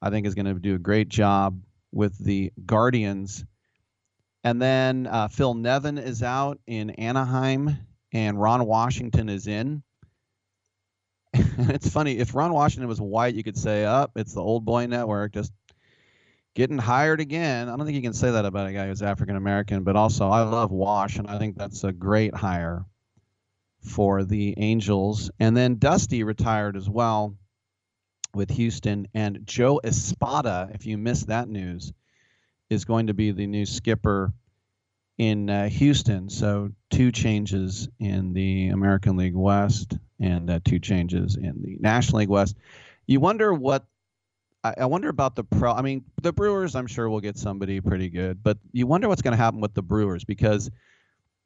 I 0.00 0.10
think 0.10 0.26
is 0.26 0.34
going 0.34 0.46
to 0.46 0.54
do 0.54 0.74
a 0.74 0.78
great 0.78 1.08
job 1.08 1.60
with 1.92 2.16
the 2.18 2.52
Guardians. 2.64 3.44
And 4.44 4.60
then 4.60 5.06
uh, 5.06 5.28
Phil 5.28 5.54
Nevin 5.54 5.98
is 5.98 6.22
out 6.22 6.60
in 6.66 6.90
Anaheim, 6.90 7.78
and 8.12 8.40
Ron 8.40 8.66
Washington 8.66 9.28
is 9.28 9.46
in. 9.46 9.82
It's 11.58 11.88
funny 11.88 12.18
if 12.18 12.34
Ron 12.34 12.52
Washington 12.52 12.86
was 12.86 13.00
white, 13.00 13.34
you 13.34 13.42
could 13.42 13.56
say, 13.56 13.84
"Up, 13.84 14.12
oh, 14.14 14.20
it's 14.20 14.34
the 14.34 14.42
old 14.42 14.64
boy 14.66 14.86
network, 14.86 15.32
just 15.32 15.52
getting 16.54 16.78
hired 16.78 17.20
again." 17.20 17.68
I 17.68 17.76
don't 17.76 17.86
think 17.86 17.96
you 17.96 18.02
can 18.02 18.12
say 18.12 18.30
that 18.30 18.44
about 18.44 18.68
a 18.68 18.72
guy 18.72 18.86
who's 18.86 19.02
African 19.02 19.36
American, 19.36 19.82
but 19.82 19.96
also 19.96 20.28
I 20.28 20.42
love 20.42 20.70
Wash, 20.70 21.16
and 21.16 21.26
I 21.26 21.38
think 21.38 21.56
that's 21.56 21.82
a 21.82 21.92
great 21.92 22.34
hire 22.34 22.84
for 23.80 24.24
the 24.24 24.54
Angels. 24.58 25.30
And 25.40 25.56
then 25.56 25.76
Dusty 25.76 26.24
retired 26.24 26.76
as 26.76 26.88
well 26.88 27.36
with 28.36 28.50
Houston, 28.50 29.08
and 29.14 29.40
Joe 29.44 29.80
Espada, 29.82 30.70
if 30.72 30.86
you 30.86 30.98
missed 30.98 31.28
that 31.28 31.48
news, 31.48 31.92
is 32.70 32.84
going 32.84 33.08
to 33.08 33.14
be 33.14 33.32
the 33.32 33.46
new 33.46 33.66
skipper 33.66 34.32
in 35.18 35.48
uh, 35.48 35.68
Houston. 35.68 36.28
So 36.28 36.70
two 36.90 37.10
changes 37.10 37.88
in 37.98 38.32
the 38.32 38.68
American 38.68 39.16
League 39.16 39.34
West 39.34 39.96
and 40.20 40.50
uh, 40.50 40.60
two 40.64 40.78
changes 40.78 41.36
in 41.36 41.62
the 41.62 41.78
National 41.80 42.20
League 42.20 42.28
West. 42.28 42.56
You 43.06 43.20
wonder 43.20 43.52
what 43.52 43.84
I, 44.62 44.74
I 44.78 44.86
wonder 44.86 45.08
about 45.08 45.36
the 45.36 45.44
pro. 45.44 45.72
I 45.72 45.82
mean, 45.82 46.04
the 46.22 46.32
Brewers, 46.32 46.74
I'm 46.74 46.86
sure 46.86 47.08
will 47.08 47.20
get 47.20 47.38
somebody 47.38 47.80
pretty 47.80 48.10
good, 48.10 48.42
but 48.42 48.58
you 48.72 48.86
wonder 48.86 49.08
what's 49.08 49.22
going 49.22 49.36
to 49.36 49.42
happen 49.42 49.60
with 49.60 49.74
the 49.74 49.82
Brewers 49.82 50.24
because 50.24 50.70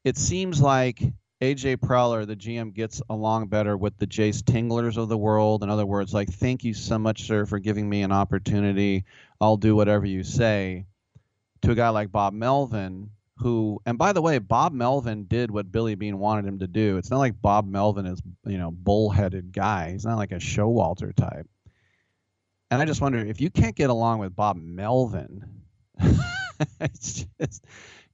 it 0.05 0.17
seems 0.17 0.61
like 0.61 1.01
AJ 1.41 1.79
Preller, 1.79 2.27
the 2.27 2.37
GM, 2.37 2.75
gets 2.75 3.01
along 3.09 3.47
better 3.47 3.75
with 3.75 3.97
the 3.97 4.07
Jayce 4.07 4.43
Tinglers 4.43 4.99
of 4.99 5.09
the 5.09 5.17
world. 5.17 5.63
In 5.63 5.71
other 5.71 5.87
words, 5.87 6.13
like, 6.13 6.29
thank 6.29 6.65
you 6.65 6.75
so 6.75 6.99
much, 6.99 7.23
sir, 7.23 7.47
for 7.47 7.59
giving 7.59 7.89
me 7.89 8.03
an 8.03 8.13
opportunity. 8.13 9.05
I'll 9.41 9.57
do 9.57 9.75
whatever 9.75 10.05
you 10.05 10.23
say. 10.23 10.85
To 11.63 11.73
a 11.73 11.75
guy 11.75 11.89
like 11.91 12.13
Bob 12.13 12.35
Melvin, 12.35 13.11
who, 13.37 13.81
and 13.87 13.97
by 13.97 14.13
the 14.13 14.21
way, 14.21 14.39
Bob 14.39 14.73
Melvin 14.73 15.25
did 15.25 15.51
what 15.51 15.73
Billy 15.73 15.95
Beane 15.95 16.19
wanted 16.19 16.47
him 16.47 16.59
to 16.59 16.67
do. 16.67 16.99
It's 16.99 17.11
not 17.11 17.19
like 17.19 17.41
Bob 17.41 17.67
Melvin 17.67 18.07
is, 18.07 18.21
you 18.47 18.59
know, 18.59 18.71
bullheaded 18.71 19.53
guy. 19.53 19.93
He's 19.93 20.05
not 20.05 20.19
like 20.19 20.33
a 20.33 20.37
Showalter 20.37 21.15
type. 21.15 21.49
And 22.71 22.83
I 22.83 22.85
just 22.85 23.01
wonder 23.01 23.19
if 23.19 23.41
you 23.41 23.51
can't 23.51 23.75
get 23.75 23.91
along 23.91 24.19
with 24.21 24.37
Bob 24.37 24.57
Melvin, 24.57 25.63
it's 26.81 27.27
just 27.41 27.65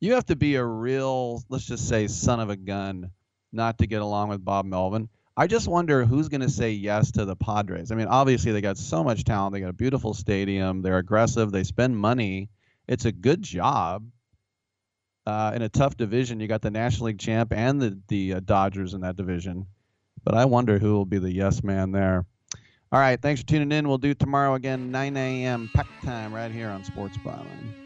you 0.00 0.14
have 0.14 0.26
to 0.26 0.36
be 0.36 0.56
a 0.56 0.64
real, 0.64 1.42
let's 1.48 1.66
just 1.66 1.88
say, 1.88 2.06
son 2.06 2.40
of 2.40 2.50
a 2.50 2.56
gun 2.56 3.10
not 3.56 3.78
to 3.78 3.86
get 3.86 4.02
along 4.02 4.28
with 4.28 4.44
Bob 4.44 4.66
Melvin. 4.66 5.08
I 5.36 5.46
just 5.46 5.68
wonder 5.68 6.04
who's 6.04 6.28
going 6.28 6.40
to 6.40 6.48
say 6.48 6.70
yes 6.70 7.10
to 7.12 7.24
the 7.24 7.36
Padres. 7.36 7.90
I 7.90 7.94
mean, 7.94 8.06
obviously 8.06 8.52
they 8.52 8.62
got 8.62 8.78
so 8.78 9.04
much 9.04 9.24
talent. 9.24 9.52
They 9.52 9.60
got 9.60 9.68
a 9.68 9.74
beautiful 9.74 10.14
stadium. 10.14 10.80
They're 10.80 10.98
aggressive. 10.98 11.52
They 11.52 11.64
spend 11.64 11.96
money. 11.96 12.48
It's 12.88 13.04
a 13.04 13.12
good 13.12 13.42
job. 13.42 14.06
Uh, 15.26 15.52
in 15.54 15.62
a 15.62 15.68
tough 15.68 15.96
division, 15.96 16.38
you 16.38 16.46
got 16.46 16.62
the 16.62 16.70
National 16.70 17.06
League 17.06 17.18
champ 17.18 17.52
and 17.52 17.82
the 17.82 17.98
the 18.06 18.34
uh, 18.34 18.40
Dodgers 18.40 18.94
in 18.94 19.00
that 19.00 19.16
division. 19.16 19.66
But 20.22 20.34
I 20.36 20.44
wonder 20.44 20.78
who 20.78 20.92
will 20.92 21.04
be 21.04 21.18
the 21.18 21.32
yes 21.32 21.64
man 21.64 21.90
there. 21.90 22.24
All 22.92 23.00
right, 23.00 23.20
thanks 23.20 23.40
for 23.40 23.46
tuning 23.48 23.72
in. 23.72 23.88
We'll 23.88 23.98
do 23.98 24.14
tomorrow 24.14 24.54
again, 24.54 24.92
9 24.92 25.16
a.m. 25.16 25.68
pack 25.74 25.88
time 26.04 26.32
right 26.32 26.52
here 26.52 26.70
on 26.70 26.84
Sports 26.84 27.16
Byline. 27.18 27.85